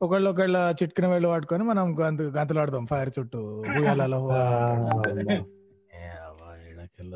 ఒకళ్ళు 0.00 0.28
ఒకళ్ళ 0.32 0.56
చిట్కిన 0.80 1.06
వేళ్ళు 1.12 1.28
పట్టుకొని 1.34 1.64
మనం 1.70 1.86
గంతు 2.00 2.24
గంతులు 2.38 2.60
ఆడదాం 2.64 2.86
ఫైర్ 2.92 3.12
చుట్టూ 3.18 3.42
ఉయ్యాలలో. 3.76 4.20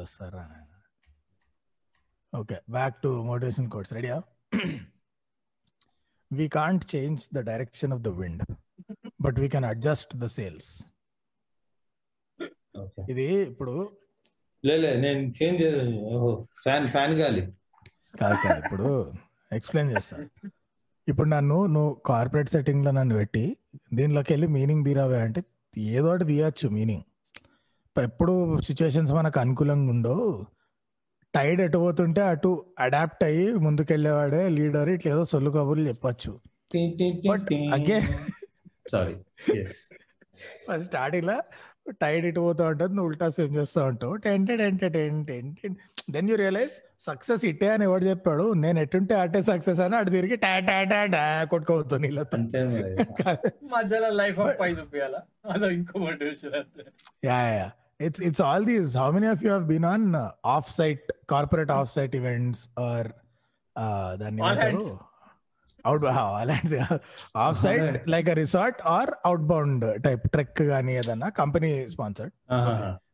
వస్తారా 0.03 0.43
okay 2.33 2.57
back 2.70 2.97
to 3.03 3.11
motivation 3.28 3.68
course 3.72 3.93
రెడీయా 3.97 4.18
we 6.31 6.47
can't 6.57 6.85
change 6.93 7.22
the 7.33 7.43
direction 7.49 7.93
of 7.97 8.03
the 8.03 8.12
wind 8.20 8.43
but 9.24 9.39
we 9.43 9.49
can 9.55 9.68
adjust 9.72 10.14
the 10.18 10.28
sails 10.39 10.70
Okay. 12.81 13.03
ఇది 13.12 13.24
ఇప్పుడు 13.49 13.72
లే 14.64 14.74
నేను 15.03 15.22
చేంజ్ 15.39 15.62
ఫ్యాన్ 16.64 16.87
ఫ్యాన్ 16.93 17.14
గాలి. 17.18 17.43
కాదు 18.20 18.37
కాదు 18.45 18.59
ఇప్పుడు 18.61 18.87
ఎక్స్ప్లెయిన్ 19.53 19.91
చేస్తా. 19.93 20.16
ఇప్పుడు 21.09 21.28
నన్ను 21.28 21.59
నువ్వు 21.74 21.91
కార్పొరేట్ 22.09 22.51
సెట్టింగ్లో 22.55 22.93
నన్ను 22.99 23.14
పెట్టి 23.18 23.43
దీనిలోకి 23.99 24.33
వెళ్ళి 24.35 24.49
మీనింగ్ 24.57 24.85
తీరావే 24.89 25.18
అంటే 25.26 25.41
ఏదో 25.91 26.07
ఒకటి 26.12 26.26
తీయచ్చు 26.31 26.68
మీనింగ్ 26.76 27.05
ఎప్పుడు 27.97 28.35
సిచ్యువేషన్స్ 28.68 29.12
మనకు 29.18 29.41
అనుకూలంగా 29.45 29.91
ఉండో 29.95 30.14
టైడ్ 31.35 31.61
ఎటు 31.61 31.78
పోతుంటే 31.78 32.22
అటు 32.31 32.51
అడాప్ట్ 32.78 33.22
అయ్యి 33.24 33.47
ముందుకెళ్ళేవాడే 33.64 34.43
లీడర్ 34.57 34.91
ఇట్లా 34.91 35.11
ఏదో 35.14 35.24
సొల్లు 35.33 35.51
కబుర్లు 35.51 35.85
చెప్పచ్చు. 35.89 36.33
సారీ 38.93 39.14
స్టార్టింగ్లో 40.85 41.37
టైడ్ 42.01 42.24
ఇటు 42.26 42.41
పోతా 42.41 42.64
ఉంటుంది 42.68 42.95
నువ్వు 42.97 43.09
ఉల్టా 43.11 43.28
సేమ్ 43.28 43.53
చేస్తూ 43.57 43.81
ఉంటావు. 43.91 44.14
టెంటే 44.24 44.55
టెంటే 44.57 44.89
టెంటే 44.89 45.37
దెన్ 46.11 46.28
యూ 46.31 46.37
రియలైజ్ 46.37 46.74
సక్సెస్ 47.01 47.43
ఇట్టే 47.45 47.68
అని 47.68 47.85
ఎవడు 47.85 48.05
చెప్పాడు 48.05 48.45
నేను 48.62 48.78
ఎట్టుంటే 48.81 49.15
అట్టే 49.15 49.40
సక్సెస్ 49.43 49.81
అని 49.81 49.97
అటు 49.97 50.11
తిరిగి 50.11 50.36
టా 50.36 50.52
టా 50.61 50.77
టా 50.85 51.01
టా 51.07 51.23
నీళ్ళతో. 51.98 52.39
మరి. 52.39 52.93
మధ్యలో 53.74 54.11
లైఫ్ 54.20 54.40
ఆఫ్ 54.40 54.55
పై 54.61 54.70
చూపించాలా 54.70 55.20
అదో 55.51 55.69
ఇంకో 55.70 55.98
yeah 57.24 57.39
yeah. 57.52 57.69
It's 58.01 58.22
it's 58.22 58.43
all 58.43 58.64
these 58.64 58.97
how 58.97 59.10
many 59.10 59.27
of 59.27 59.44
you 59.44 59.51
have 59.52 59.64
been 59.64 59.85
on 59.85 60.06
off 60.47 60.70
site 60.70 61.12
corporate 61.31 61.70
off 61.70 61.93
site 61.93 62.16
events 62.16 62.68
or 62.78 63.09
దాన్ని 64.16 64.43
All 65.85 65.98
off 67.35 67.59
site 67.59 67.82
All 67.82 68.10
like 68.10 68.31
a 68.31 68.35
resort 68.35 68.81
or 68.86 69.10
outbound 69.40 70.02
type 70.02 70.28
trek 70.28 70.62
కానీ 70.68 70.93
ఏదన్నా 70.93 71.28
company 71.28 71.89
sponsored. 71.89 72.32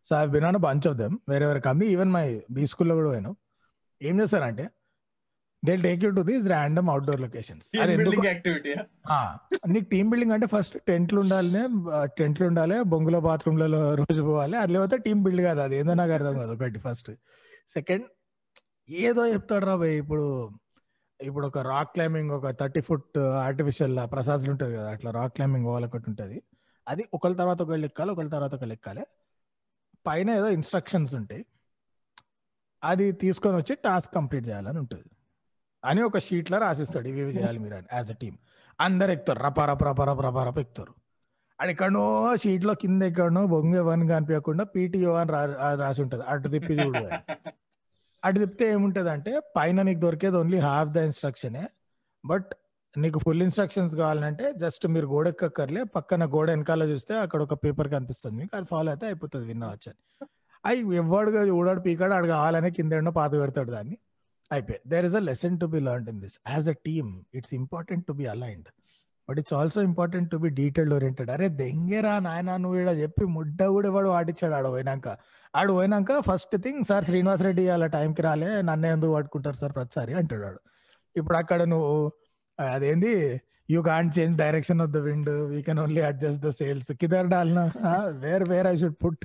So 0.05 0.17
I 0.17 0.27
been 0.27 0.45
on 0.45 0.57
bunch 0.57 0.89
of 0.89 0.97
them 0.97 1.15
వేరే 1.29 1.47
వేరే 1.47 1.61
company 1.61 1.87
even 1.91 2.13
my 2.13 2.25
B 2.51 2.67
స్కూల్లో 2.67 2.95
కూడా 2.95 3.09
పోయాను 3.09 3.33
ఏం 4.03 4.21
చేస్తారంటే 4.21 4.65
they 5.67 5.75
take 5.77 6.05
you 6.05 6.11
to 6.11 6.21
these 6.21 6.47
random 6.47 6.91
outdoor 6.91 7.21
locations 7.21 7.69
నీకు 9.67 9.87
టీమ్ 9.93 10.11
బిల్డింగ్ 10.11 10.33
అంటే 10.33 10.47
ఫస్ట్ 10.47 10.77
టెంట్లు 10.89 11.21
ఉండాలి 11.21 11.63
టెంట్లు 12.19 12.47
ఉండాలి 12.47 12.83
బొంగుల 12.83 13.19
బాత్రూమ్లలో 13.19 13.95
రోజు 13.95 14.23
పోవాలి 14.23 14.57
అది 14.57 14.73
లేకపోతే 14.73 14.97
టీమ్ 14.97 15.25
బిల్డ్ 15.25 15.43
కాదు 15.43 15.61
అది 15.61 15.77
ఏందో 15.77 15.95
నాకు 15.95 16.13
అర్థం 16.13 16.39
కాదు 16.39 16.53
ఒకటి 16.53 16.79
ఫస్ట్ 16.79 17.11
సెకండ్ 17.69 18.07
ఏదో 18.89 19.27
చెప్తాడు 19.27 19.65
రా 19.65 19.77
భయ్ 19.77 19.97
ఇప్పుడు 19.97 20.51
ఇప్పుడు 21.21 21.47
ఒక 21.47 21.59
రాక్ 21.59 21.93
క్లైంబింగ్ 21.95 22.31
ఒక 22.31 22.51
థర్టీ 22.51 22.81
ఫుట్ 22.81 23.19
ఆర్టిఫిషియల్ 23.19 23.99
ప్రసాద్లు 24.13 24.51
ఉంటుంది 24.51 24.77
కదా 24.77 24.91
అట్లా 24.91 25.11
రాక్ 25.11 25.35
క్లైంబింగ్ 25.35 25.67
ఒకటి 25.67 26.05
ఉంటుంది. 26.09 26.43
అది 26.89 27.05
ఒకళ్ళ 27.15 27.37
తర్వాత 27.37 27.63
ఒకళ్ళు 27.63 27.87
ఎక్కాలి 27.87 28.11
ఒకళ్ళ 28.11 28.31
తర్వాత 28.31 28.55
ఒకళ్ళు 28.55 28.73
ఎక్కాలి. 28.73 29.05
పైన 30.07 30.31
ఏదో 30.31 30.49
ఇన్స్ట్రక్షన్స్ 30.49 31.15
ఉంటాయి. 31.15 31.47
అది 32.85 33.13
తీసుకొని 33.13 33.57
వచ్చి 33.57 33.75
టాస్క్ 33.85 34.15
కంప్లీట్ 34.15 34.49
చేయాలని 34.49 34.79
ఉంటుంది. 34.79 35.09
అని 35.87 36.03
ఒక 36.03 36.19
షీట్లో 36.27 36.59
రాసిస్తాడు 36.59 37.09
ఇవి 37.09 37.21
చేయాలి 37.39 37.59
మీరు 37.59 37.75
యాజ్ 37.93 38.11
అ 38.11 38.15
టీమ్ 38.15 38.37
అందరు 38.79 39.11
ఎక్కుతారు. 39.11 39.41
రప 39.47 39.61
రప 39.71 39.83
రప 39.89 40.01
రప 40.09 40.21
రప 40.27 40.39
రప 40.49 40.59
ఎక్కుతారు. 40.59 40.93
అది 41.61 41.71
ఎక్కడో 41.73 42.05
షీట్లో 42.37 42.75
కింద 42.75 43.03
ఎక్కడనో 43.03 43.43
బొంగే 43.47 43.83
వన్ 43.89 44.03
కనిపించకుండా 44.09 44.65
పీటీఓ 44.65 45.13
అని 45.15 45.31
రాసి 45.83 46.01
ఉంటుంది. 46.03 46.25
అటు 46.25 46.49
తిప్పి 46.49 46.75
చూడు 46.75 47.05
అటు 48.23 48.39
తిప్పితే 48.39 48.67
ఏముంటుంది 48.73 49.11
అంటే 49.11 49.33
పైన 49.57 49.83
నీకు 49.83 50.01
దొరికేది 50.01 50.37
ఓన్లీ 50.37 50.59
హాఫ్ 50.59 50.91
ద 50.91 50.97
ఇన్స్ట్రక్షనే 51.09 51.65
బట్ 52.25 52.51
నీకు 52.97 53.19
ఫుల్ 53.19 53.43
ఇన్స్ట్రక్షన్స్ 53.43 53.95
కావాలంటే 53.97 54.53
జస్ట్ 54.53 54.85
మీరు 54.89 55.07
గోడ 55.07 55.29
ఎక్కర్లే 55.29 55.83
పక్కన 55.97 56.23
గోడ 56.35 56.51
వెనకాల 56.51 56.83
చూస్తే 56.91 57.15
అక్కడ 57.19 57.41
ఒక 57.43 57.55
పేపర్ 57.55 57.89
కనిపిస్తుంది 57.89 58.37
మీకు. 58.37 58.57
అది 58.57 58.67
ఫాలో 58.71 58.91
అయితే 58.93 59.07
అయిపోతుంది 59.07 59.47
విన్నవచ్చు 59.47 59.91
అని 59.91 60.01
అవి 60.67 60.97
ఎవడుగా 60.97 61.43
చూడాడు 61.43 61.81
పీకాడు 61.81 62.15
ఆడు 62.15 62.27
కావాలనే 62.27 62.71
కింద 62.71 63.09
పాత 63.17 63.33
పెడతాడు 63.33 63.71
దాన్ని. 63.71 63.97
అయిపోయి 64.51 64.79
there 64.93 65.07
is 65.09 65.17
a 65.21 65.23
lesson 65.31 65.59
to 65.63 65.67
be 65.75 65.81
learn 65.89 66.09
in 66.13 66.21
this 66.25 66.37
as 66.55 66.69
a 66.75 66.77
team 66.89 67.11
it's 67.39 67.55
important 67.61 68.05
to 68.09 68.15
be 68.21 68.27
aligned 68.35 68.69
but 69.29 69.39
it's 69.43 69.55
also 69.61 69.81
important 69.89 70.29
to 70.33 70.39
be 70.43 70.49
detailed 70.61 70.95
oriented 70.97 71.31
అరే 71.37 71.47
దెంగేరా 71.63 72.13
నాయన 72.27 72.51
నువ్వు 72.65 72.77
ఇక్కడ 72.81 72.93
చెప్పి 73.05 73.25
ముడ్డ 73.37 73.61
కూడా 73.77 73.89
వాడు 73.97 74.11
వాటిచ్చాడు 74.17 74.55
ఆడ 74.59 74.67
పోయినాక. 74.75 75.07
ఆడు 75.55 75.73
పోయినాక 75.79 76.13
first 76.29 76.55
thing 76.65 76.83
sir 76.91 77.05
Srinivas 77.09 77.43
Reddy 77.47 77.65
అలా 77.77 77.87
టైంకి 77.97 78.23
రాలే 78.27 78.51
నన్నే 78.69 78.89
ఎందుకు 78.97 79.13
పట్టుకుంటారు 79.17 79.59
సార్ 79.63 79.73
ప్రతిసారి? 79.79 80.13
అంటాడు 80.21 80.45
వాడు. 80.47 80.61
ఇప్పుడు 81.17 81.37
అక్కడ 81.43 81.61
నువ్వు 81.73 81.91
అదేంది? 82.59 83.15
You 83.75 83.81
can't 83.91 84.13
change 84.19 84.35
direction 84.45 84.81
of 84.85 84.93
the 84.97 85.01
wind 85.09 85.31
we 85.53 85.61
can 85.69 85.81
only 85.85 86.03
adjust 86.11 86.43
the 86.47 86.51
sails 86.61 86.91
కిదర్ 87.03 87.29
డాల్నా? 87.35 87.65
Where 88.25 88.45
where 88.53 88.69
I 88.73 88.77
should 88.83 88.99
put 89.05 89.25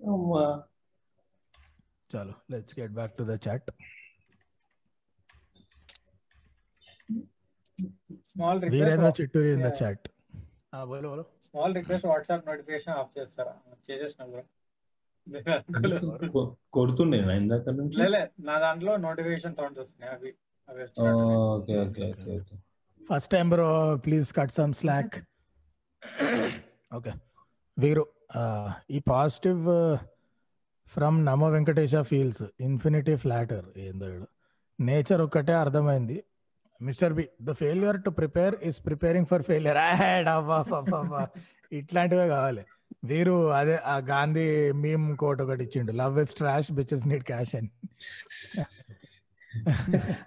అమ్మా. 0.00 0.44
చలో 2.10 2.34
let's 2.52 2.74
get 2.78 2.94
back 2.94 3.14
to 3.18 3.24
the 3.24 3.36
chat 3.44 3.68
small 8.30 8.58
Virendra 8.64 8.86
request 8.94 9.18
Chitturi 9.20 9.50
in 9.54 9.62
the. 9.62 9.70
Chat 9.78 10.06
బోలో 10.88 11.06
బోలో. 11.06 11.24
Small 11.46 11.72
request 11.78 12.06
WhatsApp 12.10 12.44
notification 12.48 12.96
off 12.96 13.12
చేస్తారా? 13.16 13.54
చేసేసిన 13.86 14.24
bro 14.26 14.42
నేను 15.26 15.50
అనుకోలేదు. 15.54 16.10
కొ- 16.34 16.44
కొడుతుండేనా 16.76 17.34
ఇందాక 17.40 17.66
నుంచి? 17.78 17.96
లేలే 18.00 18.20
నా 18.46 18.54
దాంట్లో 18.64 18.92
నోటిఫికేషన్ 19.04 19.56
సౌండ్స్ 19.58 19.80
వస్తున్నాయి 19.82 20.12
అవి 20.16 20.30
అవి 20.68 20.82
okay 21.54 21.74
okay 21.80 22.04
okay 22.10 22.30
okay. 22.36 22.56
First 23.00 23.30
time 23.32 23.46
bro 23.50 23.68
please 24.04 24.28
cut 24.36 24.54
some 24.56 24.74
slack 24.80 25.16
okay 26.92 27.12
Veeru 27.76 28.04
ఆ, 28.32 28.42
ఈ 28.90 29.00
positive 29.08 29.60
from 30.92 31.26
Namo 31.26 31.44
Venkatesa 31.44 31.96
feels 31.96 32.42
infinity 32.60 33.16
flatter 33.16 33.66
ఏందో 33.76 34.26
నేచర్ 34.80 35.20
ఒక్కటే 35.20 35.52
అర్థమైంది. 35.52 36.24
Mister 36.82 37.12
B 37.12 37.28
the 37.42 37.52
failure 37.52 38.04
to 38.04 38.10
prepare 38.10 38.54
is 38.62 38.86
preparing 38.86 39.26
for 39.26 39.42
failure. 39.42 39.78
ఇట్లాంటివే 41.72 42.28
కావాలి. 42.28 42.64
వీరు 43.04 43.50
అదే 43.50 43.76
ఆ 43.76 43.96
Gandhi 43.96 44.72
meme 44.72 45.16
quote 45.16 45.42
ఒకటి 45.42 45.64
ఇచ్చిండు. 45.64 45.92
Love 45.92 46.18
is 46.18 46.34
trash 46.34 46.72
bitches 46.72 47.08
need 47.08 47.24
cash 47.24 47.54
అని. 47.54 47.70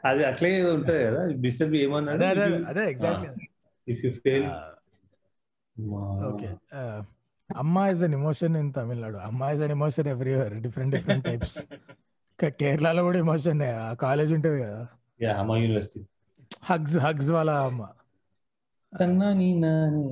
అది 0.05 0.23
అట్లే 0.23 0.71
ఉంటది 0.71 1.03
కదా. 1.03 1.27
డిస్టర్బ్ 1.31 1.75
ఏమన్నాడు? 1.75 2.23
అదే 2.23 2.43
అదే 2.43 2.63
అదే 2.63 2.89
exactly 2.91 3.47
if 3.87 4.05
you 4.05 4.11
fail 4.11 4.47
okay 6.31 6.49
అమ్మా 7.53 7.83
is 7.89 8.03
an 8.03 8.15
emotion 8.19 8.55
in 8.57 8.69
Tamil Nadu 8.73 9.17
అమ్మా 9.27 9.47
is 9.51 9.61
an 9.61 9.73
emotion 9.75 10.07
everywhere 10.07 10.53
different 10.61 10.93
different 10.95 11.25
types 11.29 11.57
కేరళలో 12.59 13.01
కూడా 13.03 13.17
ఎమోషన్ 13.19 13.59
ఆ 13.81 13.89
కాలేజ్ 14.01 14.31
ఉంటుంది 14.33 14.57
కదా. 14.63 14.79
Yeah 15.19 15.33
Amma 15.41 15.55
university 15.57 16.01
hugs 16.65 16.97
hugs 16.99 17.29
వాళ్ళ 17.31 17.51
అమ్మ. 17.67 17.83
కన్నా 18.93 19.29
నాని 19.55 20.07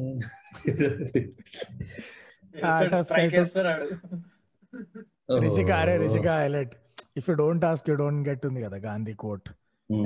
రిషిక 5.43 5.69
oh. 5.69 5.80
అరే 5.80 5.93
Rishika 5.97 6.27
highlight 6.35 6.73
if 7.18 7.27
you 7.30 7.35
don't 7.35 7.65
ask 7.65 7.88
you 7.89 7.95
don't 7.95 8.22
get 8.30 8.43
ఉంది 8.45 8.61
కదా 8.61 8.77
Gandhi 8.85 9.13
quote 9.23 9.47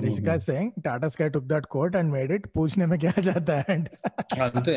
Rishika 0.03 0.35
Singh 0.45 0.71
Tata 0.85 1.07
Sky 1.07 1.27
took 1.29 1.47
that 1.47 1.67
quote 1.67 1.95
and 1.99 2.11
made 2.13 2.31
it 2.31 2.45
పూజనే 2.55 2.85
మే 2.85 2.97
క్యా 3.03 3.13
జాతా 3.27 3.55
అండ్ 3.73 3.89
అంతే 4.47 4.75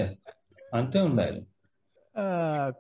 అంతే 0.73 0.99
ఉండాలి 1.01 1.41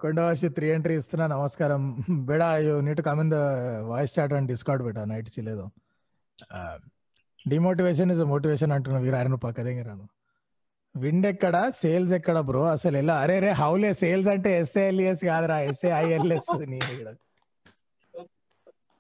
కొండవాసి 0.01 0.49
త్రీ 0.57 0.67
ఎంట్రీ 0.75 0.95
ఇస్తున్నా 1.01 1.27
నమస్కారం. 1.35 1.83
బేడా 2.29 2.49
you 2.67 2.75
need 2.87 3.03
come 3.09 3.21
in 3.21 3.31
the 3.35 3.39
voice 3.91 4.15
chat 4.17 4.35
and 4.39 4.49
discount 4.53 4.83
beta 4.87 5.03
night 5.13 5.29
చిలేదు 5.37 5.65
డిమోటివేషన్ 7.45 8.13
ఇస్ 8.15 8.23
మోటివేషన్ 8.33 8.73
అంటున్నా 8.77 9.01
వీరాయన 9.07 9.39
పక్క 9.45 9.59
దగ్గర 9.69 9.87
రాను. 9.91 10.07
విండ్ 10.95 11.27
ఎక్కడ 11.27 11.57
సేల్స్ 11.81 12.13
ఎక్కడ 12.19 12.39
బ్రో 12.49 12.63
అసలు 12.75 12.97
ఎలా? 13.03 13.15
అరే 13.25 13.37
రే 13.45 13.51
హౌలే 13.61 13.91
సేల్స్ 14.03 14.29
అంటే 14.35 14.51
ఎస్ఏఎల్ఎస్ 14.61 15.23
కాదురా 15.31 15.59
S A I L S 15.71 16.51
నీ 16.73 16.79
ఈడ. 16.95 17.09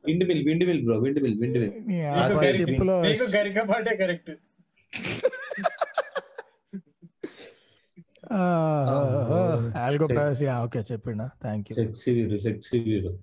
Windmill 0.30 0.42
windmill 0.68 0.82
bro 0.84 0.96
windmill 1.24 1.36
windmill 1.58 1.72
నీకు 3.06 3.26
correct. 4.02 4.32
Algo 9.84 10.06
privacy 10.14 10.46
okay 10.64 10.80
చెప్పిండా 10.90 11.26
thank 11.44 11.66
you 11.70 11.76
sexy 11.80 12.12
Veeru 12.18 12.40
sexy 12.48 12.80
Veeru 12.88 13.14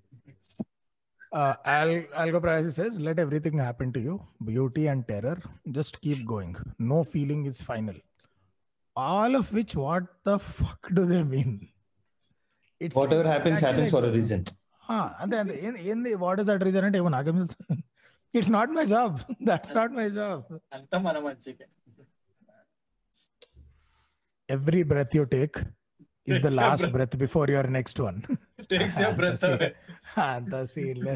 Uh, 1.31 1.53
Al- 1.71 2.05
Algo 2.21 2.39
Privacy 2.43 2.69
says, 2.71 2.97
let 2.97 3.17
everything 3.19 3.57
happen 3.59 3.87
to 3.91 3.99
you, 3.99 4.13
beauty 4.41 4.83
and 4.87 5.01
terror. 5.07 5.33
Just 5.77 5.99
keep 6.03 6.19
going. 6.25 6.51
No 6.91 6.99
feeling 7.03 7.41
is 7.45 7.57
final. 7.61 7.97
All 8.95 9.35
of 9.35 9.47
which, 9.57 9.73
what 9.85 10.05
the 10.23 10.35
fuck 10.49 10.81
do 10.97 11.03
they 11.05 11.23
mean? 11.33 11.51
It's 12.81 12.95
whatever 13.15 13.29
happens 13.31 13.59
happens 13.65 13.91
for 13.95 14.07
reason 14.17 14.45
Ah, 14.83 15.03
అంతే 15.21 15.35
అంతే 15.41 15.55
ఏంది 15.91 16.13
what 16.23 16.41
is 16.41 16.49
that 16.51 16.63
reason 16.67 16.87
అంటే 16.89 16.99
ఏమో 17.01 17.11
నాకేం 17.15 17.35
తెలుసు 17.41 17.57
it's 18.33 18.53
not 18.57 18.73
my 18.77 18.85
job 18.95 19.17
that's 19.49 19.73
not 19.79 19.93
my 19.99 20.07
job 20.19 20.45
అంతా 20.77 20.99
మన 21.07 21.17
మంచిగా 21.27 21.67
every 24.49 24.83
breath 24.83 25.17
you 25.17 25.23
take 25.23 25.57
is 26.27 26.41
the 26.41 26.45
last 26.45 26.83
breath. 26.83 26.91
Breath 26.91 27.15
before 27.15 27.51
your 27.51 27.73
next 27.73 28.01
one 28.01 28.21
అవే 29.45 29.73
అంత 30.17 30.63
సీన్ 30.63 31.07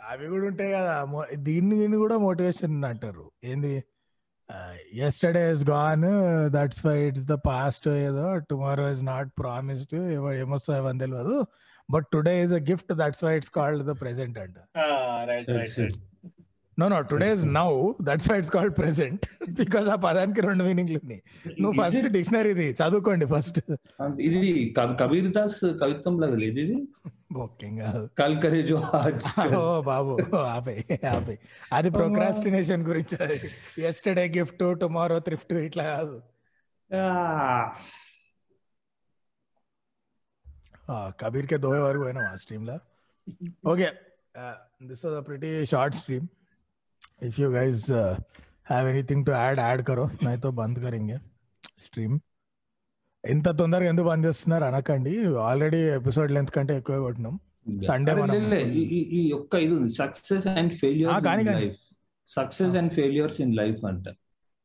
అవి 0.00 0.26
కూడా 0.26 0.46
ఉంటాయి 0.46 0.72
కదా. 0.72 1.04
దీన్ని 1.34 1.96
కూడా 1.96 2.18
మోటివేషన్ 2.18 2.84
అంటారు. 2.84 3.30
ఏంది? 3.44 3.84
Yesterday 4.92 5.52
is 5.52 5.64
gone 5.70 6.04
that's 6.46 6.86
why 6.86 7.08
it's 7.08 7.24
the 7.24 7.32
past 7.32 7.88
ఏదో 7.88 8.38
టుమారో 8.38 8.90
ఇస్ 8.90 9.02
నాట్ 9.02 9.32
ప్రామిస్డ్ 9.38 9.94
ఏమొస్తాయి 10.32 10.88
అని 10.88 10.98
తెలియదు. 10.98 11.46
But 11.90 12.06
today 12.12 12.42
is 12.42 12.52
a 12.52 12.56
gift 12.56 12.92
that's 12.92 13.24
why 13.24 13.36
it's 13.36 13.50
called 13.50 13.86
the 13.86 13.90
present 14.00 14.38
అంట. 14.38 14.54
No 16.78 16.88
no 16.88 17.02
today 17.02 17.32
is 17.32 17.46
now 17.46 17.92
that's 18.02 18.30
why 18.30 18.38
it's 18.38 18.50
called 18.50 18.78
present 18.78 19.26
because 19.50 19.88
ఆ 19.88 19.94
పదానికి 19.94 20.40
రెండు 20.40 20.64
మీనింగ్లు 20.64 21.00
ఉన్నాయి. 21.02 21.22
నువ్వు 21.60 21.82
ఫస్ట్ 21.82 22.06
డిక్షనరీది 22.06 22.70
చదువుకోండి 22.70 23.26
ఫస్ట్ 23.26 23.58
ఇది 24.20 24.74
కబ- 24.78 24.96
కబీర్ 24.96 25.32
దాస్ 25.32 25.60
కవిత్వం 25.82 26.20
లాగా 26.20 26.36
లేదు 26.36 26.60
ఇది? 26.60 26.76
కల్ 28.18 28.42
కరే 28.42 28.62
జో 28.62 28.76
ఓ 29.58 29.80
బాబు 29.82 30.36
ఆపే 30.36 31.00
ఆపే. 31.16 31.38
అది 31.72 31.90
ప్రొక్రాస్టినేషన్ 31.90 32.82
గురించి. 32.82 33.16
ఎస్టర్డే 33.84 34.32
గిఫ్ట్ 34.36 34.80
టుమారో 34.80 35.18
థ్రిఫ్ట్ 35.18 35.52
ఇట్లా 35.52 35.84
కాదు. 35.84 36.16
కబీర్ 41.20 41.46
కే 41.46 41.56
దోయే 41.56 41.80
వరకు 41.80 42.02
పోయినాం 42.02 42.24
ఆ 42.24 42.34
స్ట్రీమ్లో? 42.34 42.78
Okay 43.66 43.88
this 44.82 45.04
was 45.04 45.14
a 45.14 45.20
pretty 45.20 45.64
short 45.64 45.96
stream 45.96 46.26
if 47.22 47.40
you 47.40 47.50
guys 47.50 47.90
have 47.90 48.88
anything 48.88 49.26
to 49.26 49.30
add 49.30 49.60
add 49.60 49.82
కరో 49.82 50.08
నైతో 50.24 50.50
బంద్ 50.50 50.82
కరెంగే 50.82 51.18
స్ట్రీమ్ 51.78 52.18
ఇంత 53.28 53.48
తొందరగా 53.48 53.88
ఎందుకు 53.88 54.06
బంద్ 54.06 54.26
చేస్తున్నారు 54.26 54.64
అనకండి. 54.64 55.26
ఆల్రెడీ 55.26 55.76
ఎపిసోడ్ 55.76 56.32
లెంత్ 56.32 56.50
కంటే 56.50 56.76
ఎక్కువ 56.76 57.00
కొట్టినాం. 57.00 57.40
సండే 57.86 58.14
ఈ- 58.72 59.32
ఒక్క 59.32 59.54
ఇది 59.54 59.74
ఉంది. 59.74 59.92
Success 59.92 60.46
and. 60.46 60.72
Life 61.50 61.76
success 62.28 62.76
and 62.76 62.92
failures 62.92 63.40
in 63.40 63.54
life 63.54 63.84
అంట. 63.84 64.04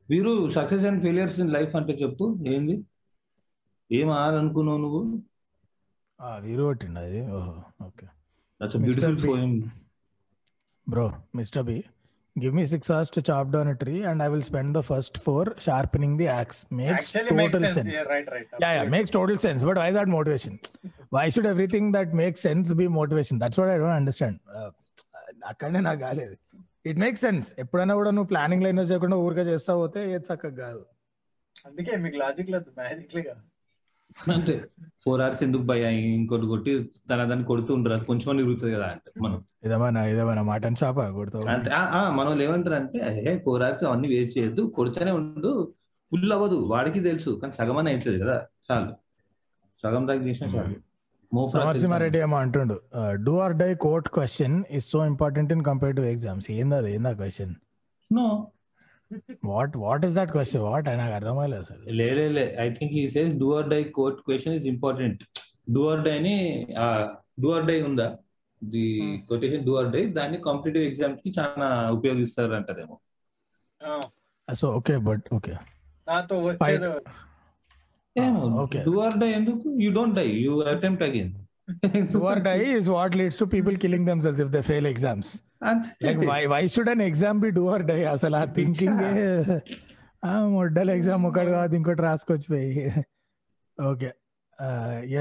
Veeru 0.09 0.49
success 0.49 0.85
and 0.85 1.01
failures 1.01 1.39
in 1.39 1.51
life 1.51 1.75
అంటే 1.75 1.93
చెప్పు. 1.93 2.43
ఏంది? 2.47 2.83
ఏం 3.91 4.09
ఆలనుకున్నావు 4.09 4.77
నువ్వు? 4.77 5.21
ఆ, 6.21 6.37
వీరు 6.37 6.63
కొట్టిండు 6.63 6.99
అది. 6.99 7.31
ఓహో 7.31 7.85
okay. 7.85 8.07
That's 8.63 8.77
Mr. 8.77 8.83
Beautiful 8.83 9.15
B. 12.35 12.41
పోయిం 12.41 12.51
Bro, 12.51 12.61
Mr. 12.61 12.69
B, 12.69 12.69
give 12.69 12.71
me 12.71 12.77
six 12.77 12.89
hours 12.89 13.09
to 13.09 13.21
chop 13.21 13.51
down 13.51 13.67
a 13.67 13.75
tree 13.75 14.03
and 14.03 14.21
I 14.21 14.29
will 14.29 14.41
spend 14.41 14.75
the 14.75 14.83
first 14.83 15.17
four 15.17 15.55
sharpening 15.57 16.17
the 16.17 16.27
axe. 16.27 16.65
Makes 16.71 16.89
actually 16.89 17.29
total 17.29 17.37
make 17.37 17.55
sense 17.55 17.75
sense. 17.75 18.07
Right 18.07 18.29
right 18.29 18.47
Yeah, 18.59 18.83
yeah, 18.83 18.89
makes 18.89 19.09
total 19.09 19.37
sense. 19.37 19.63
But 19.63 19.75
why 19.75 19.87
is 19.87 19.93
that 19.93 20.07
motivation? 20.07 20.59
Why 21.09 21.29
should 21.29 21.45
everything 21.45 21.91
that 21.91 22.13
makes 22.13 22.39
sense 22.39 22.73
be 22.73 22.87
motivation? 22.87 23.39
That's 23.39 23.57
what 23.57 23.69
I 23.69 23.77
don't 23.77 23.97
understand. 24.01 24.39
Uh, 24.55 24.71
అక్కడనే 25.51 25.79
నాకు 25.79 25.99
కాలేదు 25.99 26.35
it 26.85 26.97
make 26.97 27.17
sense 27.17 27.53
ఎప్పుడైనా 27.59 27.93
కూడా 27.93 28.11
నువ్వు 28.11 28.29
planning 28.29 28.63
line 28.63 28.79
చేయకుండా 28.79 29.15
ఊరికే 29.15 29.41
చేస్తా 29.41 29.75
పోతే 29.75 30.11
ఏది 30.13 30.25
చక్కగా 30.29 30.55
కాదు 30.65 30.85
అందుకే 31.55 31.97
మీకు 31.97 32.17
లాజిక్ 32.17 32.49
లేదు 32.49 32.71
మ్యాజిక్ 32.79 33.15
లేగా 33.17 33.35
అంటే 34.33 34.55
ఫోర్ 35.05 35.21
అవర్స్ 35.21 35.43
ఎందుకు 35.43 35.61
భయ 35.61 35.83
ఇంకోటి 35.93 36.45
కొట్టి 36.45 36.71
తన 37.09 37.23
దాన్ని 37.23 37.45
కొడుతూ 37.45 37.73
ఉంటారు. 37.73 37.95
అది 37.95 38.05
కొంచెం 38.05 38.39
ఇరుగుతుంది 38.39 38.73
కదా 38.73 38.85
అంటే 38.85 39.11
మనం. 39.21 39.43
ఇదేమన్నా 39.63 40.05
ఇదేమన్నా 40.05 40.43
మటన్ 40.43 40.75
షాప్ 40.75 40.99
కొడతావు 41.15 41.47
అంటే 41.47 41.69
మన 42.17 42.41
ఏమంటారు 42.41 42.75
అంటే 42.75 42.99
ఏ 43.27 43.37
ఫోర్ 43.45 43.63
అవర్స్ 43.63 43.83
అవన్నీ 43.83 44.07
వేస్ట్ 44.07 44.37
చేయొద్దు. 44.37 44.61
కొడితేనే 44.75 45.11
ఉండు. 45.11 45.73
ఫుల్ 46.11 46.33
అవ్వదు. 46.33 46.55
వాడికి 46.55 46.99
తెలుసు. 46.99 47.39
కానీ 47.41 47.53
సగం 47.53 47.77
అని 47.77 47.91
అవుతుంది 47.91 48.19
కదా. 48.23 48.37
చాలు. 48.71 48.91
సగం 49.83 50.07
దాకా 50.07 50.23
చేసినా 50.23 50.49
చాలు. 50.49 50.75
మోపరా 51.33 51.63
సమరసింహారెడ్డి 51.63 52.19
ఏమో 52.19 52.37
అంటుండు. 52.37 52.75
Do 53.25 53.37
or 53.37 53.53
die 53.53 53.75
court 53.75 54.09
question 54.09 54.63
is 54.71 54.89
so 54.89 55.05
important 55.05 55.53
in 55.53 55.63
compare 55.63 55.95
to 55.95 56.01
exams 56.01 56.51
ఏంది 56.51 56.75
అది? 56.75 56.93
ఏందా 56.95 57.11
question 57.11 57.53
no 58.11 58.25
what 59.49 59.73
what 59.81 60.03
is 60.07 60.15
that 60.15 60.31
question 60.31 60.63
what 60.65 60.87
నాకు 60.97 61.15
అర్థమయ్యలేదు 61.15 61.63
అసలు. 61.65 61.81
లే 61.99 62.07
లే 62.17 62.25
లే 62.35 62.45
ఐ 62.59 62.69
థింక్ 62.73 62.93
ఈ 62.95 63.05
says 63.11 63.33
do 63.41 63.49
or 63.57 63.67
die 63.69 63.81
court 63.97 64.19
question 64.27 64.55
is 64.55 64.67
important 64.73 65.21
do 65.69 65.83
or 65.89 66.01
die 66.05 66.15
అని 66.19 66.35
డూ 67.41 67.49
ఆర్ 67.53 67.65
డై 67.65 67.77
ఉందా? 67.83 68.07
The 68.61 68.85
quotation 69.29 69.63
do 69.65 69.73
or 69.79 69.89
die 69.93 70.03
దాన్ని 70.17 70.37
కాంపిటేటివ్ 70.45 70.85
ఎగ్జామ్స్కి 70.89 71.31
చాలా 71.37 71.67
ఉపయోగిస్తారు 71.97 72.53
అంటారేమో 72.59 72.97
ఆ, 73.81 73.91
సో 74.47 74.65
ఓకే 74.77 74.95
బట్ 75.05 75.25
ఓకే 75.33 75.53
నాతో 76.07 76.35
వచ్చేది. 76.45 76.87
ఏమో 78.15 78.41
okay. 78.63 78.81
డూ 78.85 78.93
ఆర్ 79.03 79.15
డై 79.21 79.29
ఎందుకు? 79.37 79.67
You 79.83 79.89
don't 79.95 80.15
die 80.17 80.25
you 80.41 80.53
attempt 80.73 81.03
again 81.05 81.31
do 82.13 82.21
or 82.29 82.41
die 82.47 82.57
is 82.73 82.89
what 82.91 83.15
leads 83.19 83.39
to 83.39 83.47
people 83.53 83.75
killing 83.83 84.07
themselves 84.09 84.41
if 84.43 84.51
they 84.51 84.61
fail 84.69 84.87
exams 84.89 85.31
an 85.63 87.01
exam 87.03 87.39
be 87.41 87.49
do 87.57 87.63
or 87.73 87.85
die 87.89 87.99
అసలు 88.13 88.37
ఆ 88.37 88.45
thinking 88.57 89.01
మొడ్డల 90.53 90.89
exam 90.97 91.23
ఒకటి 91.29 91.51
కాదు 91.51 91.73
ఇంకోటి 91.75 92.01
రాసుకొచ్చి 92.01 92.47
పోయి 92.51 92.69
okay 93.77 94.09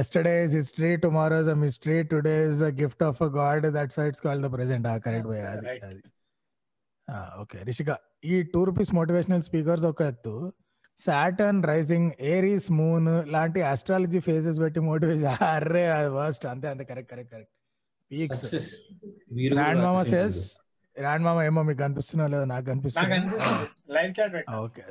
yesterday 0.00 0.34
is 0.44 0.54
history 0.58 0.90
tomorrow 1.04 1.36
is 1.40 1.48
a 1.48 1.58
mystery 1.62 1.98
today 2.10 2.34
is 2.48 2.62
a 2.62 2.70
gift 2.80 3.04
of 3.06 3.20
a 3.22 3.30
god 3.36 3.66
that 3.76 3.92
sides 3.92 4.20
call 4.26 4.42
the 4.44 4.50
present 4.54 4.86
ఆ 4.86 4.96
correct 5.06 5.28
పోయి 5.30 5.42
అది 5.48 6.00
ఓకే 7.42 7.58
రిషిక 7.68 7.90
ఈ 8.24 8.36
టూ 8.52 8.60
రూపీస్ 8.64 8.92
మోటివేషనల్ 8.94 9.42
స్పీకర్స్ 9.42 9.86
ఒక 9.86 10.02
ఎత్తు. 10.10 10.34
సాటర్న్ 10.98 11.60
రైజింగ్ 11.64 12.10
ఏరీస్ 12.30 12.68
మూన్ 12.72 13.08
లాంటి 13.32 13.60
ఆస్ట్రాలజీ 13.70 14.20
ఫేజెస్ 14.26 14.58
పెట్టి 14.60 14.80
motivation 14.88 15.26
array 15.54 15.84
worst 16.16 16.44
అంతే 16.52 16.68
అంతే. 16.72 16.84
Correct 16.90 17.10
correct 17.12 17.32
correct 17.34 17.52
peaks. 18.12 18.44
రాండ్ 19.60 19.82
మామ 19.86 20.02
సేస్ 20.14 20.40
రాండ్ 20.96 21.24
మామ 21.26 21.42
ఏమో 21.48 21.60
మీకు 21.68 21.78
కనిపిస్తున్నా 21.78 22.24
లేదా 22.26 22.44
నాకు 22.44 22.54
నాకు 22.54 22.66
కనిపిస్తుంది. 22.70 23.14
అనిపిస్తుంది 23.18 23.66
లైవ్ 23.96 24.12
చాట్ 24.18 24.32
పెట్టు. 24.34 24.56
ఓకే. 24.64 24.82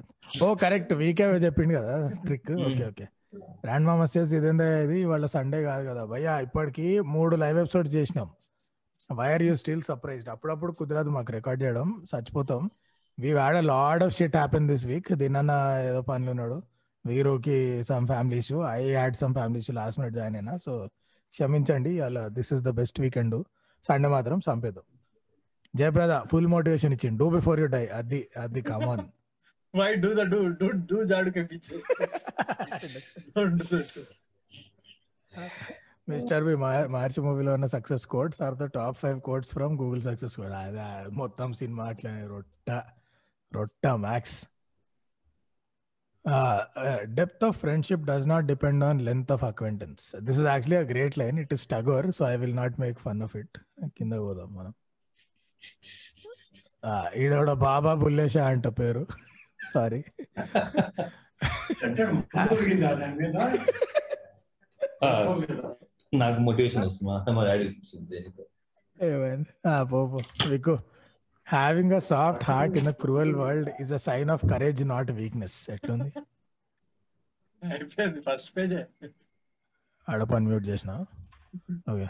ఓ 0.44 0.48
కరెక్ట్. 0.64 0.94
వీకే 1.02 1.26
చెప్పిండు 1.46 1.74
కదా 1.80 1.96
ట్రిక్. 2.26 2.52
Okay 2.68 2.86
okay. 2.92 3.06
రాండ్ 3.68 3.88
మామ 3.88 4.06
సేస్ 4.14 4.32
ఇదేందా 4.38 4.68
ఇది? 4.86 4.98
వాళ్ళ 5.12 5.26
సండే 5.36 5.60
కాదు 5.68 5.84
కదా 5.90 6.06
భయ్యా. 6.06 6.34
ఇప్పటికి 6.40 6.88
మూడు 7.16 7.36
లైవ్ 7.44 7.60
ఎపిసోడ్స్ 7.64 7.94
చేసినాం. 7.98 8.30
Why are 9.20 9.44
you 9.44 9.54
still 9.62 9.84
surprised 9.90 10.30
అప్పుడప్పుడు 10.30 10.72
కుదరదు 10.80 11.10
మాకు 11.10 11.32
రికార్డ్ 11.32 11.64
చేయడం. 11.64 11.88
చచ్చిపోతాం. 12.10 12.64
We 13.18 13.30
had 13.34 13.58
a 13.58 13.66
lot 13.76 14.04
of 14.04 14.14
shit 14.18 14.38
happen 14.42 14.68
this 14.72 14.86
week 14.92 15.12
దీనన్న 15.22 15.54
ఏదో 15.90 16.02
పనులు 16.10 16.32
ఉన్నాడు. 16.36 16.58
వీరుకి 17.06 17.84
some 17.90 18.08
family 18.08 18.38
issue 18.44 18.58
I 18.72 18.82
had 18.90 19.16
some 19.22 19.34
family 19.34 19.60
issue 19.64 19.76
last 19.76 20.00
minute 20.00 20.16
join 20.20 20.36
అయినా. 20.36 20.56
సో 20.66 20.74
క్షమించండి 21.34 22.00
అలా 22.00 22.28
this 22.28 22.54
is 22.54 22.62
the 22.62 22.70
best 22.70 23.02
weekend 23.02 23.44
Sunday 23.88 24.10
మాత్రం 24.10 24.40
చంపేద్దాం. 24.40 24.84
జయప్రద 25.76 26.22
ఫుల్ 26.22 26.48
మోటివేషన్ 26.48 26.94
ఇచ్చింది 26.94 27.18
డూ 27.18 27.30
బిఫోర్ 27.30 27.60
యూ 27.60 27.66
డై 27.66 27.88
అది 27.88 28.30
అది 28.38 28.62
come on 28.62 29.02
why 29.76 29.96
do 29.96 30.14
do 30.14 30.24
do 30.24 30.48
do 30.48 30.72
do 30.72 31.04
జాడు 31.04 31.32
mister 36.10 36.44
B 36.44 36.56
మార్చి 36.88 37.22
మూవీలో 37.22 37.54
ఉన్న 37.54 37.66
success 37.66 38.06
codes 38.06 38.42
are 38.42 38.56
the 38.56 38.64
top 38.64 38.98
five 38.98 39.22
codes 39.22 39.52
from 39.52 39.80
Google 39.80 40.02
success 40.02 40.36
code 40.36 40.54
మొత్తం 41.10 41.54
సినిమా 41.54 41.86
అట్లనే 41.86 42.28
రొట్ట 42.28 42.72
రొట్ట 43.54 43.88
max 43.88 44.48
depth 47.20 47.44
of 47.48 47.56
friendship 47.58 48.04
does 48.10 48.28
not 48.28 48.46
depend 48.46 48.84
on 48.84 49.00
length 49.02 49.32
of 49.32 49.44
acquaintance 49.44 50.04
this 50.28 50.40
is 50.40 50.48
actually 50.48 50.80
a 50.84 50.86
great 50.92 51.18
line 51.18 51.40
it 51.40 51.54
is 51.54 51.66
tougher 51.68 52.12
so 52.12 52.26
I 52.32 52.36
will 52.36 52.56
not 52.56 52.80
make 52.80 53.00
fun 53.00 53.22
of 53.28 53.36
it 53.36 53.58
కింద 53.98 54.14
పోదాం 54.26 54.52
మనం. 54.60 54.74
ఈడోడ 57.16 57.52
బాబా 57.52 57.94
బుల్లేషా 58.04 58.44
అంట 58.48 58.68
పేరు. 58.80 59.04
Sorry 59.74 60.02
నాకు 66.14 66.40
మోటివేషన్ 66.46 66.84
వస్తుంది. 66.86 67.32
మా 67.36 67.44
డాడీ. 67.50 67.68
ఏమైంది 68.98 69.52
పో 69.92 70.00
వికు 70.50 70.74
having 71.48 71.94
a 71.94 72.02
soft 72.10 72.44
heart 72.44 72.76
in 72.78 72.88
a 72.88 72.96
cruel 73.04 73.34
world 73.36 73.70
is 73.82 73.94
a 73.94 74.02
sign 74.08 74.30
of 74.30 74.44
courage 74.50 74.82
not 74.86 75.12
weakness 75.12 75.58
ఎట్లుంది? 75.70 76.12
అయిపోయింది 77.62 78.22
ఫస్ట్ 78.22 78.58
పేజే 78.58 78.82
అడపని 80.08 80.48
మ్యూట్ 80.48 80.66
చేసిన? 80.68 80.92
ఓకే. 81.90 82.08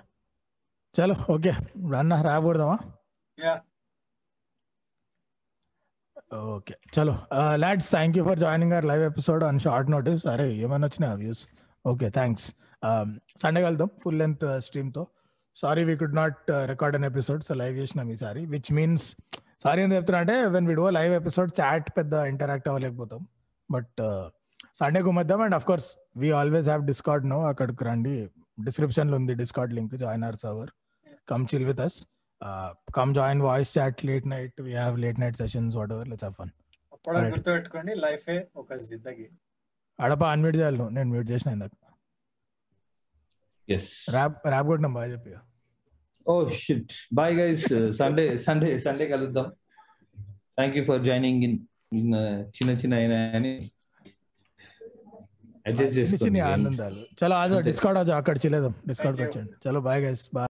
చలో 0.95 1.15
ఓకే. 1.29 1.51
రన్న 1.91 2.21
రాకూడదామా? 2.21 2.77
ఓకే. 6.51 6.73
చలో. 6.95 7.13
Lads 7.55 7.89
thank 7.91 8.17
you 8.17 8.23
for 8.23 8.39
joining 8.39 8.73
our 8.73 8.85
live 8.85 9.03
episode 9.03 9.43
on 9.43 9.59
short 9.59 9.89
notice 9.91 10.23
అరే 10.33 10.45
ఏమైనా 10.57 10.85
వచ్చినాయి 10.87 11.17
వ్యూస్ 11.17 11.41
ఓకే 11.85 12.09
థ్యాంక్స్ 12.09 12.45
సండే 13.37 13.61
కలుద్దాం 13.61 13.89
full 14.03 14.19
length 14.19 14.45
స్ట్రీమ్తో 14.59 15.03
sorry 15.56 15.82
we 15.84 15.95
could 16.02 16.15
not 16.15 16.40
record 16.72 16.95
an 16.98 17.06
episode 17.06 17.41
so 17.44 17.53
live 17.61 17.76
చేసినాం 17.78 18.07
ఈసారి 18.11 18.41
విచ్ 18.45 18.72
మీన్స్ 18.73 19.07
సారీ 19.64 19.80
ఏం 19.84 19.91
చెప్తున్నా 19.94 20.19
అంటే 20.19 20.36
when 20.56 20.68
we do 20.68 20.86
live 20.90 21.14
episode 21.14 21.52
chat 21.61 21.90
పెద్ద 21.98 22.14
ఇంటరాక్ట్ 22.32 22.69
అవ్వలేకపోతాం. 22.69 23.22
But 23.69 24.02
Sunday 24.76 24.99
గుమ్మద్దాం 25.07 25.41
and 25.41 25.56
of 25.56 25.65
course 25.65 25.90
we 26.18 26.30
always 26.32 26.68
have 26.72 26.84
Discord 26.91 27.26
no 27.34 27.40
అక్కడికి 27.48 27.84
రండి. 27.90 28.15
డిస్క్రిప్షన్లో 28.64 29.15
ఉంది 29.18 29.34
Discord 29.41 29.73
link 29.73 29.95
join 29.95 30.23
our 30.23 30.40
server 30.45 30.72
come 31.30 31.45
chill 31.53 31.65
with 31.65 31.82
us 31.88 31.98
come 32.98 33.11
join 33.15 33.41
voice 33.41 33.72
chat 33.78 33.99
late 34.10 34.28
night 34.28 34.57
we 34.61 34.73
have 34.73 34.98
late 35.06 35.19
night 35.19 35.38
sessions 35.38 35.76
whatever 35.98 36.10
let's 36.11 36.26
have 36.26 36.36
fun. 36.40 36.52
గుర్తుపెట్టుకోండి 37.34 37.94
లైఫే 38.06 38.38
ఒక 38.56 38.73
జిందగీ. 38.90 39.28
అడప 39.99 40.23
unmute 40.34 40.57
చేయాలి 40.57 40.78
నేను 40.98 41.10
mute 41.10 41.30
చేసిన 41.32 41.52
ఇందాక. 41.57 41.73
Yes. 43.72 43.85
ర్యాప్ 44.15 44.38
ర్యాప్ 44.48 44.68
కొట్టినాం 44.69 44.93
బాగా 44.98 45.10
చెప్పి 45.14 45.31
ఓ 46.26 46.34
shit 46.60 46.93
bye 47.14 47.35
guys 47.38 47.68
Sunday 47.99 48.26
Sunday 48.45 48.69
Sunday 48.84 49.06
కలుద్దాం 49.14 49.48
thank 50.57 50.76
you 50.77 50.84
for 50.89 51.03
joining 51.07 51.43
in 51.48 51.57
చిన్న 52.56 52.72
చిన్న 52.81 52.93
అయినా 53.02 53.19
అని 53.38 53.53
అడ్జస్ట్ 55.65 55.95
చేసుకోండి 55.98 56.39
ఆనందాలు 56.45 57.02
చలో 57.19 57.35
ఆజో. 57.39 57.57
డిస్కౌంట్ 57.65 57.99
ఆజో 57.99 58.14
అక్కడ 58.19 58.35
చిలేదాం 58.43 58.73
డిస్కౌంట్ 58.89 59.18
Thank 59.18 59.27
you. 59.27 59.41
వచ్చండి 59.41 59.53
చలో 59.65 59.80
బాయ్ 59.88 60.02
గైస్ 60.03 60.23
బాయ్ 60.27 60.39